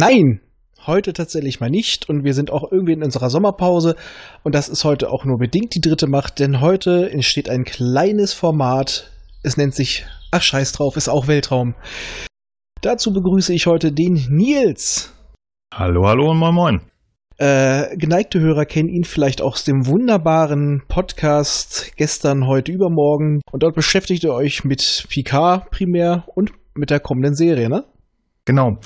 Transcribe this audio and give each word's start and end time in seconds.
Nein, 0.00 0.40
heute 0.86 1.12
tatsächlich 1.12 1.58
mal 1.58 1.70
nicht 1.70 2.08
und 2.08 2.22
wir 2.22 2.32
sind 2.32 2.52
auch 2.52 2.70
irgendwie 2.70 2.92
in 2.92 3.02
unserer 3.02 3.30
Sommerpause 3.30 3.96
und 4.44 4.54
das 4.54 4.68
ist 4.68 4.84
heute 4.84 5.10
auch 5.10 5.24
nur 5.24 5.38
bedingt 5.38 5.74
die 5.74 5.80
dritte 5.80 6.06
Macht, 6.06 6.38
denn 6.38 6.60
heute 6.60 7.10
entsteht 7.10 7.48
ein 7.48 7.64
kleines 7.64 8.32
Format. 8.32 9.10
Es 9.42 9.56
nennt 9.56 9.74
sich 9.74 10.06
Ach 10.30 10.40
scheiß 10.40 10.70
drauf, 10.70 10.96
ist 10.96 11.08
auch 11.08 11.26
Weltraum. 11.26 11.74
Dazu 12.80 13.12
begrüße 13.12 13.52
ich 13.52 13.66
heute 13.66 13.90
den 13.90 14.24
Nils. 14.30 15.12
Hallo, 15.74 16.06
hallo 16.06 16.30
und 16.30 16.38
moin 16.38 16.54
moin. 16.54 16.80
Äh, 17.38 17.96
geneigte 17.96 18.38
Hörer 18.38 18.66
kennen 18.66 18.88
ihn 18.88 19.02
vielleicht 19.02 19.42
auch 19.42 19.54
aus 19.54 19.64
dem 19.64 19.86
wunderbaren 19.88 20.82
Podcast 20.86 21.96
gestern, 21.96 22.46
heute, 22.46 22.70
übermorgen. 22.70 23.40
Und 23.50 23.64
dort 23.64 23.74
beschäftigt 23.74 24.22
ihr 24.22 24.32
euch 24.32 24.64
mit 24.64 25.06
Picard 25.08 25.70
primär 25.72 26.24
und 26.36 26.52
mit 26.76 26.90
der 26.90 27.00
kommenden 27.00 27.34
Serie, 27.34 27.68
ne? 27.68 27.84
Genau. 28.44 28.78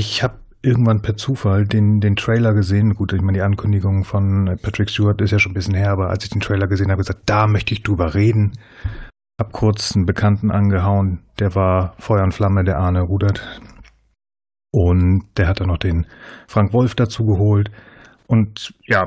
Ich 0.00 0.22
habe 0.22 0.38
irgendwann 0.62 1.02
per 1.02 1.14
Zufall 1.14 1.66
den, 1.66 2.00
den 2.00 2.16
Trailer 2.16 2.54
gesehen. 2.54 2.94
Gut, 2.94 3.12
ich 3.12 3.20
meine, 3.20 3.36
die 3.36 3.42
Ankündigung 3.42 4.04
von 4.04 4.56
Patrick 4.62 4.88
Stewart 4.88 5.20
ist 5.20 5.30
ja 5.30 5.38
schon 5.38 5.52
ein 5.52 5.54
bisschen 5.54 5.74
her, 5.74 5.90
aber 5.90 6.08
als 6.08 6.24
ich 6.24 6.30
den 6.30 6.40
Trailer 6.40 6.68
gesehen 6.68 6.90
habe, 6.90 7.02
gesagt, 7.02 7.24
da 7.26 7.46
möchte 7.46 7.74
ich 7.74 7.82
drüber 7.82 8.14
reden. 8.14 8.52
Hab 9.38 9.52
kurz 9.52 9.94
einen 9.94 10.06
Bekannten 10.06 10.50
angehauen, 10.50 11.20
der 11.38 11.54
war 11.54 11.92
Feuer 11.98 12.24
und 12.24 12.32
Flamme, 12.32 12.64
der 12.64 12.78
Arne 12.78 13.02
Rudert. 13.02 13.60
Und 14.70 15.24
der 15.36 15.48
hat 15.48 15.60
dann 15.60 15.68
noch 15.68 15.76
den 15.76 16.06
Frank 16.48 16.72
Wolf 16.72 16.94
dazu 16.94 17.26
geholt. 17.26 17.70
Und 18.26 18.72
ja, 18.86 19.04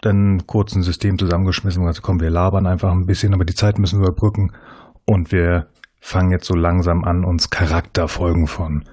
dann 0.00 0.46
kurz 0.46 0.74
ein 0.74 0.82
System 0.82 1.18
zusammengeschmissen 1.18 1.82
und 1.82 1.88
gesagt, 1.88 2.02
komm, 2.02 2.18
wir 2.20 2.30
labern 2.30 2.66
einfach 2.66 2.92
ein 2.92 3.04
bisschen, 3.04 3.34
aber 3.34 3.44
die 3.44 3.54
Zeit 3.54 3.78
müssen 3.78 4.00
wir 4.00 4.08
überbrücken. 4.08 4.52
Und 5.04 5.32
wir 5.32 5.66
fangen 6.00 6.30
jetzt 6.30 6.46
so 6.46 6.54
langsam 6.54 7.04
an, 7.04 7.26
uns 7.26 7.50
Charakterfolgen 7.50 8.46
von 8.46 8.84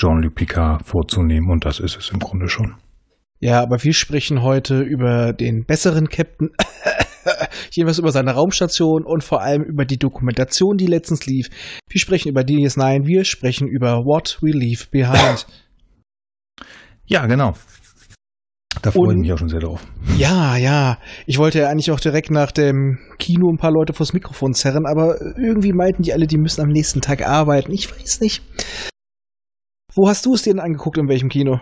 Jean-Luc 0.00 0.34
Picard 0.34 0.86
vorzunehmen. 0.86 1.50
Und 1.50 1.64
das 1.64 1.80
ist 1.80 1.96
es 1.96 2.10
im 2.10 2.18
Grunde 2.18 2.48
schon. 2.48 2.74
Ja, 3.40 3.62
aber 3.62 3.82
wir 3.84 3.92
sprechen 3.92 4.42
heute 4.42 4.80
über 4.80 5.32
den 5.32 5.64
besseren 5.64 6.08
Captain, 6.08 6.50
jeweils 7.70 7.98
über 7.98 8.10
seine 8.10 8.32
Raumstation 8.32 9.04
und 9.04 9.22
vor 9.22 9.42
allem 9.42 9.62
über 9.62 9.84
die 9.84 9.98
Dokumentation, 9.98 10.76
die 10.76 10.86
letztens 10.86 11.26
lief. 11.26 11.48
Wir 11.88 12.00
sprechen 12.00 12.30
über 12.30 12.40
DS9, 12.40 13.06
wir 13.06 13.24
sprechen 13.24 13.68
über 13.68 14.04
What 14.04 14.38
We 14.40 14.50
Leave 14.50 14.86
Behind. 14.90 15.46
Ja, 17.10 17.24
genau. 17.24 17.54
Da 18.82 18.90
freue 18.90 19.14
ich 19.14 19.18
mich 19.18 19.32
auch 19.32 19.38
schon 19.38 19.48
sehr 19.48 19.60
drauf. 19.60 19.82
Ja, 20.18 20.58
ja. 20.58 20.98
Ich 21.24 21.38
wollte 21.38 21.60
ja 21.60 21.70
eigentlich 21.70 21.90
auch 21.90 22.00
direkt 22.00 22.30
nach 22.30 22.52
dem 22.52 22.98
Kino 23.18 23.50
ein 23.50 23.56
paar 23.56 23.70
Leute 23.70 23.94
vors 23.94 24.12
Mikrofon 24.12 24.52
zerren, 24.52 24.84
aber 24.84 25.18
irgendwie 25.38 25.72
meinten 25.72 26.02
die 26.02 26.12
alle, 26.12 26.26
die 26.26 26.36
müssen 26.36 26.60
am 26.60 26.68
nächsten 26.68 27.00
Tag 27.00 27.26
arbeiten. 27.26 27.72
Ich 27.72 27.90
weiß 27.90 28.20
nicht. 28.20 28.42
Wo 29.98 30.08
hast 30.08 30.26
du 30.26 30.34
es 30.34 30.42
dir 30.42 30.52
denn 30.52 30.60
angeguckt, 30.60 30.96
in 30.96 31.08
welchem 31.08 31.28
Kino? 31.28 31.58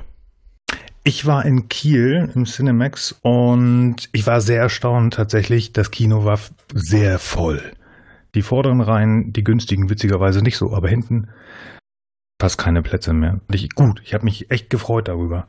Ich 1.04 1.24
war 1.24 1.46
in 1.46 1.68
Kiel 1.68 2.30
im 2.34 2.44
Cinemax 2.44 3.18
und 3.22 4.10
ich 4.12 4.26
war 4.26 4.42
sehr 4.42 4.60
erstaunt 4.60 5.14
tatsächlich. 5.14 5.72
Das 5.72 5.90
Kino 5.90 6.26
war 6.26 6.38
sehr 6.74 7.18
voll. 7.18 7.72
Die 8.34 8.42
vorderen 8.42 8.82
Reihen, 8.82 9.32
die 9.32 9.42
günstigen, 9.42 9.88
witzigerweise 9.88 10.42
nicht 10.42 10.58
so, 10.58 10.74
aber 10.74 10.90
hinten 10.90 11.30
fast 12.38 12.58
keine 12.58 12.82
Plätze 12.82 13.14
mehr. 13.14 13.40
Ich, 13.50 13.70
gut, 13.70 14.02
ich 14.04 14.12
habe 14.12 14.24
mich 14.24 14.50
echt 14.50 14.68
gefreut 14.68 15.08
darüber. 15.08 15.48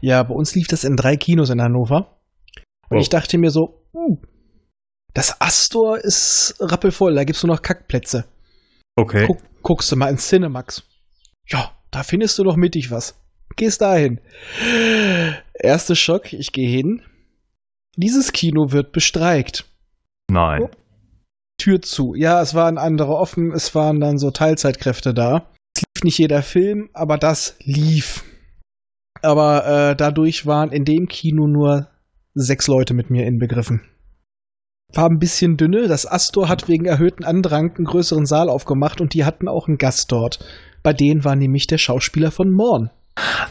Ja, 0.00 0.24
bei 0.24 0.34
uns 0.34 0.56
lief 0.56 0.66
das 0.66 0.82
in 0.82 0.96
drei 0.96 1.16
Kinos 1.16 1.50
in 1.50 1.62
Hannover. 1.62 2.18
Und 2.90 2.96
oh. 2.96 3.00
ich 3.00 3.08
dachte 3.08 3.38
mir 3.38 3.52
so, 3.52 3.84
uh, 3.92 4.16
das 5.14 5.40
Astor 5.40 5.98
ist 5.98 6.56
rappelvoll, 6.58 7.14
da 7.14 7.22
gibt's 7.22 7.44
nur 7.44 7.54
noch 7.54 7.62
Kackplätze. 7.62 8.24
Okay. 8.96 9.28
Guck, 9.28 9.38
guckst 9.62 9.92
du 9.92 9.94
mal 9.94 10.10
ins 10.10 10.26
Cinemax. 10.28 10.82
Ja, 11.48 11.72
da 11.90 12.02
findest 12.02 12.38
du 12.38 12.44
noch 12.44 12.56
mittig 12.56 12.90
was 12.90 13.14
gehst 13.58 13.82
dahin. 13.82 14.20
Erster 15.52 15.94
Schock, 15.94 16.32
ich 16.32 16.52
gehe 16.52 16.68
hin. 16.68 17.02
Dieses 17.96 18.32
Kino 18.32 18.72
wird 18.72 18.92
bestreikt. 18.92 19.66
Nein. 20.30 20.62
Oh. 20.62 20.70
Tür 21.60 21.82
zu. 21.82 22.14
Ja, 22.14 22.40
es 22.40 22.54
waren 22.54 22.78
andere 22.78 23.16
offen, 23.16 23.52
es 23.52 23.74
waren 23.74 24.00
dann 24.00 24.18
so 24.18 24.30
Teilzeitkräfte 24.30 25.12
da. 25.12 25.50
Es 25.76 25.82
lief 25.82 26.04
nicht 26.04 26.18
jeder 26.18 26.42
Film, 26.42 26.88
aber 26.94 27.18
das 27.18 27.56
lief. 27.58 28.24
Aber 29.20 29.66
äh, 29.90 29.96
dadurch 29.96 30.46
waren 30.46 30.70
in 30.70 30.84
dem 30.84 31.08
Kino 31.08 31.48
nur 31.48 31.88
sechs 32.34 32.68
Leute 32.68 32.94
mit 32.94 33.10
mir 33.10 33.26
inbegriffen. 33.26 33.82
War 34.94 35.10
ein 35.10 35.18
bisschen 35.18 35.56
dünne. 35.56 35.86
Das 35.86 36.10
Astor 36.10 36.48
hat 36.48 36.68
wegen 36.68 36.86
erhöhten 36.86 37.24
Andrang 37.24 37.74
einen 37.76 37.84
größeren 37.84 38.24
Saal 38.24 38.48
aufgemacht 38.48 39.00
und 39.00 39.12
die 39.12 39.24
hatten 39.24 39.48
auch 39.48 39.68
einen 39.68 39.76
Gast 39.76 40.10
dort. 40.10 40.38
Bei 40.82 40.92
denen 40.92 41.24
war 41.24 41.36
nämlich 41.36 41.66
der 41.66 41.78
Schauspieler 41.78 42.30
von 42.30 42.50
Morn. 42.50 42.90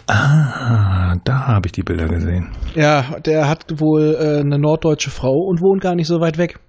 Ah, 0.07 1.15
da 1.25 1.47
habe 1.47 1.67
ich 1.67 1.73
die 1.73 1.83
Bilder 1.83 2.07
gesehen. 2.07 2.49
Ja, 2.73 3.19
der 3.19 3.47
hat 3.47 3.65
wohl 3.79 4.15
äh, 4.19 4.39
eine 4.39 4.57
norddeutsche 4.57 5.11
Frau 5.11 5.45
und 5.47 5.61
wohnt 5.61 5.81
gar 5.81 5.95
nicht 5.95 6.07
so 6.07 6.19
weit 6.21 6.37
weg. 6.37 6.59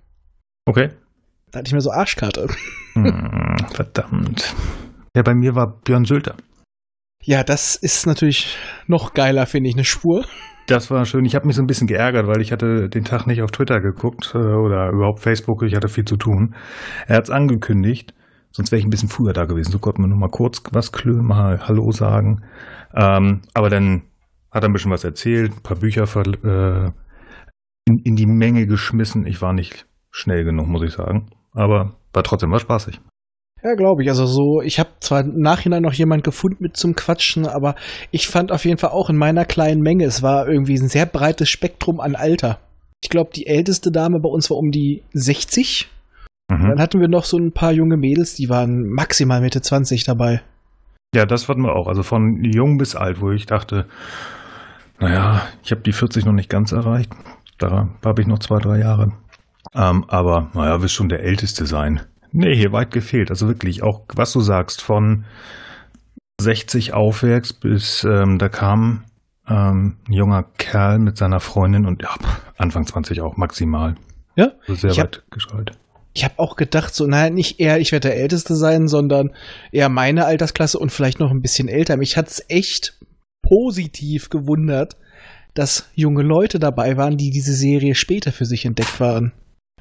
Okay. 0.67 0.91
Da 1.51 1.61
hatte 1.61 1.69
ich 1.69 1.73
mir 1.73 1.81
so 1.81 1.91
Arschkarte. 1.91 2.49
Hm, 2.95 3.57
verdammt. 3.73 4.55
Ja, 5.17 5.23
bei 5.23 5.35
mir 5.35 5.55
war 5.55 5.81
Björn 5.85 6.05
Sülter. 6.05 6.35
Ja, 7.29 7.45
das 7.45 7.77
ist 7.77 8.07
natürlich 8.07 8.57
noch 8.87 9.13
geiler, 9.13 9.45
finde 9.45 9.69
ich, 9.69 9.77
eine 9.77 9.85
Spur. 9.85 10.25
Das 10.67 10.91
war 10.91 11.05
schön. 11.05 11.27
Ich 11.27 11.35
habe 11.35 11.47
mich 11.47 11.57
so 11.57 11.63
ein 11.63 11.67
bisschen 11.67 11.87
geärgert, 11.87 12.27
weil 12.27 12.41
ich 12.41 12.53
hatte 12.53 12.89
den 12.89 13.05
Tag 13.05 13.27
nicht 13.27 13.43
auf 13.43 13.51
Twitter 13.51 13.83
geguckt 13.83 14.33
äh, 14.35 14.39
oder 14.39 14.89
überhaupt 14.89 15.21
Facebook. 15.21 15.63
Ich 15.65 15.75
hatte 15.77 15.89
viel 15.89 16.07
zu 16.07 16.17
tun. 16.17 16.55
Er 17.07 17.17
hat 17.17 17.25
es 17.25 17.31
angekündigt. 17.31 18.15
Sonst 18.51 18.73
wäre 18.73 18.81
ich 18.81 18.87
ein 18.87 18.89
bisschen 18.89 19.11
früher 19.11 19.35
da 19.35 19.45
gewesen. 19.45 19.73
So 19.73 19.79
konnte 19.79 20.01
man 20.01 20.09
nur 20.09 20.19
mal 20.19 20.31
kurz 20.31 20.63
was 20.73 20.91
klönen, 20.91 21.27
mal 21.27 21.69
Hallo 21.69 21.91
sagen. 21.91 22.47
Ähm, 22.95 23.43
aber 23.53 23.69
dann 23.69 24.05
hat 24.51 24.65
er 24.65 24.71
ein 24.71 24.73
bisschen 24.73 24.91
was 24.91 25.05
erzählt, 25.05 25.53
ein 25.53 25.63
paar 25.63 25.77
Bücher 25.77 26.05
äh, 26.17 26.93
in, 27.85 27.99
in 28.05 28.17
die 28.17 28.27
Menge 28.27 28.67
geschmissen. 28.67 29.27
Ich 29.27 29.43
war 29.43 29.53
nicht 29.53 29.87
schnell 30.11 30.45
genug, 30.45 30.67
muss 30.67 30.83
ich 30.83 30.93
sagen. 30.93 31.29
Aber 31.53 31.95
war 32.15 32.23
trotzdem 32.23 32.53
was 32.53 32.63
spaßig. 32.63 32.99
Ja, 33.63 33.75
glaube 33.75 34.03
ich. 34.03 34.09
Also 34.09 34.27
so, 34.27 34.63
ich 34.63 34.79
habe 34.79 34.91
zwar 35.01 35.21
im 35.21 35.41
Nachhinein 35.41 35.83
noch 35.83 35.93
jemand 35.93 36.25
gefunden 36.25 36.59
mit 36.61 36.77
zum 36.77 36.95
Quatschen, 36.95 37.47
aber 37.47 37.75
ich 38.11 38.29
fand 38.29 38.53
auf 38.53 38.65
jeden 38.65 38.79
Fall 38.79 38.91
auch 38.91 39.11
in 39.11 39.17
meiner 39.17 39.45
kleinen 39.45 39.83
Menge, 39.83 40.05
es 40.05 40.23
war 40.23 40.49
irgendwie 40.49 40.77
ein 40.77 40.89
sehr 40.89 41.07
breites 41.07 41.49
Spektrum 41.49 42.01
an 42.01 42.15
Alter. 42.15 42.59
Ich 43.03 43.11
glaube, 43.11 43.31
die 43.35 43.47
älteste 43.47 43.91
Dame 43.91 44.21
bei 44.21 44.29
uns 44.29 44.51
war 44.51 44.57
um 44.57 44.71
die 44.71 45.03
60. 45.13 45.89
Mhm. 46.51 46.69
Dann 46.69 46.81
hatten 46.81 47.01
wir 47.01 47.09
noch 47.09 47.25
so 47.25 47.37
ein 47.37 47.53
paar 47.53 47.73
junge 47.73 47.97
Mädels, 47.97 48.35
die 48.35 48.49
waren 48.49 48.89
maximal 48.89 49.41
Mitte 49.41 49.61
20 49.61 50.05
dabei. 50.05 50.41
Ja, 51.15 51.27
das 51.27 51.49
hatten 51.49 51.63
wir 51.63 51.75
auch. 51.75 51.89
Also 51.89 52.03
von 52.03 52.45
jung 52.45 52.79
bis 52.79 52.95
alt, 52.95 53.21
wo 53.21 53.31
ich 53.31 53.47
dachte, 53.47 53.87
naja, 55.01 55.43
ich 55.63 55.71
habe 55.71 55.81
die 55.81 55.93
40 55.93 56.25
noch 56.25 56.33
nicht 56.33 56.51
ganz 56.51 56.73
erreicht. 56.73 57.13
Da 57.59 57.89
habe 58.05 58.21
ich 58.21 58.29
noch 58.29 58.39
zwei, 58.39 58.59
drei 58.59 58.79
Jahre. 58.79 59.13
Ähm, 59.75 60.05
aber 60.09 60.51
naja, 60.55 60.83
wirst 60.83 60.95
schon 60.95 61.09
der 61.09 61.23
Älteste 61.23 61.67
sein. 61.67 62.01
Nee, 62.33 62.55
hier 62.55 62.73
weit 62.73 62.91
gefehlt. 62.91 63.31
Also 63.31 63.49
wirklich, 63.49 63.83
auch 63.83 64.03
was 64.15 64.33
du 64.33 64.41
sagst, 64.41 64.83
von 64.83 65.25
60 66.41 66.95
aufwärts 66.95 67.53
bis 67.53 68.05
ähm, 68.05 68.39
da 68.39 68.49
kam 68.49 69.05
ähm, 69.49 69.97
ein 70.09 70.13
junger 70.13 70.45
Kerl 70.57 70.99
mit 70.99 71.17
seiner 71.17 71.41
Freundin 71.41 71.87
und 71.87 72.03
ja, 72.03 72.15
Anfang 72.57 72.87
20 72.87 73.21
auch 73.23 73.37
maximal. 73.37 73.97
Ja, 74.37 74.53
also 74.67 74.75
sehr 74.75 74.97
weit 75.05 75.25
geschaltet 75.31 75.79
ich 76.19 76.25
habe 76.25 76.35
auch 76.39 76.57
gedacht, 76.57 76.95
so, 76.97 77.07
naja, 77.07 77.31
nicht 77.31 77.61
eher, 77.61 77.79
ich 77.79 77.93
werde 77.93 78.09
der 78.09 78.17
Älteste 78.17 78.57
sein, 78.57 78.89
sondern 78.89 79.31
eher 79.71 79.89
meine 79.89 80.25
Altersklasse 80.25 80.77
und 80.77 80.91
vielleicht 80.91 81.21
noch 81.21 81.31
ein 81.31 81.43
bisschen 81.43 81.69
älter. 81.69 81.97
Mich 81.97 82.17
hat 82.17 82.27
es 82.27 82.45
echt 82.49 82.99
positiv 83.41 84.29
gewundert, 84.29 84.97
dass 85.55 85.89
junge 85.95 86.23
Leute 86.23 86.59
dabei 86.59 86.97
waren, 86.97 87.17
die 87.17 87.31
diese 87.31 87.55
Serie 87.55 87.95
später 87.95 88.33
für 88.33 88.47
sich 88.47 88.65
entdeckt 88.65 88.99
waren. 88.99 89.33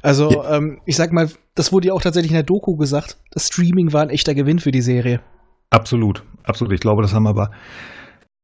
Also, 0.02 0.30
ja. 0.32 0.58
ähm, 0.58 0.80
ich 0.86 0.96
sag 0.96 1.12
mal, 1.12 1.30
das 1.56 1.72
wurde 1.72 1.88
ja 1.88 1.94
auch 1.94 2.02
tatsächlich 2.02 2.32
in 2.32 2.38
der 2.38 2.44
Doku 2.44 2.76
gesagt, 2.76 3.18
das 3.32 3.48
Streaming 3.48 3.94
war 3.94 4.04
ein 4.04 4.10
echter 4.10 4.36
Gewinn 4.36 4.60
für 4.60 4.72
die 4.72 4.82
Serie. 4.82 5.22
Absolut, 5.70 6.24
absolut. 6.44 6.74
Ich 6.74 6.80
glaube, 6.80 7.02
das 7.02 7.14
haben 7.14 7.28
aber 7.28 7.52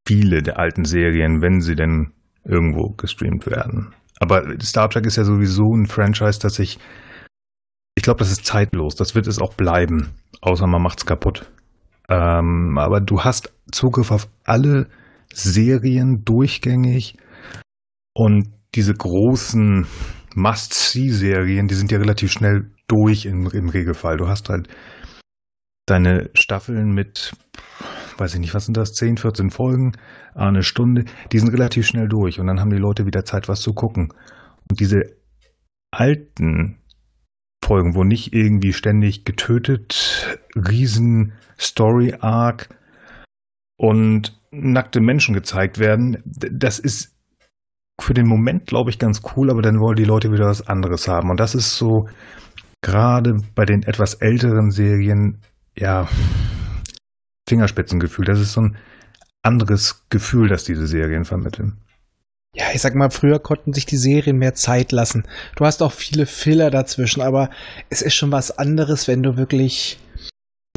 viele 0.08 0.42
der 0.42 0.60
alten 0.60 0.84
Serien, 0.84 1.42
wenn 1.42 1.62
sie 1.62 1.76
denn 1.76 2.12
irgendwo 2.44 2.94
gestreamt 2.98 3.46
werden. 3.46 3.94
Aber 4.20 4.44
Star 4.62 4.90
Trek 4.90 5.06
ist 5.06 5.16
ja 5.16 5.24
sowieso 5.24 5.74
ein 5.74 5.86
Franchise, 5.86 6.40
das 6.40 6.56
sich 6.56 6.80
ich 7.96 8.04
glaube, 8.04 8.20
das 8.20 8.32
ist 8.32 8.46
zeitlos. 8.46 8.96
Das 8.96 9.16
wird 9.16 9.28
es 9.28 9.40
auch 9.40 9.54
bleiben. 9.54 10.10
Außer 10.42 10.68
man 10.68 10.82
macht 10.82 11.00
es 11.00 11.06
kaputt. 11.06 11.52
Ähm, 12.10 12.78
aber 12.78 13.00
du 13.00 13.22
hast 13.22 13.54
Zugriff 13.72 14.12
auf 14.12 14.28
alle 14.44 14.88
Serien 15.32 16.24
durchgängig 16.26 17.18
und 18.14 18.50
diese 18.76 18.94
großen 18.94 19.88
Must-See-Serien, 20.36 21.68
die 21.68 21.76
sind 21.76 21.92
ja 21.92 21.98
relativ 21.98 22.32
schnell 22.32 22.72
durch 22.88 23.26
im, 23.26 23.48
im 23.52 23.70
Regelfall. 23.70 24.18
Du 24.18 24.28
hast 24.28 24.50
halt 24.50 24.68
deine 25.86 26.30
Staffeln 26.34 26.94
mit, 26.94 27.36
weiß 28.18 28.34
ich 28.36 28.40
nicht, 28.40 28.54
was 28.54 28.66
sind 28.66 28.78
das, 28.78 28.94
10, 28.94 29.18
14 29.18 29.50
Folgen, 29.50 29.94
eine 30.34 30.64
Stunde, 30.64 31.06
die 31.32 31.40
sind 31.40 31.50
relativ 31.50 31.86
schnell 31.86 32.08
durch 32.08 32.40
und 32.40 32.48
dann 32.48 32.60
haben 32.60 32.70
die 32.70 32.78
Leute 32.78 33.06
wieder 33.06 33.26
Zeit, 33.26 33.48
was 33.48 33.62
zu 33.62 33.74
gucken. 33.74 34.14
Und 34.70 34.80
diese 34.80 35.04
alten 35.92 36.80
Folgen, 37.64 37.96
wo 37.96 38.04
nicht 38.04 38.34
irgendwie 38.34 38.74
ständig 38.74 39.26
getötet, 39.26 40.40
riesen 40.56 41.34
Story-Arc 41.60 42.70
und 43.78 44.40
nackte 44.52 45.00
Menschen 45.00 45.34
gezeigt 45.34 45.80
werden. 45.80 46.22
Das 46.26 46.80
ist 46.80 47.13
für 48.02 48.14
den 48.14 48.28
Moment, 48.28 48.66
glaube 48.66 48.90
ich, 48.90 49.00
ganz 49.00 49.22
cool, 49.36 49.50
aber 49.50 49.62
dann 49.62 49.80
wollen 49.80 49.96
die 49.96 50.04
Leute 50.04 50.32
wieder 50.32 50.46
was 50.46 50.68
anderes 50.68 51.08
haben. 51.08 51.30
Und 51.30 51.40
das 51.40 51.56
ist 51.56 51.76
so 51.76 52.08
gerade 52.82 53.38
bei 53.56 53.66
den 53.66 53.84
etwas 53.84 54.16
älteren 54.16 54.72
Serien, 54.72 55.40
ja, 55.78 56.08
Fingerspitzengefühl. 57.48 58.26
Das 58.26 58.40
ist 58.40 58.54
so 58.54 58.62
ein 58.62 58.78
anderes 59.44 60.06
Gefühl, 60.10 60.50
das 60.50 60.64
diese 60.64 60.88
Serien 60.88 61.26
vermitteln. 61.26 61.78
Ja, 62.56 62.66
ich 62.74 62.82
sag 62.82 62.94
mal, 62.94 63.10
früher 63.10 63.40
konnten 63.40 63.74
sich 63.74 63.86
die 63.86 63.98
Serien 63.98 64.38
mehr 64.38 64.54
Zeit 64.54 64.92
lassen. 64.92 65.24
Du 65.56 65.66
hast 65.66 65.82
auch 65.82 65.92
viele 65.92 66.28
Filler 66.28 66.70
dazwischen, 66.70 67.22
aber 67.22 67.50
es 67.90 68.02
ist 68.02 68.14
schon 68.14 68.32
was 68.32 68.58
anderes, 68.58 69.08
wenn 69.08 69.24
du 69.24 69.38
wirklich 69.38 70.00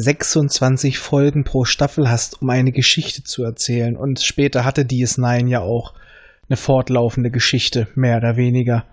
26 0.01 0.97
Folgen 0.97 1.43
pro 1.43 1.65
Staffel 1.65 2.09
hast, 2.09 2.41
um 2.41 2.49
eine 2.49 2.71
Geschichte 2.71 3.23
zu 3.23 3.43
erzählen. 3.43 3.95
Und 3.95 4.21
später 4.21 4.65
hatte 4.65 4.83
DS9 4.83 5.47
ja 5.47 5.61
auch 5.61 5.93
eine 6.49 6.57
fortlaufende 6.57 7.29
Geschichte, 7.29 7.87
mehr 7.95 8.17
oder 8.17 8.37
weniger. 8.37 8.85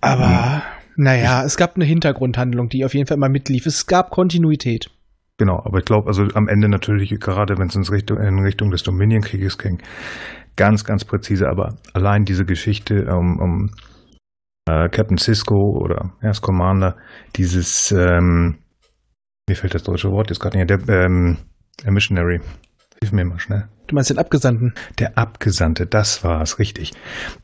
Aber, 0.00 0.62
mhm. 0.96 1.04
naja, 1.04 1.44
es 1.44 1.56
gab 1.56 1.76
eine 1.76 1.84
Hintergrundhandlung, 1.84 2.68
die 2.68 2.84
auf 2.84 2.94
jeden 2.94 3.06
Fall 3.06 3.16
immer 3.16 3.28
mitlief. 3.28 3.66
Es 3.66 3.86
gab 3.86 4.10
Kontinuität. 4.10 4.90
Genau, 5.38 5.60
aber 5.64 5.78
ich 5.78 5.84
glaube, 5.84 6.06
also 6.08 6.24
am 6.34 6.48
Ende 6.48 6.68
natürlich, 6.68 7.10
gerade 7.18 7.58
wenn 7.58 7.68
es 7.68 7.74
in 7.74 7.82
Richtung, 7.82 8.18
in 8.18 8.38
Richtung 8.40 8.70
des 8.70 8.82
Dominion-Krieges 8.82 9.58
ging, 9.58 9.78
ganz, 10.56 10.84
ganz 10.84 11.04
präzise, 11.04 11.48
aber 11.48 11.76
allein 11.94 12.24
diese 12.24 12.44
Geschichte 12.44 13.06
um, 13.06 13.38
um 13.40 13.70
äh, 14.68 14.88
Captain 14.90 15.16
Cisco 15.16 15.78
oder 15.80 16.12
das 16.20 16.40
Commander, 16.40 16.96
dieses, 17.36 17.90
ähm, 17.92 18.58
mir 19.48 19.56
fällt 19.56 19.74
das 19.74 19.82
deutsche 19.82 20.10
Wort 20.10 20.30
jetzt 20.30 20.40
gerade 20.40 20.58
nicht, 20.58 20.70
der, 20.70 20.78
ähm, 20.88 21.38
der 21.82 21.92
Missionary. 21.92 22.40
Hilf 23.00 23.12
mir 23.12 23.24
mal 23.24 23.38
schnell. 23.38 23.64
Du 23.92 23.96
meinst 23.96 24.08
den 24.08 24.16
Abgesandten? 24.16 24.72
Der 24.98 25.18
Abgesandte, 25.18 25.86
das 25.86 26.24
war 26.24 26.40
es, 26.40 26.58
richtig. 26.58 26.92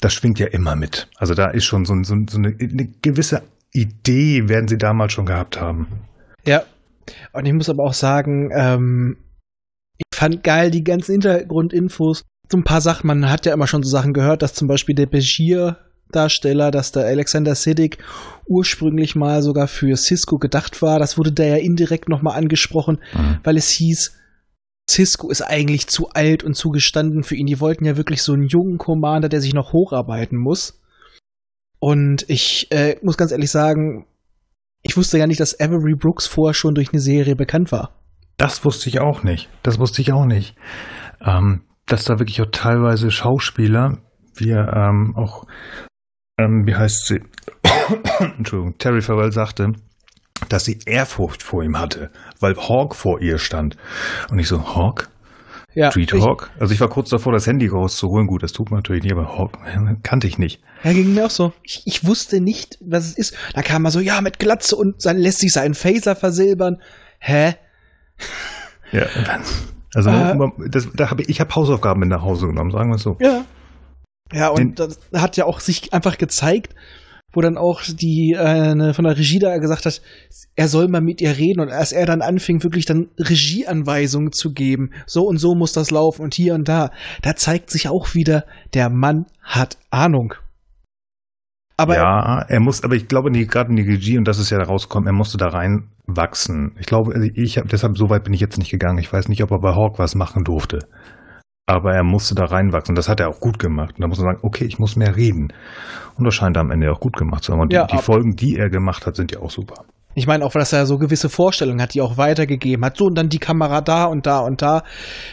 Das 0.01 0.15
schwingt 0.15 0.39
ja 0.39 0.47
immer 0.47 0.77
mit. 0.77 1.07
Also 1.19 1.35
da 1.35 1.51
ist 1.51 1.67
schon 1.67 1.85
so, 1.85 1.95
so, 2.03 2.17
so 2.27 2.39
eine, 2.39 2.57
eine 2.59 2.89
gewisse 3.03 3.43
Idee, 3.71 4.49
werden 4.49 4.67
sie 4.67 4.79
damals 4.79 5.13
schon 5.13 5.27
gehabt 5.27 5.61
haben. 5.61 5.89
Ja, 6.47 6.63
und 7.35 7.45
ich 7.45 7.53
muss 7.53 7.69
aber 7.69 7.85
auch 7.85 7.93
sagen, 7.93 8.49
ähm, 8.55 9.19
ich 9.99 10.19
fand 10.19 10.43
geil 10.43 10.71
die 10.71 10.85
ganzen 10.85 11.13
Hintergrundinfos. 11.13 12.25
So 12.51 12.57
ein 12.57 12.65
paar 12.65 12.81
Sachen, 12.81 13.09
man 13.09 13.29
hat 13.29 13.45
ja 13.45 13.53
immer 13.53 13.67
schon 13.67 13.83
so 13.83 13.91
Sachen 13.91 14.15
gehört, 14.15 14.41
dass 14.41 14.55
zum 14.55 14.69
Beispiel 14.69 14.95
der 14.95 15.05
Begier-Darsteller, 15.05 16.71
dass 16.71 16.93
der 16.93 17.05
Alexander 17.05 17.55
Siddig 17.57 17.99
ursprünglich 18.47 19.15
mal 19.15 19.43
sogar 19.43 19.69
für 19.69 19.95
Cisco 19.99 20.39
gedacht 20.39 20.81
war. 20.81 20.99
Das 20.99 21.19
wurde 21.19 21.33
da 21.33 21.45
ja 21.45 21.57
indirekt 21.57 22.09
nochmal 22.09 22.39
angesprochen, 22.39 23.01
mhm. 23.13 23.37
weil 23.45 23.59
es 23.59 23.69
hieß, 23.69 24.15
Cisco 24.89 25.31
ist 25.31 25.43
eigentlich 25.43 25.87
zu 25.89 26.09
alt 26.11 26.45
und 26.45 26.55
zu 26.55 26.71
gestanden 26.71 27.23
für 27.23 27.37
ihn. 27.37 27.47
Die 27.47 27.61
wollten 27.61 27.85
ja 27.85 27.97
wirklich 27.97 28.23
so 28.23 28.33
einen 28.33 28.47
jungen 28.47 28.79
Commander, 28.79 29.29
der 29.29 29.41
sich 29.41 29.55
noch 29.55 29.73
hocharbeiten 29.73 30.39
muss. 30.39 30.81
Und 31.79 32.25
ich 32.29 32.69
äh, 32.71 32.97
muss 33.03 33.17
ganz 33.17 33.33
ehrlich 33.33 33.51
sagen, 33.51 34.07
ich 34.83 34.97
wusste 34.97 35.19
ja 35.19 35.27
nicht, 35.27 35.41
dass 35.41 35.61
Avery 35.61 35.95
Brooks 35.95 36.27
vorher 36.27 36.55
schon 36.55 36.75
durch 36.75 36.93
eine 36.93 37.01
Serie 37.01 37.37
bekannt 37.37 37.71
war. 37.73 37.95
Das 38.37 38.65
wusste 38.65 38.89
ich 38.89 39.01
auch 39.01 39.23
nicht. 39.23 39.49
Das 39.63 39.79
wusste 39.79 40.01
ich 40.01 40.13
auch 40.13 40.25
nicht. 40.25 40.55
Ähm, 41.21 41.63
dass 41.87 42.05
da 42.05 42.19
wirklich 42.19 42.41
auch 42.41 42.51
teilweise 42.53 43.11
Schauspieler, 43.11 43.99
wie 44.37 44.51
ähm, 44.51 45.15
auch, 45.17 45.45
ähm, 46.39 46.65
wie 46.67 46.75
heißt 46.75 47.07
sie? 47.07 47.21
Entschuldigung, 48.39 48.79
Terry 48.79 49.01
Farrell 49.01 49.33
sagte, 49.33 49.73
dass 50.49 50.65
sie 50.65 50.79
Ehrfurcht 50.87 51.43
vor 51.43 51.63
ihm 51.63 51.79
hatte, 51.79 52.11
weil 52.41 52.57
Hawk 52.57 52.95
vor 52.95 53.21
ihr 53.21 53.39
stand. 53.39 53.77
Und 54.31 54.39
ich 54.39 54.49
so, 54.49 54.75
Hawk? 54.75 55.11
Ja, 55.75 55.91
Street 55.91 56.13
Hawk? 56.13 56.51
Also 56.59 56.75
ich 56.75 56.81
war 56.81 56.89
kurz 56.89 57.11
davor, 57.11 57.33
das 57.33 57.47
Handy 57.47 57.69
rauszuholen. 57.69 58.27
Gut, 58.27 58.43
das 58.43 58.53
tut 58.53 58.71
man 58.71 58.79
natürlich 58.79 59.03
nicht, 59.05 59.13
aber 59.13 59.39
Hawk 59.39 59.59
kannte 60.03 60.27
ich 60.27 60.39
nicht. 60.39 60.61
Ja, 60.83 60.93
ging 60.93 61.15
mir 61.15 61.27
auch 61.27 61.31
so. 61.31 61.53
Ich, 61.63 61.83
ich 61.85 62.07
wusste 62.07 62.41
nicht, 62.41 62.79
was 62.81 63.07
es 63.07 63.19
ist. 63.19 63.37
Da 63.55 63.63
kam 63.63 63.85
er 63.85 63.91
so, 63.91 64.01
ja, 64.01 64.21
mit 64.21 64.39
Glatze 64.39 64.77
und 64.77 65.05
dann 65.05 65.19
lässt 65.19 65.39
sich 65.39 65.53
seinen 65.53 65.75
Phaser 65.75 66.17
versilbern. 66.17 66.81
Hä? 67.21 67.55
Ja, 68.93 69.07
dann. 69.25 69.43
Also 69.95 70.11
äh, 70.11 70.69
das, 70.69 70.89
da 70.95 71.11
habe 71.11 71.23
ich, 71.23 71.29
ich 71.29 71.41
habe 71.41 71.55
Hausaufgaben 71.55 72.01
mit 72.01 72.09
nach 72.09 72.23
Hause 72.23 72.47
genommen, 72.47 72.71
sagen 72.71 72.91
wir 72.91 72.97
es 72.97 73.03
so. 73.03 73.17
Ja. 73.21 73.45
Ja, 74.33 74.49
und 74.49 74.79
Den, 74.79 74.89
das 75.13 75.23
hat 75.23 75.37
ja 75.37 75.47
auch 75.47 75.61
sich 75.61 75.93
einfach 75.95 76.19
gezeigt, 76.19 76.75
wo 77.39 77.41
dann 77.41 77.57
auch 77.57 77.83
die 77.85 78.35
äh, 78.37 78.93
von 78.93 79.05
der 79.05 79.17
Regie 79.17 79.39
da 79.39 79.57
gesagt 79.59 79.87
hat, 79.87 80.03
er 80.57 80.67
soll 80.67 80.89
mal 80.89 81.01
mit 81.01 81.21
ihr 81.21 81.39
reden 81.39 81.61
und 81.61 81.71
als 81.71 81.93
er 81.93 82.05
dann 82.05 82.21
anfing, 82.21 82.65
wirklich 82.65 82.85
dann 82.85 83.11
Regieanweisungen 83.17 84.33
zu 84.33 84.51
geben, 84.51 84.91
so 85.07 85.23
und 85.23 85.37
so 85.37 85.55
muss 85.55 85.73
das 85.73 85.93
laufen 85.93 86.23
und 86.23 86.35
hier 86.35 86.55
und 86.55 86.69
da, 86.69 86.91
da 87.23 87.37
zeigt 87.37 87.71
sich 87.71 87.89
auch 87.89 88.13
wieder, 88.15 88.45
der 88.75 88.91
Mann 88.91 89.27
hat 89.41 89.79
Ahnung. 89.91 90.35
Aber 91.77 91.95
ja, 91.95 92.45
er 92.49 92.59
muss, 92.59 92.83
aber 92.83 92.97
ich 92.97 93.07
glaube, 93.07 93.31
gerade 93.31 93.71
in 93.71 93.77
die 93.77 93.89
Regie, 93.89 94.19
und 94.19 94.27
das 94.27 94.41
ist 94.41 94.51
ja 94.51 94.59
rausgekommen, 94.59 95.07
er 95.07 95.13
musste 95.13 95.39
da 95.39 95.47
reinwachsen. 95.47 96.73
Ich 96.81 96.87
glaube, 96.87 97.31
ich 97.37 97.57
habe 97.57 97.69
deshalb 97.69 97.97
so 97.97 98.11
weit 98.11 98.25
bin 98.25 98.35
ich 98.35 98.41
jetzt 98.41 98.59
nicht 98.59 98.73
gegangen. 98.73 98.99
Ich 98.99 99.13
weiß 99.13 99.29
nicht, 99.29 99.45
ob 99.45 99.53
er 99.53 99.61
bei 99.61 99.77
Hawk 99.77 100.01
was 100.01 100.17
machen 100.17 100.43
durfte. 100.43 100.81
Aber 101.69 101.93
er 101.93 102.03
musste 102.03 102.35
da 102.35 102.47
reinwachsen. 102.47 102.95
Das 102.95 103.11
hat 103.11 103.21
er 103.21 103.29
auch 103.29 103.41
gut 103.41 103.59
gemacht. 103.59 103.97
Und 103.97 104.01
da 104.01 104.09
muss 104.09 104.19
man 104.19 104.33
sagen, 104.33 104.41
okay, 104.43 104.65
ich 104.65 104.79
muss 104.79 104.97
mehr 104.97 105.17
reden. 105.17 105.53
Und 106.17 106.25
das 106.25 106.35
scheint 106.35 106.57
er 106.57 106.63
am 106.63 106.71
Ende 106.71 106.91
auch 106.91 106.99
gut 106.99 107.15
gemacht 107.15 107.45
zu 107.45 107.53
haben. 107.53 107.61
Und 107.61 107.75
ja, 107.75 107.87
die, 107.87 107.95
die 107.95 108.03
Folgen, 108.03 108.37
die 108.37 108.57
er 108.57 108.71
gemacht 108.71 109.05
hat, 109.05 109.17
sind 109.17 109.33
ja 109.33 109.41
auch 109.41 109.51
super. 109.51 109.85
Ich 110.15 110.27
meine 110.27 110.47
auch, 110.47 110.53
dass 110.53 110.73
er 110.73 110.87
so 110.87 110.97
gewisse 110.97 111.29
Vorstellungen 111.29 111.83
hat, 111.83 111.93
die 111.93 112.01
auch 112.01 112.17
weitergegeben 112.17 112.87
hat. 112.87 112.97
So, 112.97 113.05
und 113.05 113.15
dann 113.17 113.29
die 113.29 113.39
Kamera 113.39 113.83
da 113.83 114.07
und 114.07 114.25
da 114.25 114.41
und 114.41 114.63
da. 114.63 114.83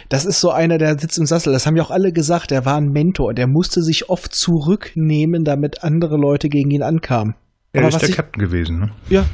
Das 0.09 0.25
ist 0.25 0.41
so 0.41 0.51
einer, 0.51 0.77
der 0.77 0.99
sitzt 0.99 1.17
im 1.17 1.25
Sassel. 1.25 1.53
Das 1.53 1.65
haben 1.65 1.77
ja 1.77 1.83
auch 1.83 1.89
alle 1.89 2.11
gesagt. 2.11 2.51
Er 2.51 2.65
war 2.65 2.75
ein 2.75 2.89
Mentor. 2.89 3.33
Der 3.33 3.47
musste 3.47 3.81
sich 3.81 4.09
oft 4.09 4.35
zurücknehmen, 4.35 5.45
damit 5.45 5.85
andere 5.85 6.17
Leute 6.17 6.49
gegen 6.49 6.69
ihn 6.69 6.83
ankamen. 6.83 7.35
Er 7.71 7.83
aber 7.83 7.89
ist 7.89 8.01
der 8.01 8.09
ich, 8.09 8.15
Captain 8.17 8.43
gewesen, 8.43 8.79
ne? 8.79 8.91
Ja. 9.09 9.25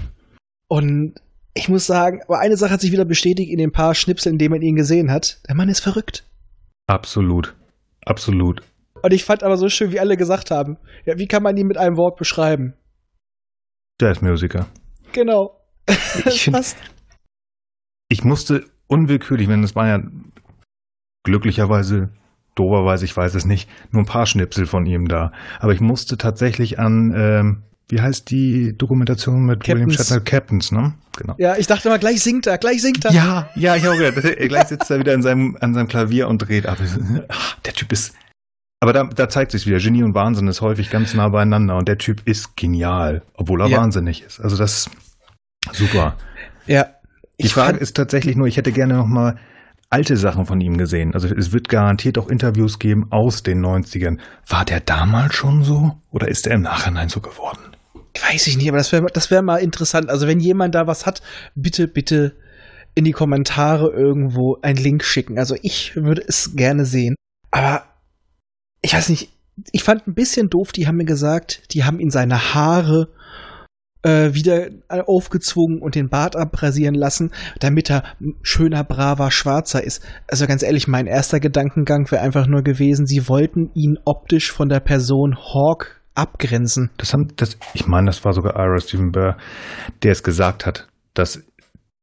Und 0.68 1.16
ich 1.56 1.68
muss 1.68 1.88
sagen, 1.88 2.20
aber 2.28 2.40
eine 2.40 2.58
Sache 2.58 2.74
hat 2.74 2.82
sich 2.82 2.92
wieder 2.92 3.06
bestätigt 3.06 3.52
in 3.52 3.58
den 3.58 3.72
paar 3.72 3.96
Schnipseln, 3.96 4.36
in 4.36 4.38
denen 4.38 4.52
man 4.52 4.62
ihn 4.62 4.76
gesehen 4.76 5.12
hat. 5.12 5.40
Der 5.50 5.56
Mann 5.56 5.68
ist 5.68 5.80
verrückt. 5.80 6.26
Absolut. 6.92 7.56
Absolut. 8.06 8.64
Und 9.02 9.14
ich 9.14 9.24
fand 9.24 9.44
aber 9.44 9.56
so 9.56 9.70
schön, 9.70 9.94
wie 9.94 10.00
alle 10.02 10.18
gesagt 10.18 10.52
haben. 10.52 10.78
Ja, 11.06 11.18
wie 11.18 11.28
kann 11.28 11.42
man 11.42 11.56
ihn 11.56 11.68
mit 11.68 11.78
einem 11.78 11.96
Wort 11.96 12.18
beschreiben? 12.18 12.74
Jazzmusiker. 14.02 14.68
Genau. 15.14 15.58
Ich, 16.26 16.44
find, 16.44 16.76
ich 18.10 18.24
musste 18.24 18.66
unwillkürlich, 18.88 19.48
wenn 19.48 19.64
es 19.64 19.76
war 19.76 19.88
ja 19.88 20.00
glücklicherweise, 21.24 22.10
doberweise, 22.56 23.06
ich 23.06 23.16
weiß 23.16 23.36
es 23.36 23.46
nicht, 23.46 23.70
nur 23.92 24.04
ein 24.04 24.06
paar 24.06 24.26
Schnipsel 24.26 24.66
von 24.66 24.86
ihm 24.86 25.08
da. 25.08 25.32
Aber 25.60 25.74
ich 25.74 25.80
musste 25.80 26.18
tatsächlich 26.18 26.78
an, 26.78 27.14
ähm, 27.16 27.64
wie 27.92 28.02
heißt 28.02 28.30
die 28.32 28.76
Dokumentation 28.78 29.46
mit 29.46 29.60
Captains. 29.60 29.88
William 29.88 29.92
Shatner? 29.92 30.22
Captains, 30.22 30.72
ne? 30.72 30.94
Genau. 31.18 31.36
Ja, 31.38 31.58
ich 31.58 31.68
dachte 31.68 31.90
immer, 31.90 32.00
gleich 32.00 32.22
singt 32.22 32.48
er, 32.48 32.58
gleich 32.58 32.82
singt 32.82 33.04
er. 33.06 33.12
Ja, 33.12 33.50
ja, 33.56 33.76
ich 33.76 33.88
auch 33.88 33.98
gedacht, 33.98 34.38
gleich 34.48 34.68
sitzt 34.68 34.90
er 34.90 35.00
wieder 35.00 35.14
in 35.14 35.22
seinem, 35.22 35.58
an 35.60 35.74
seinem 35.74 35.88
Klavier 35.88 36.28
und 36.28 36.40
dreht 36.40 36.66
ab. 36.66 36.78
Ach, 37.28 37.60
der 37.66 37.74
Typ 37.74 37.92
ist, 37.92 38.16
aber 38.80 38.94
da, 38.94 39.04
da 39.04 39.30
zeigt 39.30 39.52
sich 39.52 39.68
wieder, 39.68 39.78
Genie 39.78 40.04
und 40.04 40.16
Wahnsinn 40.16 40.48
ist 40.48 40.62
häufig 40.62 40.90
ganz 40.90 41.14
nah 41.14 41.30
beieinander 41.30 41.78
und 41.78 41.88
der 41.88 42.00
Typ 42.00 42.22
ist 42.26 42.58
genial, 42.58 43.22
obwohl 43.36 43.62
er 43.62 43.68
ja. 43.68 43.78
wahnsinnig 43.78 44.24
ist. 44.24 44.40
Also 44.40 44.58
das 44.58 44.90
super. 45.72 46.16
Ja. 46.66 46.88
Die 47.40 47.48
Frage 47.48 47.78
ist 47.78 47.96
tatsächlich 47.96 48.36
nur, 48.36 48.48
ich 48.48 48.58
hätte 48.58 48.72
gerne 48.72 48.96
noch 48.96 49.08
mal 49.08 49.38
alte 49.92 50.16
Sachen 50.16 50.46
von 50.46 50.62
ihm 50.62 50.78
gesehen. 50.78 51.14
Also 51.14 51.28
es 51.28 51.52
wird 51.52 51.70
garantiert 51.70 52.18
auch 52.18 52.28
Interviews 52.28 52.80
geben 52.80 53.08
aus 53.12 53.44
den 53.44 53.64
90ern. 53.64 54.20
War 54.48 54.66
der 54.66 54.80
damals 54.80 55.36
schon 55.36 55.64
so 55.64 55.98
oder 56.10 56.28
ist 56.28 56.48
er 56.48 56.56
im 56.56 56.62
Nachhinein 56.62 57.10
so 57.10 57.20
geworden? 57.20 57.76
Weiß 58.30 58.48
ich 58.48 58.58
nicht, 58.58 58.68
aber 58.70 58.78
das 58.78 58.92
wäre 58.92 59.08
das 59.14 59.32
wär 59.32 59.42
mal 59.42 59.58
interessant. 59.58 60.10
Also 60.10 60.28
wenn 60.28 60.40
jemand 60.40 60.76
da 60.76 60.88
was 60.88 61.06
hat, 61.06 61.22
bitte, 61.56 61.88
bitte 61.88 62.36
in 62.94 63.06
die 63.06 63.14
Kommentare 63.14 63.90
irgendwo 63.92 64.58
einen 64.62 64.78
Link 64.78 65.04
schicken. 65.04 65.40
Also 65.40 65.56
ich 65.62 65.96
würde 65.96 66.24
es 66.28 66.56
gerne 66.56 66.86
sehen. 66.86 67.16
Aber 67.52 67.86
ich 68.82 68.94
weiß 68.94 69.10
nicht, 69.10 69.30
ich 69.72 69.84
fand 69.84 70.08
ein 70.08 70.14
bisschen 70.14 70.50
doof, 70.50 70.72
die 70.72 70.88
haben 70.88 70.98
mir 70.98 71.06
gesagt, 71.06 71.74
die 71.74 71.84
haben 71.84 72.00
ihn 72.00 72.10
seine 72.10 72.54
Haare 72.54 73.10
äh, 74.04 74.34
wieder 74.34 74.70
aufgezwungen 74.90 75.82
und 75.82 75.96
den 75.96 76.10
Bart 76.10 76.36
abrasieren 76.36 76.96
lassen, 76.96 77.32
damit 77.60 77.90
er 77.90 78.04
schöner, 78.42 78.84
braver, 78.84 79.32
schwarzer 79.32 79.84
ist. 79.84 80.04
Also 80.28 80.48
ganz 80.48 80.64
ehrlich, 80.64 80.88
mein 80.88 81.08
erster 81.08 81.40
Gedankengang 81.40 82.10
wäre 82.12 82.22
einfach 82.22 82.48
nur 82.48 82.64
gewesen, 82.64 83.06
sie 83.06 83.28
wollten 83.28 83.72
ihn 83.74 84.00
optisch 84.06 84.52
von 84.52 84.70
der 84.70 84.80
Person 84.80 85.38
Hawk 85.38 86.01
abgrenzen. 86.16 86.90
Das 86.98 87.14
haben, 87.14 87.28
das, 87.38 87.58
ich 87.74 87.88
meine, 87.88 88.08
das 88.08 88.24
war 88.26 88.34
sogar 88.34 88.56
Ira 88.56 88.80
Stephen 88.80 89.12
Burr, 89.12 89.38
der 90.04 90.12
es 90.12 90.24
gesagt 90.24 90.66
hat, 90.66 90.88
dass 91.14 91.44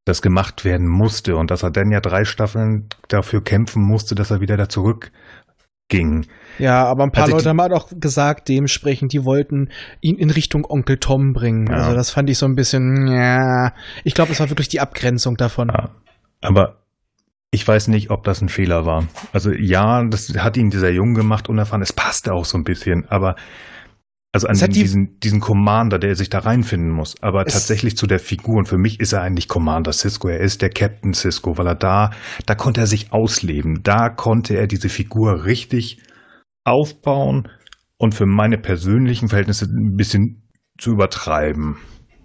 das 0.04 0.22
gemacht 0.22 0.64
werden 0.64 0.88
musste 0.88 1.36
und 1.36 1.50
dass 1.50 1.62
er 1.62 1.70
dann 1.70 1.90
ja 1.90 2.00
drei 2.00 2.24
Staffeln 2.24 2.88
dafür 3.08 3.42
kämpfen 3.44 3.82
musste, 3.82 4.14
dass 4.14 4.30
er 4.30 4.40
wieder 4.40 4.56
da 4.56 4.68
zurück 4.68 5.10
ging. 5.90 6.26
Ja, 6.58 6.84
aber 6.84 7.04
ein 7.04 7.12
paar 7.12 7.24
Also 7.24 7.32
Leute 7.36 7.44
die- 7.44 7.48
haben 7.50 7.60
halt 7.60 7.72
auch 7.72 7.88
gesagt, 7.94 8.48
dementsprechend, 8.48 9.12
die 9.12 9.24
wollten 9.24 9.70
ihn 10.00 10.16
in 10.16 10.30
Richtung 10.30 10.64
Onkel 10.68 10.98
Tom 10.98 11.32
bringen. 11.32 11.66
Ja. 11.70 11.76
Also 11.78 11.94
das 11.94 12.10
fand 12.10 12.28
ich 12.30 12.38
so 12.38 12.46
ein 12.46 12.54
bisschen, 12.54 13.06
ja. 13.06 13.72
Ich 14.04 14.14
glaube, 14.14 14.32
es 14.32 14.40
war 14.40 14.50
wirklich 14.50 14.68
die 14.68 14.80
Abgrenzung 14.80 15.36
davon. 15.36 15.68
Ja. 15.68 15.90
Aber 16.40 16.82
ich 17.50 17.66
weiß 17.66 17.88
nicht, 17.88 18.10
ob 18.10 18.24
das 18.24 18.42
ein 18.42 18.48
Fehler 18.50 18.84
war. 18.84 19.06
Also 19.32 19.50
ja, 19.50 20.04
das 20.04 20.28
hat 20.38 20.56
ihn 20.58 20.68
dieser 20.70 20.90
Jung 20.90 21.14
gemacht, 21.14 21.48
unerfahren. 21.48 21.82
Es 21.82 21.92
passte 21.94 22.34
auch 22.34 22.44
so 22.44 22.58
ein 22.58 22.64
bisschen, 22.64 23.06
aber 23.08 23.36
also 24.32 24.46
an 24.46 24.56
den, 24.58 24.70
die- 24.70 24.80
diesen, 24.82 25.18
diesen 25.20 25.40
Commander, 25.40 25.98
der 25.98 26.14
sich 26.14 26.28
da 26.30 26.40
reinfinden 26.40 26.90
muss. 26.90 27.14
Aber 27.22 27.44
tatsächlich 27.44 27.96
zu 27.96 28.06
der 28.06 28.18
Figur. 28.18 28.56
Und 28.58 28.68
für 28.68 28.76
mich 28.78 29.00
ist 29.00 29.12
er 29.12 29.22
eigentlich 29.22 29.48
Commander 29.48 29.92
Cisco. 29.92 30.28
Er 30.28 30.40
ist 30.40 30.60
der 30.62 30.70
Captain 30.70 31.14
Cisco, 31.14 31.56
weil 31.56 31.66
er 31.66 31.74
da, 31.74 32.10
da 32.46 32.54
konnte 32.54 32.80
er 32.80 32.86
sich 32.86 33.12
ausleben. 33.12 33.80
Da 33.82 34.10
konnte 34.10 34.54
er 34.56 34.66
diese 34.66 34.88
Figur 34.90 35.44
richtig 35.46 36.02
aufbauen 36.64 37.48
und 37.96 38.14
für 38.14 38.26
meine 38.26 38.58
persönlichen 38.58 39.28
Verhältnisse 39.28 39.64
ein 39.66 39.96
bisschen 39.96 40.42
zu 40.78 40.90
übertreiben. 40.92 41.76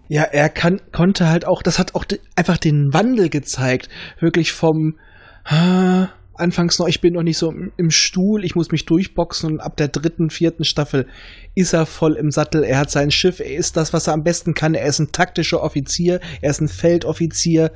Ja, 0.09 0.23
er 0.23 0.49
kann, 0.49 0.81
konnte 0.91 1.29
halt 1.29 1.47
auch, 1.47 1.63
das 1.63 1.79
hat 1.79 1.95
auch 1.95 2.05
einfach 2.35 2.57
den 2.57 2.93
Wandel 2.93 3.29
gezeigt. 3.29 3.87
Wirklich 4.19 4.51
vom, 4.51 4.97
ah, 5.45 6.09
anfangs 6.35 6.79
noch, 6.79 6.87
ich 6.87 7.01
bin 7.01 7.13
noch 7.13 7.23
nicht 7.23 7.37
so 7.37 7.53
im, 7.77 7.91
Stuhl, 7.91 8.43
ich 8.43 8.55
muss 8.55 8.71
mich 8.71 8.85
durchboxen 8.85 9.51
und 9.51 9.59
ab 9.59 9.77
der 9.77 9.87
dritten, 9.87 10.29
vierten 10.29 10.63
Staffel 10.63 11.07
ist 11.55 11.73
er 11.73 11.85
voll 11.85 12.13
im 12.13 12.31
Sattel. 12.31 12.63
Er 12.63 12.79
hat 12.79 12.91
sein 12.91 13.11
Schiff, 13.11 13.39
er 13.39 13.55
ist 13.55 13.77
das, 13.77 13.93
was 13.93 14.07
er 14.07 14.13
am 14.13 14.23
besten 14.23 14.53
kann. 14.53 14.73
Er 14.73 14.85
ist 14.85 14.99
ein 14.99 15.11
taktischer 15.11 15.61
Offizier, 15.61 16.19
er 16.41 16.51
ist 16.51 16.61
ein 16.61 16.67
Feldoffizier 16.67 17.71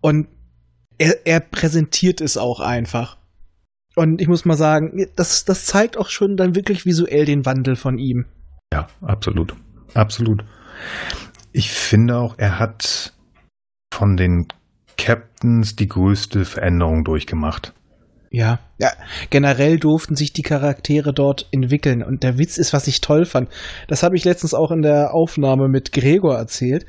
und 0.00 0.28
er, 0.98 1.26
er 1.26 1.40
präsentiert 1.40 2.20
es 2.20 2.36
auch 2.36 2.60
einfach. 2.60 3.16
Und 3.94 4.20
ich 4.20 4.28
muss 4.28 4.44
mal 4.44 4.56
sagen, 4.56 5.06
das, 5.16 5.44
das 5.44 5.64
zeigt 5.64 5.96
auch 5.96 6.08
schon 6.08 6.36
dann 6.36 6.54
wirklich 6.54 6.84
visuell 6.84 7.24
den 7.24 7.46
Wandel 7.46 7.74
von 7.74 7.98
ihm. 7.98 8.26
Ja, 8.72 8.86
absolut. 9.00 9.56
Absolut. 9.94 10.44
Ich 11.52 11.70
finde 11.70 12.16
auch, 12.18 12.34
er 12.38 12.58
hat 12.58 13.14
von 13.92 14.16
den 14.16 14.46
Captains 14.96 15.76
die 15.76 15.88
größte 15.88 16.44
Veränderung 16.44 17.04
durchgemacht. 17.04 17.72
Ja, 18.30 18.60
ja, 18.78 18.92
generell 19.30 19.78
durften 19.78 20.14
sich 20.14 20.32
die 20.32 20.42
Charaktere 20.42 21.14
dort 21.14 21.48
entwickeln. 21.50 22.02
Und 22.02 22.22
der 22.22 22.38
Witz 22.38 22.58
ist, 22.58 22.72
was 22.72 22.86
ich 22.86 23.00
toll 23.00 23.24
fand. 23.24 23.48
Das 23.86 24.02
habe 24.02 24.16
ich 24.16 24.24
letztens 24.24 24.54
auch 24.54 24.70
in 24.70 24.82
der 24.82 25.14
Aufnahme 25.14 25.68
mit 25.68 25.92
Gregor 25.92 26.36
erzählt. 26.36 26.84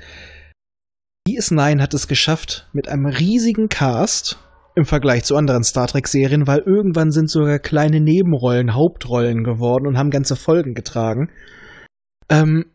DS9 1.28 1.82
hat 1.82 1.94
es 1.94 2.08
geschafft, 2.08 2.68
mit 2.74 2.88
einem 2.90 3.06
riesigen 3.06 3.70
Cast 3.70 4.38
im 4.76 4.86
Vergleich 4.86 5.24
zu 5.24 5.36
anderen 5.36 5.64
Star 5.64 5.88
Trek-Serien, 5.88 6.48
weil 6.48 6.60
irgendwann 6.60 7.12
sind 7.12 7.30
sogar 7.30 7.60
kleine 7.60 8.00
Nebenrollen 8.00 8.74
Hauptrollen 8.74 9.44
geworden 9.44 9.88
und 9.88 9.98
haben 9.98 10.10
ganze 10.10 10.36
Folgen 10.36 10.74
getragen. 10.74 11.30
Ähm, 12.30 12.66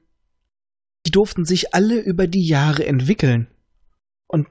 die 1.07 1.11
durften 1.11 1.45
sich 1.45 1.75
alle 1.75 1.99
über 1.99 2.27
die 2.27 2.47
Jahre 2.47 2.87
entwickeln. 2.87 3.49
Und 4.27 4.49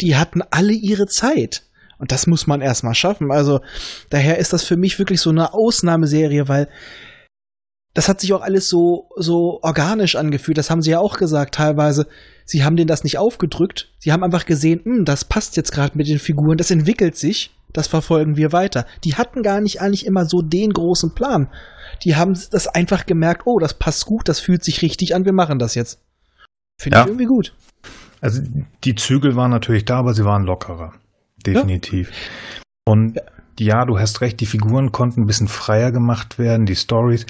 die 0.00 0.16
hatten 0.16 0.42
alle 0.42 0.72
ihre 0.72 1.06
Zeit. 1.06 1.64
Und 2.02 2.10
das 2.10 2.26
muss 2.26 2.48
man 2.48 2.60
erstmal 2.60 2.96
schaffen. 2.96 3.30
Also 3.30 3.60
daher 4.10 4.38
ist 4.38 4.52
das 4.52 4.64
für 4.64 4.76
mich 4.76 4.98
wirklich 4.98 5.20
so 5.20 5.30
eine 5.30 5.54
Ausnahmeserie, 5.54 6.48
weil 6.48 6.68
das 7.94 8.08
hat 8.08 8.20
sich 8.20 8.32
auch 8.32 8.40
alles 8.40 8.68
so, 8.68 9.08
so 9.16 9.60
organisch 9.62 10.16
angefühlt. 10.16 10.58
Das 10.58 10.68
haben 10.68 10.82
sie 10.82 10.90
ja 10.90 10.98
auch 10.98 11.16
gesagt 11.16 11.54
teilweise. 11.54 12.08
Sie 12.44 12.64
haben 12.64 12.74
denen 12.74 12.88
das 12.88 13.04
nicht 13.04 13.18
aufgedrückt. 13.18 13.92
Sie 14.00 14.10
haben 14.10 14.24
einfach 14.24 14.46
gesehen, 14.46 14.80
hm, 14.82 15.04
das 15.04 15.24
passt 15.24 15.56
jetzt 15.56 15.70
gerade 15.70 15.96
mit 15.96 16.08
den 16.08 16.18
Figuren, 16.18 16.56
das 16.56 16.72
entwickelt 16.72 17.14
sich. 17.16 17.52
Das 17.72 17.86
verfolgen 17.86 18.36
wir 18.36 18.50
weiter. 18.50 18.84
Die 19.04 19.14
hatten 19.14 19.44
gar 19.44 19.60
nicht 19.60 19.80
eigentlich 19.80 20.04
immer 20.04 20.24
so 20.26 20.42
den 20.42 20.72
großen 20.72 21.14
Plan. 21.14 21.50
Die 22.02 22.16
haben 22.16 22.36
das 22.50 22.66
einfach 22.66 23.06
gemerkt, 23.06 23.42
oh, 23.44 23.60
das 23.60 23.74
passt 23.74 24.06
gut, 24.06 24.28
das 24.28 24.40
fühlt 24.40 24.64
sich 24.64 24.82
richtig 24.82 25.14
an, 25.14 25.24
wir 25.24 25.32
machen 25.32 25.60
das 25.60 25.76
jetzt. 25.76 26.00
Finde 26.80 26.96
Ja. 26.96 27.02
ich 27.02 27.10
irgendwie 27.10 27.26
gut. 27.26 27.54
Also 28.20 28.42
die 28.82 28.96
Zügel 28.96 29.36
waren 29.36 29.52
natürlich 29.52 29.84
da, 29.84 30.00
aber 30.00 30.14
sie 30.14 30.24
waren 30.24 30.42
lockerer. 30.42 30.94
Definitiv. 31.42 32.10
Und 32.84 33.18
ja, 33.58 33.84
du 33.84 33.98
hast 33.98 34.20
recht, 34.20 34.40
die 34.40 34.46
Figuren 34.46 34.92
konnten 34.92 35.22
ein 35.22 35.26
bisschen 35.26 35.48
freier 35.48 35.92
gemacht 35.92 36.38
werden, 36.38 36.66
die 36.66 36.74
Stories. 36.76 37.26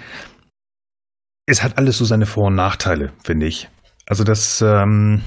Es 1.47 1.62
hat 1.62 1.76
alles 1.78 1.99
so 1.99 2.04
seine 2.04 2.26
Vor- 2.26 2.47
und 2.47 2.54
Nachteile, 2.54 3.12
finde 3.25 3.47
ich. 3.47 3.69
Also 4.07 4.25
das, 4.25 4.62
ähm, 4.62 5.23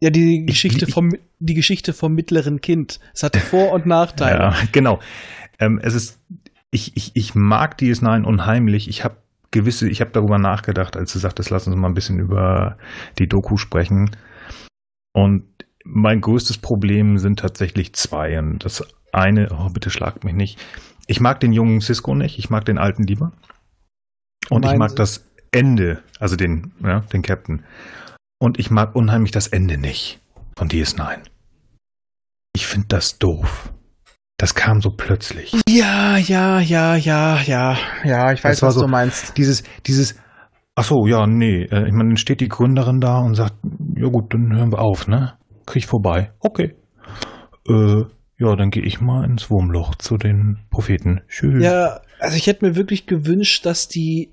Ja, 0.00 0.10
die 0.10 0.40
Ich- 0.40 0.46
Geschichte 0.46 0.84
ich- 0.86 0.92
vom, 0.94 1.10
die 1.38 1.54
Geschichte 1.54 1.92
vom 1.94 2.12
mittleren 2.12 2.60
Kind. 2.60 3.00
Es 3.14 3.22
hatte 3.22 3.40
Vor- 3.40 3.72
und 3.72 3.86
Nachteile. 3.86 4.38
Ja, 4.38 4.54
genau. 4.72 5.00
Ähm, 5.58 5.80
es 5.82 5.94
ist, 5.94 6.20
ich, 6.70 6.94
ich, 6.96 7.12
ich 7.14 7.34
mag 7.34 7.78
DS9 7.78 8.24
unheimlich. 8.24 8.88
Ich 8.88 9.04
habe 9.04 9.16
gewisse, 9.52 9.88
ich 9.88 10.02
habe 10.02 10.10
darüber 10.10 10.38
nachgedacht, 10.38 10.96
als 10.98 11.12
du 11.14 11.18
sagtest, 11.18 11.48
lass 11.48 11.66
uns 11.66 11.76
mal 11.76 11.88
ein 11.88 11.94
bisschen 11.94 12.18
über 12.18 12.76
die 13.18 13.26
Doku 13.26 13.56
sprechen. 13.56 14.10
Und 15.14 15.44
mein 15.88 16.20
größtes 16.20 16.58
Problem 16.58 17.18
sind 17.18 17.38
tatsächlich 17.38 17.94
zwei. 17.94 18.38
Und 18.38 18.64
das 18.64 18.82
eine, 19.12 19.48
oh, 19.52 19.68
bitte 19.70 19.90
schlagt 19.90 20.24
mich 20.24 20.34
nicht. 20.34 20.58
Ich 21.06 21.20
mag 21.20 21.40
den 21.40 21.52
jungen 21.52 21.80
Cisco 21.80 22.14
nicht, 22.14 22.38
ich 22.38 22.50
mag 22.50 22.64
den 22.64 22.78
alten 22.78 23.04
lieber. 23.04 23.32
Und 24.50 24.64
ich 24.64 24.74
mag 24.76 24.90
Sie? 24.90 24.96
das 24.96 25.24
Ende, 25.52 26.02
also 26.18 26.36
den, 26.36 26.72
ja, 26.82 27.00
den 27.12 27.22
Captain. 27.22 27.64
Und 28.38 28.58
ich 28.58 28.70
mag 28.70 28.94
unheimlich 28.94 29.30
das 29.30 29.46
Ende 29.46 29.78
nicht 29.78 30.20
von 30.58 30.68
DS9. 30.68 31.18
Ich 32.54 32.66
finde 32.66 32.88
das 32.88 33.18
doof. 33.18 33.72
Das 34.38 34.54
kam 34.54 34.80
so 34.82 34.90
plötzlich. 34.90 35.54
Ja, 35.68 36.18
ja, 36.18 36.60
ja, 36.60 36.94
ja, 36.96 37.40
ja, 37.40 37.76
ja, 38.04 38.32
ich 38.32 38.44
weiß, 38.44 38.62
was 38.62 38.74
so- 38.74 38.82
du 38.82 38.88
meinst. 38.88 39.36
Dieses, 39.38 39.62
dieses, 39.86 40.16
ach 40.74 40.84
so, 40.84 41.06
ja, 41.06 41.26
nee. 41.26 41.62
äh, 41.62 41.86
Ich 41.86 41.92
meine, 41.92 42.10
dann 42.10 42.16
steht 42.18 42.40
die 42.40 42.48
Gründerin 42.48 43.00
da 43.00 43.18
und 43.20 43.34
sagt, 43.34 43.54
ja 43.94 44.08
gut, 44.08 44.34
dann 44.34 44.54
hören 44.54 44.72
wir 44.72 44.80
auf, 44.80 45.06
ne? 45.08 45.38
Krieg 45.66 45.82
ich 45.82 45.86
vorbei. 45.86 46.32
Okay. 46.40 46.74
Äh, 47.68 48.02
ja, 48.38 48.54
dann 48.56 48.70
gehe 48.70 48.82
ich 48.84 49.00
mal 49.00 49.24
ins 49.24 49.50
Wurmloch 49.50 49.94
zu 49.96 50.16
den 50.16 50.58
Propheten. 50.70 51.22
Tschüss. 51.28 51.62
Ja, 51.62 52.00
also 52.20 52.36
ich 52.36 52.46
hätte 52.46 52.64
mir 52.66 52.76
wirklich 52.76 53.06
gewünscht, 53.06 53.64
dass 53.66 53.88
die 53.88 54.32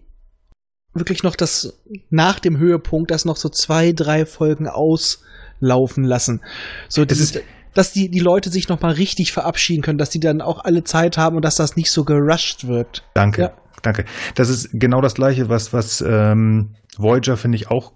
wirklich 0.94 1.24
noch 1.24 1.36
das 1.36 1.82
nach 2.10 2.40
dem 2.40 2.58
Höhepunkt 2.58 3.10
das 3.12 3.26
noch 3.26 3.38
so 3.38 3.50
zwei, 3.50 3.94
drei 3.94 4.26
Folgen 4.26 4.68
auslaufen 4.68 6.04
lassen. 6.04 6.42
So, 6.90 7.06
das 7.06 7.20
ist- 7.20 7.36
ist, 7.38 7.44
dass 7.74 7.92
die, 7.92 8.10
die 8.10 8.20
Leute 8.20 8.52
sich 8.52 8.70
noch 8.70 8.82
mal 8.82 8.92
richtig 8.94 9.32
verabschieden 9.32 9.82
können, 9.82 9.98
dass 9.98 10.12
die 10.12 10.20
dann 10.20 10.42
auch 10.42 10.64
alle 10.64 10.84
Zeit 10.84 11.18
haben 11.18 11.36
und 11.38 11.44
dass 11.44 11.56
das 11.56 11.76
nicht 11.76 11.90
so 11.92 12.04
gerusht 12.04 12.68
wirkt. 12.68 13.04
Danke, 13.16 13.42
Ja. 13.42 13.54
danke. 13.82 14.06
Das 14.36 14.50
ist 14.50 14.70
genau 14.74 15.02
das 15.02 15.16
gleiche, 15.16 15.50
was, 15.50 15.74
was 15.74 16.02
ähm, 16.08 16.76
Voyager, 16.98 17.38
finde 17.38 17.56
ich, 17.56 17.70
auch 17.72 17.94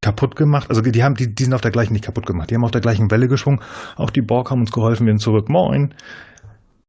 kaputt 0.00 0.36
gemacht. 0.36 0.68
Also 0.70 0.80
die, 0.80 0.92
die 0.92 1.02
haben, 1.02 1.14
die, 1.14 1.34
die 1.34 1.44
sind 1.44 1.54
auf 1.54 1.60
der 1.60 1.70
gleichen 1.70 1.92
nicht 1.92 2.04
kaputt 2.04 2.26
gemacht. 2.26 2.50
Die 2.50 2.54
haben 2.54 2.64
auf 2.64 2.70
der 2.70 2.80
gleichen 2.80 3.10
Welle 3.10 3.28
geschwungen. 3.28 3.60
Auch 3.96 4.10
die 4.10 4.22
Borg 4.22 4.50
haben 4.50 4.60
uns 4.60 4.72
geholfen, 4.72 5.06
wir 5.06 5.12
sind 5.12 5.20
zurück. 5.20 5.48
Moin. 5.48 5.94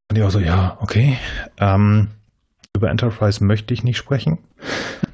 Und 0.10 0.18
ich 0.18 0.24
auch 0.24 0.32
so, 0.32 0.39
ja, 0.39 0.77
okay. 0.82 1.18
Ähm, 1.60 2.10
über 2.75 2.89
Enterprise 2.89 3.44
möchte 3.44 3.74
ich 3.74 3.84
nicht 3.84 3.98
sprechen. 3.98 4.39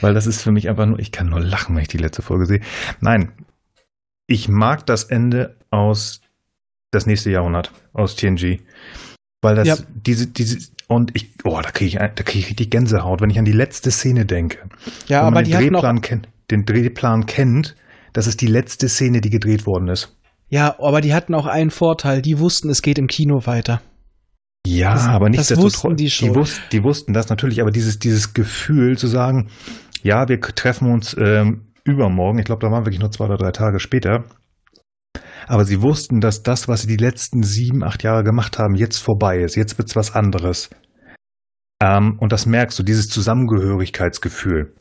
Weil 0.00 0.14
das 0.14 0.26
ist 0.26 0.42
für 0.42 0.52
mich 0.52 0.68
einfach 0.68 0.86
nur, 0.86 0.98
ich 0.98 1.12
kann 1.12 1.28
nur 1.28 1.40
lachen, 1.40 1.74
wenn 1.76 1.82
ich 1.82 1.88
die 1.88 1.98
letzte 1.98 2.22
Folge 2.22 2.46
sehe. 2.46 2.60
Nein, 3.00 3.32
ich 4.26 4.48
mag 4.48 4.86
das 4.86 5.04
Ende 5.04 5.56
aus 5.70 6.20
das 6.90 7.06
nächste 7.06 7.30
Jahrhundert, 7.30 7.72
aus 7.92 8.16
TNG. 8.16 8.60
Weil 9.42 9.56
das, 9.56 9.66
Ja. 9.66 9.76
diese, 9.94 10.26
diese, 10.28 10.70
und 10.88 11.14
ich, 11.14 11.34
oh, 11.44 11.60
da 11.62 11.70
kriege 11.70 11.88
ich, 11.88 11.94
da 11.94 12.22
kriege 12.22 12.38
ich 12.38 12.48
richtig 12.48 12.70
Gänsehaut, 12.70 13.20
wenn 13.20 13.30
ich 13.30 13.38
an 13.38 13.44
die 13.44 13.52
letzte 13.52 13.90
Szene 13.90 14.24
denke. 14.24 14.58
Ja, 15.06 15.22
aber 15.22 15.42
die 15.42 15.50
den 15.50 15.56
hatten 15.58 15.76
auch, 15.76 15.80
Drehplan 15.80 16.00
kennt, 16.00 16.28
den 16.50 16.64
Drehplan 16.64 17.26
kennt, 17.26 17.74
das 18.12 18.26
ist 18.26 18.40
die 18.40 18.46
letzte 18.46 18.88
Szene, 18.88 19.20
die 19.20 19.30
gedreht 19.30 19.66
worden 19.66 19.88
ist. 19.88 20.16
ja, 20.48 20.76
aber 20.78 21.00
die 21.00 21.14
hatten 21.14 21.34
auch 21.34 21.46
einen 21.46 21.70
Vorteil. 21.70 22.22
Die 22.22 22.38
wussten, 22.38 22.68
es 22.70 22.80
geht 22.82 22.98
im 22.98 23.06
Kino 23.08 23.44
weiter. 23.46 23.80
Ja, 24.66 24.94
Das- 24.94 25.06
aber 25.08 25.28
nicht 25.28 25.50
das 25.50 25.58
wussten 25.58 25.96
die. 25.96 26.06
Die, 26.08 26.34
wus 26.34 26.60
die 26.72 26.82
wussten 26.82 27.12
das 27.12 27.28
natürlich, 27.28 27.60
aber 27.60 27.70
dieses, 27.70 27.98
dieses 27.98 28.32
Gefühl 28.34 28.96
zu 28.96 29.06
sagen, 29.08 29.48
ja, 30.02 30.28
wir 30.28 30.40
treffen 30.40 30.90
uns 30.92 31.16
ähm, 31.18 31.72
übermorgen, 31.84 32.38
ich 32.38 32.44
glaube, 32.44 32.64
da 32.64 32.70
waren 32.72 32.84
wirklich 32.86 33.00
nur 33.00 33.10
zwei 33.10 33.24
oder 33.26 33.36
drei 33.36 33.50
Tage 33.50 33.78
später. 33.80 34.24
Aber 35.46 35.64
sie 35.64 35.82
wussten, 35.82 36.20
dass 36.20 36.42
das, 36.42 36.68
was 36.68 36.82
sie 36.82 36.86
die 36.86 36.96
letzten 37.02 37.42
sieben, 37.42 37.82
acht 37.84 38.02
Jahre 38.02 38.24
gemacht 38.24 38.58
haben, 38.58 38.74
jetzt 38.74 38.98
vorbei 38.98 39.40
ist. 39.40 39.56
Jetzt 39.56 39.76
wird's 39.76 39.94
was 39.96 40.14
anderes. 40.14 40.70
Ähm, 41.82 42.16
und 42.20 42.32
das 42.32 42.46
merkst 42.46 42.78
du, 42.78 42.82
dieses 42.82 43.08
Zusammengehörigkeitsgefühl. 43.08 44.72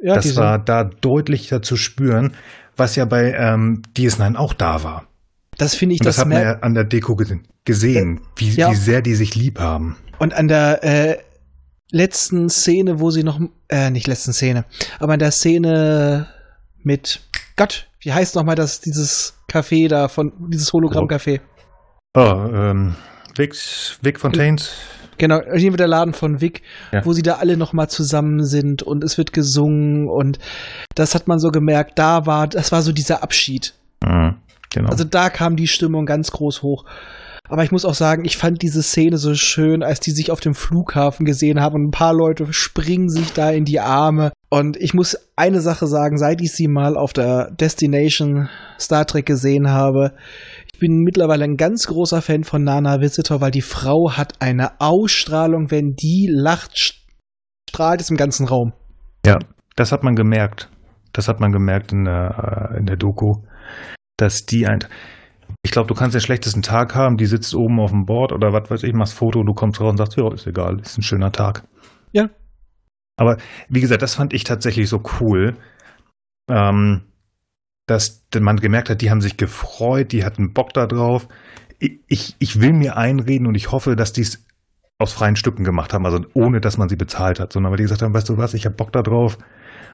Ja, 0.00 0.14
das 0.14 0.36
war 0.36 0.58
da 0.58 0.84
deutlicher 0.84 1.60
zu 1.62 1.76
spüren, 1.76 2.34
was 2.76 2.94
ja 2.96 3.04
bei 3.04 3.32
ähm, 3.32 3.82
DS9 3.96 4.36
auch 4.36 4.52
da 4.52 4.84
war. 4.84 5.06
das 5.56 5.74
finde 5.74 5.94
ich, 5.96 6.00
Und 6.00 6.06
das, 6.06 6.16
das, 6.16 6.24
hat 6.24 6.28
man 6.32 6.42
ja 6.42 6.58
an 6.60 6.74
der 6.74 6.84
Deko 6.84 7.16
gesehen, 7.16 7.48
gesehen 7.64 8.20
wie, 8.36 8.50
Ja. 8.50 8.70
wie 8.70 8.76
sehr 8.76 9.02
die 9.02 9.14
sich 9.16 9.34
lieb 9.34 9.58
haben. 9.58 9.96
Und 10.18 10.34
an 10.34 10.46
der 10.48 10.84
äh, 10.84 11.18
letzten 11.90 12.48
Szene, 12.48 13.00
wo 13.00 13.10
sie 13.10 13.24
noch, 13.24 13.40
äh, 13.68 13.90
nicht 13.90 14.06
letzten 14.06 14.32
Szene, 14.32 14.64
aber 15.00 15.14
an 15.14 15.18
der 15.18 15.32
Szene 15.32 16.28
mit 16.82 17.20
Gott, 17.56 17.88
wie 18.00 18.12
heißt 18.12 18.36
noch 18.36 18.44
mal 18.44 18.54
das, 18.54 18.80
dieses 18.80 19.34
Café 19.50 19.88
da 19.88 20.06
von, 20.08 20.32
dieses 20.48 20.72
Hologramm-Café? 20.72 21.40
Oh, 22.14 22.20
ähm, 22.52 22.94
Vic, 23.36 23.54
Vic 24.02 24.20
Fontaines. 24.20 24.70
Genau, 25.18 25.40
hier 25.54 25.72
wird 25.72 25.80
der 25.80 25.88
Laden 25.88 26.14
von 26.14 26.40
Vic, 26.40 26.62
Ja. 26.92 27.04
wo 27.04 27.12
sie 27.12 27.22
da 27.22 27.34
alle 27.34 27.56
nochmal 27.56 27.88
zusammen 27.88 28.44
sind 28.44 28.82
und 28.82 29.04
es 29.04 29.18
wird 29.18 29.32
gesungen 29.32 30.08
und 30.08 30.38
das 30.94 31.14
hat 31.14 31.28
man 31.28 31.38
so 31.38 31.50
gemerkt, 31.50 31.98
da 31.98 32.24
war, 32.26 32.46
das 32.46 32.72
war 32.72 32.82
so 32.82 32.92
dieser 32.92 33.22
Abschied. 33.22 33.74
Mhm, 34.04 34.36
genau. 34.72 34.88
Also 34.90 35.04
da 35.04 35.28
kam 35.30 35.56
die 35.56 35.68
Stimmung 35.68 36.06
ganz 36.06 36.30
groß 36.30 36.62
hoch. 36.62 36.84
Aber 37.50 37.64
ich 37.64 37.72
muss 37.72 37.86
auch 37.86 37.94
sagen, 37.94 38.26
ich 38.26 38.36
fand 38.36 38.60
diese 38.60 38.82
Szene 38.82 39.16
so 39.16 39.34
schön, 39.34 39.82
als 39.82 40.00
die 40.00 40.10
sich 40.10 40.30
auf 40.30 40.40
dem 40.40 40.54
Flughafen 40.54 41.24
gesehen 41.24 41.60
haben 41.62 41.76
und 41.76 41.84
ein 41.88 41.90
paar 41.92 42.12
Leute 42.12 42.52
springen 42.52 43.08
sich 43.08 43.32
da 43.32 43.50
in 43.50 43.64
die 43.64 43.80
Arme. 43.80 44.32
Und 44.50 44.76
ich 44.76 44.92
muss 44.92 45.16
eine 45.34 45.62
Sache 45.62 45.86
sagen, 45.86 46.18
seit 46.18 46.42
ich 46.42 46.52
sie 46.52 46.68
mal 46.68 46.94
auf 46.96 47.14
der 47.14 47.50
Destination 47.52 48.50
Star 48.78 49.06
Trek 49.06 49.24
gesehen 49.24 49.70
habe, 49.70 50.12
ich 50.78 50.80
bin 50.80 51.02
mittlerweile 51.02 51.42
ein 51.42 51.56
ganz 51.56 51.88
großer 51.88 52.22
Fan 52.22 52.44
von 52.44 52.62
Nana 52.62 53.00
Visitor, 53.00 53.40
weil 53.40 53.50
die 53.50 53.62
Frau 53.62 54.12
hat 54.12 54.40
eine 54.40 54.80
Ausstrahlung, 54.80 55.72
wenn 55.72 55.96
die 55.96 56.28
lacht, 56.30 57.02
strahlt 57.68 58.00
es 58.00 58.10
im 58.10 58.16
ganzen 58.16 58.46
Raum. 58.46 58.72
Ja, 59.26 59.40
das 59.74 59.90
hat 59.90 60.04
man 60.04 60.14
gemerkt. 60.14 60.70
Das 61.12 61.26
hat 61.26 61.40
man 61.40 61.50
gemerkt 61.50 61.90
in 61.90 62.04
der, 62.04 62.70
äh, 62.70 62.78
in 62.78 62.86
der 62.86 62.94
Doku, 62.94 63.42
dass 64.18 64.46
die 64.46 64.68
ein. 64.68 64.78
Ich 65.64 65.72
glaube, 65.72 65.88
du 65.88 65.94
kannst 65.94 66.14
den 66.14 66.20
schlechtesten 66.20 66.62
Tag 66.62 66.94
haben, 66.94 67.16
die 67.16 67.26
sitzt 67.26 67.56
oben 67.56 67.80
auf 67.80 67.90
dem 67.90 68.04
Board 68.04 68.32
oder 68.32 68.52
was 68.52 68.70
weiß 68.70 68.84
ich, 68.84 68.92
machst 68.92 69.14
Foto, 69.14 69.42
du 69.42 69.54
kommst 69.54 69.80
raus 69.80 69.90
und 69.90 69.96
sagst, 69.96 70.16
ja, 70.16 70.32
ist 70.32 70.46
egal, 70.46 70.78
ist 70.78 70.96
ein 70.96 71.02
schöner 71.02 71.32
Tag. 71.32 71.64
Ja. 72.12 72.28
Aber 73.16 73.36
wie 73.68 73.80
gesagt, 73.80 74.02
das 74.02 74.14
fand 74.14 74.32
ich 74.32 74.44
tatsächlich 74.44 74.88
so 74.88 75.02
cool, 75.20 75.56
ähm, 76.48 77.02
dass 77.88 78.22
man 78.38 78.56
gemerkt 78.56 78.90
hat, 78.90 79.00
die 79.00 79.10
haben 79.10 79.20
sich 79.20 79.36
gefreut, 79.36 80.12
die 80.12 80.24
hatten 80.24 80.52
Bock 80.52 80.72
da 80.72 80.86
drauf. 80.86 81.26
Ich, 81.78 82.34
ich, 82.38 82.60
will 82.60 82.72
mir 82.72 82.96
einreden 82.96 83.46
und 83.46 83.54
ich 83.54 83.70
hoffe, 83.70 83.96
dass 83.96 84.12
die 84.12 84.22
es 84.22 84.44
aus 84.98 85.12
freien 85.12 85.36
Stücken 85.36 85.64
gemacht 85.64 85.94
haben, 85.94 86.04
also 86.06 86.20
ohne 86.34 86.60
dass 86.60 86.76
man 86.76 86.88
sie 86.88 86.96
bezahlt 86.96 87.38
hat, 87.38 87.52
sondern 87.52 87.70
weil 87.70 87.76
die 87.76 87.84
gesagt 87.84 88.02
haben, 88.02 88.12
weißt 88.12 88.28
du 88.28 88.36
was, 88.36 88.54
ich 88.54 88.66
habe 88.66 88.74
Bock 88.74 88.92
da 88.92 89.02
drauf 89.02 89.38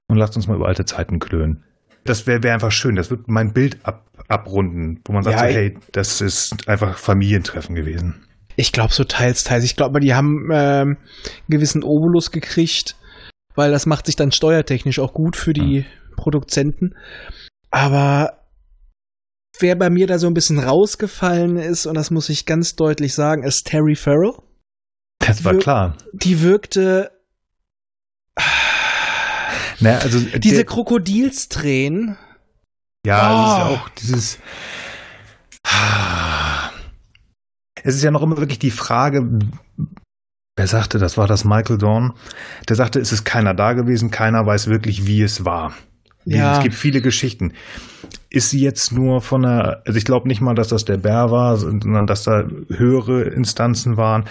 und 0.09 0.17
lasst 0.17 0.35
uns 0.37 0.49
mal 0.49 0.57
über 0.57 0.67
alte 0.67 0.87
Zeiten 0.87 1.19
klönen. 1.19 1.63
Das 2.05 2.27
wäre 2.27 2.43
wär 2.43 2.55
einfach 2.55 2.73
schön, 2.73 2.97
das 2.97 3.11
wird 3.11 3.29
mein 3.29 3.53
Bild 3.53 3.79
ab, 3.83 4.07
abrunden, 4.29 5.01
wo 5.07 5.13
man 5.13 5.23
sagt, 5.23 5.41
Ja, 5.41 5.47
so, 5.47 5.55
hey, 5.55 5.79
das 5.93 6.21
ist 6.21 6.69
einfach 6.69 6.99
Familientreffen 6.99 7.75
gewesen. 7.75 8.27
Ich 8.57 8.73
glaube 8.73 8.95
so 8.95 9.05
teils, 9.05 9.45
teils. 9.45 9.65
Ich 9.65 9.77
glaube, 9.77 10.01
die 10.01 10.15
haben 10.15 10.49
ähm, 10.53 10.97
einen 10.97 10.99
gewissen 11.49 11.83
Obolus 11.83 12.31
gekriegt, 12.31 12.97
weil 13.55 13.71
das 13.71 13.87
macht 13.87 14.07
sich 14.07 14.17
dann 14.17 14.33
steuertechnisch 14.33 14.99
auch 14.99 15.13
gut 15.13 15.37
für 15.37 15.53
die 15.53 15.85
Produzenten. 16.17 16.95
Aber 17.75 18.39
wer 19.59 19.75
bei 19.75 19.91
mir 19.91 20.07
da 20.07 20.21
so 20.21 20.29
ein 20.29 20.35
bisschen 20.35 20.61
rausgefallen 20.61 21.57
ist, 21.57 21.87
und 21.87 21.95
das 21.95 22.13
muss 22.13 22.29
ich 22.29 22.47
ganz 22.47 22.77
deutlich 22.77 23.15
sagen, 23.15 23.43
ist 23.43 23.67
Terry 23.67 23.97
Farrell. 23.97 24.35
Das 25.19 25.45
war 25.45 25.55
Wir- 25.55 25.59
klar. 25.61 25.97
Die 26.13 26.41
wirkte 26.41 27.11
Naja, 29.81 29.99
also 29.99 30.21
diese 30.39 30.65
Krokodilstränen. 30.65 32.17
Ja, 33.05 33.45
es 33.45 33.51
ist 33.53 33.59
ja 33.59 33.69
Oh. 33.69 33.75
auch 33.75 33.89
dieses. 33.91 34.39
Es 37.83 37.97
ist 37.97 38.03
ja 38.05 38.11
noch 38.13 38.23
immer 38.23 38.39
wirklich 38.39 38.61
die 38.61 38.71
Frage, 38.71 39.29
wer 40.57 40.67
sagte, 40.69 40.99
das 40.99 41.19
war 41.19 41.27
das 41.27 41.45
Michael 41.45 41.79
Dorn, 41.79 42.13
der 42.69 42.77
sagte, 42.77 43.01
es 43.01 43.11
ist 43.13 43.25
keiner 43.25 43.53
da 43.53 43.73
gewesen, 43.73 44.11
keiner 44.13 44.47
weiß 44.47 44.69
wirklich, 44.69 45.07
wie 45.07 45.23
es 45.23 45.45
war. 45.45 45.75
Ja. 46.25 46.57
Es 46.57 46.63
gibt 46.63 46.75
viele 46.75 47.01
Geschichten. 47.01 47.53
Ist 48.31 48.51
sie 48.51 48.61
jetzt 48.61 48.93
nur 48.93 49.21
von 49.21 49.45
einer, 49.45 49.83
also 49.87 49.97
ich 49.97 50.05
glaube 50.05 50.29
nicht 50.29 50.41
mal, 50.41 50.55
dass 50.55 50.69
das 50.69 50.85
der 50.85 50.97
Bär 50.97 51.31
war, 51.31 51.57
sondern 51.57 52.07
dass 52.07 52.25
da 52.25 52.45
höhere 52.69 53.23
Instanzen 53.23 53.97
waren. 53.97 54.25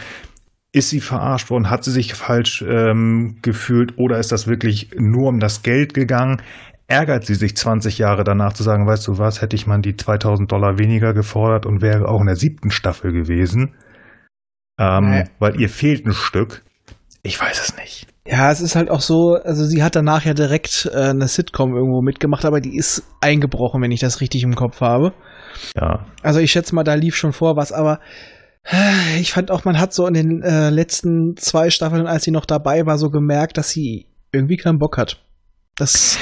Ist 0.72 0.90
sie 0.90 1.02
verarscht 1.02 1.50
worden? 1.50 1.70
Hat 1.70 1.84
sie 1.84 1.92
sich 1.92 2.14
falsch 2.16 2.64
ähm, 2.68 3.38
gefühlt? 3.42 3.98
Oder 3.98 4.18
ist 4.18 4.32
das 4.32 4.48
wirklich 4.48 4.90
nur 4.98 5.30
um 5.30 5.40
das 5.40 5.62
Geld 5.62 5.94
gegangen? 5.94 6.42
Ärgert 6.88 7.26
sie 7.26 7.36
sich 7.36 7.56
20 7.56 7.98
Jahre 8.00 8.24
danach 8.24 8.54
zu 8.54 8.64
sagen, 8.64 8.86
weißt 8.88 9.08
du 9.08 9.18
was, 9.18 9.42
hätte 9.42 9.56
ich 9.56 9.68
mal 9.68 9.80
die 9.80 9.96
2000 9.96 10.52
Dollar 10.52 10.80
weniger 10.80 11.14
gefordert 11.14 11.66
und 11.66 11.82
wäre 11.82 12.08
auch 12.08 12.20
in 12.20 12.28
der 12.28 12.36
siebten 12.36 12.72
Staffel 12.72 13.14
gewesen? 13.14 13.76
Ähm, 14.80 15.10
Nee. 15.10 15.24
Weil 15.40 15.62
ihr 15.62 15.70
fehlt 15.70 16.06
ein 16.06 16.14
Stück. 16.14 16.64
Ich 17.22 17.40
weiß 17.40 17.62
es 17.62 17.78
nicht. 17.78 18.08
Ja, 18.26 18.52
es 18.52 18.62
ist 18.62 18.76
halt 18.76 18.90
auch 18.90 19.02
so, 19.02 19.34
also 19.44 19.66
sie 19.66 19.84
hat 19.84 19.96
danach 19.98 20.24
ja 20.24 20.34
direkt 20.34 20.90
äh, 20.94 20.98
eine 21.10 21.28
Sitcom 21.28 21.76
irgendwo 21.76 22.02
mitgemacht, 22.02 22.46
aber 22.46 22.62
die 22.62 22.78
ist 22.78 23.04
eingebrochen, 23.20 23.82
wenn 23.82 23.92
ich 23.92 24.00
das 24.00 24.22
richtig 24.22 24.44
im 24.44 24.56
Kopf 24.56 24.80
habe. 24.80 25.14
Ja, 25.76 26.06
Also 26.22 26.40
ich 26.40 26.52
schätze 26.52 26.74
mal, 26.74 26.84
da 26.84 26.94
lief 26.94 27.16
schon 27.18 27.34
vor 27.34 27.58
was, 27.58 27.74
aber 27.74 28.00
äh, 28.64 29.20
ich 29.20 29.34
fand 29.34 29.52
auch, 29.52 29.66
man 29.66 29.78
hat 29.78 29.94
so 29.94 30.08
in 30.08 30.14
den 30.14 30.42
äh, 30.42 30.70
letzten 30.70 31.36
zwei 31.36 31.70
Staffeln, 31.70 32.08
als 32.08 32.24
sie 32.24 32.32
noch 32.32 32.46
dabei 32.46 32.86
war, 32.86 32.98
so 32.98 33.10
gemerkt, 33.10 33.58
dass 33.58 33.70
sie 33.70 34.08
irgendwie 34.32 34.56
keinen 34.58 34.80
Bock 34.80 34.98
hat. 34.98 35.22
Das 35.76 36.18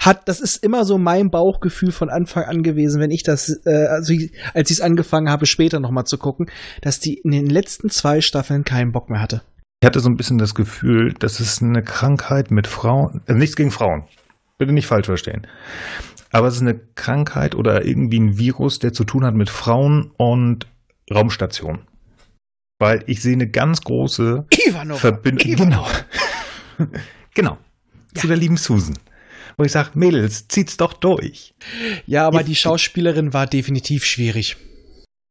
hat, 0.00 0.28
das 0.28 0.40
ist 0.40 0.64
immer 0.64 0.84
so 0.86 0.96
mein 0.96 1.28
Bauchgefühl 1.30 1.92
von 1.92 2.08
Anfang 2.08 2.44
an 2.44 2.62
gewesen, 2.62 3.00
wenn 3.00 3.10
ich 3.10 3.24
das, 3.24 3.60
äh, 3.66 3.86
also 3.88 4.14
ich- 4.14 4.32
als 4.54 4.70
ich 4.70 4.78
es 4.78 4.82
angefangen 4.82 5.28
habe, 5.28 5.44
später 5.44 5.80
nochmal 5.80 6.04
zu 6.04 6.16
gucken, 6.16 6.46
dass 6.80 6.98
die 6.98 7.20
in 7.22 7.30
den 7.30 7.46
letzten 7.46 7.90
zwei 7.90 8.20
Staffeln 8.22 8.64
keinen 8.64 8.90
Bock 8.92 9.10
mehr 9.10 9.20
hatte. 9.20 9.42
Ich 9.82 9.86
hatte 9.86 9.98
so 9.98 10.08
ein 10.08 10.14
bisschen 10.16 10.38
das 10.38 10.54
Gefühl, 10.54 11.12
das 11.18 11.40
ist 11.40 11.60
eine 11.60 11.82
Krankheit 11.82 12.52
mit 12.52 12.68
Frauen. 12.68 13.20
Also 13.26 13.36
nichts 13.36 13.56
gegen 13.56 13.72
Frauen. 13.72 14.04
Bitte 14.56 14.72
nicht 14.72 14.86
falsch 14.86 15.06
verstehen. 15.06 15.44
Aber 16.30 16.46
es 16.46 16.54
ist 16.54 16.60
eine 16.60 16.78
Krankheit 16.94 17.56
oder 17.56 17.84
irgendwie 17.84 18.20
ein 18.20 18.38
Virus, 18.38 18.78
der 18.78 18.92
zu 18.92 19.02
tun 19.02 19.24
hat 19.24 19.34
mit 19.34 19.50
Frauen 19.50 20.12
und 20.18 20.68
Raumstationen. 21.12 21.82
Weil 22.78 23.02
ich 23.08 23.22
sehe 23.22 23.32
eine 23.32 23.48
ganz 23.50 23.80
große 23.80 24.46
Ivanova! 24.68 25.00
Verbindung. 25.00 25.48
Ivanova. 25.48 25.88
Genau. 26.78 26.90
genau. 27.34 27.58
Zu 28.14 28.28
der 28.28 28.36
lieben 28.36 28.56
Susan. 28.56 28.96
Wo 29.56 29.64
ich 29.64 29.72
sage, 29.72 29.90
Mädels, 29.94 30.46
zieht's 30.46 30.76
doch 30.76 30.92
durch. 30.92 31.54
Ja, 32.06 32.28
aber 32.28 32.38
Jetzt- 32.38 32.48
die 32.48 32.54
Schauspielerin 32.54 33.32
war 33.32 33.48
definitiv 33.48 34.04
schwierig. 34.04 34.56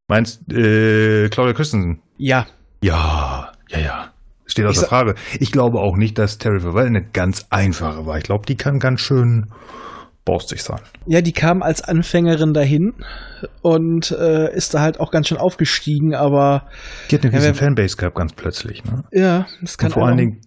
Meinst 0.09 0.41
äh, 0.51 1.29
Claudia 1.29 1.53
Christensen? 1.53 2.01
Ja, 2.17 2.47
Ja, 2.83 3.53
ja, 3.69 3.79
ja. 3.79 4.10
Steht 4.51 4.65
außer 4.65 4.87
Frage. 4.87 5.15
Ich 5.39 5.51
glaube 5.51 5.79
auch 5.79 5.97
nicht, 5.97 6.17
dass 6.17 6.37
Terry 6.37 6.59
Farrell 6.59 6.87
eine 6.87 7.03
ganz 7.03 7.45
einfache 7.49 8.05
war. 8.05 8.17
Ich 8.17 8.23
glaube, 8.23 8.45
die 8.45 8.55
kann 8.57 8.79
ganz 8.79 9.01
schön 9.01 9.47
borstig 10.25 10.61
sein. 10.61 10.79
Ja, 11.07 11.21
die 11.21 11.31
kam 11.33 11.63
als 11.63 11.81
Anfängerin 11.81 12.53
dahin 12.53 12.93
und 13.63 14.11
äh, 14.11 14.53
ist 14.55 14.73
da 14.73 14.81
halt 14.81 14.99
auch 14.99 15.09
ganz 15.11 15.27
schön 15.27 15.37
aufgestiegen, 15.39 16.13
aber 16.13 16.67
Die 17.09 17.15
hat 17.15 17.23
eine 17.23 17.31
Ja, 17.33 17.39
riesen 17.39 17.47
wer- 17.55 17.55
Fanbase 17.55 17.97
gehabt, 17.97 18.15
ganz 18.17 18.33
plötzlich. 18.33 18.83
Ne? 18.85 19.03
ja, 19.11 19.47
das 19.61 19.77
kann 19.77 19.87
Und 19.87 19.93
vor 19.93 20.07
allen 20.07 20.17
Dingen, 20.17 20.41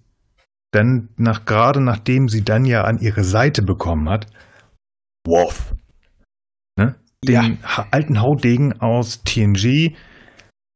dann 0.71 1.09
nach, 1.17 1.45
gerade 1.45 1.81
nachdem 1.81 2.29
sie 2.29 2.43
dann 2.45 2.64
ja 2.64 2.85
an 2.85 2.99
ihre 2.99 3.25
Seite 3.25 3.62
bekommen 3.62 4.09
hat, 4.09 4.27
Worf. 5.27 5.75
Ne? 6.79 6.97
Den 7.25 7.59
Ja. 7.62 7.87
alten 7.90 8.21
Haudegen 8.21 8.81
aus 8.81 9.23
TNG, 9.25 9.95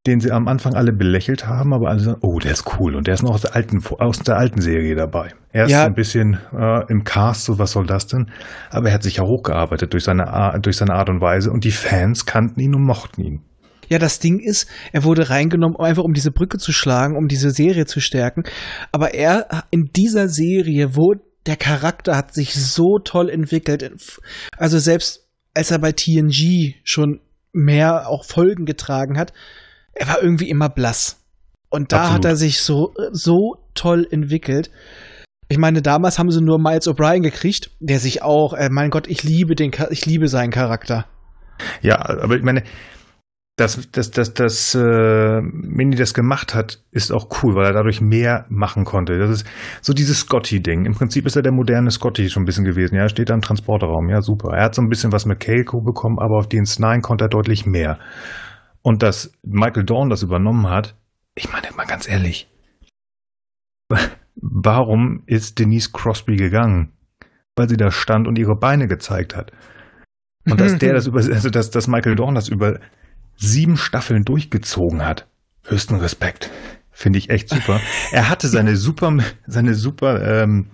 den 0.08 0.20
sie 0.20 0.32
am 0.32 0.48
Anfang 0.48 0.74
alle 0.74 0.92
belächelt 0.92 1.46
haben, 1.46 1.72
aber 1.72 1.88
alle 1.88 2.00
sagen, 2.00 2.18
oh, 2.22 2.38
der 2.38 2.52
ist 2.52 2.64
cool 2.78 2.96
und 2.96 3.06
der 3.06 3.14
ist 3.14 3.22
noch 3.22 3.30
aus 3.34 3.42
der 3.42 3.54
alten, 3.54 3.82
aus 3.98 4.18
der 4.20 4.36
alten 4.36 4.60
Serie 4.60 4.94
dabei. 4.96 5.32
Er 5.52 5.64
ist 5.66 5.70
Ja. 5.70 5.84
ein 5.86 5.94
bisschen 5.94 6.38
äh, 6.52 6.82
im 6.90 7.04
Cast, 7.04 7.44
so 7.44 7.58
was 7.58 7.72
soll 7.72 7.86
das 7.86 8.06
denn? 8.06 8.30
Aber 8.70 8.88
er 8.88 8.94
hat 8.94 9.02
sich 9.02 9.16
ja 9.16 9.24
hochgearbeitet 9.24 9.92
durch 9.92 10.04
seine, 10.04 10.28
Ar- 10.28 10.58
durch 10.60 10.76
seine 10.76 10.94
Art 10.94 11.08
und 11.08 11.20
Weise 11.20 11.50
und 11.50 11.64
die 11.64 11.70
Fans 11.70 12.26
kannten 12.26 12.60
ihn 12.60 12.74
und 12.74 12.84
mochten 12.84 13.22
ihn. 13.22 13.42
Ja, 13.88 13.98
das 13.98 14.18
Ding 14.18 14.38
ist, 14.40 14.68
er 14.92 15.04
wurde 15.04 15.30
reingenommen, 15.30 15.76
einfach 15.78 16.02
um 16.04 16.12
diese 16.12 16.30
Brücke 16.30 16.58
zu 16.58 16.72
schlagen, 16.72 17.16
um 17.16 17.26
diese 17.28 17.50
Serie 17.50 17.86
zu 17.86 18.00
stärken. 18.00 18.42
Aber 18.92 19.14
er 19.14 19.46
in 19.70 19.90
dieser 19.96 20.28
Serie, 20.28 20.94
wo 20.96 21.14
der 21.46 21.56
Charakter 21.56 22.14
hat 22.14 22.34
sich 22.34 22.54
so 22.54 22.98
toll 23.02 23.30
entwickelt. 23.30 23.90
Also 24.58 24.78
selbst 24.78 25.24
als 25.54 25.70
er 25.70 25.78
bei 25.78 25.92
TNG 25.92 26.74
schon 26.84 27.20
mehr 27.54 28.08
auch 28.08 28.24
Folgen 28.26 28.66
getragen 28.66 29.18
hat, 29.18 29.32
er 29.98 30.08
war 30.08 30.22
irgendwie 30.22 30.48
immer 30.48 30.68
blass. 30.68 31.20
Und 31.70 31.92
da 31.92 31.98
Absolut. 31.98 32.24
hat 32.24 32.24
er 32.24 32.36
sich 32.36 32.62
so, 32.62 32.94
so 33.12 33.56
toll 33.74 34.06
entwickelt. 34.10 34.70
Ich 35.48 35.58
meine, 35.58 35.82
damals 35.82 36.18
haben 36.18 36.30
sie 36.30 36.42
nur 36.42 36.58
Miles 36.58 36.88
O'Brien 36.88 37.22
gekriegt, 37.22 37.70
der 37.80 37.98
sich 37.98 38.22
auch, 38.22 38.54
äh, 38.54 38.68
mein 38.70 38.90
Gott, 38.90 39.06
ich 39.06 39.22
liebe 39.22 39.54
den, 39.54 39.72
ich 39.90 40.06
liebe 40.06 40.28
seinen 40.28 40.50
Charakter. 40.50 41.06
Ja, 41.82 41.96
aber 41.98 42.36
ich 42.36 42.42
meine, 42.42 42.62
dass, 43.56 43.90
dass, 43.90 44.10
dass, 44.12 44.34
dass 44.34 44.74
äh, 44.74 45.40
Mindy 45.42 45.96
das 45.96 46.14
gemacht 46.14 46.54
hat, 46.54 46.80
ist 46.92 47.12
auch 47.12 47.28
cool, 47.42 47.56
weil 47.56 47.66
er 47.66 47.72
dadurch 47.72 48.00
mehr 48.00 48.46
machen 48.48 48.84
konnte. 48.84 49.18
Das 49.18 49.30
ist 49.30 49.46
so 49.82 49.92
dieses 49.92 50.20
Scotty-Ding. 50.20 50.84
Im 50.84 50.94
Prinzip 50.94 51.26
ist 51.26 51.34
er 51.34 51.42
der 51.42 51.52
moderne 51.52 51.90
Scotty 51.90 52.28
schon 52.28 52.44
ein 52.44 52.46
bisschen 52.46 52.64
gewesen. 52.64 52.94
Ja, 52.94 53.02
er 53.02 53.08
steht 53.08 53.30
da 53.30 53.34
im 53.34 53.40
Transporterraum. 53.40 54.08
Ja, 54.10 54.20
super. 54.20 54.54
Er 54.54 54.66
hat 54.66 54.74
so 54.76 54.82
ein 54.82 54.88
bisschen 54.88 55.12
was 55.12 55.26
mit 55.26 55.40
Keiko 55.40 55.80
bekommen, 55.80 56.18
aber 56.20 56.38
auf 56.38 56.46
DS9 56.46 57.00
konnte 57.00 57.24
er 57.24 57.28
deutlich 57.28 57.66
mehr. 57.66 57.98
Und 58.82 59.02
dass 59.02 59.32
Michael 59.42 59.84
Dorn 59.84 60.10
das 60.10 60.22
übernommen 60.22 60.68
hat, 60.68 60.94
ich 61.34 61.52
meine 61.52 61.70
mal 61.76 61.86
ganz 61.86 62.08
ehrlich, 62.08 62.48
warum 64.34 65.22
ist 65.26 65.58
Denise 65.58 65.92
Crosby 65.92 66.36
gegangen? 66.36 66.92
Weil 67.56 67.68
sie 67.68 67.76
da 67.76 67.90
stand 67.90 68.26
und 68.26 68.38
ihre 68.38 68.56
Beine 68.56 68.88
gezeigt 68.88 69.36
hat. 69.36 69.52
Und 70.44 70.60
dass 70.60 70.78
der 70.78 70.94
das 70.94 71.06
über, 71.08 71.18
also 71.18 71.50
dass, 71.50 71.70
dass 71.70 71.88
Michael 71.88 72.16
Dorn 72.16 72.34
das 72.34 72.48
über 72.48 72.80
sieben 73.36 73.76
Staffeln 73.76 74.24
durchgezogen 74.24 75.04
hat. 75.04 75.26
höchsten 75.64 75.96
Respekt. 75.96 76.50
Finde 76.90 77.18
ich 77.18 77.30
echt 77.30 77.48
super. 77.48 77.80
er 78.10 78.28
hatte 78.28 78.48
seine 78.48 78.76
super, 78.76 79.16
seine 79.46 79.74
super 79.74 80.42
ähm, 80.42 80.70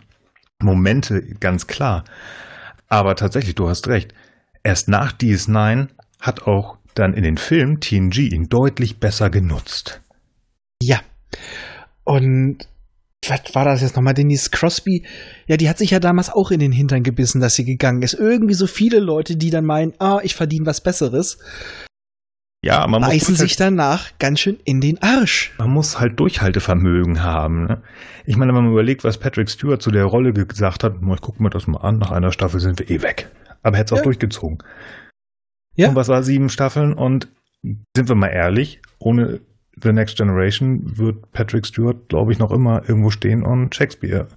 Momente, 0.63 1.23
ganz 1.41 1.67
klar. 1.67 2.05
Aber 2.89 3.17
tatsächlich, 3.17 3.55
du 3.55 3.69
hast 3.69 3.89
recht. 3.89 4.15
Erst 4.63 4.89
nach 4.89 5.13
DS9 5.13 5.89
hat 6.21 6.47
auch 6.47 6.79
dann 6.95 7.15
in 7.15 7.23
den 7.23 7.37
Filmen 7.37 7.81
TNG 7.81 8.33
ihn 8.33 8.49
deutlich 8.49 8.99
besser 8.99 9.31
genutzt. 9.31 10.01
Ja. 10.83 11.01
Und 12.05 12.59
was 13.29 13.55
war 13.55 13.65
das 13.65 13.81
jetzt 13.81 13.97
nochmal? 13.97 14.15
Denise 14.15 14.51
Crosby, 14.51 15.05
ja, 15.47 15.57
die 15.57 15.69
hat 15.69 15.79
sich 15.79 15.91
ja 15.91 16.01
damals 16.01 16.31
auch 16.31 16.51
in 16.51 16.61
den 16.61 16.73
Hintern 16.73 17.03
gebissen, 17.03 17.41
dass 17.41 17.55
sie 17.55 17.65
gegangen 17.65 18.03
ist. 18.03 18.15
Irgendwie 18.15 18.55
so 18.55 18.67
viele 18.67 19.01
Leute, 19.01 19.37
die 19.37 19.51
dann 19.51 19.65
meinen, 19.65 19.95
ah, 19.99 20.21
ich 20.23 20.35
verdiene 20.35 20.67
was 20.67 20.83
Besseres. 20.83 21.39
Ja, 22.63 22.87
man 22.87 23.03
beißen 23.03 23.33
muss 23.35 23.41
sich 23.41 23.57
danach 23.57 24.11
ganz 24.19 24.41
schön 24.41 24.59
in 24.65 24.81
den 24.81 25.03
Arsch. 25.03 25.53
Man 25.59 25.71
muss 25.71 26.01
halt 26.01 26.19
Durchhaltevermögen 26.19 27.23
haben. 27.23 27.67
Ne? 27.67 27.83
Ich 28.25 28.37
meine, 28.37 28.55
wenn 28.55 28.65
man 28.65 28.73
überlegt, 28.73 29.05
was 29.05 29.19
Patrick 29.19 29.51
Stewart 29.51 29.83
zu 29.83 29.91
der 29.91 30.07
Rolle 30.07 30.33
gesagt 30.33 30.83
hat, 30.83 30.95
ich 31.03 31.21
gucke 31.21 31.43
mir 31.43 31.51
das 31.51 31.67
mal 31.67 31.81
an, 31.83 31.99
nach 31.99 32.11
einer 32.11 32.33
Staffel 32.33 32.61
sind 32.61 32.79
wir 32.79 32.91
eh 32.91 33.03
weg. 33.03 33.29
Aber 33.63 33.77
er 33.77 33.81
hätte 33.81 33.95
es 33.95 33.99
ja. 33.99 34.01
auch 34.01 34.05
durchgezogen. 34.05 34.59
Ja. 35.77 35.89
Und 35.89 35.97
was 35.97 36.09
war 36.09 36.23
sieben 36.23 36.49
Staffeln? 36.49 36.95
Und 36.95 37.29
sind 37.63 38.09
wir 38.09 38.15
mal 38.15 38.29
ehrlich, 38.29 38.81
ohne 38.99 39.41
The 39.83 39.93
Next 39.93 40.17
Generation 40.17 40.99
wird 40.99 41.33
Patrick 41.33 41.67
Stewart, 41.67 42.09
glaube 42.09 42.33
ich, 42.33 42.39
noch 42.39 42.53
immer 42.53 42.89
irgendwo 42.89 43.11
stehen 43.11 43.43
und 43.43 43.75
Shakespeare 43.75 44.29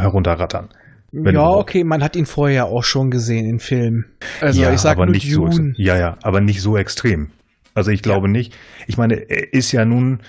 herunterrattern. 0.00 0.68
ja, 1.12 1.20
überhaupt. 1.20 1.62
okay, 1.62 1.84
man 1.84 2.02
hat 2.02 2.16
ihn 2.16 2.26
vorher 2.26 2.66
auch 2.66 2.84
schon 2.84 3.10
gesehen 3.10 3.46
in 3.46 3.58
Filmen. 3.58 4.06
Also 4.40 4.62
ja, 4.62 4.72
ich 4.72 4.80
sag 4.80 4.96
aber 4.96 5.06
nur 5.06 5.14
nicht 5.14 5.34
Dune. 5.34 5.52
so. 5.52 5.62
Ja, 5.82 5.98
ja, 5.98 6.16
aber 6.22 6.40
nicht 6.40 6.62
so 6.62 6.76
extrem. 6.76 7.30
Also 7.74 7.90
ich 7.90 8.02
glaube 8.02 8.26
ja. 8.26 8.32
nicht. 8.32 8.56
Ich 8.86 8.96
meine, 8.96 9.14
er 9.14 9.52
ist 9.52 9.72
ja 9.72 9.84
nun 9.84 10.20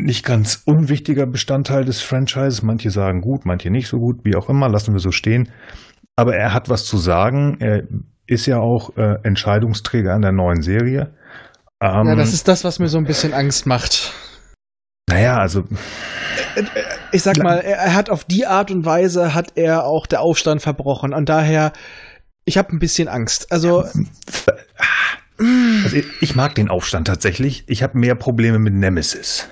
nicht 0.00 0.24
ganz 0.24 0.62
unwichtiger 0.64 1.26
Bestandteil 1.26 1.84
des 1.84 2.00
Franchises. 2.00 2.62
Manche 2.62 2.90
sagen 2.90 3.20
gut, 3.20 3.44
manche 3.44 3.70
nicht 3.70 3.88
so 3.88 3.98
gut, 3.98 4.24
wie 4.24 4.34
auch 4.34 4.48
immer, 4.48 4.68
lassen 4.68 4.92
wir 4.92 5.00
so 5.00 5.12
stehen. 5.12 5.50
Aber 6.16 6.34
er 6.34 6.52
hat 6.52 6.68
was 6.68 6.84
zu 6.86 6.96
sagen. 6.96 7.56
Er 7.60 7.84
ist 8.30 8.46
ja 8.46 8.60
auch 8.60 8.96
äh, 8.96 9.16
Entscheidungsträger 9.24 10.14
an 10.14 10.22
der 10.22 10.32
neuen 10.32 10.62
Serie. 10.62 11.12
Ähm, 11.82 12.06
ja, 12.06 12.14
das 12.14 12.32
ist 12.32 12.46
das, 12.46 12.62
was 12.62 12.78
mir 12.78 12.88
so 12.88 12.98
ein 12.98 13.04
bisschen 13.04 13.34
Angst 13.34 13.66
macht. 13.66 14.12
Naja, 15.08 15.38
also. 15.38 15.64
Äh, 16.54 16.60
äh, 16.60 16.64
ich 17.10 17.22
sag 17.22 17.38
mal, 17.38 17.58
er 17.58 17.94
hat 17.94 18.08
auf 18.08 18.24
die 18.24 18.46
Art 18.46 18.70
und 18.70 18.84
Weise 18.84 19.34
hat 19.34 19.52
er 19.56 19.84
auch 19.84 20.06
der 20.06 20.20
Aufstand 20.20 20.62
verbrochen. 20.62 21.12
Und 21.12 21.28
daher, 21.28 21.72
ich 22.44 22.56
habe 22.56 22.72
ein 22.72 22.78
bisschen 22.78 23.08
Angst. 23.08 23.50
Also. 23.50 23.80
also 23.80 25.96
ich 26.20 26.36
mag 26.36 26.54
den 26.54 26.68
Aufstand 26.68 27.08
tatsächlich. 27.08 27.64
Ich 27.66 27.82
habe 27.82 27.98
mehr 27.98 28.14
Probleme 28.14 28.60
mit 28.60 28.74
Nemesis. 28.74 29.48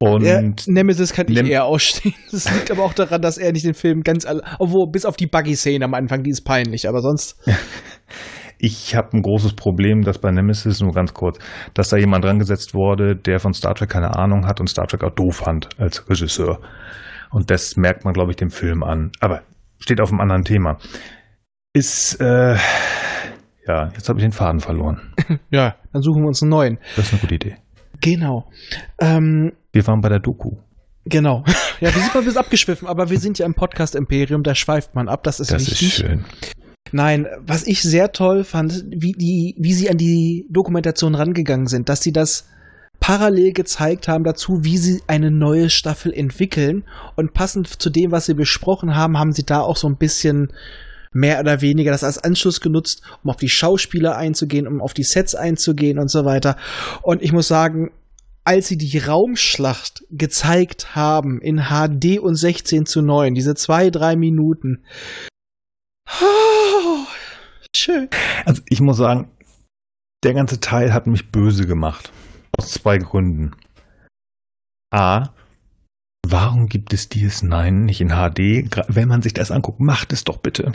Und 0.00 0.22
ja, 0.22 0.40
Nemesis 0.66 1.12
kann 1.12 1.26
ich 1.28 1.34
Nem 1.34 1.46
eher 1.46 1.64
ausstehen. 1.64 2.14
Das 2.30 2.52
liegt 2.54 2.70
aber 2.70 2.84
auch 2.84 2.94
daran, 2.94 3.20
dass 3.20 3.36
er 3.36 3.52
nicht 3.52 3.64
den 3.64 3.74
Film 3.74 4.02
ganz 4.02 4.26
obwohl 4.58 4.88
bis 4.92 5.04
auf 5.04 5.16
die 5.16 5.26
Buggy-Szene 5.26 5.84
am 5.84 5.94
Anfang, 5.94 6.22
die 6.22 6.30
ist 6.30 6.42
peinlich, 6.42 6.88
aber 6.88 7.00
sonst. 7.00 7.36
Ich 8.60 8.96
habe 8.96 9.16
ein 9.16 9.22
großes 9.22 9.52
Problem, 9.52 10.02
dass 10.02 10.18
bei 10.18 10.32
Nemesis, 10.32 10.80
nur 10.80 10.90
ganz 10.90 11.14
kurz, 11.14 11.38
dass 11.74 11.90
da 11.90 11.96
jemand 11.96 12.24
drangesetzt 12.24 12.74
wurde, 12.74 13.14
der 13.14 13.38
von 13.38 13.52
Star 13.52 13.72
Trek 13.76 13.88
keine 13.88 14.16
Ahnung 14.16 14.46
hat 14.46 14.58
und 14.58 14.68
Star 14.68 14.88
Trek 14.88 15.04
auch 15.04 15.14
doof 15.14 15.36
fand 15.36 15.68
als 15.78 16.10
Regisseur. 16.10 16.58
Und 17.30 17.50
das 17.52 17.76
merkt 17.76 18.04
man, 18.04 18.14
glaube 18.14 18.32
ich, 18.32 18.36
dem 18.36 18.50
Film 18.50 18.82
an. 18.82 19.12
Aber 19.20 19.42
steht 19.78 20.00
auf 20.00 20.10
einem 20.10 20.20
anderen 20.20 20.42
Thema. 20.42 20.78
Ist, 21.72 22.20
äh, 22.20 22.56
ja, 23.64 23.90
jetzt 23.94 24.08
habe 24.08 24.18
ich 24.18 24.24
den 24.24 24.32
Faden 24.32 24.58
verloren. 24.58 25.14
ja, 25.50 25.76
dann 25.92 26.02
suchen 26.02 26.22
wir 26.22 26.26
uns 26.26 26.42
einen 26.42 26.50
neuen. 26.50 26.78
Das 26.96 27.06
ist 27.06 27.12
eine 27.12 27.20
gute 27.20 27.34
Idee. 27.36 27.56
Genau. 28.00 28.50
Ähm, 29.00 29.52
wir 29.72 29.86
waren 29.86 30.00
bei 30.00 30.08
der 30.08 30.20
Doku. 30.20 30.56
Genau. 31.04 31.44
Ja, 31.80 31.94
wir 31.94 32.02
sind 32.02 32.12
mal 32.12 32.22
ein 32.22 32.24
bisschen 32.24 32.40
abgeschwiffen, 32.40 32.88
aber 32.88 33.08
wir 33.08 33.20
sind 33.20 33.38
ja 33.38 33.46
im 33.46 33.54
Podcast 33.54 33.94
Imperium, 33.94 34.42
da 34.42 34.56
schweift 34.56 34.96
man 34.96 35.08
ab, 35.08 35.22
das 35.22 35.38
ist 35.38 35.52
das 35.52 35.70
wichtig. 35.70 35.78
Das 35.78 36.00
ist 36.00 36.04
schön. 36.08 36.24
Nein, 36.90 37.28
was 37.40 37.68
ich 37.68 37.82
sehr 37.82 38.10
toll 38.10 38.42
fand, 38.42 38.84
wie, 38.90 39.12
die, 39.12 39.54
wie 39.60 39.72
sie 39.72 39.88
an 39.88 39.96
die 39.96 40.48
Dokumentation 40.50 41.14
rangegangen 41.14 41.68
sind, 41.68 41.88
dass 41.88 42.02
sie 42.02 42.12
das 42.12 42.48
parallel 43.00 43.52
gezeigt 43.52 44.08
haben 44.08 44.24
dazu, 44.24 44.64
wie 44.64 44.76
sie 44.76 45.02
eine 45.06 45.30
neue 45.30 45.70
Staffel 45.70 46.12
entwickeln. 46.12 46.84
Und 47.14 47.32
passend 47.32 47.80
zu 47.80 47.90
dem, 47.90 48.10
was 48.10 48.26
sie 48.26 48.34
besprochen 48.34 48.96
haben, 48.96 49.18
haben 49.18 49.32
sie 49.32 49.44
da 49.44 49.60
auch 49.60 49.76
so 49.76 49.88
ein 49.88 49.98
bisschen 49.98 50.52
mehr 51.12 51.40
oder 51.40 51.60
weniger 51.60 51.90
das 51.90 52.04
als 52.04 52.18
Anschluss 52.18 52.60
genutzt, 52.60 53.02
um 53.22 53.30
auf 53.30 53.36
die 53.36 53.48
Schauspieler 53.48 54.16
einzugehen, 54.16 54.66
um 54.66 54.80
auf 54.80 54.94
die 54.94 55.04
Sets 55.04 55.34
einzugehen 55.34 55.98
und 55.98 56.10
so 56.10 56.24
weiter. 56.24 56.56
Und 57.02 57.22
ich 57.22 57.32
muss 57.32 57.48
sagen, 57.48 57.90
als 58.48 58.66
sie 58.66 58.78
die 58.78 58.96
Raumschlacht 58.96 60.04
gezeigt 60.10 60.96
haben 60.96 61.38
in 61.42 61.64
HD 61.64 62.18
und 62.18 62.34
16 62.34 62.86
zu 62.86 63.02
9, 63.02 63.34
diese 63.34 63.54
zwei, 63.54 63.90
drei 63.90 64.16
Minuten, 64.16 64.84
Oh, 66.22 67.04
schön. 67.76 68.08
Also 68.46 68.62
ich 68.70 68.80
muss 68.80 68.96
sagen, 68.96 69.30
der 70.24 70.32
ganze 70.32 70.60
Teil 70.60 70.94
hat 70.94 71.06
mich 71.06 71.30
böse 71.30 71.66
gemacht. 71.66 72.10
Aus 72.56 72.70
zwei 72.70 72.96
Gründen. 72.96 73.52
A, 74.94 75.28
warum 76.26 76.70
gibt 76.70 76.94
es 76.94 77.10
DS9 77.10 77.70
nicht 77.70 78.00
in 78.00 78.08
HD? 78.08 78.74
Wenn 78.88 79.08
man 79.08 79.20
sich 79.20 79.34
das 79.34 79.50
anguckt, 79.50 79.80
macht 79.80 80.14
es 80.14 80.24
doch 80.24 80.38
bitte. 80.38 80.72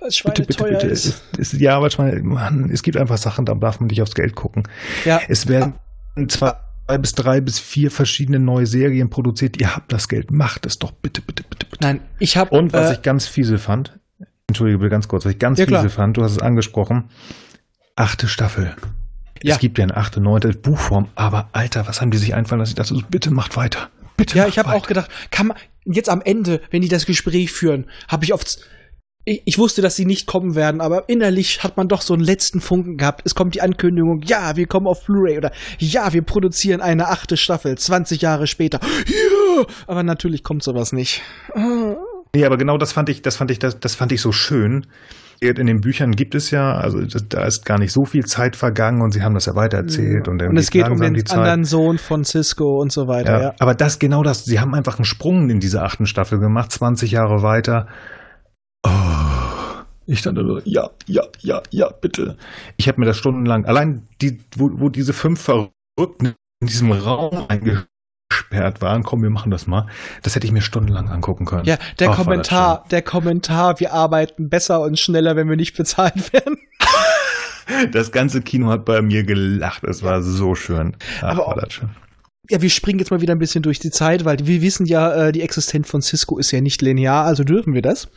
Was 0.00 0.22
bitte, 0.24 0.44
bitte, 0.44 0.64
bitte. 0.64 0.86
Ist. 0.86 1.04
Es, 1.36 1.52
es, 1.52 1.60
ja, 1.60 1.76
aber 1.76 1.90
Mann, 2.22 2.70
es 2.70 2.82
gibt 2.82 2.96
einfach 2.96 3.18
Sachen, 3.18 3.44
da 3.44 3.54
darf 3.54 3.80
man 3.80 3.88
nicht 3.88 4.00
aufs 4.00 4.14
Geld 4.14 4.34
gucken. 4.34 4.66
Ja. 5.04 5.20
Es 5.28 5.46
werden 5.46 5.74
zwei 6.86 6.98
bis 6.98 7.12
drei 7.12 7.40
bis 7.40 7.58
vier 7.58 7.90
verschiedene 7.90 8.38
neue 8.38 8.66
Serien 8.66 9.10
produziert. 9.10 9.60
Ihr 9.60 9.74
habt 9.74 9.92
das 9.92 10.08
Geld, 10.08 10.30
macht 10.30 10.66
es 10.66 10.78
doch 10.78 10.92
bitte, 10.92 11.22
bitte, 11.22 11.42
bitte, 11.48 11.66
bitte. 11.66 11.82
Nein, 11.82 12.00
ich 12.18 12.36
habe. 12.36 12.50
Und 12.56 12.72
was 12.72 12.90
äh, 12.90 12.94
ich 12.94 13.02
ganz 13.02 13.26
fiese 13.26 13.58
fand, 13.58 13.98
Entschuldige 14.46 14.78
bitte 14.78 14.90
ganz 14.90 15.08
kurz, 15.08 15.24
was 15.24 15.32
ich 15.32 15.38
ganz 15.38 15.58
ja, 15.58 15.66
fiese 15.66 15.88
fand, 15.88 16.16
du 16.16 16.22
hast 16.22 16.32
es 16.32 16.38
angesprochen. 16.38 17.04
Achte 17.96 18.28
Staffel. 18.28 18.74
Ja. 19.42 19.54
Es 19.54 19.60
gibt 19.60 19.78
ja 19.78 19.84
eine 19.84 19.96
achte, 19.96 20.20
neunte 20.20 20.48
Buchform, 20.50 21.08
aber 21.14 21.48
Alter, 21.52 21.86
was 21.86 22.00
haben 22.00 22.10
die 22.10 22.18
sich 22.18 22.34
einfallen 22.34 22.60
lassen? 22.60 22.70
Ich 22.70 22.76
dachte 22.76 22.94
so, 22.94 23.02
bitte 23.08 23.30
macht 23.30 23.56
weiter. 23.56 23.90
Bitte. 24.16 24.38
Ja, 24.38 24.46
ich 24.46 24.58
habe 24.58 24.72
auch 24.72 24.86
gedacht, 24.86 25.10
kann 25.30 25.48
man 25.48 25.56
jetzt 25.84 26.08
am 26.08 26.22
Ende, 26.22 26.60
wenn 26.70 26.82
die 26.82 26.88
das 26.88 27.06
Gespräch 27.06 27.50
führen, 27.50 27.86
habe 28.08 28.24
ich 28.24 28.32
oft 28.32 28.60
ich, 29.24 29.58
wusste, 29.58 29.82
dass 29.82 29.94
sie 29.94 30.04
nicht 30.04 30.26
kommen 30.26 30.54
werden, 30.54 30.80
aber 30.80 31.08
innerlich 31.08 31.62
hat 31.62 31.76
man 31.76 31.88
doch 31.88 32.02
so 32.02 32.14
einen 32.14 32.24
letzten 32.24 32.60
Funken 32.60 32.96
gehabt. 32.96 33.22
Es 33.24 33.34
kommt 33.34 33.54
die 33.54 33.60
Ankündigung, 33.60 34.22
ja, 34.24 34.56
wir 34.56 34.66
kommen 34.66 34.86
auf 34.86 35.04
Blu-ray 35.04 35.38
oder 35.38 35.52
ja, 35.78 36.12
wir 36.12 36.22
produzieren 36.22 36.80
eine 36.80 37.08
achte 37.08 37.36
Staffel, 37.36 37.78
20 37.78 38.20
Jahre 38.20 38.46
später. 38.46 38.80
Ja, 39.06 39.64
aber 39.86 40.02
natürlich 40.02 40.42
kommt 40.42 40.62
sowas 40.62 40.92
nicht. 40.92 41.22
Nee, 42.34 42.44
aber 42.44 42.56
genau 42.56 42.78
das 42.78 42.92
fand 42.92 43.08
ich, 43.10 43.22
das 43.22 43.36
fand 43.36 43.50
ich, 43.50 43.58
das, 43.58 43.78
das 43.78 43.94
fand 43.94 44.10
ich 44.12 44.20
so 44.20 44.32
schön. 44.32 44.86
In 45.40 45.66
den 45.66 45.80
Büchern 45.80 46.12
gibt 46.12 46.36
es 46.36 46.52
ja, 46.52 46.72
also 46.74 47.00
da 47.28 47.44
ist 47.44 47.66
gar 47.66 47.78
nicht 47.78 47.92
so 47.92 48.04
viel 48.04 48.24
Zeit 48.24 48.54
vergangen 48.54 49.02
und 49.02 49.10
sie 49.10 49.22
haben 49.22 49.34
das 49.34 49.46
ja 49.46 49.56
weitererzählt. 49.56 50.28
Ja. 50.28 50.32
Und, 50.32 50.40
und 50.40 50.56
es 50.56 50.70
geht 50.70 50.88
um 50.88 51.00
den 51.00 51.20
anderen 51.30 51.64
Sohn 51.64 51.98
von 51.98 52.24
Cisco 52.24 52.80
und 52.80 52.92
so 52.92 53.08
weiter. 53.08 53.32
Ja, 53.32 53.42
ja. 53.42 53.54
Aber 53.58 53.74
das, 53.74 53.98
genau 53.98 54.22
das, 54.22 54.44
sie 54.44 54.60
haben 54.60 54.72
einfach 54.72 54.98
einen 54.98 55.04
Sprung 55.04 55.50
in 55.50 55.58
diese 55.58 55.82
achten 55.82 56.06
Staffel 56.06 56.38
gemacht, 56.38 56.70
20 56.70 57.10
Jahre 57.10 57.42
weiter. 57.42 57.88
Oh, 58.84 59.82
ich 60.06 60.22
dachte 60.22 60.42
nur, 60.42 60.62
ja, 60.66 60.90
ja, 61.06 61.24
ja, 61.40 61.62
ja, 61.70 61.90
bitte. 61.90 62.36
Ich 62.76 62.88
habe 62.88 63.00
mir 63.00 63.06
das 63.06 63.18
stundenlang, 63.18 63.64
allein 63.64 64.06
die, 64.20 64.40
wo, 64.56 64.70
wo 64.74 64.88
diese 64.88 65.12
fünf 65.12 65.40
Verrückten 65.40 66.34
in 66.60 66.66
diesem 66.66 66.92
Raum 66.92 67.46
eingeschlossen 67.48 67.88
gesperrt 68.32 68.80
waren, 68.80 69.02
komm, 69.02 69.22
wir 69.22 69.30
machen 69.30 69.50
das 69.50 69.66
mal. 69.66 69.86
Das 70.22 70.34
hätte 70.34 70.46
ich 70.46 70.52
mir 70.52 70.62
stundenlang 70.62 71.08
angucken 71.08 71.44
können. 71.44 71.64
Ja, 71.64 71.76
der 71.98 72.10
Ach, 72.10 72.16
Kommentar, 72.16 72.84
der 72.90 73.02
Kommentar, 73.02 73.78
wir 73.80 73.92
arbeiten 73.92 74.48
besser 74.48 74.80
und 74.80 74.98
schneller, 74.98 75.36
wenn 75.36 75.48
wir 75.48 75.56
nicht 75.56 75.76
bezahlt 75.76 76.32
werden. 76.32 76.56
das 77.92 78.10
ganze 78.10 78.40
Kino 78.42 78.68
hat 78.68 78.84
bei 78.84 79.02
mir 79.02 79.24
gelacht. 79.24 79.84
Es 79.84 80.02
war 80.02 80.22
so 80.22 80.54
schön. 80.54 80.96
Ach, 81.20 81.38
Aber 81.38 81.46
war 81.46 81.56
das 81.56 81.74
schön. 81.74 81.90
Ja, 82.50 82.60
wir 82.60 82.70
springen 82.70 82.98
jetzt 82.98 83.10
mal 83.10 83.20
wieder 83.20 83.34
ein 83.34 83.38
bisschen 83.38 83.62
durch 83.62 83.78
die 83.78 83.90
Zeit, 83.90 84.24
weil 84.24 84.38
wir 84.40 84.62
wissen 84.62 84.86
ja, 84.86 85.28
äh, 85.28 85.32
die 85.32 85.42
Existenz 85.42 85.88
von 85.88 86.02
Cisco 86.02 86.38
ist 86.38 86.50
ja 86.50 86.60
nicht 86.60 86.82
linear, 86.82 87.24
also 87.24 87.44
dürfen 87.44 87.72
wir 87.72 87.82
das. 87.82 88.08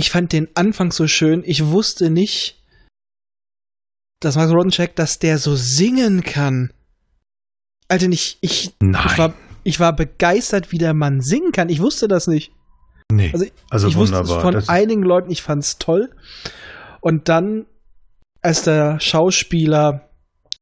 Ich 0.00 0.08
fand 0.08 0.32
den 0.32 0.48
Anfang 0.54 0.92
so 0.92 1.06
schön. 1.06 1.42
Ich 1.44 1.66
wusste 1.66 2.08
nicht, 2.08 2.56
dass 4.18 4.34
Max 4.34 4.50
Rodencheck, 4.50 4.96
dass 4.96 5.18
der 5.18 5.36
so 5.36 5.56
singen 5.56 6.22
kann. 6.22 6.72
Alter, 7.86 8.08
ich, 8.08 8.38
ich, 8.40 8.72
Nein. 8.80 9.04
ich, 9.04 9.18
war, 9.18 9.34
ich 9.62 9.78
war 9.78 9.94
begeistert, 9.94 10.72
wie 10.72 10.78
der 10.78 10.94
Mann 10.94 11.20
singen 11.20 11.52
kann. 11.52 11.68
Ich 11.68 11.82
wusste 11.82 12.08
das 12.08 12.28
nicht. 12.28 12.50
Nee. 13.12 13.28
Also, 13.34 13.44
also 13.68 13.88
ich 13.88 13.96
wunderbar. 13.96 14.20
wusste 14.22 14.36
es 14.36 14.42
von 14.42 14.54
das 14.54 14.68
einigen 14.70 15.02
Leuten, 15.02 15.30
ich 15.30 15.42
fand's 15.42 15.76
toll. 15.76 16.08
Und 17.02 17.28
dann, 17.28 17.66
als 18.40 18.62
der 18.62 19.00
Schauspieler 19.00 20.08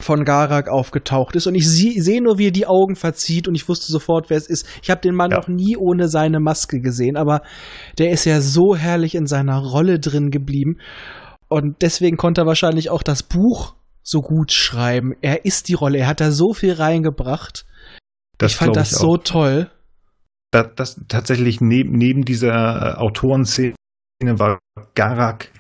von 0.01 0.25
Garak 0.25 0.69
aufgetaucht 0.69 1.35
ist 1.35 1.47
und 1.47 1.55
ich 1.55 1.69
sehe 1.69 2.23
nur, 2.23 2.39
wie 2.39 2.49
er 2.49 2.53
die 2.53 2.67
Augen 2.67 2.95
verzieht 2.95 3.49
und 3.49 3.55
ich 3.55 3.69
wusste 3.69 3.91
sofort, 3.91 4.31
wer 4.31 4.37
es 4.37 4.49
ist. 4.49 4.67
Ich 4.83 4.91
habe 4.91 5.01
den 5.01 5.15
Mann 5.15 5.33
ja. 5.33 5.39
noch 5.39 5.49
nie 5.49 5.77
ohne 5.77 6.09
seine 6.09 6.39
Maske 6.39 6.81
gesehen, 6.81 7.17
aber 7.17 7.43
der 7.99 8.11
ist 8.11 8.25
ja 8.25 8.41
so 8.41 8.77
herrlich 8.77 9.15
in 9.15 9.27
seiner 9.27 9.59
Rolle 9.59 9.99
drin 9.99 10.31
geblieben 10.31 10.79
und 11.49 11.83
deswegen 11.83 12.17
konnte 12.17 12.43
er 12.43 12.47
wahrscheinlich 12.47 12.91
auch 12.91 13.03
das 13.03 13.23
Buch 13.23 13.75
so 14.03 14.21
gut 14.21 14.53
schreiben. 14.53 15.15
Er 15.21 15.45
ist 15.45 15.69
die 15.69 15.75
Rolle. 15.75 15.99
Er 15.99 16.07
hat 16.07 16.21
da 16.21 16.31
so 16.31 16.53
viel 16.53 16.73
reingebracht. 16.73 17.67
Das 18.39 18.53
ich 18.53 18.59
fand 18.59 18.77
das 18.77 18.91
so 18.91 19.15
auch. 19.15 19.25
toll. 19.25 19.71
Das, 20.51 20.69
das 20.77 21.01
tatsächlich 21.09 21.61
neben, 21.61 21.93
neben 21.93 22.23
dieser 22.23 22.49
äh, 22.53 22.95
Autorenszene 22.97 23.75
war 24.23 24.59
Garak 24.95 25.51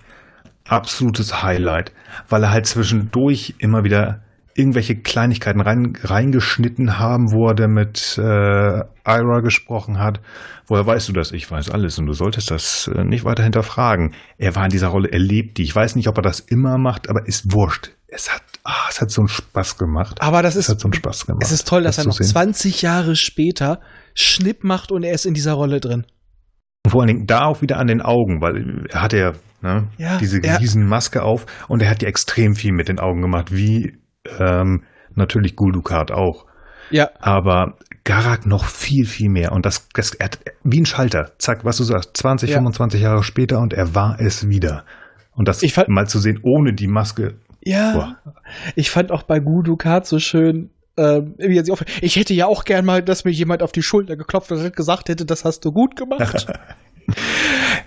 absolutes 0.66 1.42
Highlight, 1.42 1.92
weil 2.29 2.42
er 2.42 2.51
halt 2.51 2.66
zwischendurch 2.66 3.55
immer 3.59 3.85
wieder 3.85 4.22
irgendwelche 4.59 4.97
Kleinigkeiten 4.97 5.61
rein, 5.61 5.92
reingeschnitten 6.03 6.99
haben, 6.99 7.33
wo 7.33 7.47
er 7.49 7.55
dann 7.55 7.71
mit 7.73 8.18
äh, 8.18 8.23
Ira 8.23 9.40
gesprochen 9.40 9.99
hat. 9.99 10.21
Woher 10.66 10.85
weißt 10.87 11.09
du 11.09 11.12
das? 11.12 11.33
Ich 11.33 11.51
weiß 11.51 11.71
alles 11.71 11.99
und 11.99 12.07
du 12.07 12.12
solltest 12.12 12.51
das 12.51 12.90
äh, 12.94 13.05
nicht 13.05 13.25
weiter 13.25 13.42
hinterfragen. 13.44 14.14
Er 14.37 14.55
war 14.57 14.64
in 14.64 14.71
dieser 14.71 14.88
Rolle, 14.88 15.09
er 15.12 15.18
lebt 15.21 15.59
die. 15.59 15.62
Ich 15.62 15.75
weiß 15.75 15.97
nicht, 15.97 16.09
ob 16.09 16.18
er 16.18 16.23
das 16.23 16.40
immer 16.40 16.77
macht, 16.79 17.09
aber 17.09 17.27
ist 17.27 17.53
wurscht. 17.53 17.92
Es 18.09 18.33
hat, 18.35 18.42
ah, 18.64 18.87
es 18.90 19.01
hat 19.01 19.11
so 19.11 19.21
einen 19.23 19.29
Spaß 19.29 19.79
gemacht. 19.79 20.16
Aber 20.21 20.42
das 20.42 20.55
Es 20.57 20.64
ist, 20.64 20.68
hat 20.71 20.81
so 20.81 20.87
einen 20.88 20.94
Spaß 20.94 21.27
gemacht. 21.27 21.42
es 21.44 21.53
ist 21.53 21.68
toll, 21.68 21.83
dass 21.85 21.97
das 21.97 22.05
er 22.07 22.09
noch 22.09 22.16
sehen. 22.16 22.27
20 22.27 22.83
Jahre 22.83 23.16
später 23.16 23.81
Schnipp 24.14 24.64
macht 24.64 24.90
und 24.92 25.03
er 25.05 25.12
ist 25.12 25.25
in 25.27 25.35
dieser 25.35 25.53
Rolle 25.53 25.79
drin. 25.81 26.05
Und 26.85 26.90
vor 26.90 27.03
allen 27.03 27.09
Dingen 27.09 27.27
da 27.27 27.44
auch 27.47 27.61
wieder 27.62 27.77
an 27.79 27.87
den 27.87 28.01
Augen, 28.03 28.40
weil 28.40 28.87
er 28.88 29.03
hat 29.03 29.12
ja, 29.12 29.33
ne, 29.62 29.88
Ja, 29.99 30.18
diese 30.18 30.38
er- 30.42 30.59
riesen 30.61 30.87
Maske 30.87 31.23
auf 31.23 31.44
und 31.68 31.83
er 31.83 31.90
hat 31.90 32.03
ja 32.03 32.09
extrem 32.09 32.55
viel 32.55 32.73
mit 32.73 32.88
den 32.88 32.99
Augen 32.99 33.21
gemacht, 33.21 33.53
wie 33.55 33.99
ähm, 34.38 34.85
natürlich 35.14 35.57
Guldukat 35.57 36.11
auch. 36.12 36.47
Ja, 36.91 37.11
Aber 37.21 37.75
Garak 38.05 38.47
noch 38.47 38.64
viel, 38.64 39.05
viel 39.05 39.29
mehr. 39.29 39.53
Und 39.53 39.67
das, 39.67 39.88
das 39.93 40.14
er 40.14 40.31
wie 40.64 40.81
ein 40.81 40.87
Schalter. 40.87 41.33
Zack, 41.38 41.64
was 41.64 41.77
du 41.77 41.85
sagst, 41.85 42.17
20, 42.17 42.49
Ja. 42.51 42.57
25 42.57 43.03
Jahre 43.03 43.23
später 43.23 43.59
und 43.61 43.75
er 43.75 43.95
war 43.95 44.17
es 44.19 44.49
wieder. 44.49 44.85
Und 45.35 45.49
das 45.49 45.62
Ich 45.62 45.75
fand- 45.75 45.88
mal 45.91 46.07
zu 46.07 46.19
sehen 46.19 46.41
ohne 46.43 46.73
die 46.73 46.87
Maske. 46.88 47.35
ja. 47.62 47.93
Boah. 47.93 48.17
Ich 48.77 48.91
fand 48.91 49.12
auch 49.12 49.25
bei 49.25 49.38
Gudukat 49.41 50.07
so 50.07 50.19
schön, 50.19 50.71
ähm, 50.97 51.35
wie 51.37 51.57
er 51.59 51.64
sich 51.64 51.73
auf, 51.73 51.85
ich 52.01 52.17
hätte 52.17 52.33
ja 52.33 52.47
auch 52.47 52.64
gern 52.64 52.85
mal, 52.87 53.03
dass 53.03 53.25
mir 53.27 53.31
jemand 53.31 53.62
auf 53.62 53.73
die 53.73 53.83
Schulter 53.83 54.17
geklopft 54.17 54.51
und 54.51 54.75
gesagt 54.75 55.11
hätte, 55.11 55.27
das 55.27 55.45
hast 55.45 55.64
du 55.67 55.71
gut 55.73 55.95
gemacht. 55.97 56.47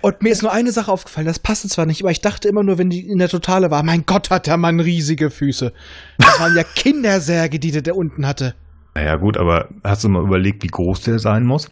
und 0.00 0.22
mir 0.22 0.32
ist 0.32 0.42
nur 0.42 0.52
eine 0.52 0.72
Sache 0.72 0.90
aufgefallen, 0.90 1.26
das 1.26 1.38
passte 1.38 1.68
zwar 1.68 1.86
nicht, 1.86 2.02
aber 2.02 2.10
ich 2.10 2.20
dachte 2.20 2.48
immer 2.48 2.62
nur, 2.62 2.78
wenn 2.78 2.90
die 2.90 3.06
in 3.06 3.18
der 3.18 3.28
Totale 3.28 3.70
war, 3.70 3.82
mein 3.82 4.04
Gott, 4.06 4.30
hat 4.30 4.46
der 4.46 4.56
Mann 4.56 4.80
riesige 4.80 5.30
Füße. 5.30 5.72
Das 6.18 6.40
waren 6.40 6.56
ja 6.56 6.64
Kindersärge, 6.64 7.58
die 7.58 7.70
der 7.70 7.82
da 7.82 7.92
unten 7.92 8.26
hatte. 8.26 8.54
Naja, 8.94 9.16
gut, 9.16 9.36
aber 9.36 9.68
hast 9.84 10.04
du 10.04 10.08
mal 10.08 10.22
überlegt, 10.22 10.62
wie 10.62 10.68
groß 10.68 11.02
der 11.02 11.18
sein 11.18 11.44
muss? 11.44 11.70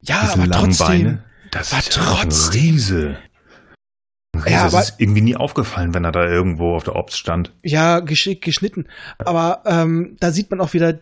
Ja, 0.00 0.22
Diese 0.22 0.34
aber 0.34 0.50
trotzdem. 0.50 0.86
Beine. 0.86 1.24
Das 1.50 1.72
aber 1.72 1.80
ist 1.80 1.96
ja 1.96 2.02
auch 2.02 2.22
ein 2.22 2.30
trotzdem. 2.30 2.60
Riese. 2.60 3.16
Ein 4.34 4.42
Riese. 4.42 4.54
Ja, 4.54 4.70
das 4.70 4.90
ist 4.90 5.00
irgendwie 5.00 5.20
nie 5.20 5.36
aufgefallen, 5.36 5.94
wenn 5.94 6.04
er 6.04 6.12
da 6.12 6.26
irgendwo 6.26 6.74
auf 6.74 6.84
der 6.84 6.96
Ops 6.96 7.18
stand. 7.18 7.52
Ja, 7.62 8.00
geschickt 8.00 8.44
geschnitten. 8.44 8.86
Aber 9.18 9.62
ähm, 9.66 10.16
da 10.20 10.30
sieht 10.30 10.50
man 10.50 10.60
auch 10.60 10.72
wieder 10.72 11.00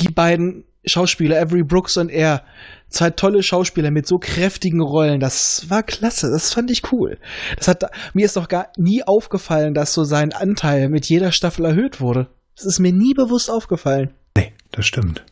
die 0.00 0.08
beiden 0.08 0.64
Schauspieler, 0.88 1.40
Avery 1.40 1.62
Brooks 1.64 1.96
und 1.96 2.08
er. 2.10 2.44
Zwei 2.88 3.10
tolle 3.10 3.42
Schauspieler 3.42 3.90
mit 3.90 4.06
so 4.06 4.16
kräftigen 4.18 4.80
Rollen. 4.80 5.18
Das 5.18 5.68
war 5.68 5.82
klasse. 5.82 6.30
Das 6.30 6.54
fand 6.54 6.70
ich 6.70 6.92
cool. 6.92 7.18
Das 7.56 7.66
hat 7.66 7.84
mir 8.14 8.24
ist 8.24 8.36
doch 8.36 8.46
gar 8.48 8.70
nie 8.76 9.02
aufgefallen, 9.04 9.74
dass 9.74 9.92
so 9.92 10.04
sein 10.04 10.32
Anteil 10.32 10.88
mit 10.88 11.06
jeder 11.06 11.32
Staffel 11.32 11.64
erhöht 11.64 12.00
wurde. 12.00 12.28
Das 12.54 12.64
ist 12.64 12.78
mir 12.78 12.92
nie 12.92 13.12
bewusst 13.14 13.50
aufgefallen. 13.50 14.14
Nee, 14.36 14.52
das 14.70 14.86
stimmt. 14.86 15.24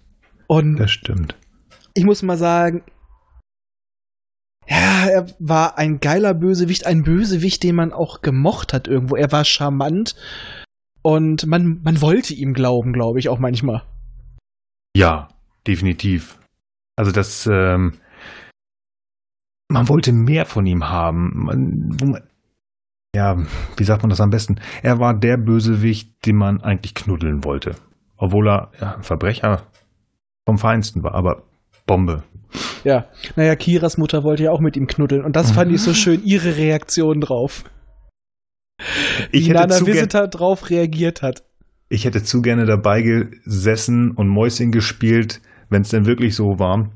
Und 0.48 0.76
Das 0.76 0.90
stimmt. 0.90 1.36
ich 1.94 2.04
muss 2.04 2.22
mal 2.22 2.36
sagen, 2.36 2.82
ja, 4.66 5.06
er 5.06 5.26
war 5.38 5.78
ein 5.78 6.00
geiler 6.00 6.34
Bösewicht, 6.34 6.86
ein 6.86 7.02
Bösewicht, 7.02 7.62
den 7.62 7.76
man 7.76 7.92
auch 7.92 8.20
gemocht 8.22 8.72
hat 8.72 8.88
irgendwo. 8.88 9.14
Er 9.14 9.30
war 9.30 9.44
charmant 9.44 10.16
und 11.02 11.46
man, 11.46 11.80
man 11.82 12.00
wollte 12.00 12.34
ihm 12.34 12.52
glauben, 12.54 12.92
glaube 12.92 13.18
ich, 13.20 13.28
auch 13.28 13.38
manchmal. 13.38 13.82
Ja, 14.96 15.28
definitiv. 15.66 16.38
Also 16.96 17.10
das, 17.10 17.46
ähm, 17.46 17.94
man 19.68 19.88
wollte 19.88 20.12
mehr 20.12 20.46
von 20.46 20.66
ihm 20.66 20.84
haben. 20.84 21.32
Man, 21.34 21.88
man, 22.00 22.22
ja, 23.14 23.36
wie 23.76 23.84
sagt 23.84 24.02
man 24.02 24.10
das 24.10 24.20
am 24.20 24.30
besten? 24.30 24.56
Er 24.82 24.98
war 24.98 25.18
der 25.18 25.36
Bösewicht, 25.36 26.26
den 26.26 26.36
man 26.36 26.60
eigentlich 26.60 26.94
knuddeln 26.94 27.44
wollte. 27.44 27.76
Obwohl 28.16 28.48
er 28.48 28.70
ja, 28.80 28.96
ein 28.96 29.02
Verbrecher 29.02 29.66
vom 30.46 30.58
Feinsten 30.58 31.02
war, 31.02 31.14
aber 31.14 31.44
Bombe. 31.86 32.22
Ja, 32.84 33.06
naja, 33.36 33.56
Kiras 33.56 33.98
Mutter 33.98 34.22
wollte 34.22 34.44
ja 34.44 34.50
auch 34.50 34.60
mit 34.60 34.76
ihm 34.76 34.86
knuddeln 34.86 35.24
und 35.24 35.36
das 35.36 35.50
fand 35.50 35.72
ich 35.72 35.80
so 35.80 35.94
schön, 35.94 36.22
ihre 36.24 36.56
Reaktion 36.56 37.20
drauf. 37.20 37.64
Ich 39.32 39.48
wie 39.48 39.52
Nana 39.52 39.86
Visitor 39.86 40.28
drauf 40.28 40.70
reagiert 40.70 41.22
hat. 41.22 41.44
ich 41.88 42.04
hätte 42.04 42.22
zu 42.22 42.42
gerne 42.42 42.66
dabei 42.66 43.02
gesessen 43.02 44.12
und 44.12 44.28
Mäuschen 44.28 44.70
gespielt, 44.70 45.40
wenn 45.68 45.82
es 45.82 45.90
denn 45.90 46.06
wirklich 46.06 46.34
so 46.34 46.58
war. 46.58 46.90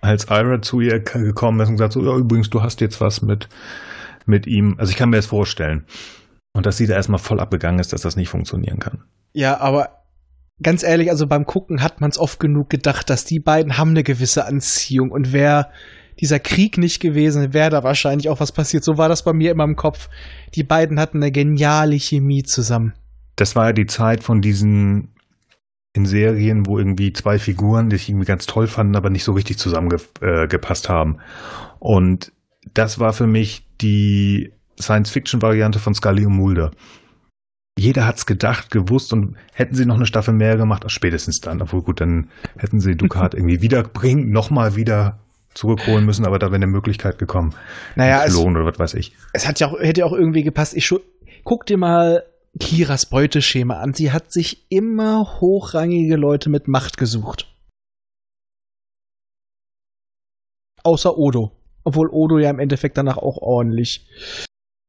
Als 0.00 0.28
Ira 0.30 0.62
zu 0.62 0.80
ihr 0.80 1.00
gekommen 1.00 1.60
ist 1.60 1.68
und 1.68 1.76
gesagt 1.76 1.92
so, 1.92 2.04
ja, 2.04 2.16
übrigens, 2.16 2.50
du 2.50 2.62
hast 2.62 2.80
jetzt 2.80 3.00
was 3.00 3.22
mit, 3.22 3.48
mit 4.26 4.46
ihm. 4.46 4.76
Also 4.78 4.90
ich 4.90 4.96
kann 4.96 5.10
mir 5.10 5.16
das 5.16 5.26
vorstellen. 5.26 5.84
Und 6.52 6.66
dass 6.66 6.78
sie 6.78 6.86
da 6.86 6.94
erstmal 6.94 7.18
voll 7.18 7.40
abgegangen 7.40 7.80
ist, 7.80 7.92
dass 7.92 8.02
das 8.02 8.16
nicht 8.16 8.28
funktionieren 8.28 8.78
kann. 8.78 9.04
Ja, 9.32 9.60
aber 9.60 10.00
ganz 10.62 10.82
ehrlich, 10.82 11.10
also 11.10 11.26
beim 11.26 11.46
Gucken 11.46 11.82
hat 11.82 12.00
man 12.00 12.10
es 12.10 12.18
oft 12.18 12.40
genug 12.40 12.70
gedacht, 12.70 13.10
dass 13.10 13.24
die 13.24 13.40
beiden 13.40 13.78
haben 13.78 13.90
eine 13.90 14.02
gewisse 14.02 14.46
Anziehung 14.46 15.10
und 15.10 15.32
wäre 15.32 15.68
dieser 16.20 16.38
Krieg 16.38 16.76
nicht 16.76 17.00
gewesen, 17.00 17.54
wäre 17.54 17.70
da 17.70 17.82
wahrscheinlich 17.82 18.28
auch 18.28 18.40
was 18.40 18.52
passiert. 18.52 18.84
So 18.84 18.98
war 18.98 19.08
das 19.08 19.24
bei 19.24 19.32
mir 19.32 19.50
immer 19.50 19.64
im 19.64 19.76
Kopf. 19.76 20.08
Die 20.54 20.62
beiden 20.62 21.00
hatten 21.00 21.18
eine 21.18 21.32
geniale 21.32 21.98
Chemie 21.98 22.42
zusammen. 22.42 22.94
Das 23.36 23.56
war 23.56 23.66
ja 23.68 23.72
die 23.72 23.86
Zeit 23.86 24.22
von 24.22 24.42
diesen 24.42 25.14
in 25.92 26.06
Serien, 26.06 26.66
wo 26.66 26.78
irgendwie 26.78 27.12
zwei 27.12 27.38
Figuren, 27.38 27.90
die 27.90 27.96
ich 27.96 28.08
irgendwie 28.08 28.26
ganz 28.26 28.46
toll 28.46 28.66
fanden, 28.66 28.96
aber 28.96 29.10
nicht 29.10 29.24
so 29.24 29.32
richtig 29.32 29.58
zusammengepasst 29.58 30.86
äh, 30.86 30.88
haben. 30.88 31.18
Und 31.78 32.32
das 32.74 32.98
war 32.98 33.12
für 33.12 33.26
mich 33.26 33.66
die 33.80 34.52
Science-Fiction-Variante 34.80 35.78
von 35.78 35.94
Scully 35.94 36.26
und 36.26 36.36
Mulder. 36.36 36.70
Jeder 37.78 38.06
hat's 38.06 38.26
gedacht, 38.26 38.70
gewusst 38.70 39.12
und 39.12 39.36
hätten 39.52 39.74
sie 39.74 39.86
noch 39.86 39.96
eine 39.96 40.06
Staffel 40.06 40.34
mehr 40.34 40.56
gemacht, 40.56 40.84
spätestens 40.88 41.40
dann. 41.40 41.62
Obwohl 41.62 41.82
gut, 41.82 42.00
dann 42.00 42.28
hätten 42.56 42.80
sie 42.80 42.96
Ducat 42.96 43.34
irgendwie 43.34 43.62
wiederbringen, 43.62 44.30
nochmal 44.30 44.76
wieder 44.76 45.18
zurückholen 45.54 46.04
müssen, 46.04 46.24
aber 46.24 46.38
da 46.38 46.46
wäre 46.46 46.56
eine 46.56 46.66
Möglichkeit 46.66 47.18
gekommen. 47.18 47.54
Naja, 47.96 48.22
es, 48.24 48.36
oder 48.36 48.64
was 48.64 48.78
weiß 48.78 48.94
ich. 48.94 49.16
es 49.32 49.48
hat 49.48 49.58
ja 49.58 49.68
auch, 49.68 49.80
hätte 49.80 50.06
auch 50.06 50.12
irgendwie 50.12 50.44
gepasst. 50.44 50.76
Ich 50.76 50.94
guck 51.42 51.66
dir 51.66 51.76
mal 51.76 52.22
Kiras 52.58 53.06
Beuteschema 53.06 53.78
an. 53.80 53.94
Sie 53.94 54.12
hat 54.12 54.32
sich 54.32 54.66
immer 54.70 55.40
hochrangige 55.40 56.16
Leute 56.16 56.50
mit 56.50 56.68
Macht 56.68 56.96
gesucht. 56.96 57.46
Außer 60.82 61.16
Odo. 61.16 61.52
Obwohl 61.84 62.08
Odo 62.08 62.38
ja 62.38 62.50
im 62.50 62.58
Endeffekt 62.58 62.96
danach 62.98 63.16
auch 63.16 63.38
ordentlich 63.38 64.06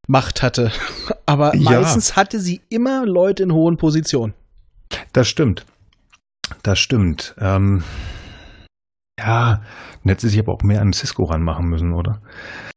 Macht 0.07 0.41
hatte. 0.41 0.71
Aber 1.25 1.55
Ja. 1.55 1.71
meistens 1.81 2.15
hatte 2.15 2.39
sie 2.39 2.61
immer 2.69 3.05
Leute 3.05 3.43
in 3.43 3.53
hohen 3.53 3.77
Positionen. 3.77 4.33
Das 5.13 5.27
stimmt. 5.27 5.65
Das 6.63 6.79
stimmt. 6.79 7.35
Ähm, 7.37 7.83
ja, 9.25 9.61
dann 10.03 10.09
hätte 10.09 10.21
sie 10.21 10.29
sich 10.29 10.39
aber 10.39 10.53
auch 10.53 10.63
mehr 10.63 10.81
an 10.81 10.93
Cisco 10.93 11.23
ranmachen 11.25 11.67
müssen, 11.67 11.93
oder? 11.93 12.21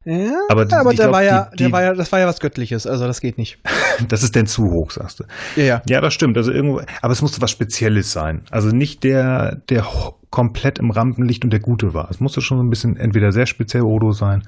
Ja, 0.05 0.33
Aber 0.51 0.67
die- 0.67 0.75
aber 0.75 0.91
der 0.91 1.05
glaub, 1.07 1.13
war 1.15 1.23
ja, 1.23 1.49
die- 1.53 1.57
der 1.57 1.73
war 1.73 1.83
ja, 1.83 1.95
das 1.95 2.13
war 2.13 2.19
ja 2.21 2.27
was 2.27 2.39
Göttliches, 2.41 2.87
also 2.87 3.07
das 3.07 3.21
geht 3.21 3.39
nicht. 3.39 3.59
Das 4.09 4.23
ist 4.25 4.35
denn 4.35 4.47
zu 4.47 4.71
hoch, 4.73 4.91
sagst 4.91 5.21
du. 5.21 5.25
Ja, 5.57 5.63
ja. 5.65 5.83
Ja, 5.87 6.01
das 6.01 6.13
stimmt. 6.15 6.37
Also 6.37 6.51
irgendwo, 6.51 6.81
aber 7.01 7.13
es 7.13 7.23
musste 7.23 7.41
was 7.41 7.51
Spezielles 7.53 8.11
sein. 8.13 8.43
Also 8.51 8.69
nicht 8.71 9.05
der, 9.05 9.55
der 9.69 9.87
komplett 10.31 10.81
im 10.81 10.91
Rampenlicht 10.91 11.45
und 11.45 11.51
der 11.51 11.61
Gute 11.61 11.95
war. 11.95 12.11
Es 12.11 12.19
musste 12.19 12.41
schon 12.41 12.59
so 12.59 12.65
ein 12.65 12.71
bisschen 12.71 12.97
entweder 12.97 13.31
sehr 13.31 13.47
speziell 13.47 13.83
Odo 13.85 14.11
sein 14.11 14.43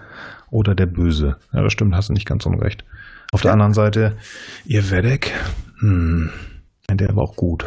oder 0.51 0.75
der 0.75 0.87
Böse. 0.87 1.37
Ja, 1.53 1.63
das 1.63 1.73
stimmt, 1.73 1.95
hast 1.95 2.09
du 2.09 2.13
nicht 2.13 2.27
ganz 2.27 2.45
unrecht. 2.45 2.85
Auf 3.33 3.43
der 3.43 3.53
anderen 3.53 3.73
Seite, 3.73 4.17
ihr 4.65 4.91
Wedek, 4.91 5.33
hm, 5.79 6.31
der 6.91 7.15
war 7.15 7.23
auch 7.23 7.37
gut. 7.37 7.67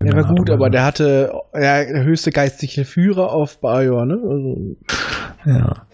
Der 0.00 0.14
war 0.14 0.34
gut, 0.34 0.50
aber 0.50 0.70
der 0.70 0.84
hatte 0.84 1.32
ja, 1.54 1.84
der 1.84 2.04
höchste 2.04 2.30
geistliche 2.30 2.84
Führer 2.84 3.32
auf 3.32 3.60
Bajor, 3.60 4.04
ne? 4.06 4.14
Also, 4.14 4.76
Ja. 5.44 5.86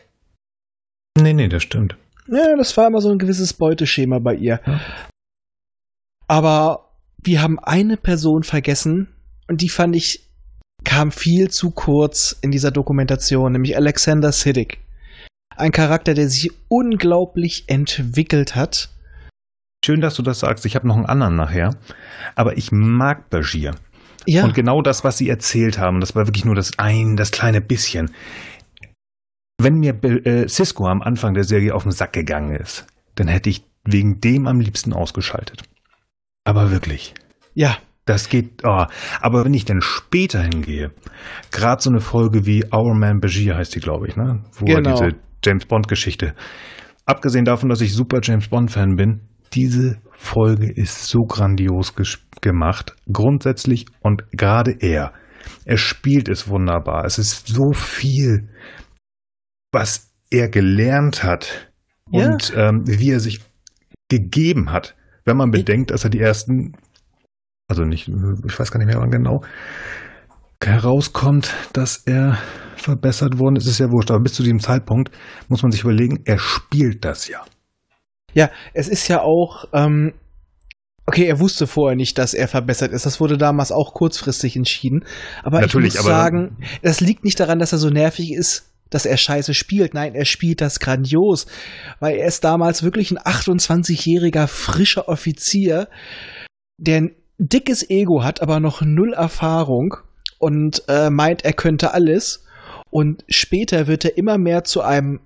Nee, 1.19 1.33
nee, 1.35 1.49
das 1.49 1.63
stimmt. 1.63 1.97
ja, 2.27 2.57
das 2.57 2.77
war 2.77 2.87
immer 2.87 3.01
so 3.01 3.11
ein 3.11 3.19
gewisses 3.19 3.53
Beuteschema 3.53 4.19
bei 4.19 4.35
ihr. 4.35 4.61
Ja. 4.67 4.81
Aber 6.27 6.89
wir 7.23 7.43
haben 7.43 7.59
eine 7.59 7.97
Person 7.97 8.43
vergessen 8.43 9.09
und 9.49 9.61
die 9.61 9.69
fand 9.69 9.95
ich 9.95 10.33
kam 10.85 11.13
viel 11.13 11.51
zu 11.51 11.71
kurz 11.71 12.37
in 12.41 12.51
dieser 12.51 12.71
Dokumentation, 12.71 13.53
nämlich 13.53 13.77
Alexander 13.77 14.33
Siddig. 14.33 14.79
Ein 15.57 15.71
Charakter, 15.73 16.15
der 16.15 16.29
sich 16.29 16.51
unglaublich 16.69 17.65
entwickelt 17.69 18.57
hat. 18.57 18.89
Schön, 19.85 20.01
dass 20.01 20.15
du 20.15 20.23
das 20.23 20.41
sagst. 20.41 20.65
Ich 20.65 20.75
habe 20.75 20.89
noch 20.89 20.97
einen 20.97 21.07
anderen 21.07 21.37
nachher. 21.37 21.77
Aber 22.35 22.57
ich 22.57 22.73
mag 22.73 23.29
Bashir. 23.31 23.75
Ja, 24.27 24.45
Und 24.45 24.55
genau 24.55 24.83
das, 24.83 25.05
was 25.05 25.19
sie 25.19 25.29
erzählt 25.29 25.79
haben, 25.79 26.01
das 26.01 26.15
war 26.15 26.27
wirklich 26.27 26.45
nur 26.45 26.55
das 26.55 26.79
ein, 26.79 27.17
das 27.17 27.31
kleine 27.31 27.61
bisschen. 27.61 28.11
Wenn 29.59 29.75
mir 29.75 30.03
äh, 30.05 30.49
Cisco 30.49 30.87
am 30.87 31.03
Anfang 31.03 31.35
der 31.35 31.45
Serie 31.45 31.75
auf 31.75 31.83
den 31.85 31.93
Sack 31.93 32.13
gegangen 32.13 32.57
ist, 32.57 32.87
dann 33.15 33.29
hätte 33.29 33.51
ich 33.51 33.65
wegen 33.85 34.21
dem 34.21 34.47
am 34.47 34.61
liebsten 34.61 34.93
ausgeschaltet. 34.93 35.63
Aber 36.45 36.71
wirklich. 36.71 37.15
Ja. 37.55 37.79
Das 38.05 38.29
geht, 38.29 38.65
oh. 38.65 38.85
aber 39.21 39.45
wenn 39.45 39.55
ich 39.55 39.65
dann 39.65 39.81
später 39.81 40.43
hingehe, 40.43 40.91
gerade 41.53 41.81
so 41.81 41.89
eine 41.89 42.01
Folge 42.01 42.47
wie 42.47 42.65
Our 42.73 42.95
Man 42.97 43.21
Begier 43.21 43.57
heißt 43.57 43.77
die, 43.77 43.81
glaube 43.81 44.09
ich, 44.09 44.17
ne? 44.17 44.43
Wo 44.55 44.65
genau. 44.65 44.91
diese 44.91 45.15
James 45.45 45.67
Bond 45.67 45.87
Geschichte. 45.87 46.35
Abgesehen 47.07 47.45
davon, 47.45 47.69
dass 47.69 47.81
ich 47.81 47.95
super 47.95 48.19
James 48.21 48.49
Bond 48.49 48.73
Fan 48.73 48.97
bin, 48.97 49.21
diese 49.55 50.01
Folge 50.11 50.71
ist 50.71 51.07
so 51.07 51.21
grandios 51.21 51.95
gemacht, 52.41 52.95
grundsätzlich 53.13 53.87
und 54.01 54.25
gerade 54.33 54.77
er. 54.81 55.13
Er 55.65 55.77
spielt 55.77 56.29
es 56.29 56.49
wunderbar. 56.49 57.05
Es 57.05 57.19
ist 57.19 57.49
so 57.49 57.73
viel, 57.73 58.49
was 59.73 60.13
er 60.31 60.49
gelernt 60.49 61.25
hat 61.25 61.73
ja. 62.11 62.27
und 62.27 62.53
ähm, 62.57 62.83
wie 62.87 63.11
er 63.11 63.21
sich 63.21 63.41
gegeben 64.09 64.71
hat. 64.71 64.95
Wenn 65.25 65.37
man 65.37 65.51
bedenkt, 65.51 65.91
dass 65.91 66.05
er 66.05 66.11
die 66.11 66.21
ersten 66.21 66.75
also 67.73 67.85
nicht, 67.85 68.07
ich 68.07 68.59
weiß 68.59 68.71
gar 68.71 68.79
nicht 68.79 68.87
mehr 68.87 69.01
wann 69.01 69.11
genau, 69.11 69.41
herauskommt, 70.63 71.55
dass 71.73 72.03
er 72.05 72.39
verbessert 72.77 73.39
worden 73.39 73.57
ist, 73.57 73.67
ist 73.67 73.79
ja 73.79 73.91
wurscht. 73.91 74.11
Aber 74.11 74.21
bis 74.21 74.35
zu 74.35 74.43
diesem 74.43 74.59
Zeitpunkt 74.59 75.11
muss 75.49 75.63
man 75.63 75.73
sich 75.73 75.83
überlegen, 75.83 76.21
er 76.25 76.39
spielt 76.39 77.05
das 77.05 77.29
ja. 77.29 77.43
Ja, 78.35 78.51
es 78.75 78.89
ist 78.89 79.09
ja 79.09 79.23
auch, 79.23 79.67
ähm, 79.73 80.13
okay, 81.07 81.25
er 81.25 81.41
wusste 81.41 81.67
vorher 81.67 81.97
nicht, 81.97 82.19
dass 82.19 82.35
er 82.35 82.49
verbessert 82.49 82.93
ist. 82.93 83.07
Das 83.07 83.21
wurde 83.21 83.37
damals 83.37 83.73
auch 83.73 83.93
kurzfristig 83.95 84.57
entschieden. 84.57 85.05
Aber 85.43 85.61
Natürlich, 85.61 85.95
ich 85.95 86.01
muss 86.01 86.07
sagen, 86.07 86.57
das 86.83 87.01
liegt 87.01 87.25
nicht 87.25 87.39
daran, 87.41 87.59
dass 87.59 87.73
er 87.73 87.79
so 87.79 87.91
nervig 87.91 88.33
ist, 88.33 88.71
dass 88.91 89.07
er 89.07 89.17
scheiße 89.17 89.55
spielt. 89.55 89.95
Nein, 89.95 90.15
er 90.15 90.25
spielt 90.25 90.61
das 90.61 90.79
grandios, 90.79 91.47
weil 92.01 92.17
er 92.17 92.27
ist 92.27 92.45
damals 92.45 92.83
wirklich 92.83 93.11
ein 93.11 93.19
28-jähriger 93.19 94.47
frischer 94.47 95.09
Offizier, 95.09 95.89
der 96.79 97.11
dickes 97.39 97.89
Ego 97.89 98.23
hat, 98.23 98.43
aber 98.43 98.61
noch 98.61 98.83
null 98.83 99.15
Erfahrung 99.15 99.97
und 100.39 100.83
äh, 100.89 101.11
meint, 101.11 101.45
er 101.45 101.53
könnte 101.53 101.95
alles. 101.95 102.45
Und 102.91 103.25
später 103.29 103.87
wird 103.87 104.05
er 104.05 104.19
immer 104.19 104.39
mehr 104.39 104.65
zu 104.65 104.83
einem 104.83 105.21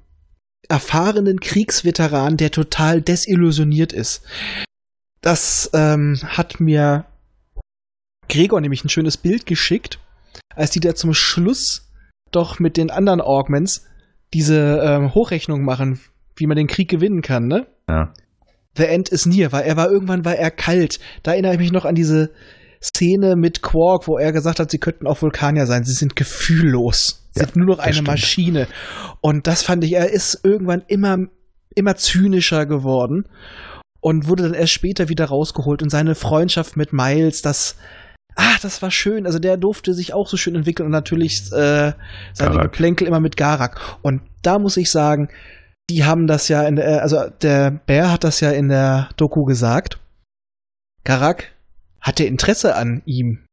erfahrenen 0.68 1.40
Kriegsveteran, 1.40 2.36
der 2.36 2.50
total 2.50 3.02
desillusioniert 3.02 3.92
ist. 3.92 4.22
Das 5.20 5.70
ähm, 5.74 6.18
hat 6.22 6.60
mir 6.60 7.04
Gregor 8.28 8.60
nämlich 8.60 8.84
ein 8.84 8.88
schönes 8.88 9.16
Bild 9.16 9.46
geschickt, 9.46 9.98
als 10.54 10.70
die 10.70 10.80
da 10.80 10.94
zum 10.94 11.14
Schluss 11.14 11.90
doch 12.30 12.58
mit 12.58 12.76
den 12.76 12.90
anderen 12.90 13.20
Augments 13.20 13.86
diese 14.34 14.80
ähm, 14.84 15.14
Hochrechnung 15.14 15.62
machen, 15.62 16.00
wie 16.34 16.46
man 16.46 16.56
den 16.56 16.66
Krieg 16.66 16.88
gewinnen 16.88 17.22
kann, 17.22 17.46
ne? 17.46 17.66
Ja. 17.88 18.12
The 18.76 18.84
End 18.84 19.08
is 19.08 19.24
near, 19.24 19.52
weil 19.52 19.64
er 19.64 19.76
war 19.76 19.90
irgendwann 19.90 20.24
war 20.24 20.36
er 20.36 20.50
kalt. 20.50 21.00
Da 21.22 21.32
erinnere 21.32 21.54
ich 21.54 21.58
mich 21.58 21.72
noch 21.72 21.86
an 21.86 21.94
diese 21.94 22.30
Szene 22.82 23.36
mit 23.36 23.62
Quark, 23.62 24.06
wo 24.08 24.18
er 24.18 24.32
gesagt 24.32 24.60
hat, 24.60 24.70
sie 24.70 24.78
könnten 24.78 25.06
auch 25.06 25.22
Vulkanier 25.22 25.66
sein. 25.66 25.84
Sie 25.84 25.92
sind 25.92 26.16
gefühllos. 26.16 27.26
Sie 27.32 27.40
ja, 27.40 27.46
sind 27.46 27.56
nur 27.56 27.66
noch 27.66 27.78
eine 27.78 27.94
stimmt. 27.94 28.08
Maschine. 28.08 28.68
Und 29.20 29.46
das 29.46 29.62
fand 29.62 29.84
ich, 29.84 29.94
er 29.94 30.10
ist 30.10 30.40
irgendwann 30.42 30.82
immer, 30.88 31.18
immer 31.74 31.96
zynischer 31.96 32.66
geworden 32.66 33.24
und 34.00 34.28
wurde 34.28 34.44
dann 34.44 34.54
erst 34.54 34.72
später 34.72 35.08
wieder 35.08 35.26
rausgeholt. 35.26 35.82
Und 35.82 35.90
seine 35.90 36.14
Freundschaft 36.14 36.76
mit 36.76 36.92
Miles, 36.92 37.42
das, 37.42 37.76
ah, 38.36 38.56
das 38.62 38.82
war 38.82 38.90
schön. 38.90 39.26
Also 39.26 39.38
der 39.38 39.56
durfte 39.56 39.94
sich 39.94 40.14
auch 40.14 40.28
so 40.28 40.36
schön 40.36 40.54
entwickeln 40.54 40.86
und 40.86 40.92
natürlich 40.92 41.50
äh, 41.52 41.92
seine 42.32 42.58
Geplänkel 42.62 43.06
immer 43.06 43.20
mit 43.20 43.36
Garak. 43.36 43.80
Und 44.02 44.22
da 44.42 44.58
muss 44.58 44.76
ich 44.76 44.90
sagen, 44.90 45.28
die 45.90 46.04
haben 46.04 46.26
das 46.26 46.48
ja 46.48 46.62
in 46.62 46.76
der, 46.76 47.02
also 47.02 47.28
der 47.42 47.70
Bär 47.70 48.10
hat 48.10 48.24
das 48.24 48.40
ja 48.40 48.50
in 48.50 48.68
der 48.68 49.08
Doku 49.16 49.44
gesagt. 49.44 49.98
Karak 51.04 51.52
hatte 52.06 52.24
Interesse 52.24 52.76
an 52.76 53.02
ihm. 53.04 53.44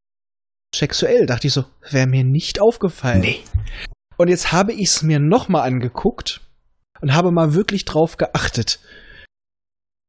Sexuell, 0.76 1.26
dachte 1.26 1.48
ich 1.48 1.54
so, 1.54 1.66
wäre 1.90 2.08
mir 2.08 2.24
nicht 2.24 2.62
aufgefallen. 2.62 3.22
Nee. 3.22 3.40
Und 4.18 4.28
jetzt 4.28 4.52
habe 4.52 4.74
ich 4.74 4.90
es 4.90 5.02
mir 5.02 5.20
nochmal 5.20 5.68
angeguckt 5.68 6.42
und 7.02 7.14
habe 7.14 7.32
mal 7.32 7.54
wirklich 7.54 7.86
drauf 7.86 8.18
geachtet. 8.18 8.80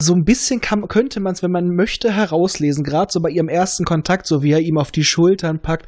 So 0.02 0.14
ein 0.14 0.24
bisschen 0.24 0.60
kann, 0.60 0.86
könnte 0.88 1.20
man 1.20 1.32
es, 1.32 1.42
wenn 1.42 1.50
man 1.50 1.74
möchte, 1.74 2.12
herauslesen, 2.12 2.84
gerade 2.84 3.12
so 3.12 3.20
bei 3.20 3.30
ihrem 3.30 3.48
ersten 3.48 3.84
Kontakt, 3.84 4.26
so 4.26 4.42
wie 4.42 4.52
er 4.52 4.60
ihm 4.60 4.76
auf 4.76 4.90
die 4.90 5.04
Schultern 5.04 5.60
packt. 5.60 5.86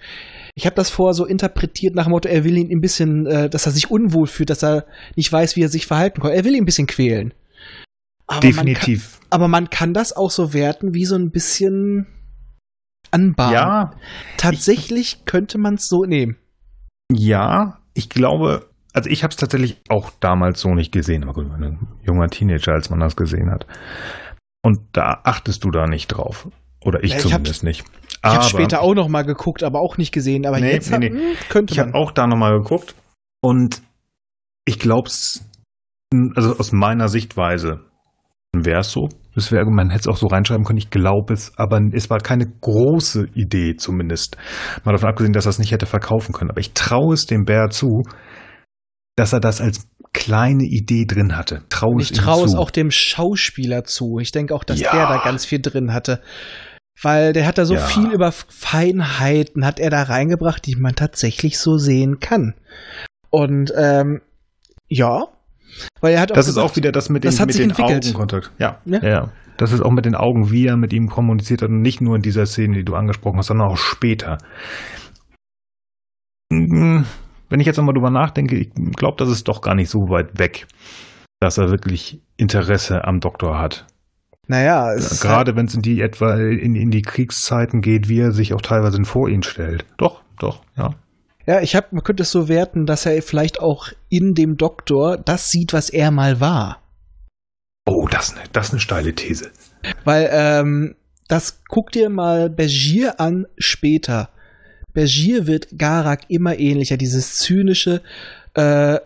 Ich 0.55 0.65
habe 0.65 0.77
das 0.77 0.89
vorher 0.89 1.15
so 1.15 1.27
interpretiert 1.27 1.95
nach 1.95 2.05
dem 2.05 2.13
Motto, 2.13 2.29
er 2.29 2.45
will 2.45 2.57
ihn 2.57 2.71
ein 2.71 2.81
bisschen, 2.81 3.27
äh, 3.27 3.51
dass 3.51 3.67
er 3.67 3.73
sich 3.73 3.91
unwohl 3.91 4.27
fühlt, 4.27 4.49
dass 4.49 4.63
er 4.63 4.87
nicht 5.17 5.31
weiß, 5.31 5.57
wie 5.57 5.63
er 5.63 5.69
sich 5.69 5.87
verhalten 5.87 6.23
kann. 6.23 6.33
Er 6.33 6.45
will 6.45 6.55
ihn 6.55 6.63
ein 6.63 6.67
bisschen 6.67 6.87
quälen. 6.87 7.35
Aber 8.27 8.41
Definitiv. 8.41 9.13
Man 9.13 9.21
kann, 9.21 9.29
aber 9.31 9.49
man 9.49 9.71
kann 9.71 9.93
das 9.93 10.15
auch 10.15 10.31
so 10.31 10.55
werten 10.55 10.95
wie 10.95 11.05
so 11.05 11.17
ein 11.17 11.31
bisschen 11.31 12.07
anbahnen. 13.17 13.55
Ja. 13.55 13.91
Tatsächlich 14.37 15.19
ich, 15.19 15.25
könnte 15.25 15.59
man 15.59 15.75
es 15.75 15.89
so 15.89 16.05
nehmen. 16.05 16.37
Ja, 17.13 17.79
ich 17.95 18.09
glaube, 18.09 18.69
also 18.93 19.11
ich 19.11 19.23
habe 19.23 19.31
es 19.31 19.37
tatsächlich 19.37 19.81
auch 19.89 20.11
damals 20.21 20.61
so 20.61 20.75
nicht 20.75 20.93
gesehen. 20.93 21.23
Aber 21.23 21.33
gut, 21.33 21.51
ein 21.51 21.79
junger 22.03 22.29
Teenager, 22.29 22.73
als 22.73 22.91
man 22.91 23.01
das 23.01 23.17
gesehen 23.17 23.51
hat. 23.51 23.67
Und 24.63 24.81
da 24.93 25.21
achtest 25.25 25.65
du 25.65 25.71
da 25.71 25.87
nicht 25.87 26.09
drauf. 26.09 26.49
Oder 26.85 27.03
ich 27.03 27.13
ja, 27.13 27.19
zumindest 27.19 27.65
nicht. 27.65 27.85
Ich 28.09 28.31
habe 28.31 28.45
später 28.45 28.81
auch 28.81 28.95
noch 28.95 29.09
mal 29.09 29.23
geguckt, 29.23 29.63
aber 29.63 29.81
auch 29.81 29.99
nicht 29.99 30.13
gesehen. 30.13 30.47
Aber 30.47 30.61
nee, 30.61 30.73
jetzt 30.73 30.91
nee, 30.91 30.99
nee. 30.99 31.11
Hm, 31.11 31.37
könnte 31.49 31.75
ich 31.75 31.79
habe 31.81 31.95
auch 31.95 32.13
da 32.13 32.27
noch 32.27 32.37
mal 32.37 32.59
geguckt 32.59 32.95
und 33.41 33.83
ich 34.65 34.79
glaube 34.79 35.09
es, 35.09 35.45
also 36.35 36.57
aus 36.59 36.73
meiner 36.73 37.09
Sichtweise 37.09 37.81
wäre 38.65 38.81
es 38.81 38.91
so. 38.91 39.09
Das 39.35 39.53
wäre, 39.53 39.67
man 39.67 39.91
hätte 39.91 40.03
es 40.03 40.09
auch 40.09 40.17
so 40.17 40.27
reinschreiben 40.27 40.65
können. 40.65 40.79
Ich 40.79 40.91
glaube 40.91 41.35
es, 41.35 41.53
aber 41.57 41.81
es 41.93 42.09
war 42.09 42.19
keine 42.19 42.47
große 42.47 43.27
Idee 43.35 43.77
zumindest. 43.77 44.37
Mal 44.85 44.93
davon 44.93 45.11
abgesehen, 45.11 45.33
dass 45.33 45.47
er 45.47 45.51
es 45.51 45.59
nicht 45.59 45.73
hätte 45.73 45.87
verkaufen 45.87 46.33
können. 46.33 46.51
Aber 46.51 46.61
ich 46.61 46.73
traue 46.73 47.15
es 47.15 47.27
dem 47.27 47.45
Bär 47.45 47.69
zu, 47.69 48.03
dass 49.17 49.33
er 49.33 49.41
das 49.41 49.61
als 49.61 49.89
kleine 50.13 50.65
Idee 50.65 51.05
drin 51.05 51.37
hatte. 51.37 51.63
Traue 51.69 52.01
ich 52.01 52.13
traue 52.13 52.47
es 52.47 52.55
auch 52.55 52.71
dem 52.71 52.91
Schauspieler 52.91 53.85
zu. 53.85 54.19
Ich 54.19 54.33
denke 54.33 54.55
auch, 54.55 54.65
dass 54.65 54.81
ja. 54.81 54.93
der 54.93 55.07
da 55.07 55.23
ganz 55.23 55.45
viel 55.45 55.61
drin 55.61 55.93
hatte. 55.93 56.23
Weil 57.03 57.35
der 57.35 57.47
hat 57.47 57.59
da 57.59 57.67
so 57.67 57.75
ja. 57.75 57.85
viel 57.85 58.11
über 58.11 58.33
Feinheiten, 58.33 59.67
hat 59.67 59.79
er 59.79 59.91
da 59.91 60.05
reingebracht, 60.05 60.65
die 60.65 60.77
man 60.77 60.95
tatsächlich 60.95 61.59
so 61.59 61.77
sehen 61.77 62.21
kann. 62.21 62.55
Und 63.29 63.71
ähm, 63.77 64.23
ja, 64.89 65.27
weil 66.01 66.15
er 66.15 66.21
hat 66.21 66.33
auch 66.33 66.37
Das 66.37 66.47
gesagt, 66.47 66.65
ist 66.65 66.73
auch 66.73 66.77
wieder 66.77 66.93
das 66.93 67.09
mit, 67.09 67.25
den, 67.25 67.31
das 67.31 67.47
mit 67.47 67.59
den 67.59 67.73
Augenkontakt. 67.73 68.51
Ja, 68.59 68.79
ja, 68.85 69.03
ja. 69.03 69.33
Das 69.57 69.73
ist 69.73 69.81
auch 69.81 69.91
mit 69.91 70.05
den 70.05 70.15
Augen, 70.15 70.51
wie 70.51 70.67
er 70.67 70.77
mit 70.77 70.93
ihm 70.93 71.09
kommuniziert 71.09 71.63
hat 71.63 71.71
und 71.71 71.81
nicht 71.81 72.01
nur 72.01 72.15
in 72.17 72.23
dieser 72.23 72.47
Szene, 72.47 72.77
die 72.77 72.85
du 72.85 72.95
angesprochen 72.95 73.39
hast, 73.39 73.47
sondern 73.47 73.69
auch 73.69 73.79
später. 73.79 74.39
Hm, 76.53 77.07
wenn 77.49 77.61
ich 77.61 77.67
jetzt 77.67 77.77
nochmal 77.77 77.95
drüber 77.95 78.11
nachdenke, 78.11 78.57
ich 78.57 78.71
glaube, 78.97 79.17
das 79.19 79.31
ist 79.31 79.49
doch 79.49 79.63
gar 79.63 79.75
nicht 79.75 79.91
so 79.91 80.09
weit 80.11 80.39
weg, 80.39 80.67
dass 81.41 81.59
er 81.59 81.71
wirklich 81.71 82.21
Interesse 82.37 83.05
am 83.05 83.21
Doktor 83.21 83.59
hat. 83.59 83.87
Naja, 84.49 84.93
es 84.93 85.21
gerade 85.21 85.51
halt 85.51 85.57
wenn 85.57 85.67
es 85.67 85.75
in 85.75 85.83
die 85.83 86.01
etwa 86.01 86.37
in, 86.37 86.77
in 86.77 86.91
die 86.91 87.03
Kriegszeiten 87.03 87.81
geht, 87.81 88.09
wie 88.09 88.21
er 88.21 88.31
sich 88.31 88.55
auch 88.55 88.61
teilweise 88.61 89.03
vor 89.05 89.29
ihn 89.29 89.43
stellt. 89.43 89.85
Doch, 89.97 90.23
doch, 90.39 90.63
ja. 90.77 90.91
Ja, 91.47 91.61
ich 91.61 91.77
hab, 91.77 91.93
man 91.93 92.03
könnte 92.03 92.25
es 92.25 92.31
so 92.31 92.49
werten, 92.49 92.87
dass 92.87 93.07
er 93.07 93.23
vielleicht 93.23 93.61
auch 93.61 93.89
in 94.09 94.35
dem 94.35 94.57
Doktor 94.57 95.17
das 95.17 95.49
sieht, 95.49 95.73
was 95.73 95.91
er 95.91 96.11
mal 96.11 96.41
war. 96.41 96.83
Oh, 97.87 98.09
das, 98.11 98.35
ne, 98.35 98.43
das 98.53 98.67
ist 98.67 98.73
eine 98.73 98.81
steile 98.81 99.15
These. 99.15 99.51
Weil, 100.05 100.29
ähm, 100.33 100.97
das 101.29 101.63
guck 101.69 101.91
dir 101.93 102.09
mal 102.09 102.51
Bergier 102.51 103.21
an 103.21 103.47
später. 103.59 104.31
Bergier 104.93 105.47
wird 105.47 105.79
Garak 105.79 106.23
immer 106.29 106.59
ähnlicher, 106.59 106.97
dieses 106.97 107.37
zynische 107.37 108.03
äh, 108.55 108.99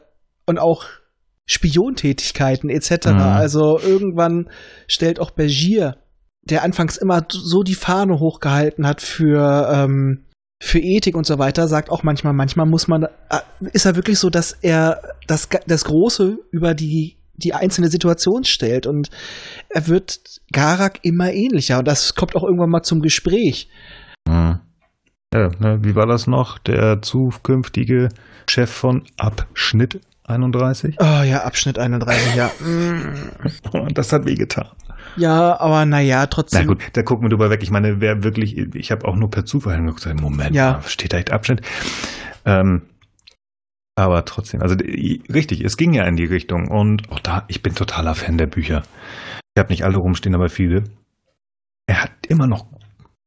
und 0.47 0.59
auch 0.59 0.87
Spiontätigkeiten 1.47 2.71
etc. 2.71 3.09
Mhm. 3.09 3.19
Also 3.19 3.79
irgendwann 3.81 4.49
stellt 4.87 5.19
auch 5.19 5.33
Bergier, 5.33 5.97
der 6.43 6.63
anfangs 6.63 6.97
immer 6.97 7.27
so 7.29 7.63
die 7.63 7.75
Fahne 7.75 8.21
hochgehalten 8.21 8.87
hat 8.87 9.01
für 9.01 9.69
ähm, 9.73 10.27
für 10.63 10.79
Ethik 10.79 11.17
und 11.17 11.27
so 11.27 11.39
weiter, 11.39 11.67
sagt 11.69 11.91
auch 11.91 12.03
manchmal, 12.03 12.35
manchmal 12.35 12.67
muss 12.67 12.87
man, 12.87 13.05
äh, 13.05 13.39
ist 13.73 13.87
er 13.87 13.97
wirklich 13.97 14.19
so, 14.19 14.29
dass 14.29 14.53
er 14.53 15.01
das, 15.27 15.49
das 15.67 15.85
Große 15.85 16.39
über 16.53 16.75
die, 16.75 17.17
die 17.35 17.55
einzelne 17.55 17.89
Situation 17.89 18.45
stellt 18.45 18.87
und 18.87 19.09
er 19.71 19.89
wird 19.89 20.21
Garak 20.53 21.01
immer 21.03 21.33
ähnlicher 21.33 21.79
und 21.79 21.89
das 21.89 22.15
kommt 22.15 22.37
auch 22.37 22.45
irgendwann 22.45 22.71
mal 22.71 22.83
zum 22.83 23.01
Gespräch. 23.01 23.69
Mhm. 24.29 24.61
Ja, 25.33 25.49
ne, 25.61 25.79
wie 25.83 25.95
war 25.95 26.07
das 26.07 26.27
noch? 26.27 26.59
Der 26.59 27.01
zukünftige 27.03 28.09
Chef 28.49 28.69
von 28.69 29.05
Abschnitt 29.17 30.01
31? 30.25 30.97
Oh 31.01 31.23
ja, 31.23 31.45
Abschnitt 31.45 31.79
31, 31.79 32.35
ja. 32.35 32.51
das 33.95 34.13
hat 34.13 34.27
weh 34.27 34.35
getan. 34.35 34.69
Ja, 35.17 35.59
aber 35.61 35.85
naja, 35.87 36.27
trotzdem. 36.27 36.63
Na 36.63 36.67
gut, 36.67 36.83
da 36.93 37.03
gucken 37.03 37.25
wir 37.25 37.31
drüber 37.31 37.51
weg. 37.51 37.63
Ich 37.63 37.71
meine, 37.71 38.01
wer 38.01 38.23
wirklich, 38.23 38.57
ich 38.57 38.91
habe 38.91 39.07
auch 39.07 39.17
nur 39.17 39.31
per 39.31 39.45
Zufall 39.45 39.77
hingeguckt, 39.77 40.21
Moment, 40.21 40.55
ja. 40.55 40.81
steht 40.83 41.13
da 41.13 41.19
echt 41.19 41.33
Abschnitt? 41.33 41.63
Ähm, 42.45 42.83
aber 43.97 44.25
trotzdem, 44.25 44.63
also 44.63 44.77
richtig, 44.77 45.63
es 45.63 45.77
ging 45.77 45.93
ja 45.93 46.05
in 46.05 46.17
die 46.17 46.25
Richtung 46.25 46.69
und 46.69 47.11
auch 47.11 47.21
da, 47.21 47.45
ich 47.49 47.63
bin 47.63 47.75
totaler 47.75 48.15
Fan 48.15 48.39
der 48.39 48.47
Bücher. 48.47 48.83
Ich 49.55 49.61
habe 49.61 49.71
nicht 49.71 49.85
alle 49.85 49.99
rumstehen, 49.99 50.35
aber 50.35 50.49
viele. 50.49 50.85
er 51.87 52.05
hat 52.05 52.13
immer 52.29 52.47
noch 52.47 52.67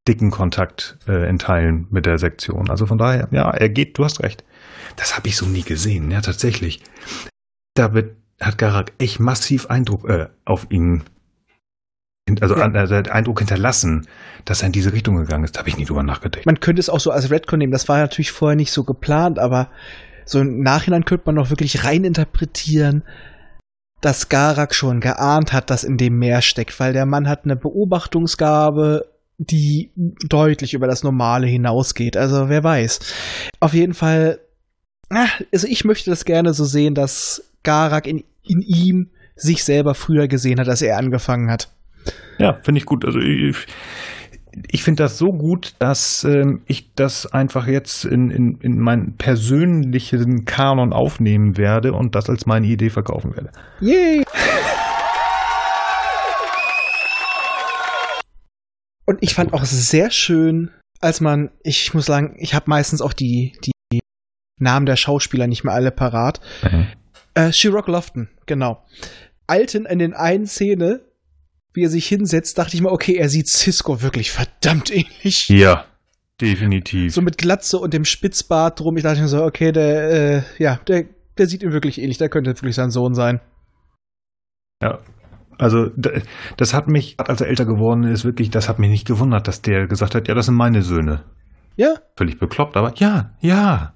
dicken 0.08 0.32
Kontakt 0.32 0.98
äh, 1.08 1.30
in 1.30 1.38
Teilen 1.38 1.88
mit 1.92 2.06
der 2.06 2.18
Sektion. 2.18 2.70
Also 2.70 2.86
von 2.86 2.98
daher, 2.98 3.28
ja, 3.32 3.50
er 3.52 3.70
geht, 3.70 3.98
du 3.98 4.04
hast 4.04 4.22
recht. 4.22 4.44
Das 4.96 5.16
habe 5.16 5.28
ich 5.28 5.38
so 5.38 5.46
nie 5.46 5.64
gesehen, 5.64 6.12
ja, 6.12 6.22
tatsächlich. 6.22 6.82
Da 7.74 7.94
wird, 7.94 8.16
hat 8.40 8.58
Garak 8.58 8.94
echt 9.00 9.20
massiv 9.20 9.68
Eindruck 9.68 10.10
äh, 10.10 10.28
auf 10.46 10.68
ihn, 10.72 11.04
also 12.44 12.56
Ja. 12.58 12.70
also 12.72 12.96
hat 12.96 13.10
Eindruck 13.10 13.39
hinterlassen, 13.39 14.08
dass 14.46 14.62
er 14.62 14.68
in 14.68 14.72
diese 14.74 14.94
Richtung 14.94 15.16
gegangen 15.16 15.44
ist. 15.44 15.56
Da 15.56 15.60
habe 15.60 15.70
ich 15.70 15.78
nie 15.78 15.86
drüber 15.86 16.04
nachgedacht. 16.04 16.46
Man 16.46 16.60
könnte 16.60 16.80
es 16.80 16.89
auch 16.89 17.00
so 17.00 17.12
als 17.12 17.32
Redcon 17.32 17.60
nehmen. 17.60 17.72
Das 17.72 17.88
war 17.89 17.98
natürlich 17.98 18.32
vorher 18.32 18.56
nicht 18.56 18.72
so 18.72 18.84
geplant, 18.84 19.39
aber 19.39 19.70
so 20.26 20.39
im 20.39 20.62
Nachhinein 20.62 21.06
könnte 21.06 21.24
man 21.26 21.36
noch 21.36 21.50
wirklich 21.50 21.84
rein 21.84 22.04
interpretieren, 22.04 23.04
dass 24.02 24.30
Garak 24.30 24.76
schon 24.76 25.00
geahnt 25.00 25.54
hat, 25.54 25.70
dass 25.70 25.84
in 25.84 25.98
dem 25.98 26.18
mehr 26.18 26.41
steckt, 26.41 26.80
weil 26.80 26.94
der 26.94 27.06
Mann 27.06 27.28
hat 27.28 27.46
eine 27.46 27.56
Beobachtungsgabe, 27.56 29.08
die 29.38 29.91
deutlich 30.28 30.74
über 30.74 30.88
das 30.88 31.04
Normale 31.04 31.48
hinausgeht. 31.48 32.18
Also 32.18 32.50
wer 32.50 32.64
weiß. 32.64 33.00
Auf 33.60 33.74
jeden 33.74 33.94
Fall, 33.94 34.39
also 35.10 35.68
ich 35.68 35.86
möchte 35.86 36.10
das 36.10 36.26
gerne 36.26 36.54
so 36.54 36.66
sehen, 36.66 36.96
dass 36.96 37.50
Garak 37.64 38.08
in, 38.08 38.24
in 38.44 38.62
ihm 38.62 39.10
sich 39.36 39.64
selber 39.64 39.96
früher 39.96 40.28
gesehen 40.28 40.60
hat, 40.60 40.70
als 40.70 40.82
er 40.82 40.98
angefangen 40.98 41.50
hat. 41.50 41.70
Ja, 42.39 42.54
finde 42.64 42.80
ich 42.80 42.86
gut. 42.86 43.06
Also 43.06 43.20
ich, 43.20 43.66
ich 44.68 44.84
finde 44.84 45.04
das 45.04 45.18
so 45.18 45.32
gut, 45.32 45.74
dass 45.80 46.24
ähm, 46.24 46.62
ich 46.68 46.93
das 46.95 47.26
einfach 47.32 47.68
jetzt 47.68 48.06
in, 48.06 48.30
in, 48.32 48.58
in 48.62 48.80
meinen 48.80 49.18
persönlichen 49.18 50.45
Kanon 50.45 50.93
aufnehmen 50.93 51.58
werde 51.58 51.93
und 51.93 52.16
das 52.16 52.30
als 52.30 52.45
meine 52.45 52.68
Idee 52.68 52.89
verkaufen 52.89 53.36
werde. 53.36 53.51
Yay! 53.80 54.24
Und 59.06 59.18
ich 59.22 59.34
fand 59.34 59.54
auch 59.54 59.66
sehr 59.66 60.12
schön, 60.12 60.72
als 61.01 61.20
man, 61.20 61.51
ich 61.64 61.93
muss 61.93 62.06
sagen, 62.06 62.36
ich 62.38 62.54
habe 62.54 62.70
meistens 62.70 63.01
auch 63.01 63.14
die, 63.14 63.54
die 63.66 63.99
Namen 64.60 64.86
der 64.86 64.95
Schauspieler 64.95 65.47
nicht 65.47 65.64
mehr 65.64 65.74
alle 65.74 65.91
parat. 65.91 66.39
Äh, 67.34 67.51
Shirok 67.51 67.88
Lofton, 67.88 68.30
genau. 68.45 68.86
Alten 69.47 69.86
in 69.86 69.99
den 69.99 70.14
einen 70.14 70.45
Szene, 70.45 71.01
wie 71.74 71.84
er 71.84 71.90
sich 71.90 72.08
hinsetzt, 72.08 72.58
dachte 72.58 72.76
ich 72.76 72.82
mir, 72.82 72.92
okay, 72.92 73.16
er 73.16 73.30
sieht 73.30 73.48
Cisco 73.48 74.02
wirklich 74.02 74.32
verdammt 74.32 74.92
ähnlich. 74.92 75.48
Ja, 75.50 75.86
definitiv. 76.40 77.14
So 77.14 77.22
mit 77.22 77.38
Glatze 77.38 77.80
und 77.80 77.94
dem 77.94 78.06
Spitzbart 78.06 78.80
drum. 78.80 78.98
Ich 78.98 79.04
dachte 79.04 79.22
mir 79.22 79.28
so, 79.28 79.44
okay, 79.44 79.72
der, 79.72 80.12
äh, 80.12 80.42
ja, 80.58 80.80
der, 80.88 81.06
der 81.38 81.48
sieht 81.48 81.64
ihm 81.64 81.72
wirklich 81.72 82.00
ähnlich. 82.00 82.18
Der 82.18 82.30
könnte 82.30 82.52
wirklich 82.52 82.76
sein 82.76 82.92
Sohn 82.92 83.16
sein. 83.16 83.42
Ja. 84.82 85.00
Also 85.60 85.90
das 86.58 86.74
hat 86.74 86.88
mich, 86.88 87.16
als 87.18 87.40
er 87.40 87.48
älter 87.48 87.66
geworden 87.66 88.04
ist, 88.04 88.26
wirklich, 88.26 88.50
das 88.50 88.68
hat 88.68 88.80
mich 88.80 88.90
nicht 88.90 89.08
gewundert, 89.08 89.48
dass 89.48 89.62
der 89.62 89.88
gesagt 89.88 90.16
hat, 90.16 90.28
ja, 90.28 90.34
das 90.34 90.48
sind 90.48 90.56
meine 90.56 90.82
Söhne. 90.82 91.24
Ja, 91.76 91.96
Völlig 92.16 92.40
bekloppt, 92.40 92.76
aber 92.78 92.94
ja, 92.98 93.32
ja. 93.40 93.94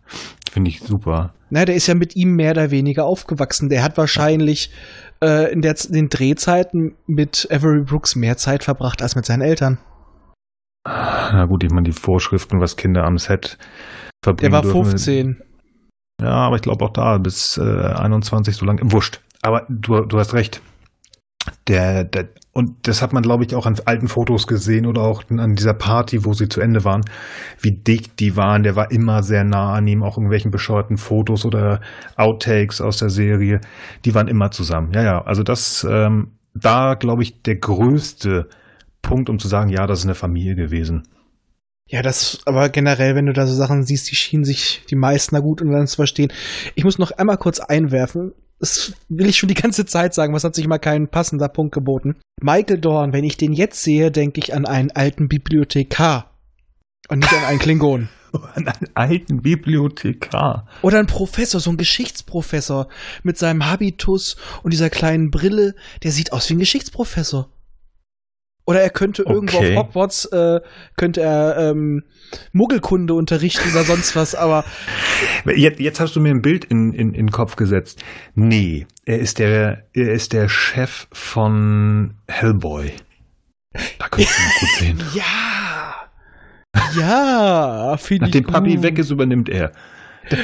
Finde 0.52 0.70
ich 0.70 0.80
super. 0.80 1.34
Na, 1.50 1.66
der 1.66 1.76
ist 1.76 1.88
ja 1.88 1.94
mit 1.94 2.16
ihm 2.16 2.36
mehr 2.36 2.52
oder 2.52 2.72
weniger 2.72 3.06
aufgewachsen. 3.06 3.70
Der 3.70 3.84
hat 3.84 3.98
wahrscheinlich 3.98 4.72
äh, 5.22 5.51
in, 5.51 5.61
der, 5.61 5.76
in 5.88 5.93
den 5.93 6.09
Drehzeiten 6.09 6.95
mit 7.05 7.47
Avery 7.51 7.82
Brooks 7.82 8.15
mehr 8.15 8.38
Zeit 8.38 8.63
verbracht 8.63 9.01
als 9.01 9.15
mit 9.15 9.26
seinen 9.26 9.41
Eltern. 9.41 9.78
Na 10.86 11.45
gut, 11.45 11.63
ich 11.63 11.72
meine, 11.72 11.89
die 11.89 11.99
Vorschriften, 11.99 12.61
was 12.61 12.78
Kinder 12.78 13.03
am 13.03 13.18
Set 13.18 13.57
Der 13.57 13.65
verbringen 14.24 14.53
war 14.53 14.61
dürfen. 14.61 14.86
15. 14.86 15.43
Ja, 16.22 16.32
aber 16.32 16.55
ich 16.55 16.61
glaube 16.61 16.84
auch 16.86 16.93
da 16.93 17.18
bis 17.18 17.57
äh, 17.57 17.61
21 17.61 18.55
so 18.55 18.65
lange. 18.65 18.82
Wurscht. 18.91 19.22
Aber 19.41 19.65
du, 19.70 20.01
du 20.01 20.18
hast 20.18 20.34
recht. 20.34 20.61
Der, 21.68 22.03
der, 22.03 22.30
und 22.58 22.88
das 22.88 23.03
hat 23.03 23.14
man, 23.14 23.22
glaube 23.22 23.43
ich, 23.43 23.53
auch 23.53 23.68
an 23.68 23.78
alten 23.86 24.08
Fotos 24.08 24.47
gesehen 24.47 24.88
oder 24.88 25.03
auch 25.03 25.24
an 25.30 25.53
dieser 25.53 25.76
Party, 25.76 26.26
wo 26.26 26.34
sie 26.34 26.49
zu 26.49 26.60
Ende 26.60 26.84
waren, 26.84 27.05
wie 27.62 27.70
dick 27.70 28.18
die 28.18 28.36
waren. 28.36 28.64
Der 28.64 28.76
war 28.76 28.89
immer 28.89 29.22
sehr 29.22 29.43
nah 29.43 29.74
an 29.74 29.86
ihm, 29.86 30.01
auch 30.01 30.18
irgendwelchen 30.18 30.49
bescheuerten 30.49 30.97
Fotos 30.97 31.45
oder 31.45 31.82
Outtakes 32.16 32.82
aus 32.82 32.97
der 32.97 33.12
Serie. 33.12 33.62
Die 34.05 34.16
waren 34.16 34.28
immer 34.28 34.49
zusammen. 34.49 34.91
Ja, 34.95 35.03
ja, 35.03 35.22
also 35.22 35.43
das, 35.43 35.86
ähm, 35.88 36.32
da, 36.55 36.95
glaube 36.95 37.22
ich, 37.22 37.43
der 37.43 37.58
größte 37.58 38.49
Punkt, 39.03 39.30
um 39.30 39.38
zu 39.38 39.47
sagen, 39.47 39.70
ja, 39.70 39.86
das 39.86 39.99
ist 39.99 40.05
eine 40.05 40.16
Familie 40.16 40.55
gewesen. 40.55 41.03
Ja, 41.88 42.01
das, 42.01 42.39
aber 42.47 42.70
generell, 42.70 43.14
wenn 43.14 43.28
du 43.28 43.34
da 43.34 43.45
so 43.45 43.53
Sachen 43.53 43.84
siehst, 43.84 44.10
die 44.10 44.16
schienen 44.16 44.45
sich 44.45 44.82
die 44.89 44.95
meisten 44.95 45.36
da 45.36 45.41
gut 45.41 45.62
dann 45.62 45.86
zu 45.86 45.97
verstehen. 45.97 46.34
Ich 46.74 46.84
muss 46.84 46.97
noch 46.97 47.12
einmal 47.12 47.38
kurz 47.38 47.60
einwerfen. 47.60 48.34
Das 48.60 48.93
will 49.08 49.28
ich 49.28 49.38
schon 49.38 49.49
die 49.49 49.55
ganze 49.55 49.86
Zeit 49.86 50.14
sagen, 50.14 50.34
was 50.34 50.43
hat 50.43 50.55
sich 50.55 50.68
mal 50.68 50.80
kein 50.80 51.08
passender 51.08 51.47
Punkt 51.47 51.74
geboten. 51.74 52.16
Michael 52.41 52.80
Dorn, 52.80 53.14
wenn 53.14 53.24
ich 53.24 53.38
den 53.38 53.53
jetzt 53.53 53.84
sehe, 53.84 54.12
denke 54.12 54.39
ich 54.39 54.53
an 54.53 54.66
einen 54.66 54.91
alten 54.91 55.28
Bibliothekar. 55.28 56.32
Und 57.10 57.20
nicht 57.20 57.34
an 57.34 57.45
einen 57.45 57.60
Klingon. 57.60 58.10
An 58.55 58.68
einen 58.68 58.89
alten 58.93 59.41
Bibliothekar. 59.41 60.68
Oder 60.82 60.99
ein 60.99 61.08
Professor, 61.08 61.62
so 61.62 61.70
ein 61.72 61.78
Geschichtsprofessor 61.78 62.89
mit 63.24 63.38
seinem 63.38 63.66
Habitus 63.66 64.36
und 64.64 64.74
dieser 64.74 64.89
kleinen 64.89 65.32
Brille, 65.32 65.76
der 66.03 66.12
sieht 66.12 66.34
aus 66.34 66.49
wie 66.49 66.55
ein 66.55 66.60
Geschichtsprofessor. 66.60 67.49
Oder 68.68 68.82
er 68.82 68.89
könnte 68.89 69.24
irgendwo 69.24 69.57
Okay. 69.57 69.78
auf 69.78 69.88
Hogwarts, 69.88 70.26
äh, 70.26 70.59
könnte 70.97 71.22
er 71.22 71.55
ähm, 71.57 72.03
Muggelkunde 72.51 73.13
unterrichten 73.13 73.72
oder 73.72 73.84
sonst 73.84 74.15
was, 74.18 74.36
aber 74.36 74.65
Jetzt, 75.45 75.80
jetzt 75.80 75.99
hast 76.01 76.15
du 76.18 76.20
mir 76.20 76.32
ein 76.32 76.41
Bild 76.41 76.65
in, 76.65 76.91
in, 76.91 77.13
in 77.13 77.28
den 77.28 77.32
Kopf 77.32 77.55
gesetzt. 77.55 78.03
Nee, 78.36 78.86
er 79.05 79.20
ist 79.20 79.39
der, 79.39 79.84
er 79.93 80.11
ist 80.11 80.34
der 80.34 80.49
Chef 80.49 81.07
von 81.13 82.15
Hellboy. 82.28 82.91
Da 83.99 84.09
könntest 84.09 84.38
du 84.38 84.43
ihn 84.43 84.59
gut 84.59 84.70
sehen. 84.99 85.03
ja. 85.13 85.93
Ja, 86.99 87.97
Nachdem. 88.20 88.43
Papi 88.45 88.84
weg 88.84 88.99
ist, 88.99 89.09
übernimmt 89.11 89.47
er. 89.49 89.72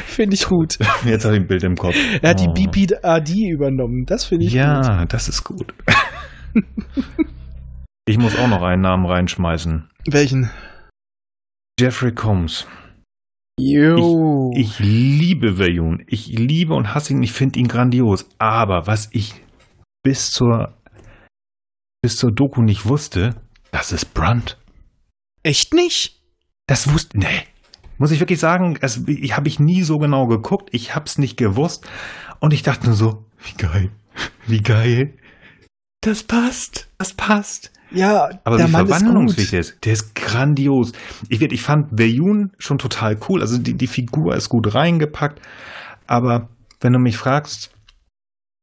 Finde 0.05 0.35
ich 0.35 0.45
gut. 0.47 0.77
Jetzt 1.05 1.25
habe 1.25 1.35
ich 1.35 1.41
ein 1.41 1.47
Bild 1.47 1.63
im 1.63 1.75
Kopf. 1.75 1.95
Er 2.21 2.29
hat 2.29 2.39
die 2.39 2.47
Oh. 2.47 2.53
BPD 2.53 3.49
übernommen. 3.51 4.05
Das 4.05 4.23
finde 4.25 4.45
ich 4.45 4.51
gut. 4.53 4.59
Ja, 4.59 5.05
das 5.05 5.27
ist 5.27 5.43
gut. 5.43 5.73
ich 8.05 8.17
muss 8.17 8.37
auch 8.37 8.47
noch 8.47 8.61
einen 8.61 8.81
Namen 8.81 9.05
reinschmeißen. 9.05 9.89
Welchen? 10.07 10.49
Jeffrey 11.79 12.13
Combs. 12.13 12.67
Jo. 13.59 14.51
Ich 14.55 14.79
liebe 14.79 15.57
Veyun. 15.57 16.03
Ich 16.07 16.27
liebe 16.27 16.73
und 16.73 16.93
hasse 16.93 17.13
ihn. 17.13 17.23
Ich 17.23 17.33
finde 17.33 17.59
ihn 17.59 17.67
grandios. 17.67 18.27
Aber 18.39 18.87
was 18.87 19.09
ich 19.11 19.33
bis 20.03 20.31
zur, 20.31 20.73
bis 22.01 22.17
zur 22.17 22.31
Doku 22.31 22.61
nicht 22.61 22.85
wusste, 22.85 23.35
das 23.71 23.91
ist 23.91 24.13
Brunt. 24.13 24.59
Echt 25.43 25.73
nicht? 25.73 26.21
Das 26.67 26.91
wusste, 26.93 27.17
nee. 27.17 27.43
Muss 27.97 28.11
ich 28.11 28.19
wirklich 28.19 28.39
sagen, 28.39 28.77
das 28.79 29.03
ich, 29.07 29.35
habe 29.35 29.47
ich 29.47 29.59
nie 29.59 29.83
so 29.83 29.97
genau 29.97 30.27
geguckt. 30.27 30.69
Ich 30.71 30.95
hab's 30.95 31.17
nicht 31.17 31.37
gewusst. 31.37 31.87
Und 32.39 32.53
ich 32.53 32.63
dachte 32.63 32.87
nur 32.87 32.95
so, 32.95 33.25
wie 33.43 33.57
geil. 33.57 33.91
Wie 34.47 34.61
geil. 34.61 35.13
Das 36.01 36.23
passt. 36.23 36.89
Das 36.97 37.13
passt. 37.13 37.72
Ja, 37.93 38.29
Aber 38.43 38.57
der 38.57 38.67
wie 38.67 38.71
Mann 38.71 38.85
ist 38.85 38.89
verwandlungsfähig 38.91 39.47
gut. 39.47 39.53
der 39.53 39.59
ist, 39.59 39.85
der 39.85 39.93
ist 39.93 40.15
grandios. 40.15 40.91
Ich, 41.29 41.41
ich 41.41 41.61
fand 41.61 41.95
Beyun 41.95 42.51
schon 42.57 42.77
total 42.77 43.17
cool. 43.29 43.41
Also 43.41 43.57
die, 43.57 43.75
die 43.75 43.87
Figur 43.87 44.35
ist 44.35 44.49
gut 44.49 44.73
reingepackt. 44.73 45.39
Aber 46.07 46.49
wenn 46.81 46.93
du 46.93 46.99
mich 46.99 47.17
fragst, 47.17 47.71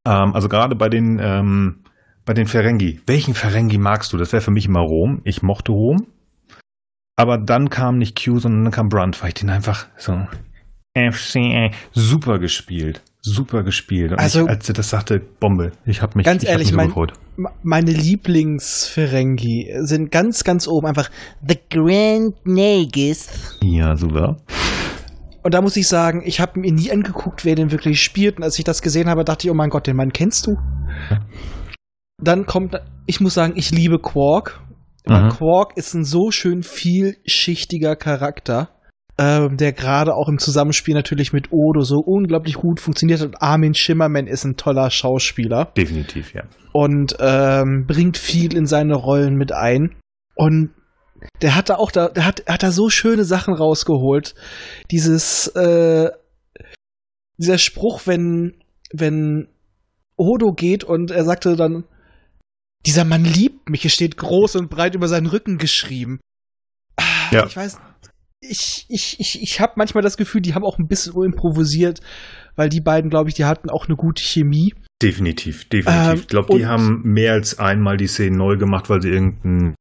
ähm, 0.07 0.35
also 0.35 0.49
gerade 0.49 0.75
bei 0.75 0.89
den, 0.89 1.19
ähm, 1.23 1.85
bei 2.25 2.35
den 2.35 2.47
Ferengi, 2.47 3.01
welchen 3.07 3.35
Ferengi 3.35 3.79
magst 3.79 4.13
du? 4.13 4.17
Das 4.17 4.33
wäre 4.33 4.43
für 4.43 4.51
mich 4.51 4.67
immer 4.67 4.81
Rom. 4.81 5.21
Ich 5.25 5.43
mochte 5.43 5.73
Rom. 5.73 6.07
Aber 7.17 7.39
dann 7.39 7.71
kam 7.71 7.99
nicht 7.99 8.23
Q, 8.23 8.39
sondern 8.39 8.65
dann 8.65 8.73
kam 8.73 8.89
Brunt, 8.89 9.21
weil 9.23 9.29
ich 9.29 9.35
den 9.35 9.51
einfach 9.51 9.87
so 9.97 10.27
FCA 10.97 11.71
super 11.93 12.39
gespielt. 12.39 13.03
Super 13.23 13.63
gespielt. 13.63 14.13
Und 14.13 14.19
Also- 14.19 14.45
ich, 14.45 14.49
als 14.49 14.69
er 14.69 14.75
das 14.75 14.91
sagte, 14.91 15.21
Bombe. 15.21 15.73
Ich 15.85 16.01
habe 16.03 16.17
mich, 16.17 16.25
Ganz 16.25 16.43
ich 16.43 16.49
ehrlich, 16.49 16.69
mich 16.69 16.71
so 16.73 16.77
mein- 16.77 16.87
gefreut. 16.89 17.13
Meine 17.63 17.91
Lieblingsferengi 17.93 19.73
sind 19.83 20.11
ganz, 20.11 20.45
ganz 20.45 20.67
oben 20.69 20.87
einfach 20.87 21.11
The 21.47 21.59
Grand 21.71 22.35
Nagus. 22.47 23.29
Ja, 23.63 23.97
super. 23.97 24.37
Und 25.43 25.55
da 25.55 25.63
muss 25.63 25.77
ich 25.77 25.89
sagen, 25.89 26.23
ich 26.25 26.41
habe 26.41 26.61
mir 26.61 26.73
nie 26.73 26.91
angeguckt, 26.91 27.45
wer 27.45 27.55
den 27.55 27.71
wirklich 27.71 28.03
spielt. 28.03 28.37
Und 28.39 28.43
als 28.45 28.59
ich 28.59 28.65
das 28.65 28.83
gesehen 28.83 29.09
habe, 29.09 29.25
dachte 29.25 29.47
ich, 29.47 29.51
oh 29.51 29.55
mein 29.55 29.71
Gott, 29.71 29.87
den 29.87 29.97
Mann 29.97 30.13
kennst 30.13 30.47
du? 30.47 30.57
Dann 32.23 32.45
kommt, 32.47 32.77
ich 33.07 33.21
muss 33.21 33.35
sagen, 33.35 33.55
ich 33.57 33.71
liebe 33.71 33.99
Quark. 33.99 34.61
Weil 35.07 35.25
Mhm. 35.25 35.29
Quark 35.31 35.77
ist 35.79 35.95
ein 35.95 36.05
so 36.05 36.31
schön 36.31 36.63
vielschichtiger 36.63 37.97
Charakter, 37.97 38.69
ähm, 39.21 39.59
der 39.59 39.73
gerade 39.73 40.15
auch 40.15 40.29
im 40.31 40.39
Zusammenspiel 40.39 40.95
natürlich 40.95 41.35
mit 41.35 41.53
Odo 41.53 41.83
so 41.83 41.97
unglaublich 41.99 42.55
gut 42.55 42.81
funktioniert. 42.81 43.21
Und 43.21 43.43
Armin 43.43 43.75
Schimmerman 43.75 44.27
ist 44.27 44.45
ein 44.45 44.57
toller 44.57 44.91
Schauspieler. 44.91 45.67
Definitiv, 45.77 46.33
ja. 46.33 46.45
und 46.73 47.17
ähm, 47.21 47.85
bringt 47.87 48.17
viel 48.17 48.57
in 48.57 48.65
seine 48.65 48.95
Rollen 48.95 49.35
mit 49.35 49.53
ein. 49.53 49.95
Und 50.35 50.71
der 51.43 51.55
hat 51.55 51.69
da 51.69 51.75
auch 51.75 51.91
da, 51.91 52.09
der 52.09 52.25
hat, 52.25 52.45
hat 52.49 52.63
da 52.63 52.71
so 52.73 52.89
schöne 52.89 53.25
Sachen 53.25 53.53
rausgeholt. 53.53 54.35
Dieses, 54.91 55.49
äh, 55.49 56.09
dieser 57.37 57.59
Spruch, 57.59 58.07
wenn, 58.07 58.63
wenn 58.91 59.49
Odo 60.17 60.53
geht 60.53 60.83
und 60.83 61.11
er 61.11 61.25
sagte 61.25 61.57
dann, 61.57 61.85
dieser 62.87 63.05
Mann 63.05 63.25
liebt 63.25 63.69
mich, 63.69 63.85
es 63.85 63.93
steht 63.93 64.17
groß 64.17 64.57
und 64.57 64.71
breit 64.71 64.95
über 64.95 65.09
seinen 65.09 65.27
Rücken 65.27 65.59
geschrieben. 65.59 66.21
Ah, 66.97 67.03
Ja. 67.33 67.45
Ich 67.45 67.55
weiß, 67.55 67.79
ich, 68.41 68.87
ich, 68.89 69.21
ich, 69.21 69.43
ich 69.43 69.61
habe 69.61 69.75
manchmal 69.77 70.03
das 70.03 70.17
Gefühl, 70.17 70.41
die 70.41 70.55
haben 70.55 70.65
auch 70.65 70.79
ein 70.79 70.89
bisschen 70.89 71.23
improvisiert, 71.23 72.01
weil 72.57 72.69
die 72.69 72.81
beiden, 72.81 73.11
glaube 73.11 73.29
ich, 73.29 73.35
die 73.35 73.45
hatten 73.45 73.71
auch 73.71 73.87
eine 73.87 73.97
gute 73.97 74.23
Chemie. 74.23 74.75
Definitiv, 75.03 75.69
definitiv. 75.69 76.09
Ähm, 76.09 76.19
ich 76.21 76.27
glaube, 76.29 76.57
die 76.57 76.67
haben 76.67 77.03
mehr 77.05 77.33
als 77.33 77.59
einmal 77.59 77.97
die 77.97 78.07
Szenen 78.07 78.37
neu 78.37 78.57
gemacht, 78.57 78.91
weil 78.91 79.01
sie 79.01 79.11
irgendein 79.11 79.75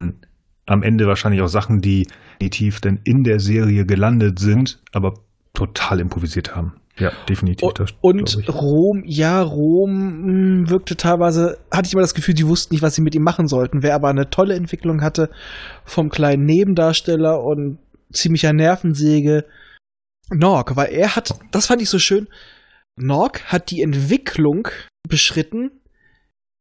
am 0.65 0.83
Ende 0.83 1.07
wahrscheinlich 1.07 1.41
auch 1.41 1.47
Sachen, 1.47 1.81
die 1.81 2.07
definitiv 2.39 2.79
dann 2.79 2.99
in 3.03 3.23
der 3.23 3.39
Serie 3.39 3.85
gelandet 3.85 4.39
sind, 4.39 4.79
aber 4.91 5.15
total 5.53 5.99
improvisiert 5.99 6.55
haben. 6.55 6.73
Ja, 6.97 7.11
definitiv. 7.27 7.67
Und, 7.67 7.79
das 7.79 7.93
und. 8.01 8.53
Rom, 8.53 9.03
ja, 9.05 9.41
Rom 9.41 10.61
mh, 10.61 10.69
wirkte 10.69 10.95
teilweise, 10.95 11.57
hatte 11.71 11.87
ich 11.87 11.93
immer 11.93 12.01
das 12.01 12.13
Gefühl, 12.13 12.33
die 12.33 12.47
wussten 12.47 12.73
nicht, 12.73 12.81
was 12.81 12.95
sie 12.95 13.01
mit 13.01 13.15
ihm 13.15 13.23
machen 13.23 13.47
sollten. 13.47 13.83
Wer 13.83 13.95
aber 13.95 14.09
eine 14.09 14.29
tolle 14.29 14.55
Entwicklung 14.55 15.01
hatte 15.01 15.29
vom 15.85 16.09
kleinen 16.09 16.45
Nebendarsteller 16.45 17.41
und 17.41 17.79
ziemlicher 18.13 18.53
Nervensäge, 18.53 19.45
Norg, 20.31 20.75
weil 20.75 20.91
er 20.93 21.15
hat, 21.15 21.33
das 21.51 21.65
fand 21.67 21.81
ich 21.81 21.89
so 21.89 21.99
schön, 21.99 22.27
Norg 22.95 23.43
hat 23.45 23.71
die 23.71 23.81
Entwicklung 23.81 24.67
beschritten, 25.07 25.71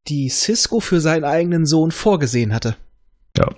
die 0.08 0.28
Cisco 0.30 0.80
für 0.80 1.00
seinen 1.00 1.24
eigenen 1.24 1.66
Sohn 1.66 1.90
vorgesehen 1.90 2.54
hatte. 2.54 2.76
Ja. 3.36 3.48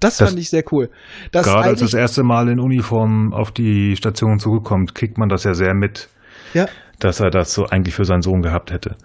Das, 0.00 0.16
Das- 0.16 0.30
fand 0.30 0.40
ich 0.40 0.48
sehr 0.48 0.64
cool. 0.72 0.90
Das 1.30 1.44
Gerade 1.46 1.68
als 1.68 1.80
das 1.80 1.92
erste 1.92 2.22
Mal 2.22 2.48
in 2.48 2.58
Uniform 2.58 3.34
auf 3.34 3.52
die 3.52 3.96
Station 3.96 4.38
zurückkommt, 4.38 4.94
kriegt 4.94 5.18
man 5.18 5.28
das 5.28 5.44
ja 5.44 5.52
sehr 5.52 5.74
mit, 5.74 6.08
ja, 6.54 6.68
dass 7.00 7.20
er 7.20 7.28
das 7.30 7.52
so 7.52 7.66
eigentlich 7.66 7.94
für 7.94 8.06
seinen 8.06 8.22
Sohn 8.22 8.40
gehabt 8.40 8.70
hätte. 8.72 8.96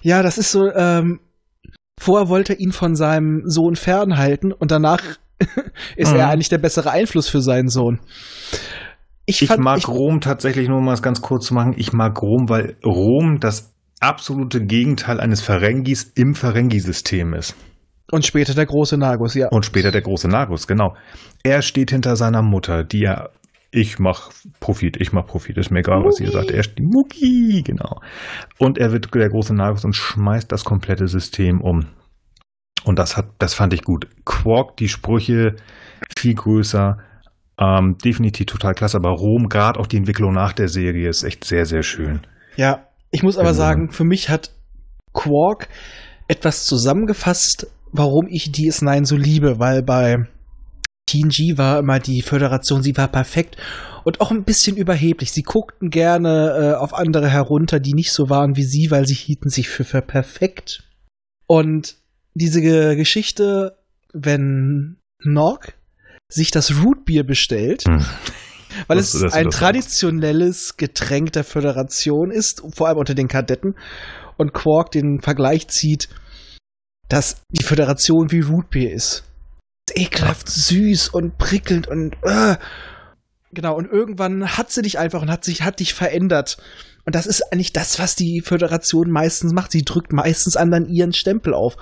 Ja, 0.00 0.22
das 0.22 0.38
ist 0.38 0.50
so, 0.52 0.72
ähm, 0.72 1.20
vorher 2.00 2.28
wollte 2.28 2.54
er 2.54 2.60
ihn 2.60 2.72
von 2.72 2.94
seinem 2.96 3.42
Sohn 3.44 3.76
fernhalten 3.76 4.52
und 4.52 4.70
danach 4.70 5.02
ist 5.96 6.12
Mhm. 6.12 6.18
er 6.18 6.28
eigentlich 6.30 6.48
der 6.48 6.58
bessere 6.58 6.90
Einfluss 6.90 7.28
für 7.28 7.40
seinen 7.40 7.68
Sohn. 7.68 8.00
Ich, 9.26 9.42
Ich 9.42 9.48
fand, 9.48 9.60
mag 9.60 9.78
ich, 9.78 9.88
Rom 9.88 10.20
tatsächlich 10.20 10.68
nur 10.68 10.78
um 10.78 10.88
es 10.88 11.02
ganz 11.02 11.22
kurz 11.22 11.46
zu 11.46 11.54
machen. 11.54 11.74
Ich 11.76 11.92
mag 11.92 12.20
Rom, 12.20 12.48
weil 12.48 12.76
Rom 12.84 13.38
das 13.40 13.72
absolute 14.00 14.64
Gegenteil 14.64 15.20
eines 15.20 15.40
Ferengis 15.40 16.12
im 16.16 16.34
Ferengi-System 16.34 17.34
ist. 17.34 17.54
und 18.10 18.26
später 18.26 18.52
der 18.54 18.66
große 18.66 18.98
Nagus, 18.98 19.34
ja. 19.34 19.48
Und 19.48 19.64
später 19.64 19.90
der 19.90 20.02
große 20.02 20.28
Nagus, 20.28 20.66
genau. 20.66 20.96
Er 21.44 21.62
steht 21.62 21.90
hinter 21.92 22.16
seiner 22.16 22.42
Mutter, 22.42 22.84
die 22.84 23.00
ja, 23.02 23.28
ich 23.70 23.98
mach 23.98 24.30
Profit, 24.60 25.00
ich 25.00 25.12
mach 25.12 25.24
Profit, 25.24 25.56
ist 25.56 25.70
mir 25.70 25.78
egal, 25.80 26.02
was 26.04 26.20
ihr 26.20 26.30
sagt. 26.30 26.50
Er 26.50 26.62
steht, 26.62 26.80
Mucki, 26.84 27.62
genau. 27.64 28.00
Und 28.58 28.76
er 28.76 28.92
wird 28.92 29.14
der 29.14 29.30
große 29.30 29.54
Nagus 29.54 29.84
und 29.84 29.94
schmeißt 29.96 30.50
das 30.52 30.64
komplette 30.64 31.06
System 31.06 31.60
um. 31.62 31.86
Und 32.84 32.98
das 32.98 33.16
hat, 33.16 33.26
das 33.38 33.54
fand 33.54 33.72
ich 33.74 33.82
gut. 33.82 34.08
Quark, 34.24 34.76
die 34.76 34.88
Sprüche 34.88 35.56
viel 36.16 36.34
größer, 36.34 36.98
ähm, 37.58 37.96
definitiv 38.04 38.46
total 38.46 38.74
klasse. 38.74 38.96
Aber 38.96 39.10
Rom, 39.10 39.48
gerade 39.48 39.78
auch 39.78 39.86
die 39.86 39.96
Entwicklung 39.96 40.32
nach 40.32 40.52
der 40.52 40.68
Serie, 40.68 41.08
ist 41.08 41.22
echt 41.22 41.44
sehr, 41.44 41.66
sehr 41.66 41.82
schön. 41.82 42.20
Ja, 42.56 42.86
ich 43.10 43.22
muss 43.22 43.36
aber 43.36 43.50
Genau. 43.50 43.58
sagen, 43.58 43.90
für 43.90 44.04
mich 44.04 44.28
hat 44.28 44.50
Quark 45.12 45.68
etwas 46.28 46.64
zusammengefasst, 46.64 47.66
warum 47.92 48.26
ich 48.28 48.46
DS9 48.46 49.04
so 49.04 49.16
liebe, 49.16 49.58
weil 49.58 49.82
bei 49.82 50.26
TNG 51.06 51.58
war 51.58 51.78
immer 51.78 51.98
die 51.98 52.22
Föderation, 52.22 52.82
sie 52.82 52.96
war 52.96 53.08
perfekt 53.08 53.56
und 54.04 54.20
auch 54.20 54.30
ein 54.30 54.44
bisschen 54.44 54.76
überheblich. 54.76 55.30
Sie 55.32 55.42
guckten 55.42 55.90
gerne 55.90 56.72
äh, 56.72 56.74
auf 56.74 56.94
andere 56.94 57.28
herunter, 57.28 57.80
die 57.80 57.92
nicht 57.92 58.12
so 58.12 58.30
waren 58.30 58.56
wie 58.56 58.64
sie, 58.64 58.90
weil 58.90 59.06
sie 59.06 59.14
hielten 59.14 59.50
sich 59.50 59.68
für, 59.68 59.84
für 59.84 60.00
perfekt. 60.00 60.84
Und 61.46 61.96
diese 62.34 62.60
Ge- 62.60 62.96
Geschichte, 62.96 63.76
wenn 64.12 64.96
Nog 65.24 65.60
sich 66.28 66.50
das 66.50 66.82
Rootbier 66.82 67.24
bestellt, 67.24 67.84
Hm. 67.86 68.04
weil 68.86 68.98
Wusste, 68.98 69.18
es 69.18 69.22
dass 69.22 69.32
du 69.32 69.38
ein 69.38 69.44
das 69.46 69.56
traditionelles 69.56 70.76
Getränk 70.76 71.32
der 71.32 71.44
Föderation 71.44 72.30
ist, 72.30 72.62
vor 72.74 72.88
allem 72.88 72.98
unter 72.98 73.14
den 73.14 73.28
Kadetten, 73.28 73.74
und 74.38 74.52
Quark 74.54 74.90
den 74.92 75.20
Vergleich 75.20 75.68
zieht, 75.68 76.08
dass 77.08 77.42
die 77.50 77.64
Föderation 77.64 78.32
wie 78.32 78.40
Rootbeer 78.40 78.92
ist. 78.92 79.24
Ist 79.88 79.98
Ekelhaft 79.98 80.48
süß 80.48 81.10
und 81.10 81.36
prickelnd 81.36 81.86
und 81.86 82.16
äh. 82.22 82.56
genau, 83.52 83.76
und 83.76 83.90
irgendwann 83.92 84.56
hat 84.56 84.70
sie 84.70 84.80
dich 84.82 84.98
einfach 84.98 85.20
und 85.20 85.30
hat 85.30 85.44
sich, 85.44 85.62
hat 85.62 85.80
dich 85.80 85.92
verändert. 85.92 86.56
Und 87.04 87.14
das 87.14 87.26
ist 87.26 87.42
eigentlich 87.52 87.72
das, 87.74 87.98
was 87.98 88.14
die 88.16 88.40
Föderation 88.42 89.10
meistens 89.10 89.52
macht. 89.52 89.72
Sie 89.72 89.82
drückt 89.82 90.12
meistens 90.12 90.56
anderen 90.56 90.86
ihren 90.88 91.12
Stempel 91.12 91.52
auf. 91.52 91.76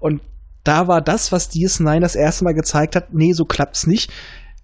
Und 0.00 0.20
da 0.64 0.88
war 0.88 1.00
das, 1.00 1.30
was 1.32 1.50
DS9 1.50 2.00
das 2.00 2.16
erste 2.16 2.44
Mal 2.44 2.54
gezeigt 2.54 2.96
hat, 2.96 3.12
nee, 3.12 3.32
so 3.32 3.44
klappt's 3.44 3.86
nicht. 3.86 4.10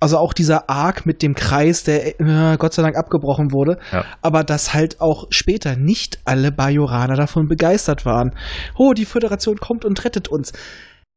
Also 0.00 0.18
auch 0.18 0.32
dieser 0.32 0.68
Arc 0.68 1.06
mit 1.06 1.22
dem 1.22 1.36
Kreis, 1.36 1.84
der 1.84 2.20
äh, 2.20 2.56
Gott 2.56 2.72
sei 2.74 2.82
Dank 2.82 2.96
abgebrochen 2.96 3.52
wurde, 3.52 3.78
Ja. 3.92 4.04
aber 4.20 4.42
dass 4.42 4.74
halt 4.74 5.00
auch 5.00 5.28
später 5.30 5.76
nicht 5.76 6.18
alle 6.24 6.50
Bajoraner 6.50 7.14
davon 7.14 7.46
begeistert 7.46 8.04
waren. 8.04 8.34
Oh, 8.76 8.94
die 8.94 9.04
Föderation 9.04 9.58
kommt 9.58 9.84
und 9.84 10.04
rettet 10.04 10.26
uns. 10.26 10.52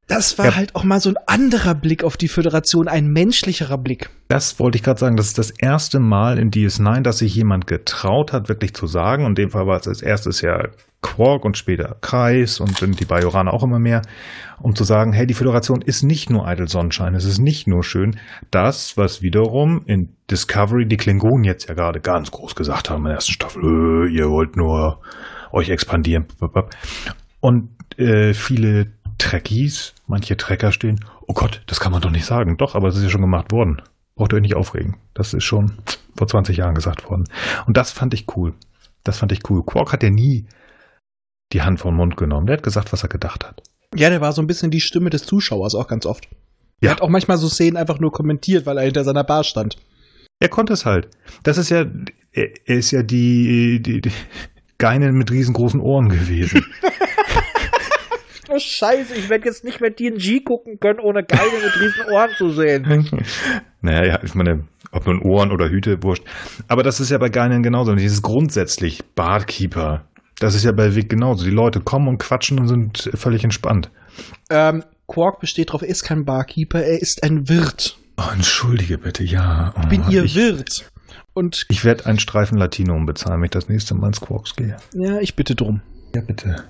Das 0.08 0.38
war 0.38 0.46
Ja. 0.46 0.56
halt 0.56 0.76
auch 0.76 0.84
mal 0.84 1.00
so 1.00 1.10
ein 1.10 1.18
anderer 1.26 1.74
Blick 1.74 2.04
auf 2.04 2.16
die 2.16 2.28
Föderation, 2.28 2.88
ein 2.88 3.08
menschlicherer 3.08 3.78
Blick. 3.78 4.10
Das 4.28 4.60
wollte 4.60 4.78
ich 4.78 4.84
gerade 4.84 5.00
sagen. 5.00 5.18
Das 5.18 5.28
ist 5.28 5.38
das 5.38 5.50
erste 5.52 6.00
Mal 6.00 6.38
in 6.38 6.52
DS9, 6.52 7.02
dass 7.02 7.18
sich 7.20 7.34
jemand 7.36 7.66
getraut 7.68 8.32
hat, 8.32 8.48
wirklich 8.48 8.74
zu 8.76 8.86
sagen. 8.88 9.26
Und 9.26 9.32
in 9.40 9.46
dem 9.46 9.50
Fall 9.52 9.66
war 9.66 9.80
es 9.80 9.88
als 9.88 10.02
erstes 10.04 10.42
ja 10.42 10.68
Quark 11.02 11.46
und 11.46 11.56
später 11.58 11.98
Kreis 12.02 12.60
und 12.60 12.82
dann 12.82 12.94
die 12.94 13.06
Bajoraner 13.06 13.54
auch 13.54 13.62
immer 13.64 13.78
mehr, 13.78 14.02
um 14.60 14.76
zu 14.76 14.84
sagen, 14.84 15.14
hey, 15.14 15.28
die 15.28 15.36
Föderation 15.36 15.82
ist 15.84 16.02
nicht 16.02 16.32
nur 16.32 16.48
eitel 16.48 16.68
Sonnenschein, 16.68 17.14
es 17.14 17.26
ist 17.26 17.38
nicht 17.38 17.68
nur 17.68 17.84
schön. 17.84 18.20
Das, 18.50 18.98
was 18.98 19.22
wiederum 19.22 19.84
in 19.86 20.16
Discovery 20.32 20.88
die 20.88 20.98
Klingonen 20.98 21.44
jetzt 21.44 21.68
ja 21.70 21.76
gerade 21.76 22.00
ganz 22.00 22.32
groß 22.32 22.56
gesagt 22.56 22.90
haben 22.90 23.02
in 23.02 23.06
der 23.06 23.16
ersten 23.16 23.34
Staffel, 23.34 24.08
äh, 24.08 24.12
ihr 24.12 24.30
wollt 24.32 24.56
nur 24.56 25.00
euch 25.52 25.70
expandieren. 25.70 26.26
Und 27.40 27.70
äh, 27.98 28.34
viele 28.34 28.88
Trekkies, 29.18 29.94
manche 30.08 30.38
Trekker 30.38 30.72
stehen, 30.72 31.04
oh 31.28 31.34
Gott, 31.34 31.62
das 31.68 31.80
kann 31.80 31.92
man 31.92 32.02
doch 32.02 32.12
nicht 32.12 32.26
sagen. 32.26 32.58
Doch, 32.58 32.76
aber 32.76 32.88
es 32.88 32.98
ist 32.98 33.04
ja 33.04 33.10
schon 33.10 33.22
gemacht 33.22 33.52
worden. 33.52 33.82
Braucht 34.16 34.34
ihr 34.34 34.38
euch 34.38 34.42
nicht 34.42 34.56
aufregen. 34.56 34.98
Das 35.14 35.34
ist 35.34 35.44
schon 35.44 35.74
vor 36.16 36.28
20 36.28 36.58
Jahren 36.58 36.76
gesagt 36.76 37.10
worden. 37.10 37.26
Und 37.66 37.78
das 37.78 37.92
fand 37.92 38.14
ich 38.14 38.26
cool. 38.36 38.54
Das 39.04 39.18
fand 39.18 39.32
ich 39.32 39.50
cool. 39.50 39.64
Quark 39.64 39.92
hat 39.92 40.04
ja 40.04 40.10
nie 40.10 40.46
die 41.54 41.62
Hand 41.62 41.80
vom 41.80 41.96
Mund 41.96 42.18
genommen. 42.18 42.48
Der 42.48 42.58
hat 42.58 42.64
gesagt, 42.64 42.94
was 42.94 43.04
er 43.04 43.10
gedacht 43.10 43.46
hat. 43.46 43.62
Ja, 43.94 44.10
der 44.10 44.22
war 44.22 44.34
so 44.34 44.42
ein 44.42 44.48
bisschen 44.48 44.72
die 44.72 44.82
Stimme 44.82 45.10
des 45.10 45.26
Zuschauers 45.26 45.76
auch 45.76 45.88
ganz 45.88 46.06
oft. 46.06 46.28
Ja. 46.82 46.90
Er 46.90 46.92
hat 46.92 47.02
auch 47.02 47.10
manchmal 47.10 47.38
so 47.38 47.48
Szenen 47.48 47.78
einfach 47.78 48.00
nur 48.00 48.12
kommentiert, 48.12 48.66
weil 48.66 48.78
er 48.78 48.84
hinter 48.84 49.04
seiner 49.04 49.24
Bar 49.24 49.44
stand. 49.44 49.78
Er 50.40 50.50
konnte 50.50 50.74
es 50.74 50.86
halt. 50.86 51.10
Das 51.44 51.58
ist 51.58 51.70
ja, 51.70 51.86
er 52.32 52.50
er 52.66 52.76
ist 52.78 52.92
ja 52.92 53.04
die, 53.04 53.82
die, 53.82 54.02
die 54.02 54.12
Geinen 54.78 55.16
mit 55.16 55.32
riesengroßen 55.32 55.80
Ohren 55.80 56.10
gewesen. 56.10 56.66
Oh 58.56 58.60
Scheiße, 58.60 59.16
ich 59.16 59.30
werde 59.30 59.46
jetzt 59.46 59.64
nicht 59.64 59.82
mehr 59.82 59.94
TNG 59.94 60.44
gucken 60.44 60.80
können, 60.80 61.00
ohne 61.00 61.24
Geile 61.24 61.52
mit 61.64 61.76
riesen 61.80 62.12
Ohren 62.12 62.30
zu 62.38 62.52
sehen. 62.52 63.10
naja, 63.82 64.06
ja, 64.06 64.24
ich 64.24 64.34
meine, 64.36 64.66
ob 64.92 65.06
nun 65.08 65.22
Ohren 65.22 65.52
oder 65.52 65.70
Hüte, 65.70 66.02
wurscht. 66.02 66.24
Aber 66.68 66.84
das 66.84 67.00
ist 67.00 67.12
ja 67.12 67.18
bei 67.18 67.30
Geinen 67.30 67.64
genauso. 67.64 67.94
Dieses 67.96 68.22
grundsätzlich 68.22 69.04
Barkeeper. 69.16 70.06
Das 70.40 70.56
ist 70.56 70.64
ja 70.64 70.72
bei 70.72 70.96
Vic 70.96 71.10
genauso. 71.10 71.44
Die 71.46 71.52
Leute 71.52 71.80
kommen 71.82 72.08
und 72.08 72.18
quatschen 72.18 72.60
und 72.60 72.68
sind 72.68 73.10
völlig 73.14 73.44
entspannt. 73.44 73.90
Ähm, 74.50 74.84
Quark 75.08 75.40
besteht 75.40 75.72
drauf, 75.72 75.82
er 75.82 75.90
ist 75.90 76.04
kein 76.04 76.26
Barkeeper, 76.26 76.82
er 76.84 77.02
ist 77.02 77.24
ein 77.24 77.48
Wirt. 77.50 77.98
Oh, 78.18 78.32
entschuldige 78.34 78.98
bitte, 78.98 79.24
ja. 79.24 79.74
Oh, 79.76 79.82
Ich 79.84 79.90
bin 79.90 80.10
ihr 80.10 80.24
ich, 80.24 80.36
Wirt. 80.36 80.90
Und 81.34 81.66
ich 81.70 81.84
werde 81.84 82.06
einen 82.06 82.20
Streifen 82.20 82.58
Latinum 82.58 83.06
bezahlen, 83.06 83.40
wenn 83.40 83.46
ich 83.46 83.52
das 83.52 83.68
nächste 83.68 83.96
Mal 83.96 84.08
ins 84.08 84.22
Quarks 84.22 84.56
gehe. 84.56 84.78
ja, 84.94 85.20
ich 85.20 85.36
bitte 85.36 85.56
drum. 85.56 85.82
Ja, 86.16 86.22
bitte. 86.22 86.64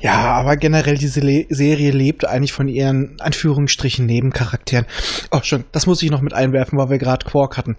Ja, 0.00 0.32
aber 0.32 0.56
generell 0.56 0.96
diese 0.96 1.20
Le 1.20 1.46
Serie 1.48 1.92
lebt 1.92 2.26
eigentlich 2.26 2.52
von 2.52 2.66
ihren 2.66 3.20
Anführungsstrichen 3.20 4.04
Nebencharakteren. 4.04 4.86
Oh, 5.30 5.40
schon, 5.42 5.64
das 5.72 5.86
muss 5.86 6.02
ich 6.02 6.10
noch 6.10 6.22
mit 6.22 6.34
einwerfen, 6.34 6.78
weil 6.78 6.90
wir 6.90 6.98
gerade 6.98 7.24
Quark 7.24 7.56
hatten. 7.56 7.76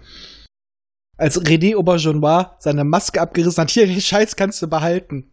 Als 1.18 1.40
René 1.40 1.76
Aubergenois 1.76 2.56
seine 2.58 2.84
Maske 2.84 3.20
abgerissen 3.20 3.62
hat, 3.62 3.70
hier, 3.70 3.86
den 3.86 4.00
Scheiß 4.00 4.36
kannst 4.36 4.62
du 4.62 4.68
behalten. 4.68 5.30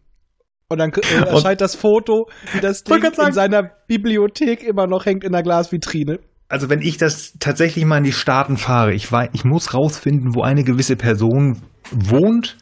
Und 0.68 0.78
dann 0.78 0.92
äh, 0.92 1.00
erscheint 1.26 1.60
das 1.60 1.74
Foto, 1.74 2.26
wie 2.52 2.60
das 2.60 2.84
Ding 2.84 3.00
sagen- 3.02 3.26
in 3.28 3.32
seiner 3.32 3.62
Bibliothek 3.88 4.62
immer 4.62 4.86
noch 4.86 5.06
hängt 5.06 5.24
in 5.24 5.32
der 5.32 5.42
Glasvitrine. 5.42 6.18
Also 6.48 6.68
wenn 6.68 6.82
ich 6.82 6.98
das 6.98 7.32
tatsächlich 7.40 7.84
mal 7.86 7.98
in 7.98 8.04
die 8.04 8.12
Staaten 8.12 8.58
fahre, 8.58 8.92
ich, 8.92 9.10
wei- 9.10 9.30
ich 9.32 9.44
muss 9.44 9.72
rausfinden, 9.72 10.34
wo 10.34 10.42
eine 10.42 10.62
gewisse 10.64 10.96
Person 10.96 11.62
wohnt 11.90 12.58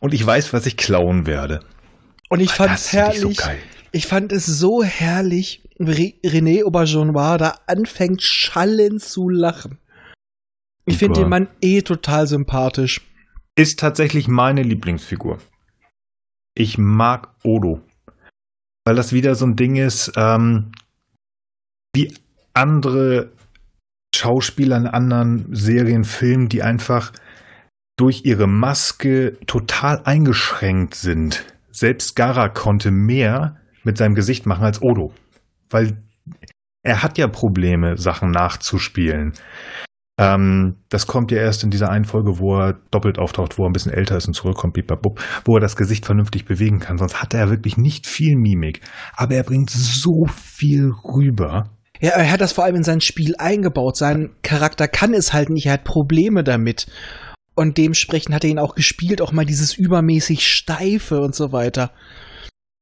und 0.00 0.14
ich 0.14 0.26
weiß, 0.26 0.52
was 0.54 0.64
ich 0.66 0.76
klauen 0.78 1.26
werde. 1.26 1.60
Und 2.28 2.40
ich 2.40 2.50
fand 2.52 2.70
Das 2.72 2.86
es 2.86 2.92
herrlich. 2.92 3.40
so. 3.40 3.50
Ich 3.92 4.06
fand 4.06 4.32
es 4.32 4.46
so 4.46 4.82
herrlich, 4.82 5.62
wie 5.78 6.18
René 6.24 6.64
Aubergenois 6.64 7.38
da 7.38 7.58
anfängt 7.66 8.22
schallend 8.22 9.02
zu 9.02 9.28
lachen. 9.28 9.78
Ich 10.84 10.98
finde 10.98 11.20
den 11.20 11.28
Mann 11.28 11.48
eh 11.60 11.82
total 11.82 12.26
sympathisch. 12.26 13.00
Ist 13.56 13.78
tatsächlich 13.80 14.28
meine 14.28 14.62
Lieblingsfigur. 14.62 15.38
Ich 16.54 16.78
mag 16.78 17.34
Odo. 17.42 17.80
weil 18.84 18.94
das 18.94 19.12
wieder 19.12 19.34
so 19.34 19.46
ein 19.46 19.56
Ding 19.56 19.74
ist, 19.76 20.12
ähm, 20.16 20.70
wie 21.94 22.14
andere 22.54 23.32
Schauspieler 24.14 24.76
in 24.76 24.86
anderen 24.86 25.52
Serien, 25.54 26.04
Filmen, 26.04 26.48
die 26.48 26.62
einfach 26.62 27.12
durch 27.98 28.24
ihre 28.24 28.46
Maske 28.46 29.38
total 29.46 30.02
eingeschränkt 30.04 30.94
sind. 30.94 31.44
Selbst 31.76 32.16
Gara 32.16 32.48
konnte 32.48 32.90
mehr 32.90 33.56
mit 33.84 33.98
seinem 33.98 34.14
Gesicht 34.14 34.46
machen 34.46 34.64
als 34.64 34.82
Odo. 34.82 35.12
Weil 35.68 36.02
er 36.82 37.02
hat 37.02 37.18
ja 37.18 37.28
Probleme, 37.28 37.98
Sachen 37.98 38.30
nachzuspielen. 38.30 39.34
Ähm, 40.18 40.76
das 40.88 41.06
kommt 41.06 41.30
ja 41.30 41.38
erst 41.38 41.64
in 41.64 41.70
dieser 41.70 41.90
einen 41.90 42.06
Folge, 42.06 42.38
wo 42.38 42.58
er 42.58 42.78
doppelt 42.90 43.18
auftaucht, 43.18 43.58
wo 43.58 43.64
er 43.64 43.68
ein 43.68 43.74
bisschen 43.74 43.92
älter 43.92 44.16
ist 44.16 44.26
und 44.26 44.32
zurückkommt, 44.32 44.72
bibabub, 44.72 45.20
wo 45.44 45.56
er 45.56 45.60
das 45.60 45.76
Gesicht 45.76 46.06
vernünftig 46.06 46.46
bewegen 46.46 46.78
kann. 46.78 46.96
Sonst 46.96 47.20
hat 47.20 47.34
er 47.34 47.50
wirklich 47.50 47.76
nicht 47.76 48.06
viel 48.06 48.36
Mimik. 48.36 48.80
Aber 49.14 49.34
er 49.34 49.42
bringt 49.42 49.68
so 49.68 50.24
viel 50.32 50.90
rüber. 51.04 51.76
Ja, 52.00 52.12
er 52.12 52.30
hat 52.30 52.40
das 52.40 52.52
vor 52.52 52.64
allem 52.64 52.76
in 52.76 52.84
sein 52.84 53.02
Spiel 53.02 53.34
eingebaut. 53.36 53.98
Sein 53.98 54.30
Charakter 54.42 54.88
kann 54.88 55.12
es 55.12 55.34
halt 55.34 55.50
nicht, 55.50 55.66
er 55.66 55.74
hat 55.74 55.84
Probleme 55.84 56.42
damit. 56.42 56.86
Und 57.56 57.78
dementsprechend 57.78 58.34
hat 58.34 58.44
er 58.44 58.50
ihn 58.50 58.58
auch 58.58 58.74
gespielt, 58.74 59.22
auch 59.22 59.32
mal 59.32 59.46
dieses 59.46 59.74
übermäßig 59.74 60.46
Steife 60.46 61.20
und 61.20 61.34
so 61.34 61.52
weiter. 61.52 61.90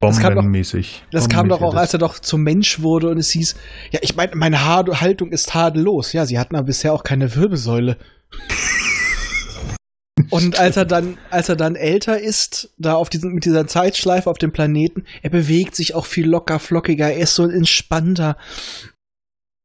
Das 0.01 0.19
kam 0.19 0.35
doch, 0.35 0.43
Bombenmäßig. 0.43 1.05
das 1.13 1.29
kam 1.29 1.49
doch 1.49 1.63
auch, 1.63 1.77
als 1.77 1.95
er 1.95 1.99
doch 1.99 2.19
zum 2.19 2.43
Mensch 2.43 2.81
wurde 2.81 3.09
und 3.09 3.17
es 3.17 3.31
hieß, 3.31 3.55
ja, 3.93 4.01
ich 4.03 4.17
meine, 4.17 4.35
meine 4.35 4.67
Haltung 4.67 5.31
ist 5.31 5.51
tadellos. 5.51 6.13
Ja, 6.13 6.27
sie 6.27 6.39
hatten 6.39 6.57
aber 6.57 6.67
bisher 6.67 6.93
auch 6.93 7.05
keine 7.05 7.35
Wirbelsäule. 7.35 7.97
und 10.31 10.59
als 10.59 10.77
er 10.77 10.85
dann, 10.85 11.17
als 11.31 11.49
er 11.49 11.57
dann 11.57 11.77
älter 11.77 12.21
ist, 12.21 12.75
da 12.77 12.95
auf 12.95 13.09
diesen, 13.09 13.33
mit 13.33 13.45
dieser 13.45 13.67
Zeitschleife 13.67 14.29
auf 14.29 14.39
dem 14.39 14.53
Planeten, 14.53 15.05
er 15.23 15.31
bewegt 15.31 15.77
sich 15.77 15.95
auch 15.95 16.05
viel 16.05 16.27
locker, 16.27 16.59
flockiger, 16.59 17.13
er 17.13 17.19
ist 17.19 17.37
so 17.37 17.49
entspannter. 17.49 18.37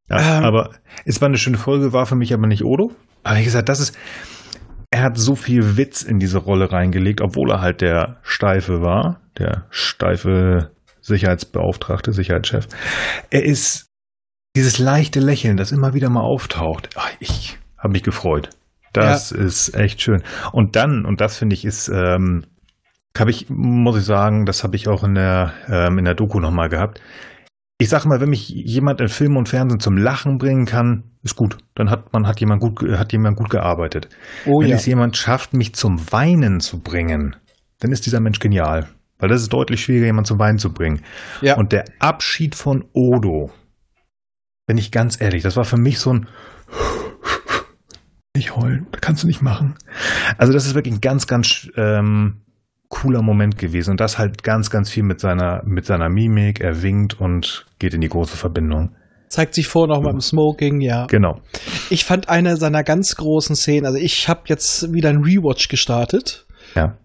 Ja, 0.09 0.37
Ähm, 0.37 0.43
aber 0.43 0.75
es 1.05 1.19
war 1.19 1.27
eine 1.27 1.37
schöne 1.37 1.57
Folge, 1.57 1.93
war 1.93 2.05
für 2.05 2.15
mich 2.15 2.33
aber 2.33 2.47
nicht 2.47 2.63
Odo. 2.63 2.91
Aber 3.23 3.39
wie 3.39 3.43
gesagt, 3.43 3.69
das 3.69 3.79
ist, 3.79 3.95
er 4.91 5.03
hat 5.03 5.17
so 5.17 5.35
viel 5.35 5.77
Witz 5.77 6.01
in 6.01 6.19
diese 6.19 6.39
Rolle 6.39 6.71
reingelegt, 6.71 7.21
obwohl 7.21 7.51
er 7.51 7.61
halt 7.61 7.81
der 7.81 8.17
Steife 8.23 8.81
war, 8.81 9.21
der 9.37 9.67
steife 9.69 10.71
Sicherheitsbeauftragte, 11.01 12.11
Sicherheitschef. 12.11 12.67
Er 13.29 13.45
ist 13.45 13.87
dieses 14.55 14.79
leichte 14.79 15.19
Lächeln, 15.19 15.57
das 15.57 15.71
immer 15.71 15.93
wieder 15.93 16.09
mal 16.09 16.23
auftaucht. 16.23 16.89
Ach, 16.95 17.09
ich 17.19 17.57
habe 17.77 17.93
mich 17.93 18.03
gefreut. 18.03 18.49
Das 18.93 19.31
ist 19.31 19.75
echt 19.75 20.01
schön. 20.01 20.23
Und 20.51 20.75
dann, 20.75 21.05
und 21.05 21.21
das 21.21 21.37
finde 21.37 21.53
ich 21.53 21.65
ist, 21.65 21.89
ähm, 21.89 22.45
habe 23.17 23.31
ich, 23.31 23.47
muss 23.49 23.97
ich 23.97 24.05
sagen, 24.05 24.45
das 24.45 24.63
habe 24.63 24.75
ich 24.75 24.87
auch 24.87 25.03
in 25.03 25.13
der, 25.13 25.53
ähm, 25.67 25.99
in 25.99 26.05
der 26.05 26.15
Doku 26.15 26.39
nochmal 26.39 26.69
gehabt. 26.69 27.01
Ich 27.77 27.89
sag 27.89 28.05
mal, 28.05 28.19
wenn 28.19 28.29
mich 28.29 28.49
jemand 28.49 29.01
in 29.01 29.07
Film 29.07 29.37
und 29.37 29.49
Fernsehen 29.49 29.79
zum 29.79 29.97
Lachen 29.97 30.37
bringen 30.37 30.65
kann, 30.65 31.08
ist 31.23 31.35
gut. 31.35 31.57
Dann 31.75 31.89
hat 31.89 32.13
man 32.13 32.27
hat 32.27 32.39
jemand 32.39 32.61
gut 32.61 32.81
hat 32.97 33.11
jemand 33.11 33.37
gut 33.37 33.49
gearbeitet. 33.49 34.09
Oh 34.45 34.61
wenn 34.61 34.69
ja. 34.69 34.75
es 34.77 34.85
jemand 34.85 35.17
schafft, 35.17 35.53
mich 35.53 35.75
zum 35.75 36.11
Weinen 36.11 36.59
zu 36.59 36.79
bringen, 36.79 37.35
dann 37.79 37.91
ist 37.91 38.05
dieser 38.05 38.19
Mensch 38.19 38.39
genial. 38.39 38.87
Weil 39.17 39.29
das 39.29 39.41
ist 39.41 39.51
deutlich 39.51 39.83
schwieriger, 39.83 40.05
jemanden 40.05 40.27
zum 40.27 40.39
Weinen 40.39 40.59
zu 40.59 40.73
bringen. 40.73 41.01
ja. 41.41 41.57
Und 41.57 41.73
der 41.73 41.85
Abschied 41.99 42.55
von 42.55 42.85
Odo, 42.93 43.51
bin 44.65 44.77
ich 44.77 44.91
ganz 44.91 45.19
ehrlich, 45.19 45.43
das 45.43 45.57
war 45.57 45.65
für 45.65 45.77
mich 45.77 45.99
so 45.99 46.13
ein 46.13 46.27
nicht 48.35 48.55
heulen, 48.55 48.87
das 48.91 49.01
kannst 49.01 49.23
du 49.23 49.27
nicht 49.27 49.41
machen. 49.41 49.75
Also 50.37 50.53
das 50.53 50.65
ist 50.65 50.75
wirklich 50.75 50.93
ein 50.93 51.01
ganz, 51.01 51.27
ganz 51.27 51.69
ähm, 51.75 52.41
cooler 52.87 53.21
Moment 53.21 53.57
gewesen 53.57 53.91
und 53.91 53.99
das 53.99 54.17
halt 54.17 54.43
ganz, 54.43 54.69
ganz 54.69 54.89
viel 54.89 55.03
mit 55.03 55.19
seiner 55.19 55.63
mit 55.65 55.85
seiner 55.85 56.07
Mimik. 56.07 56.61
Er 56.61 56.81
winkt 56.81 57.19
und 57.19 57.65
geht 57.79 57.93
in 57.93 58.01
die 58.01 58.09
große 58.09 58.37
Verbindung. 58.37 58.95
Zeigt 59.29 59.53
sich 59.53 59.67
vor 59.67 59.87
noch 59.87 60.01
mal 60.01 60.11
im 60.11 60.21
Smoking, 60.21 60.81
ja. 60.81 61.05
Genau. 61.05 61.39
Ich 61.89 62.03
fand 62.03 62.29
eine 62.29 62.57
seiner 62.57 62.83
ganz 62.83 63.15
großen 63.15 63.55
Szenen, 63.55 63.85
also 63.85 63.97
ich 63.97 64.27
habe 64.27 64.41
jetzt 64.47 64.91
wieder 64.91 65.09
ein 65.09 65.23
Rewatch 65.23 65.67
gestartet 65.69 66.45
Ja. 66.75 66.97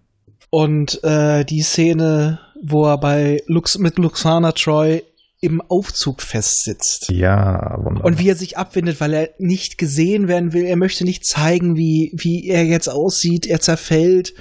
und 0.49 1.03
äh, 1.03 1.45
die 1.45 1.61
Szene, 1.61 2.39
wo 2.63 2.85
er 2.85 2.97
bei 2.97 3.41
Lux 3.47 3.77
mit 3.77 3.97
Luxana 3.99 4.51
Troy 4.53 5.03
im 5.41 5.61
Aufzug 5.61 6.21
festsitzt. 6.23 7.09
Ja, 7.11 7.75
wunderbar. 7.77 8.05
Und 8.05 8.17
wie 8.19 8.29
er 8.29 8.35
sich 8.35 8.57
abwendet, 8.57 8.99
weil 8.99 9.13
er 9.13 9.29
nicht 9.37 9.77
gesehen 9.77 10.27
werden 10.27 10.53
will. 10.53 10.65
Er 10.65 10.77
möchte 10.77 11.03
nicht 11.03 11.25
zeigen, 11.25 11.75
wie, 11.75 12.11
wie 12.15 12.47
er 12.47 12.63
jetzt 12.65 12.87
aussieht. 12.87 13.45
Er 13.45 13.59
zerfällt. 13.59 14.33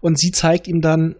Und 0.00 0.18
sie 0.18 0.32
zeigt 0.32 0.66
ihm 0.66 0.80
dann 0.80 1.14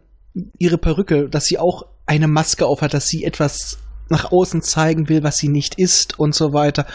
ihre 0.58 0.78
Perücke, 0.78 1.28
dass 1.28 1.44
sie 1.44 1.58
auch 1.58 1.84
eine 2.06 2.26
Maske 2.26 2.66
aufhat, 2.66 2.92
dass 2.94 3.06
sie 3.06 3.22
etwas 3.22 3.78
nach 4.10 4.32
außen 4.32 4.62
zeigen 4.62 5.08
will, 5.08 5.22
was 5.22 5.38
sie 5.38 5.48
nicht 5.48 5.76
ist 5.76 6.18
und 6.18 6.34
so 6.34 6.52
weiter. 6.52 6.86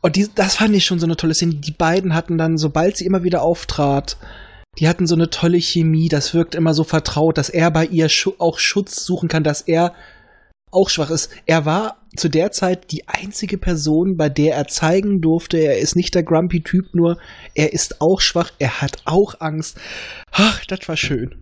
Und 0.00 0.16
die, 0.16 0.28
das 0.34 0.56
fand 0.56 0.74
ich 0.74 0.84
schon 0.84 1.00
so 1.00 1.06
eine 1.06 1.16
tolle 1.16 1.34
Szene. 1.34 1.54
Die 1.54 1.72
beiden 1.72 2.14
hatten 2.14 2.38
dann, 2.38 2.58
sobald 2.58 2.96
sie 2.96 3.06
immer 3.06 3.24
wieder 3.24 3.42
auftrat, 3.42 4.16
die 4.78 4.88
hatten 4.88 5.06
so 5.06 5.14
eine 5.14 5.30
tolle 5.30 5.60
Chemie. 5.60 6.08
Das 6.08 6.34
wirkt 6.34 6.54
immer 6.54 6.74
so 6.74 6.84
vertraut, 6.84 7.38
dass 7.38 7.48
er 7.48 7.70
bei 7.70 7.86
ihr 7.86 8.08
auch 8.38 8.58
Schutz 8.58 9.04
suchen 9.04 9.28
kann, 9.28 9.42
dass 9.42 9.62
er 9.62 9.94
auch 10.70 10.90
schwach 10.90 11.10
ist. 11.10 11.30
Er 11.46 11.64
war 11.64 12.02
zu 12.16 12.28
der 12.28 12.50
Zeit 12.52 12.90
die 12.90 13.08
einzige 13.08 13.58
Person, 13.58 14.16
bei 14.16 14.28
der 14.28 14.54
er 14.54 14.68
zeigen 14.68 15.20
durfte, 15.20 15.58
er 15.58 15.78
ist 15.78 15.96
nicht 15.96 16.14
der 16.14 16.22
grumpy 16.22 16.62
Typ, 16.62 16.94
nur 16.94 17.18
er 17.54 17.72
ist 17.72 18.00
auch 18.00 18.20
schwach, 18.20 18.50
er 18.58 18.80
hat 18.80 18.98
auch 19.04 19.40
Angst. 19.40 19.78
Ach, 20.30 20.64
das 20.66 20.88
war 20.88 20.96
schön. 20.96 21.34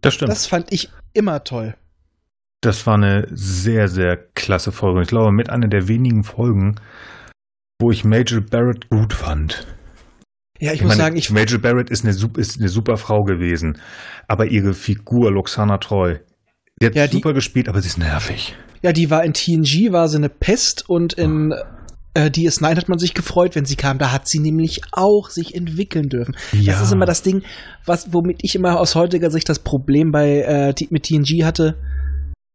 das 0.00 0.14
stimmt. 0.14 0.30
Das 0.30 0.46
fand 0.46 0.72
ich 0.72 0.90
immer 1.12 1.44
toll. 1.44 1.74
Das 2.62 2.86
war 2.86 2.94
eine 2.94 3.26
sehr, 3.32 3.88
sehr 3.88 4.16
klasse 4.16 4.70
Folge. 4.72 5.02
Ich 5.02 5.08
glaube, 5.08 5.32
mit 5.32 5.50
einer 5.50 5.68
der 5.68 5.88
wenigen 5.88 6.22
Folgen, 6.22 6.76
wo 7.80 7.90
ich 7.90 8.04
Major 8.04 8.40
Barrett 8.40 8.88
gut 8.88 9.12
fand. 9.12 9.66
Ja, 10.60 10.72
ich, 10.72 10.80
muss 10.80 10.90
meine, 10.90 11.02
sagen, 11.02 11.16
ich 11.16 11.30
Major 11.30 11.58
Barrett 11.60 11.90
ist 11.90 12.04
eine, 12.04 12.14
ist 12.36 12.60
eine 12.60 12.68
super 12.68 12.96
Frau 12.96 13.24
gewesen. 13.24 13.78
Aber 14.28 14.46
ihre 14.46 14.74
Figur, 14.74 15.32
Loxana 15.32 15.78
Troy, 15.78 16.20
die 16.80 16.86
hat 16.86 16.94
Ja, 16.94 17.08
die- 17.08 17.16
super 17.16 17.32
gespielt, 17.34 17.68
aber 17.68 17.80
sie 17.82 17.88
ist 17.88 17.98
nervig. 17.98 18.54
ja, 18.82 18.92
die 18.92 19.10
war 19.10 19.24
in 19.24 19.32
TNG 19.34 19.90
war 19.92 20.08
sie 20.08 20.18
eine 20.18 20.28
Pest 20.28 20.88
und 20.88 21.14
in 21.14 21.52
äh, 22.14 22.26
DS9 22.26 22.76
hat 22.76 22.88
man 22.88 22.98
sich 22.98 23.12
gefreut, 23.14 23.56
wenn 23.56 23.64
sie 23.64 23.74
kam. 23.74 23.98
Da 23.98 24.12
hat 24.12 24.28
sie 24.28 24.38
nämlich 24.38 24.82
auch 24.92 25.30
sich 25.30 25.56
entwickeln 25.56 26.08
dürfen. 26.08 26.36
Ja. 26.52 26.74
Das 26.74 26.82
ist 26.82 26.92
immer 26.92 27.06
das 27.06 27.22
Ding, 27.22 27.42
was 27.86 28.12
womit 28.12 28.38
ich 28.42 28.54
immer 28.54 28.78
aus 28.78 28.94
heutiger 28.94 29.32
Sicht 29.32 29.48
das 29.48 29.58
Problem 29.58 30.12
bei 30.12 30.42
äh, 30.42 30.74
mit 30.90 31.02
TNG 31.04 31.42
hatte. 31.44 31.76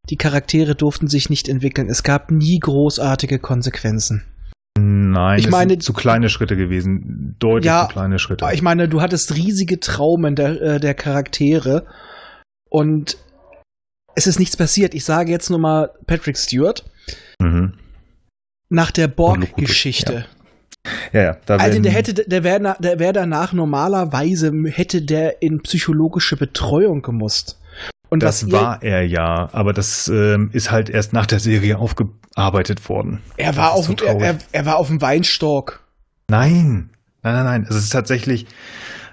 Die 0.10 0.18
Charaktere 0.18 0.76
durften 0.76 1.08
sich 1.08 1.30
nicht 1.30 1.50
entwickeln. 1.50 1.90
Es 1.90 2.04
gab 2.04 2.32
nie 2.32 2.60
großartige 2.60 3.40
Konsequenzen. 3.40 4.24
Nein, 4.80 5.40
Ich 5.40 5.46
es 5.46 5.52
meine- 5.52 5.72
sind 5.72 5.84
zu 5.84 5.94
kleine 5.94 6.30
Schritte 6.30 6.56
gewesen. 6.56 7.36
Deutlich 7.40 7.66
Ja, 7.66 7.88
zu 7.88 7.94
kleine 7.94 8.20
Schritte. 8.20 8.46
Aber 8.46 8.54
ich 8.54 8.62
meine, 8.62 8.88
du 8.88 9.02
hattest 9.02 9.36
riesige 9.36 9.80
Traumen 9.80 10.36
der, 10.36 10.62
äh, 10.62 10.80
der 10.80 10.94
Charaktere 10.94 11.86
und 12.70 13.18
es 14.16 14.28
ist 14.28 14.40
nichts 14.40 14.56
passiert. 14.56 14.94
Ich 14.94 15.04
sage 15.04 15.32
jetzt 15.32 15.50
nur 15.50 15.60
mal 15.60 15.92
Patrick 16.06 16.38
Stewart 16.38 16.84
mhm. 17.42 17.74
nach 18.70 18.92
der 18.92 19.08
Borg-Geschichte. 19.08 20.26
Ja, 21.12 21.22
ja. 21.22 21.38
Da 21.46 21.58
Also 21.58 21.80
der 21.82 21.92
hätte, 21.92 22.14
der 22.14 22.44
wäre 22.44 22.76
der 22.80 23.00
wär 23.00 23.14
danach 23.14 23.54
normalerweise 23.54 24.54
hätte 24.68 25.02
der 25.02 25.42
in 25.42 25.62
psychologische 25.62 26.38
Betreuung 26.38 27.02
gemusst. 27.02 27.60
Und 28.10 28.24
das 28.24 28.52
war 28.52 28.82
er 28.84 29.06
ja, 29.06 29.50
aber 29.52 29.74
das 29.74 30.08
ähm, 30.08 30.50
ist 30.54 30.72
halt 30.72 30.90
erst 30.90 31.14
nach 31.14 31.26
der 31.26 31.40
Serie 31.40 31.78
aufgearbeitet 31.78 32.88
worden. 32.90 33.22
er 33.38 33.56
war 33.58 33.72
auf 33.74 33.86
so 33.86 33.94
dem, 33.94 34.08
er, 34.08 34.22
er, 34.22 34.38
er 34.52 34.66
war 34.66 34.78
auf 34.78 34.88
dem 34.88 35.02
Weinstock. 35.02 35.82
Nein, 36.30 36.90
nein, 37.24 37.34
nein, 37.34 37.46
nein. 37.46 37.66
Es 37.70 37.76
ist 37.76 37.90
tatsächlich. 37.90 38.46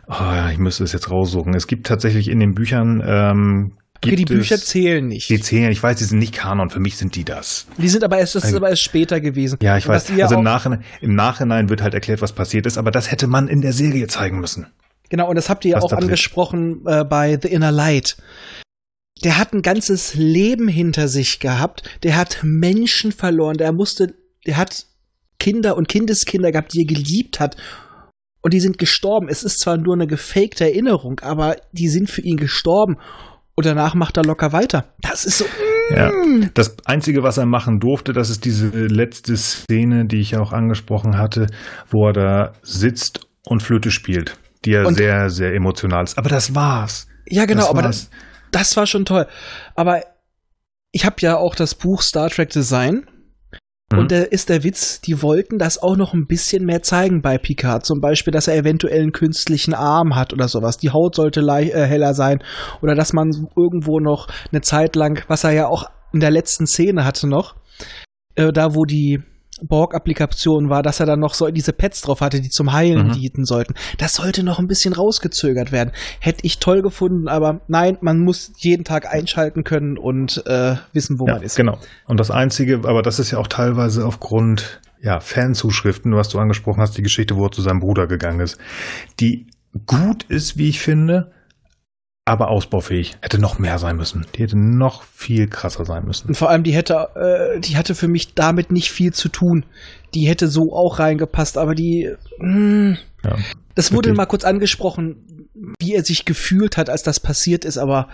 Oh 0.06 0.12
ja, 0.12 0.50
ich 0.50 0.58
müsste 0.58 0.84
es 0.84 0.92
jetzt 0.92 1.10
raussuchen. 1.10 1.54
Es 1.54 1.66
gibt 1.66 1.86
tatsächlich 1.86 2.28
in 2.28 2.38
den 2.40 2.54
Büchern. 2.54 3.02
Ähm, 3.04 3.72
Okay, 4.06 4.16
die 4.16 4.24
Bücher 4.26 4.56
es, 4.56 4.66
zählen 4.66 5.06
nicht. 5.06 5.30
Die 5.30 5.40
zählen. 5.40 5.70
Ich 5.70 5.82
weiß, 5.82 5.96
die 5.96 6.04
sind 6.04 6.18
nicht 6.18 6.34
Kanon. 6.34 6.68
Für 6.68 6.80
mich 6.80 6.98
sind 6.98 7.14
die 7.14 7.24
das. 7.24 7.66
Die 7.78 7.88
sind 7.88 8.04
aber 8.04 8.18
erst, 8.18 8.34
das 8.34 8.42
ist 8.42 8.48
Also- 8.48 8.58
aber 8.58 8.68
erst 8.68 8.82
später 8.82 9.18
gewesen. 9.20 9.58
Ja, 9.62 9.78
ich 9.78 9.88
Und 9.88 9.94
weiß. 9.94 10.10
Also 10.20 10.34
im 10.36 10.42
Nachhinein, 10.42 10.84
im 11.00 11.14
Nachhinein 11.14 11.70
wird 11.70 11.80
halt 11.80 11.94
erklärt, 11.94 12.20
was 12.20 12.32
passiert 12.32 12.66
ist. 12.66 12.76
Aber 12.76 12.90
das 12.90 13.10
hätte 13.10 13.26
man 13.28 13.48
in 13.48 13.62
der 13.62 13.72
Serie 13.72 14.06
zeigen 14.06 14.40
müssen. 14.40 14.66
Genau, 15.08 15.28
und 15.28 15.36
das 15.36 15.48
habt 15.48 15.64
ihr 15.64 15.72
ja 15.72 15.78
auch 15.80 15.92
angesprochen 15.92 16.82
äh, 16.86 17.04
bei 17.04 17.38
The 17.40 17.48
Inner 17.48 17.72
Light. 17.72 18.16
Der 19.22 19.38
hat 19.38 19.52
ein 19.52 19.62
ganzes 19.62 20.14
Leben 20.14 20.68
hinter 20.68 21.08
sich 21.08 21.38
gehabt. 21.40 21.82
Der 22.02 22.16
hat 22.16 22.40
Menschen 22.42 23.12
verloren. 23.12 23.56
Der 23.56 23.72
musste, 23.72 24.14
der 24.46 24.56
hat 24.56 24.86
Kinder 25.38 25.76
und 25.76 25.88
Kindeskinder 25.88 26.50
gehabt, 26.52 26.74
die 26.74 26.80
er 26.82 26.86
geliebt 26.94 27.38
hat. 27.40 27.56
Und 28.42 28.52
die 28.52 28.60
sind 28.60 28.78
gestorben. 28.78 29.28
Es 29.28 29.42
ist 29.42 29.60
zwar 29.60 29.76
nur 29.78 29.94
eine 29.94 30.06
gefakte 30.06 30.64
Erinnerung, 30.64 31.20
aber 31.20 31.56
die 31.72 31.88
sind 31.88 32.10
für 32.10 32.20
ihn 32.22 32.36
gestorben. 32.36 32.96
Und 33.54 33.66
danach 33.66 33.94
macht 33.94 34.16
er 34.16 34.24
locker 34.24 34.52
weiter. 34.52 34.92
Das 35.00 35.24
ist 35.24 35.38
so. 35.38 35.44
Ja. 35.94 36.10
Das 36.54 36.76
Einzige, 36.86 37.22
was 37.22 37.36
er 37.38 37.46
machen 37.46 37.78
durfte, 37.78 38.12
das 38.12 38.30
ist 38.30 38.44
diese 38.44 38.68
letzte 38.68 39.36
Szene, 39.36 40.06
die 40.06 40.18
ich 40.18 40.36
auch 40.36 40.52
angesprochen 40.52 41.18
hatte, 41.18 41.46
wo 41.90 42.06
er 42.08 42.12
da 42.12 42.52
sitzt 42.62 43.20
und 43.46 43.62
Flöte 43.62 43.90
spielt, 43.90 44.36
die 44.64 44.70
ja 44.72 44.84
Und- 44.84 44.94
sehr, 44.96 45.30
sehr 45.30 45.54
emotional 45.54 46.04
ist. 46.04 46.18
Aber 46.18 46.28
das 46.30 46.54
war's. 46.54 47.06
Ja, 47.26 47.44
genau, 47.44 47.60
das 47.60 47.70
aber 47.70 47.82
war's. 47.84 48.10
das, 48.10 48.18
das 48.54 48.76
war 48.76 48.86
schon 48.86 49.04
toll. 49.04 49.26
Aber 49.74 50.02
ich 50.92 51.04
habe 51.04 51.16
ja 51.20 51.36
auch 51.36 51.54
das 51.54 51.74
Buch 51.74 52.02
Star 52.02 52.30
Trek 52.30 52.50
Design. 52.50 53.06
Mhm. 53.92 53.98
Und 53.98 54.12
da 54.12 54.22
ist 54.22 54.48
der 54.48 54.62
Witz, 54.62 55.00
die 55.00 55.22
wollten 55.22 55.58
das 55.58 55.82
auch 55.82 55.96
noch 55.96 56.14
ein 56.14 56.26
bisschen 56.26 56.64
mehr 56.64 56.82
zeigen 56.82 57.20
bei 57.20 57.36
Picard. 57.36 57.84
Zum 57.84 58.00
Beispiel, 58.00 58.32
dass 58.32 58.48
er 58.48 58.56
eventuell 58.56 59.02
einen 59.02 59.12
künstlichen 59.12 59.74
Arm 59.74 60.14
hat 60.14 60.32
oder 60.32 60.48
sowas. 60.48 60.78
Die 60.78 60.90
Haut 60.90 61.16
sollte 61.16 61.40
äh, 61.40 61.86
heller 61.86 62.14
sein. 62.14 62.42
Oder 62.80 62.94
dass 62.94 63.12
man 63.12 63.30
irgendwo 63.56 63.98
noch 63.98 64.28
eine 64.52 64.60
Zeit 64.60 64.94
lang, 64.96 65.24
was 65.28 65.44
er 65.44 65.52
ja 65.52 65.66
auch 65.66 65.90
in 66.12 66.20
der 66.20 66.30
letzten 66.30 66.66
Szene 66.66 67.04
hatte 67.04 67.26
noch, 67.26 67.56
äh, 68.36 68.52
da 68.52 68.74
wo 68.74 68.84
die 68.84 69.20
Borg-Applikation 69.62 70.68
war, 70.68 70.82
dass 70.82 71.00
er 71.00 71.06
dann 71.06 71.20
noch 71.20 71.34
so 71.34 71.48
diese 71.48 71.72
Pads 71.72 72.02
drauf 72.02 72.20
hatte, 72.20 72.40
die 72.40 72.48
zum 72.48 72.72
Heilen 72.72 73.08
Mhm. 73.08 73.12
dienten 73.12 73.44
sollten. 73.44 73.74
Das 73.98 74.14
sollte 74.14 74.42
noch 74.42 74.58
ein 74.58 74.66
bisschen 74.66 74.94
rausgezögert 74.94 75.72
werden. 75.72 75.92
Hätte 76.20 76.40
ich 76.42 76.58
toll 76.58 76.82
gefunden, 76.82 77.28
aber 77.28 77.60
nein, 77.68 77.98
man 78.00 78.18
muss 78.20 78.52
jeden 78.56 78.84
Tag 78.84 79.06
einschalten 79.12 79.64
können 79.64 79.98
und 79.98 80.42
äh, 80.46 80.76
wissen, 80.92 81.18
wo 81.18 81.26
ja, 81.26 81.34
man 81.34 81.42
ist. 81.42 81.56
genau. 81.56 81.78
Und 82.06 82.20
das 82.20 82.30
Einzige, 82.30 82.80
aber 82.84 83.02
das 83.02 83.18
ist 83.18 83.30
ja 83.30 83.38
auch 83.38 83.48
teilweise 83.48 84.04
aufgrund 84.06 84.80
ja, 85.00 85.20
Fanzuschriften, 85.20 86.14
was 86.14 86.28
du 86.30 86.38
angesprochen 86.38 86.80
hast, 86.80 86.96
die 86.96 87.02
Geschichte, 87.02 87.36
wo 87.36 87.44
er 87.44 87.50
zu 87.50 87.60
seinem 87.62 87.80
Bruder 87.80 88.06
gegangen 88.06 88.40
ist, 88.40 88.58
die 89.20 89.46
gut 89.86 90.24
ist, 90.24 90.56
wie 90.56 90.68
ich 90.68 90.80
finde, 90.80 91.32
aber 92.26 92.48
ausbaufähig. 92.48 93.16
Hätte 93.20 93.38
noch 93.38 93.58
mehr 93.58 93.78
sein 93.78 93.96
müssen. 93.96 94.26
Die 94.34 94.42
hätte 94.42 94.56
noch 94.58 95.02
viel 95.02 95.46
krasser 95.48 95.84
sein 95.84 96.04
müssen. 96.06 96.28
Und 96.28 96.36
vor 96.36 96.48
allem, 96.48 96.62
die 96.62 96.72
hätte, 96.72 97.08
äh, 97.56 97.60
die 97.60 97.76
hatte 97.76 97.94
für 97.94 98.08
mich 98.08 98.34
damit 98.34 98.72
nicht 98.72 98.90
viel 98.90 99.12
zu 99.12 99.28
tun. 99.28 99.66
Die 100.14 100.26
hätte 100.26 100.48
so 100.48 100.72
auch 100.72 100.98
reingepasst, 100.98 101.58
aber 101.58 101.74
die, 101.74 102.10
mh, 102.38 102.96
Ja. 103.24 103.36
das 103.74 103.92
wurde 103.92 104.08
Wirklich. 104.08 104.16
mal 104.16 104.26
kurz 104.26 104.44
angesprochen, 104.44 105.48
wie 105.80 105.94
er 105.94 106.02
sich 106.04 106.24
gefühlt 106.24 106.76
hat, 106.76 106.88
als 106.88 107.02
das 107.02 107.20
passiert 107.20 107.64
ist, 107.64 107.76
aber 107.78 108.08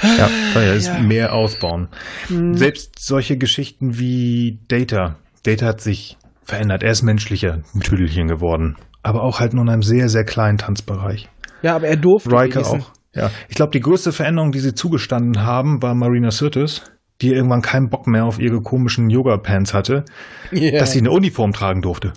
Ja, 0.00 0.30
ja, 0.54 0.72
ist 0.72 0.86
Ja. 0.86 0.98
mehr 1.00 1.34
ausbauen. 1.34 1.88
mh, 2.28 2.56
Selbst 2.56 3.00
solche 3.04 3.36
Geschichten 3.36 3.98
wie 3.98 4.60
Data. 4.68 5.16
Data 5.42 5.66
hat 5.66 5.80
sich 5.80 6.16
verändert. 6.44 6.82
Er 6.84 6.92
ist 6.92 7.02
menschlicher, 7.02 7.62
ein 7.74 7.80
Tüdelchen 7.80 8.28
geworden. 8.28 8.76
Aber 9.02 9.22
auch 9.24 9.40
halt 9.40 9.54
nur 9.54 9.64
in 9.64 9.70
einem 9.70 9.82
sehr, 9.82 10.08
sehr 10.08 10.24
kleinen 10.24 10.58
Tanzbereich. 10.58 11.28
Ja, 11.62 11.76
aber 11.76 11.86
er 11.88 11.96
durfte 11.96 12.30
Riker 12.30 12.56
wenigstens. 12.56 12.84
auch. 12.86 12.92
Ja, 13.14 13.30
ich 13.48 13.56
glaube, 13.56 13.72
die 13.72 13.80
größte 13.80 14.12
Veränderung, 14.12 14.52
die 14.52 14.60
sie 14.60 14.74
zugestanden 14.74 15.42
haben, 15.42 15.82
war 15.82 15.94
Marina 15.94 16.30
Sirtis, 16.30 16.82
die 17.20 17.32
irgendwann 17.32 17.60
keinen 17.62 17.90
Bock 17.90 18.06
mehr 18.06 18.24
auf 18.24 18.38
ihre 18.38 18.60
komischen 18.62 19.10
Yoga-Pants 19.10 19.74
hatte, 19.74 20.04
Ja. 20.52 20.78
dass 20.78 20.92
sie 20.92 21.00
eine 21.00 21.10
Uniform 21.10 21.52
tragen 21.52 21.82
durfte. 21.82 22.12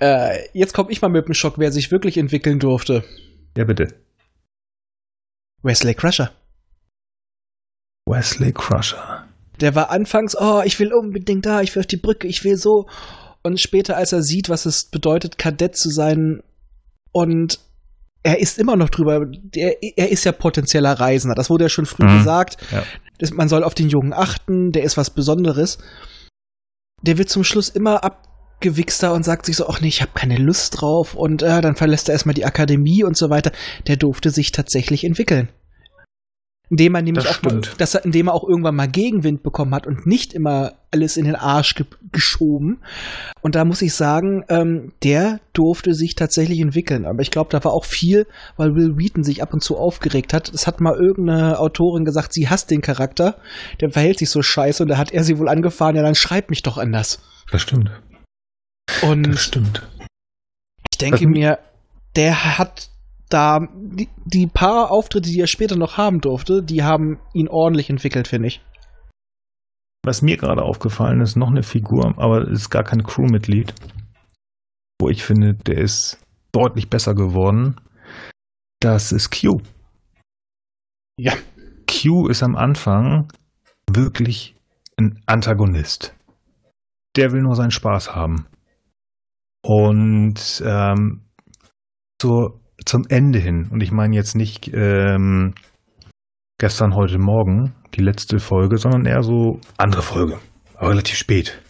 Äh, 0.00 0.48
jetzt 0.52 0.74
komme 0.74 0.90
ich 0.90 1.00
mal 1.00 1.08
mit 1.08 1.28
dem 1.28 1.34
Schock, 1.34 1.54
wer 1.58 1.70
sich 1.70 1.92
wirklich 1.92 2.18
entwickeln 2.18 2.58
durfte. 2.58 3.04
Ja, 3.56 3.64
bitte. 3.64 3.94
Wesley 5.62 5.94
Crusher. 5.94 6.32
Wesley 8.06 8.52
Crusher. 8.52 9.26
Der 9.60 9.74
war 9.76 9.90
anfangs, 9.90 10.36
oh, 10.36 10.62
ich 10.64 10.78
will 10.80 10.92
unbedingt 10.92 11.46
da, 11.46 11.60
ich 11.60 11.74
will 11.76 11.80
auf 11.82 11.86
die 11.86 11.98
Brücke, 11.98 12.26
ich 12.26 12.42
will 12.42 12.56
so. 12.56 12.86
Und 13.44 13.60
später, 13.60 13.96
als 13.96 14.12
er 14.12 14.22
sieht, 14.22 14.48
was 14.48 14.66
es 14.66 14.90
bedeutet, 14.90 15.38
Kadett 15.38 15.76
zu 15.76 15.88
sein, 15.90 16.42
und 17.12 17.60
er 18.22 18.38
ist 18.38 18.58
immer 18.58 18.76
noch 18.76 18.88
drüber, 18.88 19.26
der, 19.26 19.82
er 19.82 20.10
ist 20.10 20.24
ja 20.24 20.32
potenzieller 20.32 20.92
Reisender, 20.92 21.34
das 21.34 21.50
wurde 21.50 21.64
ja 21.64 21.68
schon 21.68 21.86
früh 21.86 22.04
Mhm. 22.04 22.18
gesagt. 22.18 22.56
Ja. 22.70 22.82
Das, 23.18 23.32
man 23.32 23.48
soll 23.48 23.64
auf 23.64 23.74
den 23.74 23.88
Jungen 23.88 24.12
achten, 24.12 24.72
der 24.72 24.82
ist 24.84 24.96
was 24.96 25.10
Besonderes. 25.10 25.78
Der 27.02 27.18
wird 27.18 27.28
zum 27.30 27.42
Schluss 27.44 27.68
immer 27.68 28.04
abgewichster 28.04 29.12
und 29.12 29.24
sagt 29.24 29.46
sich 29.46 29.56
so, 29.56 29.68
ach 29.68 29.80
nee, 29.80 29.88
ich 29.88 30.02
habe 30.02 30.12
keine 30.14 30.36
Lust 30.38 30.80
drauf. 30.80 31.14
Und 31.14 31.42
äh, 31.42 31.60
dann 31.60 31.74
verlässt 31.76 32.08
er 32.08 32.12
erstmal 32.12 32.34
die 32.34 32.44
Akademie 32.44 33.02
und 33.04 33.16
so 33.16 33.28
weiter. 33.30 33.50
Der 33.86 33.96
durfte 33.96 34.30
sich 34.30 34.52
tatsächlich 34.52 35.04
entwickeln. 35.04 35.48
Indem 36.70 36.94
er 36.94 37.02
nämlich 37.02 37.24
Das 37.24 37.44
auch 37.44 37.76
dass 37.76 37.94
er, 37.94 38.04
indem 38.04 38.28
er 38.28 38.34
auch 38.34 38.48
irgendwann 38.48 38.76
mal 38.76 38.88
Gegenwind 38.88 39.42
bekommen 39.42 39.74
hat 39.74 39.86
und 39.86 40.06
nicht 40.06 40.32
immer 40.32 40.74
alles 40.92 41.16
in 41.16 41.24
den 41.24 41.36
Arsch 41.36 41.74
ge 41.74 41.86
geschoben. 42.12 42.82
Und 43.40 43.54
da 43.54 43.64
muss 43.64 43.80
ich 43.80 43.94
sagen, 43.94 44.44
ähm, 44.50 44.92
der 45.02 45.40
durfte 45.54 45.94
sich 45.94 46.14
tatsächlich 46.14 46.60
entwickeln. 46.60 47.06
Aber 47.06 47.22
ich 47.22 47.30
glaube, 47.30 47.48
da 47.50 47.64
war 47.64 47.72
auch 47.72 47.86
viel, 47.86 48.26
weil 48.58 48.74
Will 48.74 48.98
Wheaton 48.98 49.24
sich 49.24 49.42
ab 49.42 49.54
und 49.54 49.62
zu 49.62 49.78
aufgeregt 49.78 50.34
hat. 50.34 50.50
Es 50.52 50.66
hat 50.66 50.80
mal 50.82 50.94
irgendeine 50.94 51.58
Autorin 51.58 52.04
gesagt, 52.04 52.34
sie 52.34 52.48
hasst 52.50 52.70
den 52.70 52.82
Charakter, 52.82 53.36
der 53.80 53.90
verhält 53.90 54.18
sich 54.18 54.28
so 54.28 54.42
scheiße 54.42 54.82
und 54.82 54.90
da 54.90 54.98
hat 54.98 55.10
er 55.12 55.24
sie 55.24 55.38
wohl 55.38 55.48
angefahren, 55.48 55.96
ja, 55.96 56.02
dann 56.02 56.14
schreib 56.14 56.50
mich 56.50 56.62
doch 56.62 56.76
anders. 56.76 57.22
Das 57.50 57.62
stimmt. 57.62 57.90
Und 59.02 59.22
Das 59.26 59.42
stimmt. 59.42 59.82
ich 60.90 60.98
denke 60.98 61.20
Das- 61.24 61.26
mir, 61.28 61.58
der 62.16 62.58
hat 62.58 62.90
da 63.30 63.60
die, 63.74 64.10
die 64.26 64.46
paar 64.46 64.90
Auftritte, 64.90 65.30
die 65.30 65.40
er 65.40 65.46
später 65.46 65.76
noch 65.76 65.96
haben 65.96 66.20
durfte, 66.20 66.62
die 66.62 66.82
haben 66.82 67.18
ihn 67.32 67.48
ordentlich 67.48 67.88
entwickelt, 67.88 68.28
finde 68.28 68.48
ich. 68.48 68.60
Was 70.04 70.20
mir 70.20 70.36
gerade 70.36 70.62
aufgefallen 70.62 71.20
ist, 71.20 71.36
noch 71.36 71.50
eine 71.50 71.62
Figur, 71.62 72.14
aber 72.18 72.48
ist 72.48 72.70
gar 72.70 72.82
kein 72.82 73.04
Crewmitglied, 73.04 73.72
wo 75.00 75.08
ich 75.08 75.22
finde, 75.24 75.54
der 75.54 75.78
ist 75.78 76.20
deutlich 76.50 76.90
besser 76.90 77.14
geworden. 77.14 77.76
Das 78.80 79.12
ist 79.12 79.30
Q. 79.30 79.60
Ja. 81.16 81.34
Q 81.88 82.26
ist 82.26 82.42
am 82.42 82.56
Anfang 82.56 83.28
wirklich 83.88 84.56
ein 84.96 85.20
Antagonist. 85.26 86.14
Der 87.16 87.32
will 87.32 87.42
nur 87.42 87.54
seinen 87.54 87.70
Spaß 87.70 88.14
haben. 88.14 88.46
Und 89.64 90.62
ähm, 90.66 91.20
so 92.20 92.58
zum 92.84 93.04
Ende 93.08 93.38
hin, 93.38 93.68
und 93.70 93.82
ich 93.82 93.92
meine 93.92 94.16
jetzt 94.16 94.34
nicht 94.34 94.68
ähm, 94.74 95.54
gestern, 96.58 96.94
heute 96.96 97.18
Morgen, 97.18 97.74
die 97.94 98.02
letzte 98.02 98.38
Folge, 98.38 98.78
sondern 98.78 99.04
eher 99.06 99.22
so 99.22 99.60
andere 99.76 100.02
Folge, 100.02 100.38
aber 100.76 100.90
relativ 100.90 101.16
spät, 101.16 101.60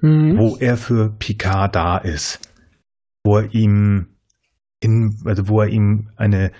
Mhm. 0.00 0.36
wo 0.38 0.56
er 0.58 0.76
für 0.76 1.10
Picard 1.18 1.74
da 1.74 1.98
ist, 1.98 2.40
wo 3.24 3.38
er 3.38 3.52
ihm 3.54 4.08
in, 4.80 5.20
also 5.24 5.48
wo 5.48 5.60
er 5.60 5.68
ihm 5.68 6.10
eine 6.16 6.52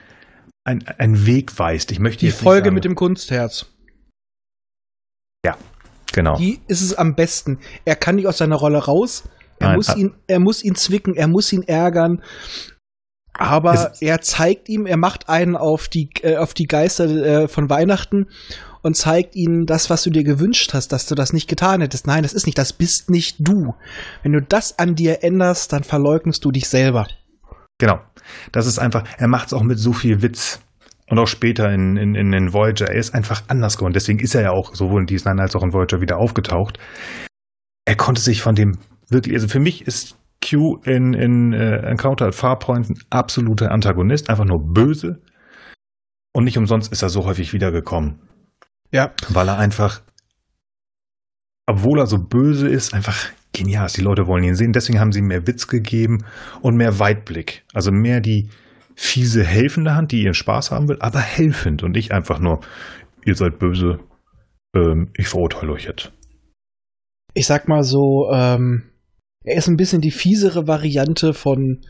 ein, 0.65 0.87
einen 0.99 1.25
Weg 1.25 1.59
weist. 1.59 1.91
Ich 1.93 1.99
möchte 1.99 2.27
Die 2.27 2.33
Folge 2.33 2.67
sagen- 2.67 2.75
mit 2.75 2.85
dem 2.85 2.95
Kunstherz. 2.95 3.67
genau. 6.13 6.37
Die 6.37 6.59
ist 6.69 6.81
es 6.81 6.95
am 6.95 7.15
besten. 7.15 7.59
Er 7.85 7.95
kann 7.95 8.17
nicht 8.17 8.27
aus 8.27 8.39
seiner 8.39 8.57
Rolle 8.57 8.79
raus. 8.79 9.29
Er 9.61 9.69
Nein, 9.69 9.77
muss 9.77 9.91
ah. 9.91 9.97
ihn, 9.97 10.15
er 10.27 10.41
muss 10.41 10.65
ihn 10.65 10.75
zwicken, 10.75 11.15
er 11.15 11.29
muss 11.29 11.53
ihn 11.53 11.63
ärgern. 11.63 12.23
Aber 13.35 13.93
er 14.01 14.21
zeigt 14.23 14.69
ihm, 14.71 14.87
er 14.87 14.97
macht 14.97 15.29
einen 15.29 15.55
auf 15.55 15.89
die, 15.89 16.09
äh, 16.23 16.37
auf 16.37 16.55
die 16.55 16.67
Geister 16.67 17.05
äh, 17.45 17.47
von 17.49 17.69
Weihnachten 17.71 18.27
und 18.89 18.95
zeigt 18.95 19.37
ihnen 19.37 19.67
das, 19.67 19.91
was 19.91 20.03
du 20.03 20.11
dir 20.11 20.25
gewünscht 20.25 20.73
hast, 20.73 20.93
dass 20.93 21.05
du 21.05 21.15
das 21.15 21.35
nicht 21.35 21.47
getan 21.47 21.83
hättest. 21.83 22.07
Nein, 22.07 22.23
das 22.23 22.33
ist 22.33 22.47
nicht, 22.47 22.57
das 22.57 22.73
bist 22.73 23.11
nicht 23.11 23.37
du. 23.39 23.75
Wenn 24.23 24.33
du 24.33 24.41
das 24.41 24.79
an 24.79 24.95
dir 24.95 25.23
änderst, 25.23 25.75
dann 25.75 25.85
verleugnest 25.85 26.43
du 26.43 26.51
dich 26.51 26.71
selber. 26.71 27.07
Genau. 27.77 28.01
Das 28.51 28.67
ist 28.67 28.79
einfach, 28.79 29.05
er 29.19 29.29
macht 29.29 29.49
es 29.49 29.53
auch 29.53 29.63
mit 29.63 29.79
so 29.79 29.93
viel 29.93 30.23
Witz. 30.23 30.63
Und 31.11 31.19
auch 31.19 31.27
später 31.27 31.71
in, 31.71 31.99
in, 31.99 32.15
in 32.15 32.31
den 32.33 32.55
Voyager, 32.55 32.87
er 32.87 32.99
ist 32.99 33.15
einfach 33.15 33.43
anders 33.49 33.77
geworden. 33.77 33.93
Deswegen 33.93 34.21
ist 34.21 34.35
er 34.35 34.43
ja 34.43 34.51
auch 34.53 34.75
sowohl 34.75 35.03
in 35.03 35.07
Disneyland 35.07 35.41
als 35.41 35.55
auch 35.55 35.63
in 35.63 35.75
Voyager 35.75 36.01
wieder 36.01 36.17
aufgetaucht. 36.19 36.79
Er 37.85 37.97
konnte 37.97 38.23
sich 38.23 38.41
von 38.41 38.55
dem 38.55 38.79
wirklich, 39.11 39.35
also 39.35 39.49
für 39.49 39.61
mich 39.61 39.87
ist 39.87 40.17
Q 40.43 40.79
in, 40.85 41.13
in 41.13 41.53
äh, 41.53 41.91
Encounter 41.91 42.27
at 42.27 42.35
Farpoint 42.35 42.89
ein 42.89 42.99
absoluter 43.11 43.71
Antagonist, 43.71 44.31
einfach 44.31 44.47
nur 44.47 44.65
böse. 44.73 45.21
Und 46.33 46.45
nicht 46.45 46.57
umsonst 46.57 46.91
ist 46.91 47.03
er 47.03 47.11
so 47.11 47.27
häufig 47.27 47.53
wiedergekommen. 47.53 48.21
Ja. 48.91 49.13
Weil 49.29 49.49
er 49.49 49.59
einfach, 49.59 50.03
obwohl 51.67 51.99
er 52.01 52.07
so 52.07 52.19
böse 52.19 52.69
ist, 52.69 52.95
einfach 52.95 53.31
genial 53.53 53.87
ist. 53.87 53.97
Die 53.97 54.03
Leute 54.03 54.27
wollen 54.27 54.45
ihn 54.45 54.55
sehen. 54.55 54.73
Deswegen 54.73 55.01
haben 55.01 55.13
sie 55.13 55.23
mehr 55.23 55.47
Witz 55.47 55.67
gegeben 55.67 56.25
und 56.63 56.77
mehr 56.77 56.99
Weitblick. 56.99 57.65
Also 57.73 57.91
mehr 57.93 58.21
die 58.21 58.51
fiese 58.95 59.45
helfende 59.45 59.95
Hand, 59.95 60.13
die 60.13 60.23
ihren 60.23 60.35
Spaß 60.35 60.71
haben 60.71 60.89
will, 60.89 60.99
aber 61.01 61.21
helfend 61.21 61.83
und 61.85 61.93
nicht 61.93 62.11
einfach 62.11 62.41
nur, 62.41 62.61
ihr 63.25 63.37
seid 63.37 63.59
böse, 63.59 64.01
ähm, 64.75 65.13
ich 65.17 65.29
verurteile 65.29 65.73
euch 65.73 65.85
jetzt. 65.85 66.13
ich 67.35 67.47
sag 67.47 67.69
mal 67.69 67.85
so, 67.85 68.29
ähm, 68.33 68.91
er 69.45 69.57
ist 69.57 69.69
ein 69.69 69.77
bisschen 69.77 70.01
die 70.01 70.11
fiesere 70.11 70.67
Variante 70.67 71.33
von 71.33 71.81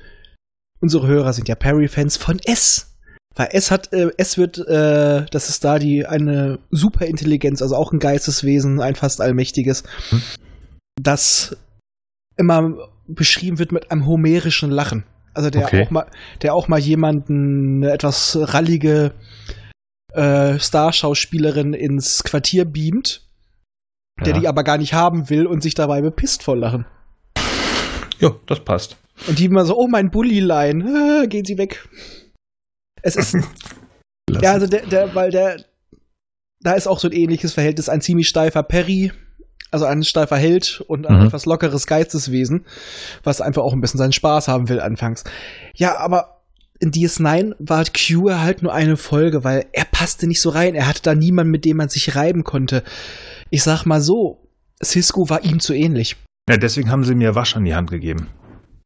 unsere 0.81 1.07
Hörer 1.07 1.33
sind 1.33 1.49
ja 1.49 1.55
Perry-Fans 1.55 2.19
von 2.19 2.39
S. 2.45 2.98
Weil 3.39 3.49
S 3.53 3.71
hat, 3.71 3.93
äh, 3.93 4.11
S 4.19 4.37
wird, 4.37 4.59
äh, 4.59 5.25
das 5.31 5.49
ist 5.49 5.65
da 5.65 5.79
die 5.79 6.05
eine 6.05 6.59
Superintelligenz, 6.71 7.63
also 7.63 7.77
auch 7.77 7.93
ein 7.93 8.01
Geisteswesen, 8.01 8.81
ein 8.81 8.95
fast 8.97 9.21
allmächtiges, 9.21 9.85
Hm. 10.11 10.21
das 11.03 11.57
immer 12.37 12.89
beschrieben 13.07 13.59
wird 13.59 13.73
mit 13.73 13.91
einem 13.91 14.05
homerischen 14.07 14.71
Lachen. 14.71 15.05
Also 15.35 15.51
der 15.51 15.63
Okay. 15.65 15.87
auch 15.87 15.91
mal, 15.91 16.07
der 16.43 16.53
auch 16.55 16.69
mal 16.69 16.79
jemanden 16.81 17.83
eine 17.85 17.93
etwas 17.93 18.37
rallige 18.39 19.13
äh, 20.15 20.59
Starschauspielerin 20.59 21.75
ins 21.75 22.25
Quartier 22.25 22.65
beamt 22.65 23.23
der 24.25 24.35
Ja. 24.35 24.41
die 24.41 24.49
aber 24.49 24.65
gar 24.65 24.79
nicht 24.79 24.95
haben 24.95 25.31
will 25.31 25.47
und 25.47 25.63
sich 25.63 25.75
dabei 25.75 26.01
bepisst 26.01 26.43
vor 26.43 26.57
Lachen. 26.57 26.87
Ja, 28.19 28.33
das 28.47 28.59
passt. 28.65 28.97
Und 29.29 29.39
die 29.39 29.45
immer 29.45 29.65
so, 29.65 29.77
oh 29.77 29.87
mein 29.87 30.11
Bullylein, 30.11 30.83
ah, 30.83 31.27
gehen 31.29 31.45
Sie 31.45 31.57
weg. 31.57 31.89
Es 33.03 33.17
ist, 33.17 33.37
ja, 34.43 34.53
also 34.53 34.67
der, 34.67 34.87
der, 34.87 35.15
weil 35.15 35.31
der, 35.31 35.65
da 36.61 36.73
ist 36.73 36.87
auch 36.87 36.99
so 36.99 37.09
ein 37.09 37.13
ähnliches 37.15 37.53
Verhältnis, 37.55 37.89
ein 37.89 38.01
ziemlich 38.01 38.29
steifer 38.29 38.63
Perry, 38.63 39.13
also 39.71 39.85
ein 39.85 40.03
steifer 40.03 40.37
Held 40.37 40.83
und 40.87 41.07
ein 41.07 41.21
Mhm. 41.21 41.27
etwas 41.27 41.47
lockeres 41.47 41.87
Geisteswesen, 41.87 42.65
was 43.23 43.41
einfach 43.41 43.63
auch 43.63 43.73
ein 43.73 43.81
bisschen 43.81 43.99
seinen 43.99 44.13
Spaß 44.13 44.49
haben 44.49 44.69
will 44.69 44.81
anfangs. 44.81 45.25
Ja, 45.75 45.99
aber 45.99 46.43
in 46.81 46.93
DS9 46.93 47.55
war 47.59 47.85
Q 47.85 48.31
halt 48.31 48.63
nur 48.63 48.73
eine 48.73 48.97
Folge, 48.97 49.43
weil 49.45 49.67
er 49.73 49.85
passte 49.85 50.27
nicht 50.27 50.41
so 50.41 50.51
rein. 50.51 50.75
Er 50.75 50.87
hatte 50.87 51.03
da 51.03 51.15
niemanden, 51.15 51.51
mit 51.51 51.65
dem 51.65 51.77
man 51.77 51.89
sich 51.89 52.15
reiben 52.15 52.45
konnte. 52.45 52.85
Ich 53.51 53.63
sag 53.63 53.85
mal 53.85 54.01
so, 54.01 54.49
Cisco 54.83 55.29
war 55.29 55.45
ihm 55.45 55.59
zu 55.61 55.75
ähnlich. 55.75 56.17
Ja, 56.49 56.57
deswegen 56.57 56.91
haben 56.91 57.03
sie 57.05 57.15
mir 57.17 57.35
Wasch 57.35 57.57
an 57.57 57.65
die 57.65 57.75
Hand 57.75 57.91
gegeben. 57.91 58.29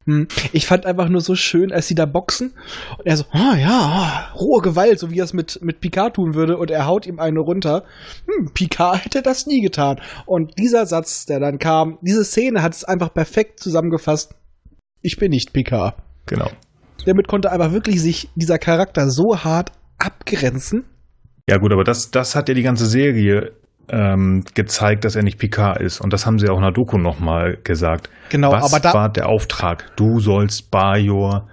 Hm. 0.07 0.27
Ich 0.53 0.67
fand 0.67 0.87
einfach 0.87 1.09
nur 1.09 1.21
so 1.21 1.35
schön, 1.35 1.73
als 1.73 1.89
sie 1.89 1.95
da 1.95 2.07
boxen 2.07 2.53
und 2.99 3.07
er 3.07 3.17
so, 3.17 3.25
ah 3.31 3.57
ja, 3.57 3.71
ah, 3.71 4.35
rohe 4.35 4.61
Gewalt, 4.63 4.99
so 4.99 5.11
wie 5.11 5.21
er 5.21 5.25
es 5.25 5.33
mit, 5.33 5.61
mit 5.63 5.81
Picard 5.81 6.15
tun 6.15 6.35
würde 6.35 6.57
und 6.57 6.71
er 6.71 6.87
haut 6.87 7.07
ihm 7.07 7.19
eine 7.19 7.41
runter. 7.41 7.85
Hm, 8.27 8.53
Picard 8.53 9.05
hätte 9.05 9.23
das 9.23 9.47
nie 9.47 9.61
getan. 9.61 10.01
Und 10.27 10.59
dieser 10.59 10.87
Satz, 10.87 11.27
der 11.27 11.41
dann 11.41 11.59
kam, 11.59 11.99
diese 12.03 12.25
Szene 12.25 12.63
hat 12.63 12.75
es 12.75 12.85
einfach 12.85 13.15
perfekt 13.15 13.61
zusammengefasst. 13.61 14.35
Ich 15.01 15.17
bin 15.19 15.31
nicht 15.31 15.53
Picard. 15.53 15.97
Genau. 16.27 16.51
Damit 17.05 17.29
konnte 17.29 17.51
aber 17.51 17.73
wirklich 17.73 18.01
sich 18.01 18.29
dieser 18.37 18.59
Charakter 18.59 19.11
so 19.11 19.45
hart 19.45 19.73
abgrenzen. 19.99 20.85
Ja 21.49 21.59
gut, 21.59 21.73
aber 21.73 21.85
das, 21.85 22.11
das 22.11 22.37
hat 22.37 22.49
ja 22.49 22.55
die 22.55 22.63
ganze 22.63 22.87
Serie 22.87 23.53
ähm, 23.93 24.43
gezeigt, 24.55 25.05
dass 25.05 25.15
er 25.17 25.23
nicht 25.23 25.39
Picard 25.39 25.81
ist. 25.81 26.01
Und 26.01 26.13
das 26.13 26.27
haben 26.27 26.39
sie 26.39 26.49
auch 26.49 26.57
in 26.57 26.63
der 26.63 26.73
Doku 26.73 26.99
nochmal 26.99 27.59
gesagt. 27.63 28.09
Genau, 28.31 28.51
Was 28.53 28.73
aber 28.73 28.81
da, 28.81 28.95
war 28.95 29.09
der 29.11 29.29
Auftrag? 29.29 29.95
Du 29.97 30.19
sollst 30.19 30.71
Bajor 30.71 31.49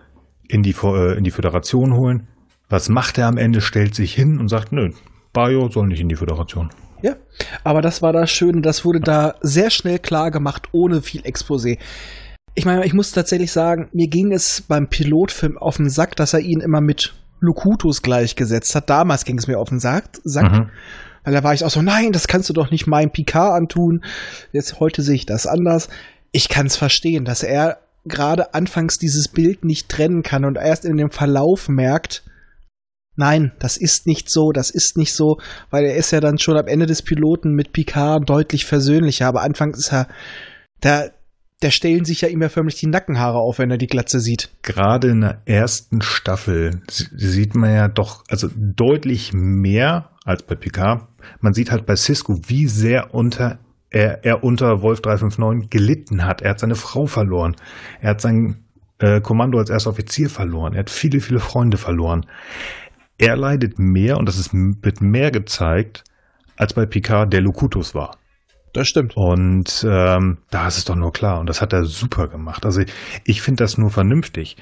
in 0.47 0.63
die, 0.63 0.73
äh, 0.81 1.17
in 1.17 1.23
die 1.23 1.31
Föderation 1.31 1.93
holen. 1.93 2.27
Was 2.69 2.87
macht 2.87 3.17
er 3.17 3.27
am 3.27 3.37
Ende? 3.37 3.61
Stellt 3.61 3.93
sich 3.93 4.13
hin 4.13 4.39
und 4.39 4.47
sagt, 4.47 4.71
nö, 4.71 4.89
Bajor 5.33 5.69
soll 5.71 5.87
nicht 5.87 5.99
in 5.99 6.07
die 6.07 6.15
Föderation. 6.15 6.69
Ja, 7.01 7.15
aber 7.63 7.81
das 7.81 8.01
war 8.01 8.13
das 8.13 8.29
Schöne, 8.29 8.61
das 8.61 8.83
wurde 8.83 8.99
da 8.99 9.35
sehr 9.41 9.69
schnell 9.69 9.99
klar 9.99 10.31
gemacht, 10.31 10.67
ohne 10.73 11.01
viel 11.01 11.21
Exposé. 11.21 11.77
Ich 12.55 12.65
meine, 12.65 12.85
ich 12.85 12.93
muss 12.93 13.11
tatsächlich 13.11 13.51
sagen, 13.51 13.89
mir 13.93 14.07
ging 14.07 14.33
es 14.33 14.61
beim 14.61 14.87
Pilotfilm 14.87 15.57
auf 15.57 15.77
den 15.77 15.89
Sack, 15.89 16.15
dass 16.17 16.33
er 16.33 16.41
ihn 16.41 16.59
immer 16.59 16.81
mit 16.81 17.13
Locutus 17.39 18.01
gleichgesetzt 18.01 18.75
hat. 18.75 18.89
Damals 18.89 19.23
ging 19.23 19.37
es 19.37 19.47
mir 19.47 19.59
auf 19.59 19.69
den 19.69 19.79
Sack, 19.79 20.05
Sack 20.23 20.51
Mhm. 20.51 20.69
Weil 21.29 21.35
da 21.35 21.43
war 21.43 21.53
ich 21.53 21.63
auch 21.63 21.69
so, 21.69 21.83
nein, 21.83 22.11
das 22.11 22.27
kannst 22.27 22.49
du 22.49 22.53
doch 22.53 22.71
nicht 22.71 22.87
meinem 22.87 23.11
Picard 23.11 23.53
antun. 23.53 24.03
Jetzt 24.51 24.79
heute 24.79 25.03
sehe 25.03 25.13
ich 25.13 25.27
das 25.27 25.45
anders. 25.45 25.87
Ich 26.31 26.49
kann 26.49 26.65
es 26.65 26.75
verstehen, 26.75 27.23
dass 27.23 27.43
er 27.43 27.81
gerade 28.03 28.55
anfangs 28.55 28.97
dieses 28.97 29.27
Bild 29.27 29.63
nicht 29.63 29.89
trennen 29.89 30.23
kann 30.23 30.43
und 30.43 30.55
erst 30.55 30.85
in 30.85 30.97
dem 30.97 31.11
Verlauf 31.11 31.69
merkt, 31.69 32.23
nein, 33.15 33.51
das 33.59 33.77
ist 33.77 34.07
nicht 34.07 34.31
so, 34.31 34.51
das 34.51 34.71
ist 34.71 34.97
nicht 34.97 35.13
so, 35.13 35.37
weil 35.69 35.85
er 35.85 35.97
ist 35.97 36.09
ja 36.09 36.19
dann 36.19 36.39
schon 36.39 36.57
am 36.57 36.65
Ende 36.65 36.87
des 36.87 37.03
Piloten 37.03 37.53
mit 37.53 37.73
Picard 37.73 38.27
deutlich 38.27 38.65
versöhnlicher, 38.65 39.27
aber 39.27 39.43
anfangs 39.43 39.77
ist 39.77 39.93
er, 39.93 40.07
da, 40.81 41.09
der 41.61 41.69
stellen 41.69 42.05
sich 42.05 42.21
ja 42.21 42.29
ihm 42.29 42.41
ja 42.41 42.49
förmlich 42.49 42.79
die 42.79 42.87
Nackenhaare 42.87 43.37
auf, 43.37 43.59
wenn 43.59 43.69
er 43.69 43.77
die 43.77 43.85
Glatze 43.85 44.19
sieht. 44.19 44.49
Gerade 44.63 45.09
in 45.09 45.21
der 45.21 45.43
ersten 45.45 46.01
Staffel 46.01 46.81
sieht 46.89 47.53
man 47.53 47.71
ja 47.71 47.87
doch 47.87 48.23
also 48.29 48.49
deutlich 48.55 49.31
mehr 49.31 50.09
als 50.23 50.43
bei 50.43 50.55
Picard. 50.55 51.08
Man 51.41 51.53
sieht 51.53 51.71
halt 51.71 51.85
bei 51.85 51.95
Cisco, 51.95 52.39
wie 52.47 52.67
sehr 52.67 53.13
unter 53.13 53.59
er, 53.89 54.23
er 54.23 54.43
unter 54.43 54.81
Wolf 54.81 55.01
359 55.01 55.69
gelitten 55.69 56.25
hat. 56.25 56.41
Er 56.41 56.51
hat 56.51 56.59
seine 56.59 56.75
Frau 56.75 57.07
verloren. 57.07 57.55
Er 58.01 58.11
hat 58.11 58.21
sein 58.21 58.63
äh, 58.99 59.21
Kommando 59.21 59.57
als 59.57 59.69
erster 59.69 59.89
Offizier 59.89 60.29
verloren. 60.29 60.73
Er 60.73 60.81
hat 60.81 60.89
viele, 60.89 61.21
viele 61.21 61.39
Freunde 61.39 61.77
verloren. 61.77 62.25
Er 63.17 63.35
leidet 63.35 63.79
mehr, 63.79 64.17
und 64.17 64.27
das 64.27 64.37
ist, 64.37 64.53
wird 64.53 65.01
mehr 65.01 65.31
gezeigt, 65.31 66.03
als 66.55 66.73
bei 66.73 66.85
Picard, 66.85 67.33
der 67.33 67.41
Locutus 67.41 67.95
war. 67.95 68.17
Das 68.73 68.87
stimmt. 68.87 69.17
Und 69.17 69.85
ähm, 69.89 70.37
da 70.51 70.67
ist 70.67 70.77
es 70.77 70.85
doch 70.85 70.95
nur 70.95 71.11
klar. 71.11 71.39
Und 71.39 71.47
das 71.47 71.61
hat 71.61 71.73
er 71.73 71.85
super 71.85 72.27
gemacht. 72.27 72.65
Also 72.65 72.81
ich, 72.81 72.91
ich 73.23 73.41
finde 73.41 73.63
das 73.63 73.77
nur 73.77 73.89
vernünftig. 73.89 74.57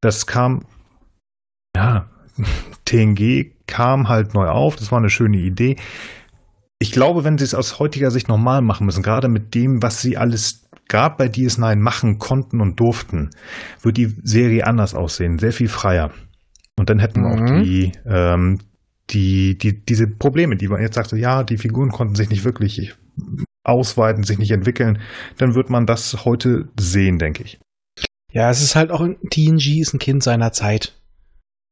Das 0.00 0.26
kam, 0.26 0.64
ja, 1.74 2.08
TNG 2.84 3.52
kam 3.68 4.08
halt 4.08 4.34
neu 4.34 4.48
auf. 4.48 4.74
Das 4.76 4.90
war 4.90 4.98
eine 4.98 5.10
schöne 5.10 5.36
Idee. 5.38 5.76
Ich 6.80 6.90
glaube, 6.92 7.22
wenn 7.24 7.38
sie 7.38 7.44
es 7.44 7.54
aus 7.54 7.78
heutiger 7.78 8.10
Sicht 8.10 8.28
normal 8.28 8.62
machen 8.62 8.86
müssen, 8.86 9.02
gerade 9.02 9.28
mit 9.28 9.54
dem, 9.54 9.82
was 9.82 10.00
sie 10.02 10.16
alles 10.16 10.68
gerade 10.88 11.16
bei 11.18 11.26
DS9 11.26 11.76
machen 11.76 12.18
konnten 12.18 12.60
und 12.60 12.80
durften, 12.80 13.30
wird 13.82 13.96
die 13.96 14.14
Serie 14.22 14.66
anders 14.66 14.94
aussehen, 14.94 15.38
sehr 15.38 15.52
viel 15.52 15.68
freier. 15.68 16.10
Und 16.78 16.88
dann 16.88 16.98
hätten 16.98 17.22
wir 17.22 17.30
auch 17.30 17.40
Mhm. 17.40 17.62
die, 17.62 17.92
ähm, 18.06 18.58
die, 19.10 19.58
die, 19.58 19.84
diese 19.84 20.06
Probleme, 20.06 20.56
die 20.56 20.68
man 20.68 20.80
jetzt 20.80 20.94
sagt, 20.94 21.10
so, 21.10 21.16
ja, 21.16 21.42
die 21.42 21.58
Figuren 21.58 21.90
konnten 21.90 22.14
sich 22.14 22.30
nicht 22.30 22.44
wirklich 22.44 22.94
ausweiten, 23.64 24.22
sich 24.22 24.38
nicht 24.38 24.50
entwickeln, 24.52 25.00
dann 25.36 25.54
wird 25.54 25.70
man 25.70 25.84
das 25.86 26.24
heute 26.24 26.68
sehen, 26.78 27.18
denke 27.18 27.42
ich. 27.42 27.58
Ja, 28.32 28.50
es 28.50 28.62
ist 28.62 28.76
halt 28.76 28.90
auch, 28.90 29.00
ein 29.00 29.16
TNG 29.30 29.80
ist 29.80 29.94
ein 29.94 29.98
Kind 29.98 30.22
seiner 30.22 30.52
Zeit. 30.52 30.97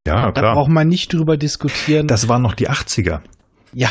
Ja, 0.06 0.30
Da 0.32 0.54
braucht 0.54 0.70
man 0.70 0.88
nicht 0.88 1.12
drüber 1.12 1.36
diskutieren. 1.36 2.06
Das 2.06 2.28
waren 2.28 2.42
noch 2.42 2.54
die 2.54 2.68
80er. 2.70 3.20
ja, 3.72 3.90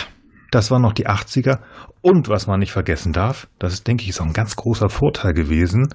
Das 0.51 0.71
waren 0.71 0.81
noch 0.81 0.93
die 0.93 1.07
80er. 1.07 1.59
Und 2.01 2.29
was 2.29 2.47
man 2.47 2.59
nicht 2.59 2.71
vergessen 2.71 3.13
darf, 3.13 3.47
das 3.59 3.73
ist, 3.73 3.87
denke 3.87 4.03
ich, 4.03 4.09
ist 4.09 4.21
auch 4.21 4.25
ein 4.25 4.33
ganz 4.33 4.55
großer 4.55 4.89
Vorteil 4.89 5.33
gewesen. 5.33 5.89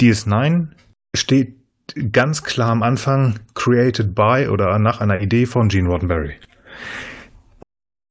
DS9 0.00 0.68
steht 1.16 1.56
ganz 2.12 2.42
klar 2.42 2.70
am 2.70 2.82
Anfang 2.82 3.40
created 3.54 4.14
by 4.14 4.48
oder 4.50 4.78
nach 4.78 5.00
einer 5.00 5.20
Idee 5.20 5.46
von 5.46 5.68
Gene 5.68 5.88
Roddenberry. 5.88 6.34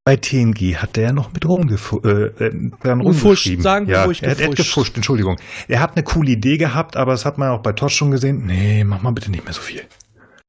Bei 0.06 0.16
TNG 0.16 0.78
hat 0.78 0.96
der 0.96 1.04
ja 1.04 1.12
noch 1.12 1.34
mit 1.34 1.44
äh, 1.44 1.48
äh, 1.50 2.70
Gefuscht, 2.80 2.86
rumgeschrieben. 2.88 3.62
sagen 3.62 3.88
wir 3.88 3.96
ja, 3.96 4.04
ruhig 4.06 4.24
er, 4.24 4.32
hat- 4.32 4.40
er 4.40 4.48
hat 4.48 4.56
gefuscht, 4.56 4.96
Entschuldigung. 4.96 5.36
Er 5.68 5.82
hat 5.82 5.96
eine 5.96 6.04
coole 6.04 6.32
Idee 6.32 6.58
gehabt, 6.58 6.96
aber 6.96 7.12
das 7.12 7.26
hat 7.26 7.38
man 7.38 7.50
auch 7.50 7.62
bei 7.62 7.74
Tosh 7.74 7.94
schon 7.96 8.12
gesehen. 8.12 8.46
Nee, 8.46 8.86
mach 8.86 9.02
mal 9.02 9.12
bitte 9.12 9.30
nicht 9.30 9.44
mehr 9.44 9.54
so 9.54 9.62
viel. 9.62 9.82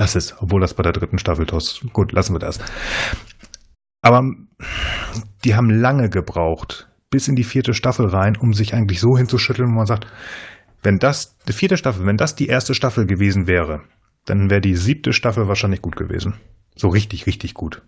Lass 0.01 0.15
es, 0.15 0.35
obwohl 0.41 0.61
das 0.61 0.75
bei 0.75 0.83
der 0.83 0.93
dritten 0.93 1.19
Staffel 1.19 1.47
Tosh. 1.47 1.81
Gut, 1.93 2.13
lassen 2.13 2.35
wir 2.35 2.39
das. 2.39 2.61
Aber 4.01 4.23
die 5.45 5.55
haben 5.55 5.71
lange 5.71 6.09
gebraucht, 6.09 6.89
bis 7.11 7.29
in 7.29 7.35
die 7.35 7.45
vierte 7.45 7.75
Staffel 7.75 8.07
rein, 8.07 8.37
um 8.37 8.53
sich 8.53 8.75
eigentlich 8.75 9.01
so 9.01 9.17
hinzuschütteln, 9.17 9.71
wo 9.71 9.75
man 9.75 9.87
sagt, 9.87 10.07
wenn 10.83 10.99
das, 10.99 11.37
die 11.49 11.53
vierte 11.53 11.77
Staffel, 11.77 12.07
wenn 12.07 12.17
das 12.17 12.37
die 12.37 12.47
erste 12.47 12.75
Staffel 12.75 13.07
gewesen 13.07 13.49
wäre, 13.49 13.83
dann 14.25 14.51
wäre 14.51 14.61
die 14.61 14.77
siebte 14.77 15.13
Staffel 15.13 15.49
wahrscheinlich 15.49 15.83
gut 15.83 15.97
gewesen. 15.97 16.35
So 16.77 16.89
richtig, 16.89 17.27
richtig 17.27 17.55
gut. 17.55 17.83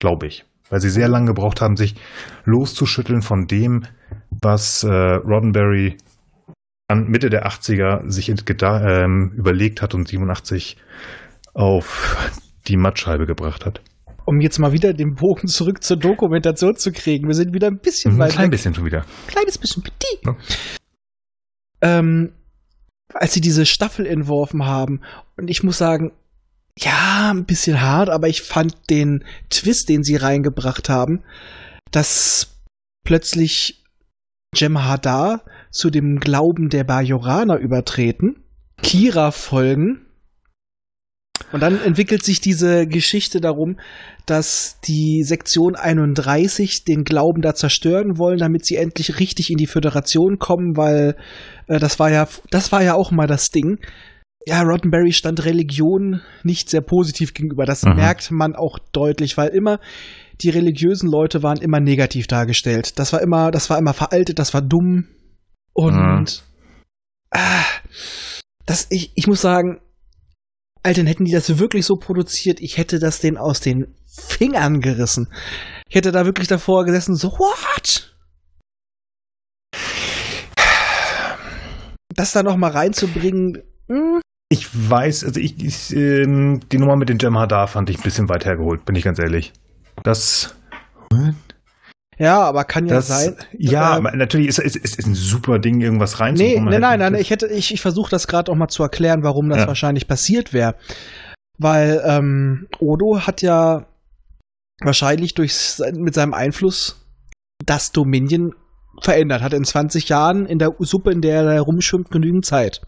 Glaube 0.00 0.26
ich. 0.26 0.44
Weil 0.70 0.80
sie 0.80 0.90
sehr 0.90 1.08
lange 1.08 1.26
gebraucht 1.26 1.60
haben, 1.60 1.76
sich 1.76 1.94
loszuschütteln 2.44 3.22
von 3.22 3.46
dem, 3.46 3.84
was 4.42 4.82
äh, 4.82 4.88
Roddenberry 4.88 5.98
an 6.92 7.08
Mitte 7.08 7.30
der 7.30 7.46
80er 7.46 8.08
sich 8.10 8.28
ähm, 8.28 9.32
überlegt 9.36 9.82
hat 9.82 9.94
und 9.94 10.06
87 10.08 10.76
auf 11.54 12.16
die 12.68 12.76
Mattscheibe 12.76 13.26
gebracht 13.26 13.66
hat. 13.66 13.80
um 14.24 14.40
jetzt 14.40 14.58
mal 14.58 14.72
wieder 14.72 14.92
den 14.94 15.14
Bogen 15.14 15.48
zurück 15.48 15.82
zur 15.82 15.96
Dokumentation 15.96 16.76
zu 16.76 16.92
kriegen. 16.92 17.26
Wir 17.26 17.34
sind 17.34 17.52
wieder 17.54 17.66
ein 17.66 17.78
bisschen 17.78 18.14
Ein 18.14 18.18
weit 18.20 18.32
klein 18.32 18.44
weg. 18.44 18.50
bisschen 18.52 18.74
schon 18.74 18.84
wieder. 18.84 19.04
Kleines 19.26 19.58
bisschen 19.58 19.82
petit. 19.82 20.20
Ja. 20.24 20.36
Ähm, 21.80 22.32
als 23.12 23.32
sie 23.34 23.40
diese 23.40 23.66
Staffel 23.66 24.06
entworfen 24.06 24.64
haben, 24.64 25.00
und 25.36 25.50
ich 25.50 25.62
muss 25.64 25.78
sagen, 25.78 26.12
ja, 26.78 27.30
ein 27.34 27.44
bisschen 27.44 27.80
hart, 27.82 28.08
aber 28.08 28.28
ich 28.28 28.42
fand 28.42 28.88
den 28.88 29.24
Twist, 29.50 29.88
den 29.88 30.04
sie 30.04 30.16
reingebracht 30.16 30.88
haben, 30.88 31.24
dass 31.90 32.56
plötzlich 33.04 33.81
Jem'Hadar 34.54 35.40
zu 35.70 35.90
dem 35.90 36.18
Glauben 36.20 36.68
der 36.68 36.84
Bajoraner 36.84 37.58
übertreten, 37.58 38.44
Kira 38.82 39.30
folgen, 39.30 40.06
und 41.50 41.60
dann 41.60 41.82
entwickelt 41.82 42.24
sich 42.24 42.40
diese 42.40 42.86
Geschichte 42.86 43.40
darum, 43.40 43.78
dass 44.26 44.78
die 44.86 45.22
Sektion 45.22 45.74
31 45.74 46.84
den 46.84 47.04
Glauben 47.04 47.42
da 47.42 47.54
zerstören 47.54 48.16
wollen, 48.18 48.38
damit 48.38 48.64
sie 48.64 48.76
endlich 48.76 49.18
richtig 49.18 49.50
in 49.50 49.56
die 49.56 49.66
Föderation 49.66 50.38
kommen, 50.38 50.76
weil 50.76 51.16
äh, 51.66 51.78
das 51.78 51.98
war 51.98 52.10
ja 52.10 52.28
das 52.50 52.72
war 52.72 52.82
ja 52.82 52.94
auch 52.94 53.10
mal 53.10 53.26
das 53.26 53.50
Ding. 53.50 53.78
Ja, 54.46 54.62
Roddenberry 54.62 55.12
stand 55.12 55.44
Religion 55.44 56.20
nicht 56.42 56.70
sehr 56.70 56.80
positiv 56.80 57.34
gegenüber. 57.34 57.64
Das 57.64 57.84
Mhm. 57.84 57.96
merkt 57.96 58.30
man 58.30 58.54
auch 58.56 58.78
deutlich, 58.92 59.36
weil 59.36 59.48
immer 59.50 59.78
die 60.42 60.50
religiösen 60.50 61.08
Leute 61.10 61.42
waren 61.42 61.58
immer 61.60 61.80
negativ 61.80 62.26
dargestellt. 62.26 62.98
Das 62.98 63.12
war 63.12 63.20
immer, 63.22 63.50
das 63.50 63.70
war 63.70 63.78
immer 63.78 63.94
veraltet, 63.94 64.38
das 64.38 64.52
war 64.54 64.62
dumm 64.62 65.08
und 65.74 65.94
Mhm. 65.94 66.24
ah, 67.30 67.64
das 68.66 68.86
ich 68.90 69.12
ich 69.14 69.26
muss 69.26 69.40
sagen, 69.40 69.80
Alter, 70.84 71.04
hätten 71.04 71.24
die 71.24 71.32
das 71.32 71.58
wirklich 71.58 71.86
so 71.86 71.94
produziert, 71.96 72.60
ich 72.60 72.76
hätte 72.76 72.98
das 72.98 73.20
denen 73.20 73.36
aus 73.38 73.60
den 73.60 73.94
Fingern 74.06 74.80
gerissen. 74.80 75.28
Ich 75.88 75.94
hätte 75.94 76.10
da 76.12 76.24
wirklich 76.26 76.48
davor 76.48 76.84
gesessen, 76.84 77.14
so, 77.14 77.28
what? 77.30 78.12
Das 82.14 82.32
da 82.32 82.42
noch 82.42 82.56
mal 82.56 82.70
reinzubringen, 82.70 83.62
hm, 83.88 84.20
Ich 84.50 84.68
weiß, 84.74 85.24
also 85.24 85.40
ich, 85.40 85.62
ich 85.64 85.96
ähm, 85.96 86.60
die 86.70 86.76
Nummer 86.78 86.96
mit 86.96 87.08
den 87.08 87.18
Jem'Hadar 87.18 87.68
fand 87.68 87.88
ich 87.88 87.98
ein 87.98 88.02
bisschen 88.02 88.28
weit 88.28 88.44
hergeholt, 88.44 88.84
bin 88.84 88.94
ich 88.96 89.04
ganz 89.04 89.18
ehrlich. 89.18 89.52
Das 90.02 90.54
Ja, 92.18 92.40
aber 92.42 92.64
kann 92.64 92.86
ja 92.86 92.96
Das, 92.96 93.08
sein. 93.08 93.36
ja, 93.52 93.94
äh, 93.94 93.96
aber 93.96 94.12
natürlich 94.16 94.48
ist 94.48 94.58
es 94.58 94.76
ist, 94.76 94.98
ist 94.98 95.06
ein 95.06 95.14
super 95.14 95.58
Ding, 95.58 95.80
irgendwas 95.80 96.18
Nee, 96.18 96.24
reinzubekommen. 96.24 96.68
nee, 96.70 96.78
nein, 96.78 97.00
hätte- 97.00 97.12
nein, 97.12 97.20
ich 97.20 97.30
hätte, 97.30 97.46
ich, 97.48 97.72
ich 97.74 97.80
versuche 97.80 98.10
das 98.10 98.26
gerade 98.26 98.50
auch 98.52 98.56
mal 98.56 98.68
zu 98.68 98.82
erklären, 98.82 99.22
warum 99.22 99.48
das 99.48 99.60
Ja. 99.60 99.66
wahrscheinlich 99.66 100.06
passiert 100.08 100.52
wäre. 100.52 100.74
Weil 101.58 102.02
ähm, 102.04 102.68
Odo 102.78 103.20
hat 103.26 103.42
ja 103.42 103.86
wahrscheinlich 104.80 105.34
durch 105.34 105.54
sein- 105.54 105.96
mit 106.02 106.14
seinem 106.14 106.34
Einfluss 106.34 107.04
das 107.64 107.92
Dominion 107.92 108.54
verändert, 109.00 109.42
hat 109.42 109.52
in 109.52 109.64
20 109.64 110.08
Jahren 110.08 110.46
in 110.46 110.58
der 110.58 110.74
Suppe, 110.80 111.12
in 111.12 111.22
der 111.22 111.42
er 111.44 111.60
rumschwimmt, 111.62 112.10
genügend 112.10 112.44
Zeit. 112.44 112.82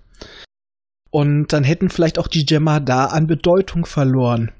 Und 1.10 1.52
dann 1.52 1.64
hätten 1.64 1.90
vielleicht 1.90 2.18
auch 2.18 2.26
die 2.28 2.44
Jem'Hadar 2.44 3.08
an 3.12 3.26
Bedeutung 3.26 3.86
verloren. 3.86 4.50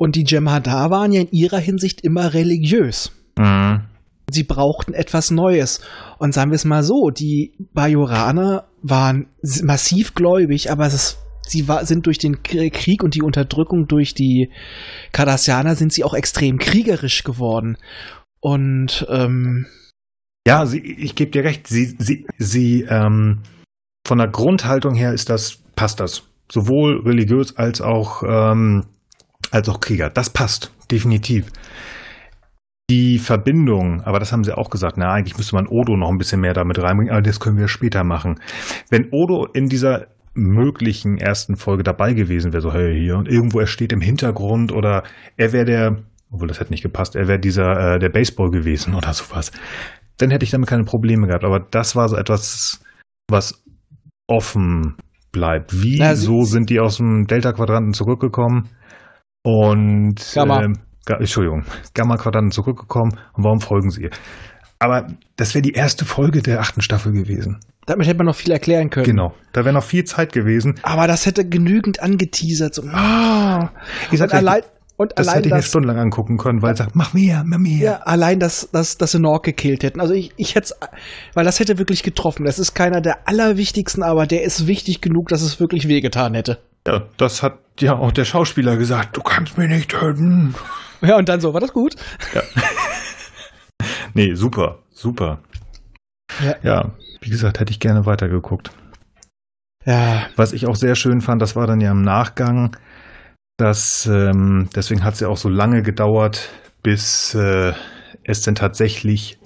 Und 0.00 0.16
die 0.16 0.24
Jem'Hadar 0.24 0.90
waren 0.90 1.12
ja 1.12 1.20
in 1.20 1.30
ihrer 1.30 1.58
Hinsicht 1.58 2.00
immer 2.00 2.32
religiös. 2.32 3.12
Mhm. 3.38 3.82
Sie 4.30 4.44
brauchten 4.44 4.94
etwas 4.94 5.30
Neues. 5.30 5.82
Und 6.16 6.32
sagen 6.32 6.50
wir 6.50 6.56
es 6.56 6.64
mal 6.64 6.82
so, 6.82 7.10
die 7.10 7.52
Bajoraner 7.74 8.64
waren 8.80 9.26
massiv 9.62 10.14
gläubig, 10.14 10.70
aber 10.70 10.86
es 10.86 11.18
sie 11.46 11.68
war, 11.68 11.84
sind 11.84 12.06
durch 12.06 12.16
den 12.16 12.42
Krieg 12.42 13.02
und 13.02 13.14
die 13.14 13.20
Unterdrückung 13.20 13.88
durch 13.88 14.14
die 14.14 14.50
Cardassianer 15.12 15.76
sind 15.76 15.92
sie 15.92 16.02
auch 16.02 16.14
extrem 16.14 16.56
kriegerisch 16.56 17.22
geworden. 17.22 17.76
Und 18.40 19.06
ähm, 19.10 19.66
Ja, 20.46 20.64
sie, 20.64 20.78
ich 20.78 21.14
gebe 21.14 21.30
dir 21.30 21.44
recht. 21.44 21.66
Sie, 21.66 21.94
sie, 21.98 22.24
sie 22.38 22.86
ähm, 22.88 23.42
von 24.06 24.16
der 24.16 24.28
Grundhaltung 24.28 24.94
her 24.94 25.12
ist 25.12 25.28
das, 25.28 25.58
passt 25.76 26.00
das. 26.00 26.22
Sowohl 26.50 27.02
religiös 27.02 27.54
als 27.58 27.82
auch, 27.82 28.22
ähm, 28.26 28.86
als 29.50 29.68
auch 29.68 29.80
Krieger. 29.80 30.10
Das 30.10 30.30
passt, 30.30 30.72
definitiv. 30.90 31.46
Die 32.90 33.18
Verbindung, 33.18 34.00
aber 34.02 34.18
das 34.18 34.32
haben 34.32 34.42
sie 34.42 34.56
auch 34.56 34.68
gesagt, 34.68 34.96
na, 34.96 35.12
eigentlich 35.12 35.36
müsste 35.36 35.54
man 35.54 35.68
Odo 35.68 35.96
noch 35.96 36.10
ein 36.10 36.18
bisschen 36.18 36.40
mehr 36.40 36.54
damit 36.54 36.78
reinbringen, 36.82 37.12
aber 37.12 37.22
das 37.22 37.38
können 37.38 37.56
wir 37.56 37.68
später 37.68 38.02
machen. 38.02 38.40
Wenn 38.88 39.08
Odo 39.12 39.46
in 39.46 39.68
dieser 39.68 40.08
möglichen 40.34 41.16
ersten 41.18 41.56
Folge 41.56 41.84
dabei 41.84 42.14
gewesen 42.14 42.52
wäre, 42.52 42.60
so, 42.62 42.72
hey, 42.72 42.98
hier, 42.98 43.16
und 43.16 43.28
irgendwo 43.28 43.60
er 43.60 43.68
steht 43.68 43.92
im 43.92 44.00
Hintergrund 44.00 44.72
oder 44.72 45.04
er 45.36 45.52
wäre 45.52 45.64
der, 45.64 45.96
obwohl 46.32 46.48
das 46.48 46.58
hätte 46.58 46.72
nicht 46.72 46.82
gepasst, 46.82 47.14
er 47.14 47.28
wäre 47.28 47.38
dieser, 47.38 47.94
äh, 47.94 47.98
der 48.00 48.08
Baseball 48.08 48.50
gewesen 48.50 48.94
oder 48.94 49.12
sowas, 49.12 49.52
dann 50.18 50.30
hätte 50.30 50.44
ich 50.44 50.50
damit 50.50 50.68
keine 50.68 50.84
Probleme 50.84 51.28
gehabt. 51.28 51.44
Aber 51.44 51.60
das 51.60 51.94
war 51.94 52.08
so 52.08 52.16
etwas, 52.16 52.80
was 53.28 53.62
offen 54.28 54.96
bleibt. 55.30 55.80
Wie 55.80 55.98
Na, 56.00 56.16
sie- 56.16 56.26
so 56.26 56.42
sind 56.42 56.70
die 56.70 56.80
aus 56.80 56.96
dem 56.96 57.26
Delta-Quadranten 57.28 57.92
zurückgekommen 57.92 58.68
und 59.42 60.16
Gamma. 60.34 60.62
ähm, 60.62 60.74
Entschuldigung, 61.06 61.64
Gamma-Quadranten 61.94 62.50
zurückgekommen 62.52 63.18
und 63.32 63.44
warum 63.44 63.60
folgen 63.60 63.90
sie 63.90 64.02
ihr? 64.02 64.10
Aber 64.78 65.08
das 65.36 65.54
wäre 65.54 65.62
die 65.62 65.72
erste 65.72 66.04
Folge 66.04 66.40
der 66.40 66.60
achten 66.60 66.80
Staffel 66.80 67.12
gewesen. 67.12 67.58
damit 67.86 68.06
hätte 68.06 68.18
man 68.18 68.26
noch 68.26 68.36
viel 68.36 68.52
erklären 68.52 68.88
können. 68.88 69.06
Genau. 69.06 69.34
Da 69.52 69.64
wäre 69.64 69.74
noch 69.74 69.84
viel 69.84 70.04
Zeit 70.04 70.32
gewesen. 70.32 70.78
Aber 70.82 71.06
das 71.06 71.26
hätte 71.26 71.48
genügend 71.48 72.00
angeteasert. 72.00 72.74
So, 72.74 72.82
ah. 72.84 73.70
Ich 74.10 74.18
sag 74.18 74.30
und 74.30 74.36
allein, 74.36 74.62
und 74.96 75.12
das 75.16 75.26
allein 75.26 75.38
hätte 75.38 75.48
ich 75.48 75.54
mir 75.54 75.62
stundenlang 75.62 75.98
angucken 75.98 76.36
können, 76.36 76.62
weil 76.62 76.72
er 76.72 76.76
sagt, 76.76 76.94
mach 76.94 77.14
mehr, 77.14 77.42
mach 77.44 77.58
mehr. 77.58 77.78
Ja, 77.78 77.96
allein, 78.04 78.38
dass, 78.38 78.70
dass, 78.70 78.96
dass 78.96 79.12
sie 79.12 79.18
Nork 79.18 79.44
gekillt 79.44 79.82
hätten. 79.82 80.00
Also 80.00 80.14
ich, 80.14 80.32
ich 80.36 80.54
hätte 80.54 80.74
weil 81.34 81.44
das 81.44 81.58
hätte 81.58 81.78
wirklich 81.78 82.02
getroffen. 82.02 82.44
Das 82.44 82.58
ist 82.58 82.74
keiner 82.74 83.00
der 83.00 83.26
allerwichtigsten, 83.26 84.02
aber 84.02 84.26
der 84.26 84.44
ist 84.44 84.66
wichtig 84.66 85.00
genug, 85.00 85.28
dass 85.28 85.42
es 85.42 85.58
wirklich 85.58 85.88
wehgetan 85.88 86.34
hätte. 86.34 86.58
Ja, 86.86 87.02
das 87.16 87.42
hat 87.42 87.58
ja 87.80 87.94
auch 87.96 88.12
der 88.12 88.24
Schauspieler 88.24 88.76
gesagt, 88.76 89.16
du 89.16 89.20
kannst 89.22 89.58
mich 89.58 89.68
nicht 89.68 89.90
töten. 89.90 90.54
Ja, 91.02 91.16
und 91.16 91.28
dann 91.28 91.40
so, 91.40 91.54
war 91.54 91.60
das 91.60 91.72
gut? 91.72 91.96
Nee, 94.14 94.34
super, 94.34 94.80
super. 94.90 95.40
Ja. 96.42 96.54
Ja, 96.62 96.92
wie 97.20 97.30
gesagt, 97.30 97.60
hätte 97.60 97.70
ich 97.72 97.80
gerne 97.80 98.06
weitergeguckt. 98.06 98.70
Ja, 99.84 100.26
Was 100.36 100.52
ich 100.52 100.66
auch 100.66 100.76
sehr 100.76 100.94
schön 100.94 101.20
fand, 101.20 101.40
das 101.40 101.56
war 101.56 101.66
dann 101.66 101.80
ja 101.80 101.90
im 101.90 102.02
Nachgang, 102.02 102.76
dass 103.56 104.06
ähm, 104.06 104.68
deswegen 104.74 105.04
hat 105.04 105.14
es 105.14 105.20
ja 105.20 105.28
auch 105.28 105.36
so 105.36 105.48
lange 105.48 105.82
gedauert, 105.82 106.50
bis 106.82 107.34
äh, 107.34 107.72
es 108.24 108.42
denn 108.42 108.54
tatsächlich 108.54 109.38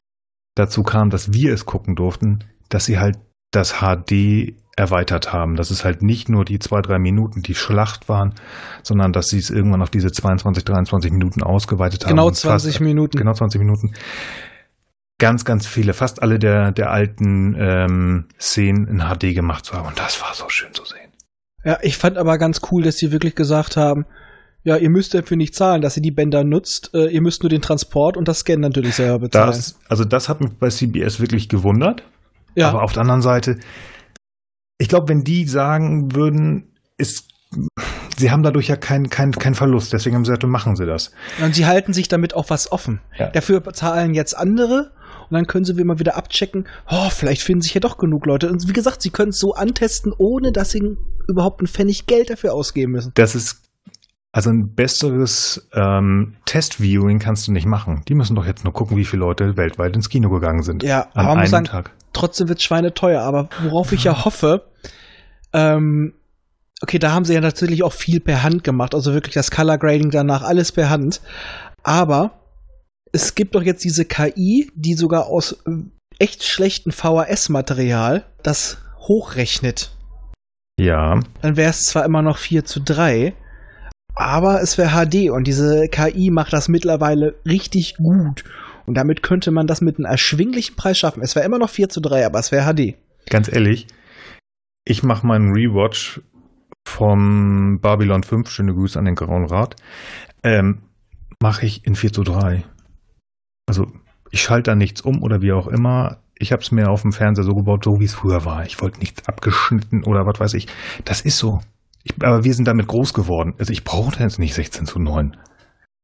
dazu 0.56 0.82
kam, 0.82 1.10
dass 1.10 1.32
wir 1.32 1.52
es 1.52 1.66
gucken 1.66 1.94
durften, 1.94 2.44
dass 2.68 2.84
sie 2.86 2.98
halt 2.98 3.16
das 3.50 3.74
HD 3.80 4.54
erweitert 4.76 5.32
haben. 5.32 5.54
Dass 5.56 5.70
es 5.70 5.84
halt 5.84 6.02
nicht 6.02 6.28
nur 6.28 6.44
die 6.44 6.58
zwei, 6.58 6.80
drei 6.82 6.98
Minuten 6.98 7.42
die 7.42 7.54
Schlacht 7.54 8.08
waren, 8.08 8.34
sondern 8.82 9.12
dass 9.12 9.28
sie 9.28 9.38
es 9.38 9.50
irgendwann 9.50 9.82
auf 9.82 9.90
diese 9.90 10.10
22, 10.10 10.64
23 10.64 11.12
Minuten 11.12 11.42
ausgeweitet 11.42 12.04
haben. 12.04 12.10
genau 12.10 12.26
Und 12.26 12.36
fast- 12.38 12.64
20 12.64 12.80
Minuten. 12.80 13.16
Genau 13.18 13.32
20 13.34 13.60
Minuten. 13.60 13.94
Ganz, 15.18 15.44
ganz 15.44 15.66
viele, 15.66 15.92
fast 15.94 16.22
alle 16.22 16.40
der, 16.40 16.72
der 16.72 16.90
alten 16.90 17.54
ähm, 17.56 18.24
Szenen 18.40 18.88
in 18.88 18.98
HD 18.98 19.32
gemacht 19.32 19.64
zu 19.64 19.74
haben. 19.74 19.86
Und 19.86 19.98
das 19.98 20.20
war 20.20 20.34
so 20.34 20.48
schön 20.48 20.74
zu 20.74 20.84
sehen. 20.84 21.12
Ja, 21.64 21.78
ich 21.82 21.96
fand 21.96 22.18
aber 22.18 22.36
ganz 22.36 22.60
cool, 22.72 22.82
dass 22.82 22.96
sie 22.96 23.12
wirklich 23.12 23.36
gesagt 23.36 23.76
haben, 23.76 24.06
ja, 24.64 24.76
ihr 24.76 24.90
müsst 24.90 25.14
dafür 25.14 25.36
nicht 25.36 25.54
zahlen, 25.54 25.82
dass 25.82 25.96
ihr 25.96 26.02
die 26.02 26.10
Bänder 26.10 26.42
nutzt. 26.42 26.90
Äh, 26.94 27.10
ihr 27.10 27.20
müsst 27.22 27.42
nur 27.42 27.50
den 27.50 27.62
Transport 27.62 28.16
und 28.16 28.26
das 28.26 28.40
Scannen 28.40 28.62
natürlich 28.62 28.96
selber 28.96 29.20
bezahlen. 29.20 29.46
Das, 29.52 29.78
also 29.88 30.04
das 30.04 30.28
hat 30.28 30.40
mich 30.40 30.50
bei 30.58 30.68
CBS 30.68 31.20
wirklich 31.20 31.48
gewundert. 31.48 32.02
Ja, 32.54 32.68
Aber 32.70 32.82
auf 32.82 32.92
der 32.92 33.02
anderen 33.02 33.22
Seite, 33.22 33.58
ich 34.78 34.88
glaube, 34.88 35.08
wenn 35.08 35.24
die 35.24 35.46
sagen 35.46 36.14
würden, 36.14 36.74
ist, 36.96 37.28
sie 38.16 38.30
haben 38.30 38.42
dadurch 38.42 38.68
ja 38.68 38.76
keinen 38.76 39.10
kein, 39.10 39.32
kein 39.32 39.54
Verlust. 39.54 39.92
Deswegen 39.92 40.16
haben 40.16 40.24
sie 40.24 40.30
gesagt, 40.30 40.44
machen 40.44 40.76
sie 40.76 40.86
das. 40.86 41.12
und 41.42 41.54
sie 41.54 41.66
halten 41.66 41.92
sich 41.92 42.08
damit 42.08 42.34
auch 42.34 42.50
was 42.50 42.70
offen. 42.70 43.00
Ja. 43.18 43.28
Dafür 43.28 43.60
bezahlen 43.60 44.14
jetzt 44.14 44.36
andere 44.36 44.92
und 45.30 45.34
dann 45.34 45.46
können 45.46 45.64
sie 45.64 45.72
mal 45.84 45.98
wieder 45.98 46.16
abchecken, 46.16 46.66
oh, 46.88 47.10
vielleicht 47.10 47.42
finden 47.42 47.62
sich 47.62 47.74
ja 47.74 47.80
doch 47.80 47.98
genug 47.98 48.26
Leute. 48.26 48.50
Und 48.50 48.68
wie 48.68 48.72
gesagt, 48.72 49.02
sie 49.02 49.10
können 49.10 49.30
es 49.30 49.38
so 49.38 49.54
antesten, 49.54 50.12
ohne 50.16 50.52
dass 50.52 50.70
sie 50.70 50.96
überhaupt 51.28 51.60
einen 51.60 51.68
Pfennig 51.68 52.06
Geld 52.06 52.30
dafür 52.30 52.52
ausgeben 52.52 52.92
müssen. 52.92 53.12
Das 53.14 53.34
ist, 53.34 53.62
also 54.34 54.50
ein 54.50 54.74
besseres 54.74 55.68
ähm, 55.74 56.34
Test-Viewing 56.44 57.20
kannst 57.20 57.46
du 57.46 57.52
nicht 57.52 57.66
machen. 57.66 58.02
Die 58.08 58.16
müssen 58.16 58.34
doch 58.34 58.44
jetzt 58.44 58.64
nur 58.64 58.72
gucken, 58.72 58.96
wie 58.96 59.04
viele 59.04 59.20
Leute 59.20 59.56
weltweit 59.56 59.94
ins 59.94 60.08
Kino 60.08 60.28
gegangen 60.28 60.64
sind. 60.64 60.82
Ja, 60.82 61.02
an 61.14 61.26
aber 61.26 61.38
einem 61.38 61.46
sagen, 61.46 61.64
Tag. 61.66 61.92
trotzdem 62.12 62.48
wird 62.48 62.60
Schweine 62.60 62.92
teuer. 62.94 63.22
Aber 63.22 63.48
worauf 63.62 63.92
ich 63.92 64.02
ja 64.02 64.24
hoffe, 64.24 64.66
ähm, 65.52 66.14
okay, 66.82 66.98
da 66.98 67.12
haben 67.12 67.24
sie 67.24 67.34
ja 67.34 67.40
natürlich 67.40 67.84
auch 67.84 67.92
viel 67.92 68.18
per 68.18 68.42
Hand 68.42 68.64
gemacht, 68.64 68.96
also 68.96 69.12
wirklich 69.12 69.34
das 69.34 69.52
Color 69.52 69.78
Grading 69.78 70.10
danach, 70.10 70.42
alles 70.42 70.72
per 70.72 70.90
Hand. 70.90 71.20
Aber 71.84 72.32
es 73.12 73.36
gibt 73.36 73.54
doch 73.54 73.62
jetzt 73.62 73.84
diese 73.84 74.04
KI, 74.04 74.68
die 74.74 74.94
sogar 74.94 75.26
aus 75.26 75.52
äh, 75.64 75.70
echt 76.18 76.42
schlechtem 76.42 76.90
VHS-Material 76.90 78.24
das 78.42 78.78
hochrechnet. 78.98 79.92
Ja, 80.76 81.20
Dann 81.40 81.56
wäre 81.56 81.70
es 81.70 81.82
zwar 81.82 82.04
immer 82.04 82.22
noch 82.22 82.38
4 82.38 82.64
zu 82.64 82.80
3, 82.80 83.34
aber 84.14 84.60
es 84.62 84.78
wäre 84.78 84.90
HD 84.90 85.30
und 85.30 85.46
diese 85.46 85.88
KI 85.90 86.30
macht 86.30 86.52
das 86.52 86.68
mittlerweile 86.68 87.34
richtig 87.46 87.96
gut. 87.96 88.44
Und 88.86 88.96
damit 88.96 89.22
könnte 89.22 89.50
man 89.50 89.66
das 89.66 89.80
mit 89.80 89.98
einem 89.98 90.04
erschwinglichen 90.04 90.76
Preis 90.76 90.98
schaffen. 90.98 91.22
Es 91.22 91.34
wäre 91.34 91.46
immer 91.46 91.58
noch 91.58 91.70
4 91.70 91.88
zu 91.88 92.00
3, 92.00 92.26
aber 92.26 92.38
es 92.38 92.52
wäre 92.52 92.72
HD. 92.72 92.96
ganz 93.30 93.50
ehrlich, 93.50 93.86
ich 94.84 95.02
mache 95.02 95.26
meinen 95.26 95.52
Rewatch 95.52 96.20
vom 96.86 97.78
Babylon 97.80 98.22
5, 98.22 98.50
schöne 98.50 98.74
Grüße 98.74 98.98
an 98.98 99.06
den 99.06 99.14
Grauen 99.14 99.46
Rat, 99.46 99.76
ähm, 100.42 100.82
mache 101.42 101.64
ich 101.64 101.86
in 101.86 101.94
4 101.94 102.12
zu 102.12 102.22
3. 102.22 102.64
Also 103.66 103.86
ich 104.30 104.42
schalte 104.42 104.70
da 104.70 104.74
nichts 104.76 105.00
um 105.00 105.22
oder 105.22 105.40
wie 105.40 105.52
auch 105.52 105.66
immer. 105.66 106.18
Ich 106.36 106.52
habe 106.52 106.60
es 106.60 106.70
mir 106.72 106.90
auf 106.90 107.02
dem 107.02 107.12
Fernseher 107.12 107.44
so 107.44 107.52
gebaut, 107.52 107.84
so 107.84 108.00
wie 108.00 108.04
es 108.04 108.14
früher 108.14 108.44
war. 108.44 108.66
Ich 108.66 108.80
wollte 108.82 108.98
nichts 108.98 109.26
abgeschnitten 109.28 110.04
oder 110.04 110.26
was 110.26 110.38
weiß 110.38 110.54
ich. 110.54 110.66
Das 111.04 111.22
ist 111.22 111.38
so. 111.38 111.60
Ich, 112.04 112.14
aber 112.22 112.44
wir 112.44 112.54
sind 112.54 112.68
damit 112.68 112.86
groß 112.86 113.14
geworden. 113.14 113.54
Also 113.58 113.72
ich 113.72 113.82
brauche 113.82 114.22
jetzt 114.22 114.38
nicht 114.38 114.54
16 114.54 114.86
zu 114.86 114.98
9. 114.98 115.36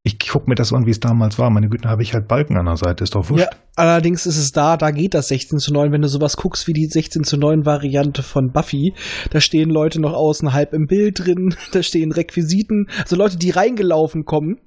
Ich 0.03 0.18
gucke 0.18 0.48
mir 0.48 0.55
das 0.55 0.72
an, 0.72 0.86
wie 0.86 0.90
es 0.90 1.01
damals 1.01 1.38
war. 1.38 1.51
Meine 1.51 1.68
Güte, 1.68 1.86
habe 1.86 2.03
ich 2.03 2.14
halt 2.14 2.26
Balken 2.26 2.57
an 2.57 2.64
der 2.64 2.78
Seite. 2.78 3.05
Ist 3.05 3.14
doch 3.14 3.28
wurscht. 3.28 3.44
Ja, 3.44 3.51
allerdings 3.76 4.24
ist 4.24 4.38
es 4.38 4.51
da, 4.51 4.78
da 4.78 4.92
geht 4.92 5.12
das 5.12 5.28
16 5.28 5.59
zu 5.59 5.74
9. 5.74 5.92
Wenn 5.92 6.01
du 6.01 6.09
sowas 6.09 6.38
guckst 6.38 6.66
wie 6.66 6.72
die 6.72 6.86
16 6.86 7.22
zu 7.24 7.36
9 7.36 7.66
Variante 7.66 8.22
von 8.22 8.51
Buffy, 8.51 8.94
da 9.30 9.42
stehen 9.42 9.68
Leute 9.68 10.01
noch 10.01 10.14
außen 10.14 10.55
halb 10.55 10.72
im 10.72 10.86
Bild 10.86 11.26
drin, 11.26 11.55
da 11.72 11.82
stehen 11.82 12.12
Requisiten, 12.12 12.88
also 12.98 13.14
Leute, 13.16 13.36
die 13.36 13.51
reingelaufen 13.51 14.24
kommen, 14.24 14.59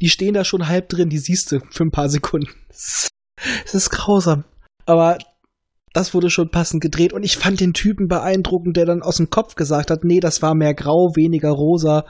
die 0.00 0.08
stehen 0.08 0.34
da 0.34 0.44
schon 0.44 0.68
halb 0.68 0.88
drin, 0.88 1.08
die 1.08 1.18
siehst 1.18 1.50
du 1.50 1.60
für 1.70 1.82
ein 1.82 1.90
paar 1.90 2.08
Sekunden. 2.08 2.48
Es 3.66 3.74
ist 3.74 3.90
grausam. 3.90 4.44
Aber 4.86 5.18
das 5.96 6.12
wurde 6.12 6.28
schon 6.28 6.50
passend 6.50 6.82
gedreht 6.82 7.12
und 7.12 7.22
ich 7.22 7.38
fand 7.38 7.60
den 7.60 7.72
Typen 7.72 8.06
beeindruckend, 8.06 8.76
der 8.76 8.84
dann 8.84 9.02
aus 9.02 9.16
dem 9.16 9.30
Kopf 9.30 9.54
gesagt 9.54 9.90
hat, 9.90 10.04
nee, 10.04 10.20
das 10.20 10.42
war 10.42 10.54
mehr 10.54 10.74
grau, 10.74 11.12
weniger 11.16 11.50
rosa, 11.50 12.04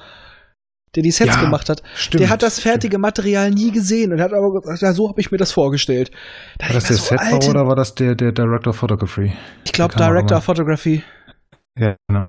der 0.96 1.02
die 1.04 1.12
Sets 1.12 1.36
Ja, 1.36 1.42
gemacht 1.42 1.68
hat. 1.68 1.82
Stimmt. 1.94 2.22
der 2.22 2.30
hat 2.30 2.42
das 2.42 2.58
fertige 2.58 2.98
Material 2.98 3.50
nie 3.50 3.70
gesehen 3.70 4.12
und 4.12 4.20
hat 4.20 4.32
aber 4.32 4.60
gesagt, 4.60 4.82
ja, 4.82 4.92
so 4.92 5.08
habe 5.08 5.20
ich 5.20 5.30
mir 5.30 5.38
das 5.38 5.52
vorgestellt. 5.52 6.10
Da 6.58 6.66
War 6.66 6.74
das 6.74 6.84
der 6.84 6.96
so, 6.96 7.04
Setbau 7.04 7.36
Alter, 7.36 7.50
oder 7.50 7.60
war 7.68 7.76
das 7.76 7.94
der, 7.94 8.14
der 8.16 8.32
Director 8.32 8.70
of 8.70 8.76
Photography? 8.76 9.32
Ich 9.64 9.72
glaube? 9.72 9.94
Director 9.94 10.38
of 10.38 10.44
Photography. 10.44 11.04
Ja, 11.78 11.94
genau. 12.08 12.26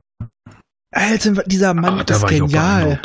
Alter, 0.94 1.44
dieser 1.46 1.74
Mann 1.74 2.04
da 2.06 2.16
ist 2.16 2.28
genial. 2.28 3.00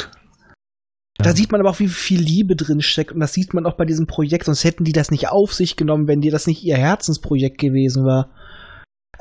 Da 1.18 1.34
sieht 1.34 1.52
man 1.52 1.60
aber 1.60 1.70
auch, 1.70 1.78
wie 1.78 1.88
viel 1.88 2.20
Liebe 2.20 2.56
drin 2.56 2.80
steckt. 2.80 3.12
Und 3.12 3.20
das 3.20 3.32
sieht 3.32 3.54
man 3.54 3.66
auch 3.66 3.76
bei 3.76 3.84
diesem 3.84 4.06
Projekt. 4.06 4.46
Sonst 4.46 4.64
hätten 4.64 4.84
die 4.84 4.92
das 4.92 5.10
nicht 5.10 5.28
auf 5.28 5.52
sich 5.52 5.76
genommen, 5.76 6.08
wenn 6.08 6.20
dir 6.20 6.32
das 6.32 6.46
nicht 6.46 6.64
ihr 6.64 6.76
Herzensprojekt 6.76 7.58
gewesen 7.58 8.04
war. 8.04 8.30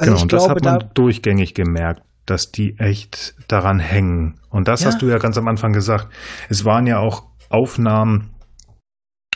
Also 0.02 0.14
genau, 0.14 0.22
und 0.24 0.30
glaube, 0.30 0.44
das 0.44 0.50
hat 0.50 0.64
man 0.64 0.80
da 0.80 0.86
durchgängig 0.96 1.54
gemerkt, 1.54 2.02
dass 2.26 2.52
die 2.52 2.78
echt 2.80 3.36
daran 3.48 3.80
hängen. 3.80 4.40
Und 4.50 4.68
das 4.68 4.82
ja. 4.82 4.88
hast 4.88 5.02
du 5.02 5.08
ja 5.08 5.20
ganz 5.20 5.38
am 5.38 5.48
Anfang 5.48 5.74
gesagt. 5.74 6.08
Es 6.50 6.66
waren 6.66 6.88
ja 6.88 6.98
auch 6.98 7.24
Aufnahmen 7.50 8.32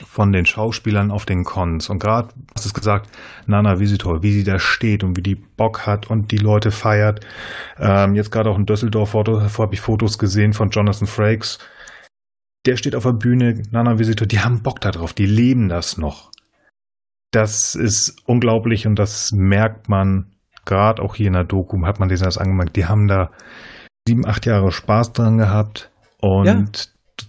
von 0.04 0.32
den 0.32 0.46
Schauspielern 0.46 1.12
auf 1.12 1.26
den 1.26 1.44
Cons. 1.44 1.90
Und 1.90 2.00
gerade, 2.00 2.30
hast 2.56 2.66
du 2.66 2.70
es 2.70 2.74
gesagt, 2.74 3.10
Nana 3.46 3.80
Visitor, 3.80 4.24
wie 4.24 4.32
sie 4.32 4.44
da 4.44 4.58
steht 4.58 5.04
und 5.04 5.16
wie 5.18 5.22
die 5.22 5.36
Bock 5.36 5.86
hat 5.86 6.10
und 6.10 6.32
die 6.32 6.38
Leute 6.38 6.72
feiert. 6.72 7.26
Ähm, 7.78 8.16
jetzt 8.16 8.32
gerade 8.32 8.50
auch 8.50 8.58
in 8.58 8.66
Düsseldorf 8.66 9.14
habe 9.14 9.74
ich 9.74 9.82
Fotos 9.82 10.18
gesehen 10.18 10.54
von 10.54 10.70
Jonathan 10.70 11.08
Frakes. 11.08 11.60
Der 12.66 12.76
steht 12.76 12.96
auf 12.96 13.04
der 13.04 13.14
Bühne, 13.14 13.62
Nana 13.72 14.00
Visitor, 14.00 14.28
die 14.28 14.40
haben 14.40 14.64
Bock 14.64 14.82
darauf, 14.82 15.14
die 15.14 15.28
leben 15.28 15.70
das 15.70 15.98
noch. 15.98 16.32
Das 17.32 17.76
ist 17.76 18.16
unglaublich 18.26 18.88
und 18.88 18.98
das 18.98 19.32
merkt 19.32 19.88
man 19.88 20.35
gerade 20.66 21.02
auch 21.02 21.16
hier 21.16 21.28
in 21.28 21.34
der 21.34 21.44
Doku, 21.44 21.86
hat 21.86 22.00
man 22.00 22.10
das 22.10 22.38
angemerkt. 22.38 22.76
Die 22.76 22.86
haben 22.86 23.08
da 23.08 23.32
sieben, 24.08 24.26
acht 24.26 24.46
Jahre 24.46 24.72
Spaß 24.72 25.14
dran 25.14 25.38
gehabt 25.38 25.90
und 26.22 26.46
ja 26.46 26.62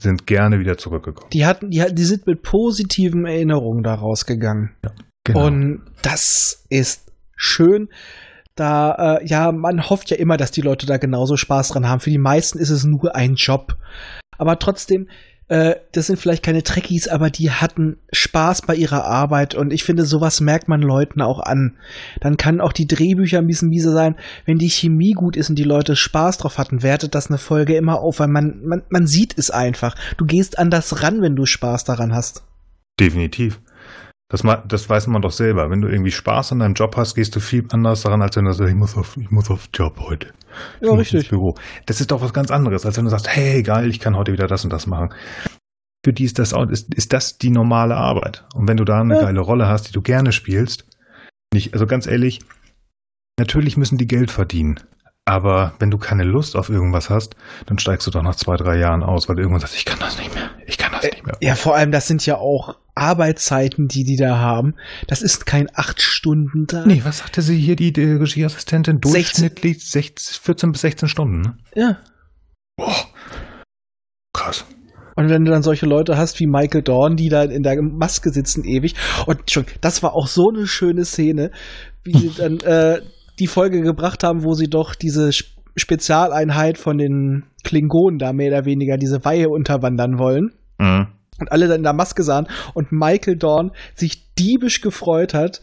sind 0.00 0.26
gerne 0.26 0.58
wieder 0.58 0.76
zurückgekommen. 0.78 1.30
Die 1.32 1.46
hatten, 1.46 1.70
die, 1.70 1.84
die 1.92 2.04
sind 2.04 2.26
mit 2.26 2.42
positiven 2.42 3.26
Erinnerungen 3.26 3.82
daraus 3.82 4.26
gegangen. 4.26 4.74
Ja, 4.84 4.90
genau. 5.24 5.46
Und 5.46 5.82
das 6.02 6.64
ist 6.68 7.12
schön. 7.36 7.88
Da, 8.54 9.18
äh, 9.18 9.26
ja, 9.26 9.52
man 9.52 9.88
hofft 9.88 10.10
ja 10.10 10.16
immer, 10.16 10.36
dass 10.36 10.50
die 10.50 10.62
Leute 10.62 10.86
da 10.86 10.96
genauso 10.96 11.36
Spaß 11.36 11.68
dran 11.68 11.88
haben. 11.88 12.00
Für 12.00 12.10
die 12.10 12.18
meisten 12.18 12.58
ist 12.58 12.70
es 12.70 12.84
nur 12.84 13.14
ein 13.14 13.34
Job. 13.34 13.76
Aber 14.38 14.58
trotzdem, 14.58 15.08
äh, 15.48 15.76
das 15.92 16.08
sind 16.08 16.18
vielleicht 16.18 16.42
keine 16.42 16.62
Trekkies, 16.62 17.06
aber 17.06 17.30
die 17.30 17.50
hatten 17.50 17.98
Spaß 18.12 18.62
bei 18.62 18.74
ihrer 18.74 19.04
Arbeit 19.04 19.54
und 19.54 19.72
ich 19.72 19.84
finde, 19.84 20.04
sowas 20.04 20.40
merkt 20.40 20.68
man 20.68 20.82
Leuten 20.82 21.20
auch 21.20 21.38
an. 21.38 21.76
Dann 22.20 22.36
kann 22.36 22.60
auch 22.60 22.72
die 22.72 22.86
Drehbücher 22.86 23.38
ein 23.38 23.46
bisschen 23.46 23.68
miese 23.68 23.92
sein. 23.92 24.16
Wenn 24.44 24.58
die 24.58 24.70
Chemie 24.70 25.12
gut 25.12 25.36
ist 25.36 25.48
und 25.48 25.56
die 25.56 25.64
Leute 25.64 25.94
Spaß 25.94 26.38
drauf 26.38 26.58
hatten, 26.58 26.82
wertet 26.82 27.14
das 27.14 27.28
eine 27.28 27.38
Folge 27.38 27.76
immer 27.76 28.00
auf, 28.00 28.18
weil 28.18 28.28
man, 28.28 28.60
man, 28.64 28.82
man 28.88 29.06
sieht 29.06 29.38
es 29.38 29.50
einfach. 29.50 29.94
Du 30.16 30.24
gehst 30.24 30.58
anders 30.58 31.02
ran, 31.02 31.22
wenn 31.22 31.36
du 31.36 31.46
Spaß 31.46 31.84
daran 31.84 32.12
hast. 32.12 32.42
Definitiv. 32.98 33.60
Das, 34.28 34.42
das 34.66 34.90
weiß 34.90 35.06
man 35.06 35.22
doch 35.22 35.30
selber. 35.30 35.70
Wenn 35.70 35.80
du 35.80 35.88
irgendwie 35.88 36.10
Spaß 36.10 36.52
an 36.52 36.58
deinem 36.58 36.74
Job 36.74 36.96
hast, 36.96 37.14
gehst 37.14 37.36
du 37.36 37.40
viel 37.40 37.64
anders 37.70 38.02
daran, 38.02 38.22
als 38.22 38.36
wenn 38.36 38.44
du 38.44 38.52
sagst, 38.52 38.70
ich 38.70 38.76
muss 38.76 38.96
auf, 38.96 39.16
ich 39.16 39.30
muss 39.30 39.50
auf 39.50 39.68
Job 39.72 40.00
heute. 40.00 40.32
Ich 40.80 40.88
ja, 40.88 40.94
richtig. 40.94 41.28
Büro. 41.28 41.54
Das 41.86 42.00
ist 42.00 42.10
doch 42.10 42.20
was 42.20 42.32
ganz 42.32 42.50
anderes, 42.50 42.84
als 42.84 42.96
wenn 42.96 43.04
du 43.04 43.10
sagst, 43.10 43.28
hey, 43.28 43.62
geil, 43.62 43.88
ich 43.88 44.00
kann 44.00 44.16
heute 44.16 44.32
wieder 44.32 44.48
das 44.48 44.64
und 44.64 44.72
das 44.72 44.88
machen. 44.88 45.14
Für 46.04 46.12
die 46.12 46.24
ist 46.24 46.38
das, 46.40 46.52
ist, 46.70 46.92
ist 46.94 47.12
das 47.12 47.38
die 47.38 47.50
normale 47.50 47.96
Arbeit. 47.96 48.44
Und 48.54 48.68
wenn 48.68 48.76
du 48.76 48.84
da 48.84 49.00
eine 49.00 49.14
ja. 49.14 49.22
geile 49.22 49.40
Rolle 49.40 49.68
hast, 49.68 49.88
die 49.88 49.92
du 49.92 50.02
gerne 50.02 50.32
spielst, 50.32 50.86
nicht, 51.54 51.74
also 51.74 51.86
ganz 51.86 52.06
ehrlich, 52.08 52.40
natürlich 53.38 53.76
müssen 53.76 53.98
die 53.98 54.06
Geld 54.06 54.32
verdienen. 54.32 54.80
Aber 55.24 55.74
wenn 55.80 55.90
du 55.90 55.98
keine 55.98 56.22
Lust 56.22 56.56
auf 56.56 56.68
irgendwas 56.68 57.10
hast, 57.10 57.36
dann 57.66 57.78
steigst 57.78 58.06
du 58.06 58.12
doch 58.12 58.22
nach 58.22 58.36
zwei, 58.36 58.56
drei 58.56 58.78
Jahren 58.78 59.02
aus, 59.02 59.28
weil 59.28 59.36
du 59.36 59.42
irgendwann 59.42 59.60
sagst, 59.60 59.76
ich 59.76 59.84
kann 59.84 59.98
das 59.98 60.18
nicht 60.18 60.32
mehr. 60.34 60.50
Ich 60.66 60.78
kann 60.78 60.85
das 61.06 61.12
äh, 61.12 61.16
nicht 61.16 61.26
mehr. 61.26 61.36
Ja, 61.40 61.54
vor 61.54 61.74
allem, 61.74 61.92
das 61.92 62.06
sind 62.06 62.24
ja 62.26 62.36
auch 62.36 62.76
Arbeitszeiten, 62.94 63.88
die 63.88 64.04
die 64.04 64.16
da 64.16 64.38
haben. 64.38 64.74
Das 65.06 65.22
ist 65.22 65.46
kein 65.46 65.68
acht 65.74 66.00
Stunden 66.00 66.66
Tag. 66.66 66.86
Nee, 66.86 67.02
was 67.04 67.18
sagte 67.18 67.42
sie 67.42 67.58
hier, 67.58 67.76
die, 67.76 67.92
die 67.92 68.04
Regieassistentin? 68.04 69.00
Durchschnittlich 69.00 69.84
16, 69.84 70.40
14 70.42 70.72
bis 70.72 70.80
16 70.80 71.08
Stunden, 71.08 71.40
ne? 71.42 71.56
Ja. 71.74 71.98
Boah. 72.76 72.94
Krass. 74.32 74.64
Und 75.14 75.30
wenn 75.30 75.44
du 75.44 75.50
dann 75.50 75.62
solche 75.62 75.86
Leute 75.86 76.18
hast 76.18 76.40
wie 76.40 76.46
Michael 76.46 76.82
Dorn, 76.82 77.16
die 77.16 77.30
da 77.30 77.42
in 77.42 77.62
der 77.62 77.80
Maske 77.80 78.30
sitzen 78.30 78.64
ewig. 78.64 78.94
Und 79.26 79.50
schon, 79.50 79.64
das 79.80 80.02
war 80.02 80.14
auch 80.14 80.26
so 80.26 80.50
eine 80.50 80.66
schöne 80.66 81.06
Szene, 81.06 81.50
wie 82.04 82.16
sie 82.16 82.32
dann 82.36 82.60
äh, 82.64 83.00
die 83.38 83.46
Folge 83.46 83.80
gebracht 83.80 84.24
haben, 84.24 84.44
wo 84.44 84.54
sie 84.54 84.68
doch 84.68 84.94
diese 84.94 85.30
Spezialeinheit 85.74 86.78
von 86.78 86.98
den 86.98 87.44
Klingonen 87.64 88.18
da 88.18 88.32
mehr 88.32 88.48
oder 88.52 88.64
weniger 88.66 88.96
diese 88.98 89.24
Weihe 89.24 89.48
unterwandern 89.48 90.18
wollen. 90.18 90.52
Mhm. 90.78 91.08
Und 91.38 91.52
alle 91.52 91.68
dann 91.68 91.78
in 91.78 91.82
der 91.82 91.92
Maske 91.92 92.22
sahen 92.22 92.48
und 92.74 92.92
Michael 92.92 93.36
Dorn 93.36 93.72
sich 93.94 94.32
diebisch 94.34 94.80
gefreut 94.80 95.34
hat, 95.34 95.60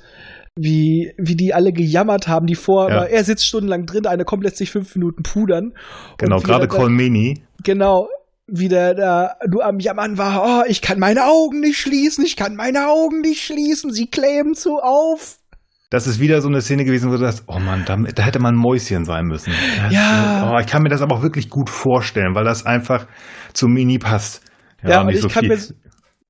wie, 0.55 1.13
wie 1.17 1.35
die 1.35 1.53
alle 1.53 1.73
gejammert 1.73 2.27
haben, 2.27 2.45
die 2.45 2.55
vor, 2.55 2.89
ja. 2.89 3.03
er 3.05 3.23
sitzt 3.23 3.47
stundenlang 3.47 3.87
drin, 3.87 4.05
eine 4.05 4.23
kommt 4.23 4.43
letztlich 4.43 4.69
fünf 4.69 4.95
Minuten 4.95 5.23
pudern. 5.23 5.73
Genau, 6.19 6.39
gerade 6.39 6.67
Colmeni. 6.67 7.43
Genau, 7.63 8.07
wie 8.45 8.67
der 8.67 8.93
da 8.93 9.31
nur 9.49 9.65
am 9.65 9.79
Jammern 9.79 10.19
war, 10.19 10.43
oh, 10.45 10.69
ich 10.69 10.83
kann 10.83 10.99
meine 10.99 11.25
Augen 11.25 11.59
nicht 11.59 11.79
schließen, 11.79 12.23
ich 12.23 12.35
kann 12.35 12.55
meine 12.55 12.87
Augen 12.87 13.21
nicht 13.21 13.41
schließen, 13.41 13.91
sie 13.91 14.07
kleben 14.07 14.53
zu 14.53 14.77
auf 14.79 15.39
das 15.93 16.07
ist 16.07 16.19
wieder 16.19 16.41
so 16.41 16.47
eine 16.47 16.59
Szene 16.59 16.85
gewesen, 16.85 17.09
wo 17.09 17.11
du 17.11 17.19
sagst, 17.19 17.43
oh 17.45 17.59
Mann, 17.59 17.83
da, 17.85 17.95
da 17.95 18.23
hätte 18.23 18.39
man 18.39 18.55
ein 18.55 18.57
Mäuschen 18.57 19.05
sein 19.05 19.27
müssen. 19.27 19.53
Das, 19.77 19.93
ja. 19.93 20.51
Oh, 20.51 20.57
ich 20.57 20.65
kann 20.65 20.81
mir 20.81 20.89
das 20.89 21.03
aber 21.03 21.17
auch 21.17 21.21
wirklich 21.21 21.51
gut 21.51 21.69
vorstellen, 21.69 22.33
weil 22.33 22.43
das 22.43 22.65
einfach 22.65 23.05
zu 23.53 23.67
Mini 23.67 23.99
passt. 23.99 24.41
Ja, 24.83 24.89
ja 24.89 25.01
und 25.01 25.09
ich, 25.09 25.21
so 25.21 25.27
kann 25.27 25.47
mir, 25.47 25.59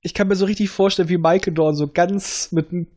ich 0.01 0.13
kann 0.13 0.27
mir 0.27 0.35
so 0.35 0.45
richtig 0.45 0.69
vorstellen, 0.69 1.09
wie 1.09 1.17
Michael 1.17 1.53
Dorn 1.53 1.75
so 1.75 1.87
ganz 1.87 2.51
mit 2.51 2.71
einem 2.71 2.87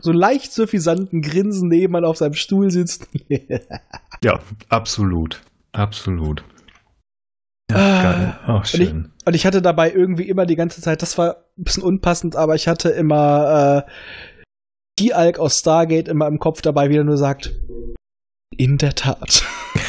so 0.00 0.12
leicht 0.12 0.52
suffisanten 0.52 1.22
Grinsen 1.22 1.68
nebenan 1.68 2.04
auf 2.04 2.16
seinem 2.16 2.34
Stuhl 2.34 2.70
sitzt. 2.70 3.08
ja, 4.24 4.40
absolut. 4.68 5.42
Absolut. 5.72 6.44
Ja, 7.70 7.76
ah, 7.76 8.02
geil. 8.02 8.38
Oh, 8.48 8.64
schön. 8.64 8.80
Und 8.80 8.86
ich, 8.86 9.26
und 9.26 9.34
ich, 9.34 9.46
hatte 9.46 9.62
dabei 9.62 9.92
irgendwie 9.92 10.28
immer 10.28 10.46
die 10.46 10.56
ganze 10.56 10.80
Zeit, 10.82 11.02
das 11.02 11.16
war 11.18 11.36
ein 11.56 11.64
bisschen 11.64 11.82
unpassend, 11.82 12.36
aber 12.36 12.54
ich 12.54 12.68
hatte 12.68 12.90
immer 12.90 13.86
äh, 13.86 13.90
die 14.98 15.14
Alk 15.14 15.38
aus 15.38 15.58
Stargate 15.58 16.08
immer 16.08 16.26
im 16.26 16.38
Kopf 16.38 16.62
dabei 16.62 16.90
wieder 16.90 17.04
nur 17.04 17.16
sagt, 17.16 17.52
in 18.56 18.78
der 18.78 18.94
Tat. 18.94 19.44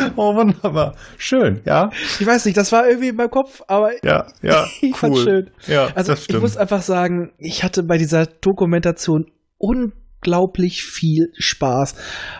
oh, 0.16 0.34
wunderbar. 0.34 0.94
Schön, 1.18 1.60
ja. 1.64 1.90
Ich 2.18 2.26
weiß 2.26 2.44
nicht, 2.44 2.56
das 2.56 2.72
war 2.72 2.86
irgendwie 2.88 3.08
in 3.08 3.16
meinem 3.16 3.30
Kopf, 3.30 3.62
aber 3.66 3.92
ja, 4.04 4.26
ja, 4.42 4.66
ich 4.80 4.92
cool. 4.92 4.94
fand's 4.94 5.22
schön. 5.22 5.50
Ja, 5.66 5.88
also 5.94 6.14
ich 6.14 6.40
muss 6.40 6.56
einfach 6.56 6.82
sagen, 6.82 7.32
ich 7.38 7.62
hatte 7.62 7.82
bei 7.82 7.98
dieser 7.98 8.26
Dokumentation 8.26 9.30
unglaublich 9.58 10.84
viel 10.84 11.32
Spaß, 11.36 11.94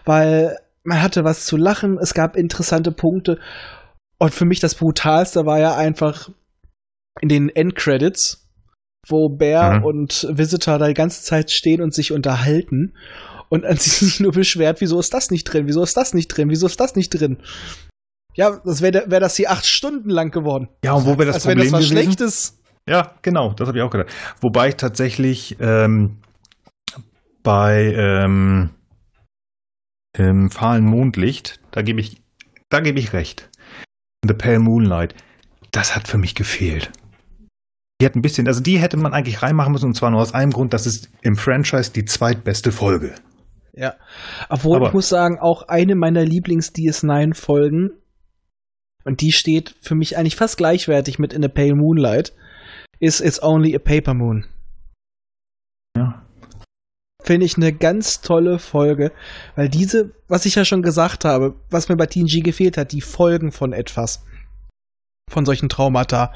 weil 0.05 0.57
man 0.83 1.03
hatte 1.03 1.25
was 1.25 1.47
zu 1.47 1.57
lachen, 1.57 1.99
es 2.01 2.15
gab 2.15 2.37
interessante 2.37 2.93
Punkte 2.93 3.39
und 4.19 4.35
für 4.35 4.45
mich 4.45 4.61
das 4.61 4.75
brutalste 4.75 5.47
war 5.47 5.59
ja 5.59 5.75
einfach 5.77 6.31
in 7.21 7.29
den 7.29 7.49
Endcredits, 7.49 8.49
wo 9.09 9.29
Bear 9.29 9.79
mhm. 9.79 9.85
und 9.85 10.29
Visitor 10.31 10.79
da 10.79 10.89
die 10.89 10.95
ganze 10.95 11.23
Zeit 11.23 11.51
stehen 11.51 11.81
und 11.81 11.95
sich 11.95 12.13
unterhalten 12.13 12.95
und 13.49 13.65
an 13.65 13.77
sich 13.77 14.21
nur 14.21 14.33
beschwert, 14.33 14.81
wieso 14.81 14.99
ist 15.01 15.13
das 15.15 15.31
nicht 15.31 15.45
drin, 15.45 15.67
wieso 15.67 15.83
ist 15.83 15.97
das 15.97 16.15
nicht 16.15 16.29
drin, 16.29 16.51
wieso 16.51 16.67
ist 16.67 16.81
das 16.81 16.97
nicht 16.97 17.11
drin. 17.11 17.39
Ja, 18.37 18.61
das 18.65 18.83
wäre 18.83 19.05
wär 19.09 19.21
das 19.21 19.37
hier 19.37 19.51
acht 19.51 19.67
Stunden 19.67 20.11
lang 20.11 20.31
geworden. 20.31 20.69
Ja, 20.85 20.95
und 20.95 21.07
wo 21.07 21.19
wäre 21.19 21.27
das 21.27 21.37
Als 21.37 21.45
Problem 21.45 21.71
das 21.71 21.73
was 21.73 21.89
gewesen? 21.89 22.03
Schlechtes. 22.03 22.61
Ja, 22.89 23.15
genau, 23.23 23.53
das 23.53 23.69
habe 23.69 23.79
ich 23.79 23.83
auch 23.85 23.91
gedacht. 23.91 24.13
Wobei 24.41 24.69
ich 24.69 24.77
tatsächlich 24.77 25.57
ähm, 25.61 26.19
bei 27.43 27.95
ähm, 27.97 28.71
im 30.17 30.51
fahlen 30.51 30.85
Mondlicht, 30.85 31.61
da 31.71 31.83
gebe 31.83 32.01
ich, 32.01 32.23
da 32.71 32.81
gebe 32.81 32.99
ich 32.99 33.13
recht. 33.13 33.51
The 34.27 34.35
Pale 34.35 34.59
Moonlight, 34.59 35.15
das 35.71 35.95
hat 35.95 36.09
für 36.09 36.19
mich 36.19 36.35
gefehlt. 36.35 36.91
Die 38.01 38.07
hat 38.07 38.17
ein 38.17 38.23
bisschen, 38.23 38.49
also 38.49 38.61
die 38.61 38.79
hätte 38.79 38.97
man 38.97 39.13
eigentlich 39.13 39.43
reinmachen 39.43 39.73
müssen, 39.73 39.87
und 39.87 39.95
zwar 39.95 40.11
nur 40.11 40.21
aus 40.21 40.35
einem 40.35 40.53
Grund, 40.53 40.73
das 40.73 40.87
ist 40.87 41.11
im 41.23 41.37
Franchise 41.37 41.93
die 41.93 42.05
zweitbeste 42.05 42.73
Folge. 42.73 43.15
Ja. 43.77 43.97
Obwohl, 44.49 44.77
Aber 44.77 44.89
ich 44.89 44.93
muss 44.93 45.09
sagen, 45.09 45.39
auch 45.39 45.69
eine 45.69 45.95
meiner 45.95 46.23
Lieblings-DS9-Folgen, 46.23 47.91
und 49.05 49.21
die 49.21 49.33
steht 49.33 49.75
für 49.81 49.95
mich 49.95 50.17
eigentlich 50.17 50.37
fast 50.37 50.57
gleichwertig 50.57 51.19
mit 51.19 51.33
In 51.33 51.45
a 51.45 51.49
Pale 51.49 51.75
Moonlight, 51.75 52.33
ist 53.01 53.21
It's 53.21 53.43
Only 53.43 53.75
a 53.75 53.79
Paper 53.79 54.15
Moon. 54.15 54.47
Ja. 55.97 56.25
Finde 57.23 57.47
ich 57.47 57.57
eine 57.57 57.73
ganz 57.73 58.21
tolle 58.21 58.59
Folge, 58.59 59.13
weil 59.57 59.69
diese, 59.69 60.13
was 60.29 60.47
ich 60.47 60.55
ja 60.55 60.65
schon 60.65 60.83
gesagt 60.83 61.25
habe, 61.25 61.55
was 61.71 61.89
mir 61.89 61.97
bei 61.97 62.07
TNG 62.07 62.43
gefehlt 62.43 62.77
hat, 62.77 62.93
die 62.93 63.01
Folgen 63.01 63.51
von 63.51 63.73
etwas, 63.73 64.25
von 65.31 65.45
solchen 65.47 65.69
Traumata, 65.69 66.33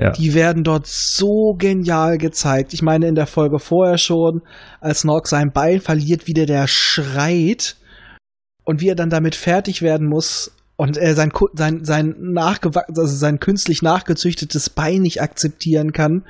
ja. 0.00 0.10
Die 0.10 0.34
werden 0.34 0.64
dort 0.64 0.86
so 0.86 1.54
genial 1.56 2.18
gezeigt. 2.18 2.74
Ich 2.74 2.82
meine, 2.82 3.06
in 3.06 3.14
der 3.14 3.28
Folge 3.28 3.58
vorher 3.58 3.98
schon, 3.98 4.42
als 4.80 5.04
Nog 5.04 5.26
sein 5.28 5.52
Bein 5.52 5.80
verliert, 5.80 6.26
wie 6.26 6.34
der, 6.34 6.46
der 6.46 6.66
schreit 6.66 7.76
und 8.64 8.80
wie 8.80 8.88
er 8.88 8.96
dann 8.96 9.10
damit 9.10 9.36
fertig 9.36 9.82
werden 9.82 10.08
muss 10.08 10.50
und 10.76 10.96
er 10.96 11.14
sein, 11.14 11.30
sein, 11.52 11.84
sein, 11.84 12.14
nachgewachsen, 12.18 12.98
also 12.98 13.14
sein 13.14 13.38
künstlich 13.38 13.82
nachgezüchtetes 13.82 14.70
Bein 14.70 15.02
nicht 15.02 15.22
akzeptieren 15.22 15.92
kann. 15.92 16.24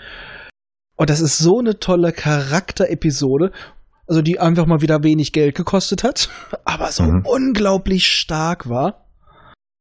Und 0.97 1.09
das 1.11 1.21
ist 1.21 1.39
so 1.39 1.59
eine 1.59 1.79
tolle 1.79 2.13
Charakterepisode, 2.13 3.51
also 4.07 4.21
die 4.21 4.39
einfach 4.39 4.67
mal 4.67 4.83
wieder 4.83 5.03
wenig 5.03 5.33
Geld 5.33 5.55
gekostet 5.55 6.05
hat, 6.05 6.29
aber 6.65 6.93
so 6.93 7.05
mhm. 7.05 7.23
unglaublich 7.25 8.07
stark 8.07 8.69
war. 8.69 9.04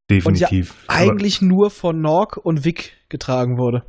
Definitiv. 0.10 0.72
Und 0.90 0.94
ja 0.96 1.00
eigentlich 1.02 1.42
nur 1.42 1.70
von 1.72 2.02
Nork 2.02 2.38
und 2.38 2.66
Vic 2.66 2.94
getragen 3.10 3.58
wurde. 3.58 3.84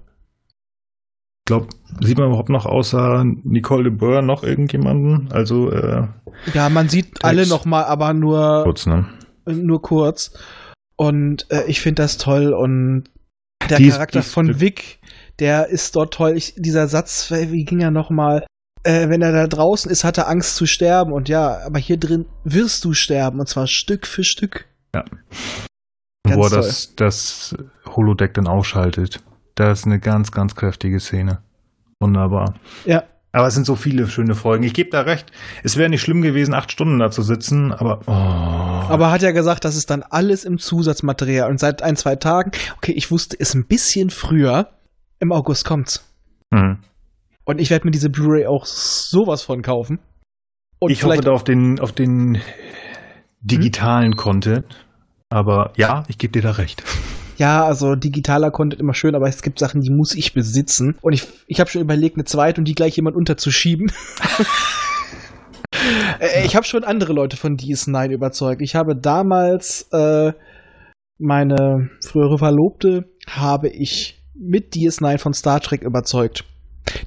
Ich 1.47 1.47
glaube, 1.49 1.69
sieht 2.01 2.17
man 2.17 2.29
überhaupt 2.29 2.49
noch 2.49 2.65
außer 2.67 3.25
Nicole 3.43 3.85
de 3.85 3.93
Boer 3.93 4.23
noch 4.23 4.43
irgendjemanden? 4.43 5.31
Also 5.33 5.71
äh, 5.71 6.07
ja, 6.55 6.69
man 6.71 6.89
sieht 6.89 7.23
alle 7.25 7.47
noch 7.47 7.65
mal, 7.67 7.85
aber 7.85 8.15
nur 8.15 8.63
kurz, 8.65 8.87
ne? 8.87 9.07
Nur 9.47 9.83
kurz. 9.83 10.33
Und 10.97 11.51
äh, 11.51 11.65
ich 11.67 11.81
finde 11.83 12.03
das 12.03 12.17
toll 12.17 12.55
und 12.55 13.05
der 13.69 13.79
Die 13.79 13.87
ist- 13.89 13.95
Charakter 13.95 14.21
die 14.21 14.25
ist- 14.27 14.33
von 14.33 14.61
Vic, 14.61 15.01
der 15.39 15.67
ist 15.69 15.97
dort 15.97 16.15
toll. 16.15 16.35
Ich, 16.37 16.55
dieser 16.57 16.89
Satz, 16.89 17.31
wie 17.31 17.65
ging 17.65 17.81
er 17.81 17.91
noch 17.91 18.09
mal? 18.09 18.47
Äh, 18.85 19.09
wenn 19.09 19.21
er 19.21 19.33
da 19.33 19.47
draußen 19.47 19.91
ist, 19.91 20.05
hat 20.05 20.17
er 20.19 20.29
Angst 20.29 20.57
zu 20.57 20.65
sterben 20.67 21.13
und 21.13 21.29
ja, 21.29 21.59
aber 21.67 21.79
hier 21.79 21.99
drin 21.99 22.27
wirst 22.45 22.85
du 22.85 22.93
sterben 22.95 23.41
und 23.41 23.49
zwar 23.49 23.67
Stück 23.67 24.07
für 24.07 24.25
Stück. 24.25 24.67
Ganz 26.25 26.37
wo 26.37 26.45
er 26.45 26.51
das, 26.51 26.97
das 26.97 27.55
Holodeck 27.87 28.35
dann 28.35 28.47
ausschaltet. 28.47 29.21
Das 29.55 29.81
ist 29.81 29.87
eine 29.87 30.01
ganz, 30.01 30.33
ganz 30.33 30.55
kräftige 30.55 30.99
Szene. 30.99 31.39
Wunderbar. 32.01 32.55
Ja, 32.87 33.05
Aber 33.33 33.47
es 33.47 33.55
sind 33.55 33.67
so 33.67 33.77
viele 33.77 34.09
schöne 34.09 34.35
Folgen. 34.35 34.65
Ich 34.65 34.75
gebe 34.75 34.91
da 34.91 35.03
recht. 35.03 35.31
Es 35.63 35.77
wäre 35.77 35.91
nicht 35.91 36.01
schlimm 36.01 36.23
gewesen, 36.23 36.55
acht 36.55 36.73
Stunden 36.73 36.99
da 36.99 37.11
zu 37.11 37.23
sitzen, 37.23 37.73
aber. 37.73 38.01
Oh. 38.07 38.13
aber 38.13 39.11
hat 39.11 39.23
ja 39.23 39.33
gesagt, 39.33 39.65
das 39.65 39.77
ist 39.77 39.91
dann 39.91 40.03
alles 40.03 40.45
im 40.45 40.59
Zusatzmaterial 40.59 41.51
und 41.51 41.61
seit 41.61 41.83
ein, 41.83 41.97
zwei 41.97 42.17
Tagen, 42.17 42.53
okay, 42.77 42.93
ich 42.93 43.11
wusste 43.11 43.37
es 43.39 43.55
ein 43.55 43.67
bisschen 43.67 44.11
früher, 44.11 44.69
im 45.21 45.31
August 45.31 45.65
kommt's. 45.65 46.05
Mhm. 46.51 46.79
Und 47.45 47.61
ich 47.61 47.71
werde 47.71 47.87
mir 47.87 47.91
diese 47.91 48.09
Blu-ray 48.09 48.47
auch 48.47 48.65
sowas 48.65 49.43
von 49.43 49.63
kaufen. 49.63 49.99
Und 50.79 50.91
ich 50.91 51.05
hoffe 51.05 51.21
da 51.21 51.33
auf 51.33 51.45
den, 51.45 51.79
auf 51.81 51.93
den 51.93 52.41
digitalen 53.41 54.17
Content. 54.17 54.87
Aber 55.35 55.73
ja, 55.77 56.05
ich 56.07 56.17
gebe 56.17 56.31
dir 56.33 56.43
da 56.43 56.53
recht. 56.53 56.85
Ja, 57.39 57.65
also 57.65 57.97
digitaler 57.97 58.53
Content 58.53 58.81
immer 58.81 58.95
schön, 58.95 59.17
aber 59.17 59.29
es 59.29 59.43
gibt 59.43 59.59
Sachen, 59.59 59.81
die 59.81 59.91
muss 59.91 60.15
ich 60.15 60.33
besitzen. 60.33 60.97
Und 61.03 61.13
ich, 61.13 61.27
ich 61.49 61.59
habe 61.59 61.69
schon 61.69 61.83
überlegt, 61.83 62.17
eine 62.17 62.25
zweite 62.25 62.61
und 62.61 62.67
die 62.69 62.75
gleich 62.75 62.97
jemand 62.97 63.17
unterzuschieben. 63.17 63.91
Äh, 66.19 66.47
ich 66.47 66.57
habe 66.57 66.65
schon 66.65 66.85
andere 66.85 67.13
Leute 67.13 67.37
von 67.37 67.57
DS9 67.57 68.11
überzeugt. 68.11 68.63
Ich 68.63 68.75
habe 68.75 68.97
damals 68.97 69.89
äh, 69.93 70.33
meine 71.19 71.91
frühere 72.09 72.39
Verlobte 72.39 73.11
habe 73.29 73.69
ich 73.69 74.23
mit 74.35 74.73
DS9 74.73 75.19
von 75.19 75.35
Star 75.35 75.61
Trek 75.61 75.83
überzeugt. 75.83 76.45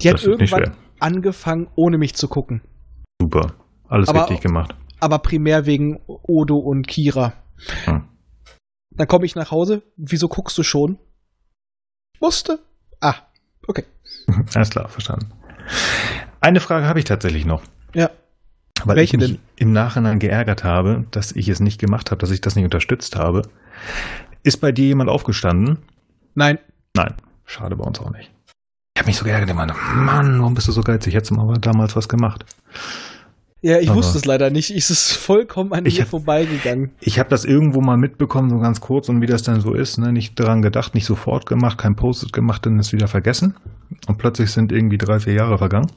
Die 0.01 0.09
hat 0.09 0.15
Das 0.15 0.25
nicht 0.25 0.51
irgendwann 0.51 0.75
angefangen, 0.99 1.67
ohne 1.75 1.97
mich 1.97 2.13
zu 2.15 2.27
gucken. 2.27 2.61
Super. 3.19 3.53
Alles 3.87 4.09
Aber- 4.09 4.23
richtig 4.23 4.41
gemacht. 4.41 4.75
Aber 4.99 5.19
primär 5.19 5.65
wegen 5.65 5.99
Odo 6.05 6.57
und 6.57 6.87
Kira. 6.87 7.33
Hm. 7.85 8.03
Dann 8.97 9.07
komme 9.07 9.25
ich 9.25 9.35
nach 9.35 9.51
Hause. 9.51 9.83
Wieso 9.95 10.27
guckst 10.27 10.57
du 10.57 10.63
schon? 10.63 10.97
Musste. 12.19 12.59
Ah, 12.99 13.15
okay. 13.67 13.85
Alles 14.55 14.71
klar, 14.71 14.89
verstanden. 14.89 15.31
Eine 16.41 16.59
Frage 16.59 16.87
habe 16.87 16.99
ich 16.99 17.05
tatsächlich 17.05 17.45
noch. 17.45 17.61
Ja. 17.93 18.09
Weil 18.83 18.97
Welche 18.97 19.17
ich 19.17 19.21
mich 19.21 19.31
denn? 19.31 19.39
im 19.55 19.71
Nachhinein 19.73 20.19
geärgert 20.19 20.63
habe, 20.63 21.05
dass 21.11 21.31
ich 21.31 21.47
es 21.47 21.59
nicht 21.59 21.79
gemacht 21.79 22.11
habe, 22.11 22.19
dass 22.19 22.31
ich 22.31 22.41
das 22.41 22.55
nicht 22.55 22.65
unterstützt 22.65 23.15
habe. 23.15 23.43
Ist 24.43 24.57
bei 24.61 24.71
dir 24.71 24.85
jemand 24.87 25.09
aufgestanden? 25.09 25.79
Nein. 26.35 26.59
Nein. 26.95 27.15
Schade 27.45 27.75
bei 27.75 27.83
uns 27.83 27.99
auch 27.99 28.11
nicht. 28.11 28.31
Ich 28.95 28.99
habe 28.99 29.07
mich 29.07 29.17
so 29.17 29.25
geärgert, 29.25 29.49
ich 29.49 29.55
meine, 29.55 29.73
Mann, 29.73 30.39
warum 30.39 30.53
bist 30.55 30.67
du 30.67 30.71
so 30.71 30.81
geizig? 30.81 31.13
Hättest 31.13 31.31
du 31.31 31.35
mal 31.35 31.57
damals 31.59 31.95
was 31.95 32.07
gemacht. 32.09 32.45
Ja, 33.61 33.79
ich 33.79 33.89
Aber- 33.89 33.97
wusste 33.97 34.17
es 34.19 34.25
leider 34.25 34.49
nicht. 34.49 34.69
Es 34.69 34.89
ist 34.91 35.13
vollkommen 35.13 35.73
an 35.73 35.83
mir 35.83 36.05
vorbeigegangen. 36.05 36.91
Ich 37.01 37.17
habe 37.19 37.29
das 37.29 37.43
irgendwo 37.43 37.81
mal 37.81 37.97
mitbekommen, 37.97 38.49
so 38.49 38.59
ganz 38.59 38.81
kurz 38.81 39.09
und 39.09 39.19
wie 39.21 39.25
das 39.25 39.41
dann 39.43 39.61
so 39.61 39.73
ist. 39.73 39.97
Ne? 39.97 40.11
Nicht 40.13 40.39
daran 40.39 40.61
gedacht, 40.61 40.93
nicht 40.93 41.05
sofort 41.05 41.45
gemacht, 41.47 41.77
kein 41.77 41.95
Post-it 41.95 42.33
gemacht, 42.33 42.65
dann 42.65 42.77
ist 42.79 42.93
wieder 42.93 43.07
vergessen. 43.07 43.55
Und 44.07 44.17
plötzlich 44.19 44.51
sind 44.51 44.71
irgendwie 44.71 44.97
drei, 44.99 45.19
vier 45.19 45.33
Jahre 45.33 45.57
vergangen. 45.57 45.91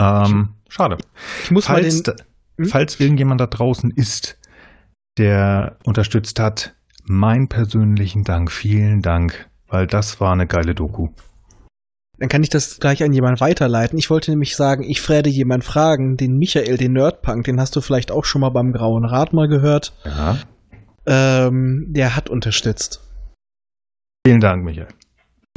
Ähm, 0.00 0.50
schade. 0.68 0.96
Ich 1.44 1.50
muss 1.50 1.68
mal 1.68 1.74
Falls, 1.82 2.02
den. 2.02 2.14
da, 2.16 2.24
Hm? 2.58 2.66
falls 2.66 2.98
irgendjemand 3.00 3.40
da 3.40 3.46
draußen 3.48 3.90
ist, 3.90 4.38
der 5.18 5.76
unterstützt 5.84 6.40
hat, 6.40 6.74
mein 7.04 7.48
persönlichen 7.48 8.24
Dank, 8.24 8.50
vielen 8.50 9.02
Dank, 9.02 9.48
weil 9.68 9.86
das 9.86 10.20
war 10.20 10.32
eine 10.32 10.46
geile 10.46 10.74
Doku. 10.74 11.08
Dann 12.18 12.28
kann 12.28 12.42
ich 12.42 12.48
das 12.48 12.78
gleich 12.78 13.02
an 13.02 13.12
jemanden 13.12 13.40
weiterleiten. 13.40 13.98
Ich 13.98 14.08
wollte 14.08 14.30
nämlich 14.30 14.56
sagen, 14.56 14.84
ich 14.84 15.06
werde 15.08 15.30
jemanden 15.30 15.66
fragen, 15.66 16.16
den 16.16 16.36
Michael, 16.36 16.76
den 16.76 16.92
Nerdpunk, 16.92 17.44
den 17.44 17.60
hast 17.60 17.74
du 17.76 17.80
vielleicht 17.80 18.12
auch 18.12 18.24
schon 18.24 18.40
mal 18.40 18.50
beim 18.50 18.72
Grauen 18.72 19.04
Rat 19.04 19.32
mal 19.32 19.48
gehört. 19.48 19.92
Ja. 20.04 20.38
Ähm, 21.06 21.86
der 21.88 22.16
hat 22.16 22.30
unterstützt. 22.30 23.00
Vielen 24.26 24.40
Dank, 24.40 24.64
Michael. 24.64 24.88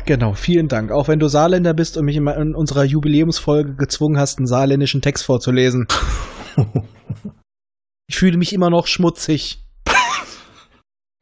Genau, 0.06 0.34
vielen 0.34 0.68
Dank. 0.68 0.92
Auch 0.92 1.08
wenn 1.08 1.20
du 1.20 1.28
Saarländer 1.28 1.74
bist 1.74 1.98
und 1.98 2.06
mich 2.06 2.16
in 2.16 2.28
in 2.28 2.56
unserer 2.56 2.84
Jubiläumsfolge 2.84 3.76
gezwungen 3.76 4.18
hast, 4.18 4.40
einen 4.40 4.48
saarländischen 4.48 5.02
Text 5.02 5.26
vorzulesen. 5.26 5.88
Ich 8.10 8.18
fühle 8.18 8.38
mich 8.38 8.54
immer 8.54 8.70
noch 8.70 8.88
schmutzig. 8.88 9.66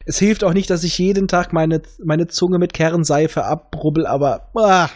Es 0.05 0.19
hilft 0.19 0.43
auch 0.43 0.53
nicht, 0.53 0.69
dass 0.69 0.83
ich 0.83 0.99
jeden 0.99 1.27
Tag 1.27 1.51
meine, 1.51 1.81
meine 2.03 2.27
Zunge 2.27 2.59
mit 2.59 2.73
Kernseife 2.73 3.43
abbrubbel, 3.43 4.05
aber 4.05 4.51
ah, 4.55 4.89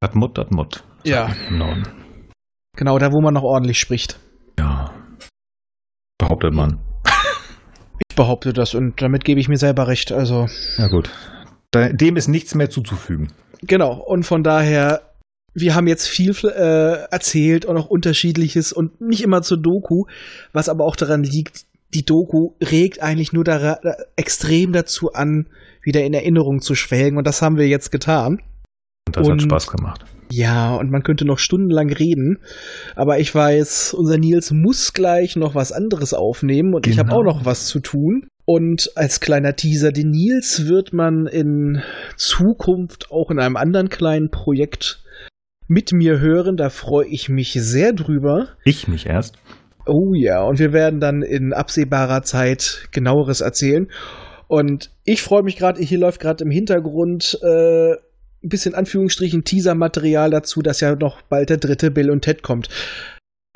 Dat 0.00 0.14
Mut, 0.14 0.34
dat 0.38 0.50
Mut. 0.50 0.82
Ja. 1.04 1.28
Norden. 1.50 1.82
genau 2.76 2.98
da, 2.98 3.12
wo 3.12 3.20
man 3.20 3.34
noch 3.34 3.42
ordentlich 3.42 3.78
spricht. 3.78 4.18
Ja. 4.58 4.94
Behauptet 6.18 6.54
man. 6.54 6.78
Ich 8.08 8.16
behaupte 8.16 8.52
das 8.52 8.74
und 8.74 9.00
damit 9.02 9.24
gebe 9.24 9.40
ich 9.40 9.48
mir 9.48 9.58
selber 9.58 9.88
recht. 9.88 10.10
Also, 10.12 10.46
Ja 10.78 10.88
gut. 10.88 11.10
Da, 11.70 11.90
dem 11.90 12.16
ist 12.16 12.28
nichts 12.28 12.54
mehr 12.54 12.70
zuzufügen. 12.70 13.28
genau. 13.62 13.92
Und 14.02 14.24
von 14.24 14.42
daher, 14.42 15.02
wir 15.54 15.74
haben 15.74 15.86
jetzt 15.86 16.08
viel 16.08 16.34
äh, 16.44 17.04
erzählt 17.10 17.66
und 17.66 17.76
auch 17.76 17.86
unterschiedliches 17.86 18.72
und 18.72 19.00
nicht 19.02 19.22
immer 19.22 19.42
zur 19.42 19.58
Doku, 19.60 20.04
was 20.52 20.68
aber 20.70 20.84
auch 20.84 20.96
daran 20.96 21.22
liegt, 21.22 21.66
die 21.92 22.04
Doku 22.04 22.54
regt 22.62 23.02
eigentlich 23.02 23.32
nur 23.32 23.44
dara 23.44 23.78
extrem 24.16 24.72
dazu 24.72 25.12
an, 25.12 25.48
wieder 25.82 26.02
in 26.04 26.14
Erinnerung 26.14 26.60
zu 26.60 26.74
schwelgen 26.74 27.18
und 27.18 27.26
das 27.26 27.42
haben 27.42 27.56
wir 27.58 27.68
jetzt 27.68 27.90
getan. 27.90 28.40
Und 29.16 29.22
das 29.24 29.26
hat 29.26 29.32
Und- 29.32 29.42
Spaß 29.42 29.66
gemacht. 29.68 30.04
Ja, 30.32 30.76
und 30.76 30.92
man 30.92 31.02
könnte 31.02 31.24
noch 31.24 31.38
stundenlang 31.40 31.90
reden, 31.92 32.38
aber 32.94 33.18
ich 33.18 33.34
weiß, 33.34 33.94
unser 33.94 34.16
Nils 34.16 34.52
muss 34.52 34.92
gleich 34.92 35.34
noch 35.34 35.56
was 35.56 35.72
anderes 35.72 36.14
aufnehmen 36.14 36.72
und 36.72 36.86
ich 36.86 37.00
habe 37.00 37.08
Genau. 37.08 37.20
auch 37.20 37.24
noch 37.24 37.44
was 37.44 37.66
zu 37.66 37.80
tun. 37.80 38.28
Und 38.44 38.92
als 38.94 39.18
kleiner 39.18 39.56
Teaser, 39.56 39.90
den 39.90 40.10
Nils 40.10 40.68
wird 40.68 40.92
man 40.92 41.26
in 41.26 41.82
Zukunft 42.16 43.10
auch 43.10 43.30
in 43.32 43.40
einem 43.40 43.56
anderen 43.56 43.88
kleinen 43.88 44.30
Projekt 44.30 45.02
mit 45.66 45.92
mir 45.92 46.20
hören. 46.20 46.56
Da 46.56 46.70
freue 46.70 47.06
ich 47.08 47.28
mich 47.28 47.52
sehr 47.54 47.92
drüber. 47.92 48.50
Ich 48.64 48.86
mich 48.86 49.06
erst. 49.06 49.36
Oh 49.86 50.12
ja, 50.14 50.42
und 50.44 50.60
wir 50.60 50.72
werden 50.72 51.00
dann 51.00 51.22
in 51.22 51.52
absehbarer 51.52 52.22
Zeit 52.22 52.88
genaueres 52.92 53.40
erzählen. 53.40 53.88
Und 54.46 54.90
ich 55.04 55.22
freue 55.22 55.42
mich 55.42 55.56
gerade, 55.56 55.80
hier 55.82 55.98
läuft 55.98 56.20
gerade 56.20 56.44
im 56.44 56.50
Hintergrund 56.50 57.38
äh, 57.42 57.94
ein 58.42 58.48
bisschen 58.48 58.74
Anführungsstrichen 58.74 59.44
Teaser-Material 59.44 60.30
dazu, 60.30 60.62
dass 60.62 60.80
ja 60.80 60.94
noch 60.96 61.22
bald 61.22 61.50
der 61.50 61.58
dritte 61.58 61.90
Bill 61.90 62.10
und 62.10 62.22
Ted 62.22 62.42
kommt. 62.42 62.68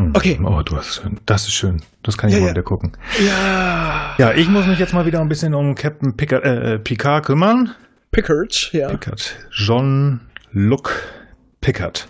Hm. 0.01 0.13
Okay. 0.15 0.39
Oh, 0.43 0.61
du 0.63 0.77
hast 0.77 0.97
schön. 0.97 1.21
Das 1.27 1.47
ist 1.47 1.55
schön. 1.55 1.83
Das 2.03 2.19
kann 2.19 2.29
ich 2.29 2.35
Ja, 2.35 2.41
mal 2.41 2.47
ja. 2.49 2.53
wieder 2.53 2.63
gucken. 2.63 2.93
Ja. 3.25 4.15
Ja, 4.19 4.33
ich 4.35 4.49
muss 4.49 4.67
mich 4.67 4.79
jetzt 4.79 4.93
mal 4.93 5.07
wieder 5.07 5.21
ein 5.21 5.29
bisschen 5.29 5.55
um 5.55 5.75
Captain 5.75 6.17
Pickard, 6.17 6.45
äh, 6.45 6.79
Picard 6.79 7.25
kümmern. 7.27 7.75
Pickard, 8.11 8.71
ja. 8.73 8.89
Pickard. 8.89 9.37
John 9.53 10.21
Luke 10.53 10.91
Pickard. 11.61 12.07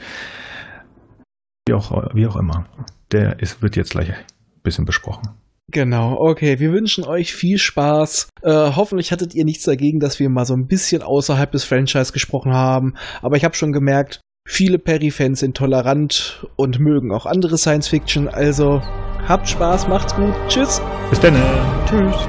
Wie 1.66 1.74
auch, 1.74 2.14
wie 2.14 2.26
auch 2.26 2.36
immer. 2.36 2.66
Der 3.12 3.40
ist, 3.40 3.62
wird 3.62 3.76
jetzt 3.76 3.92
gleich 3.92 4.10
ein 4.10 4.16
bisschen 4.62 4.84
besprochen. 4.84 5.30
Genau, 5.70 6.16
okay. 6.18 6.58
Wir 6.58 6.72
wünschen 6.72 7.04
euch 7.04 7.34
viel 7.34 7.58
Spaß. 7.58 8.28
Äh, 8.42 8.50
hoffentlich 8.50 9.12
hattet 9.12 9.34
ihr 9.34 9.44
nichts 9.44 9.64
dagegen, 9.64 9.98
dass 9.98 10.20
wir 10.20 10.28
mal 10.28 10.44
so 10.44 10.54
ein 10.54 10.66
bisschen 10.66 11.02
außerhalb 11.02 11.50
des 11.50 11.64
Franchise 11.64 12.12
gesprochen 12.12 12.52
haben. 12.52 12.94
Aber 13.22 13.36
ich 13.36 13.44
habe 13.44 13.54
schon 13.54 13.72
gemerkt, 13.72 14.20
viele 14.46 14.78
Perry-Fans 14.78 15.40
sind 15.40 15.56
tolerant 15.56 16.46
und 16.56 16.78
mögen 16.78 17.12
auch 17.12 17.26
andere 17.26 17.58
Science-Fiction. 17.58 18.28
Also 18.28 18.82
habt 19.26 19.48
Spaß, 19.48 19.88
macht's 19.88 20.14
gut. 20.14 20.34
Tschüss. 20.48 20.80
Bis 21.10 21.20
dann. 21.20 21.34
Tschüss. 21.86 22.28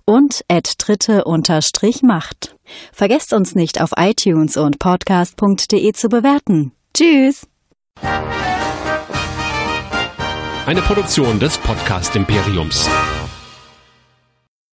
und 0.11 0.43
at 0.49 0.73
dritte-macht. 0.77 2.55
Vergesst 2.91 3.31
uns 3.33 3.55
nicht 3.55 3.81
auf 3.81 3.91
iTunes 3.97 4.57
und 4.57 4.77
podcast.de 4.77 5.93
zu 5.93 6.09
bewerten. 6.09 6.73
Tschüss! 6.93 7.47
Eine 10.65 10.81
Produktion 10.81 11.39
des 11.39 11.57
Podcast 11.57 12.15
Imperiums. 12.15 12.89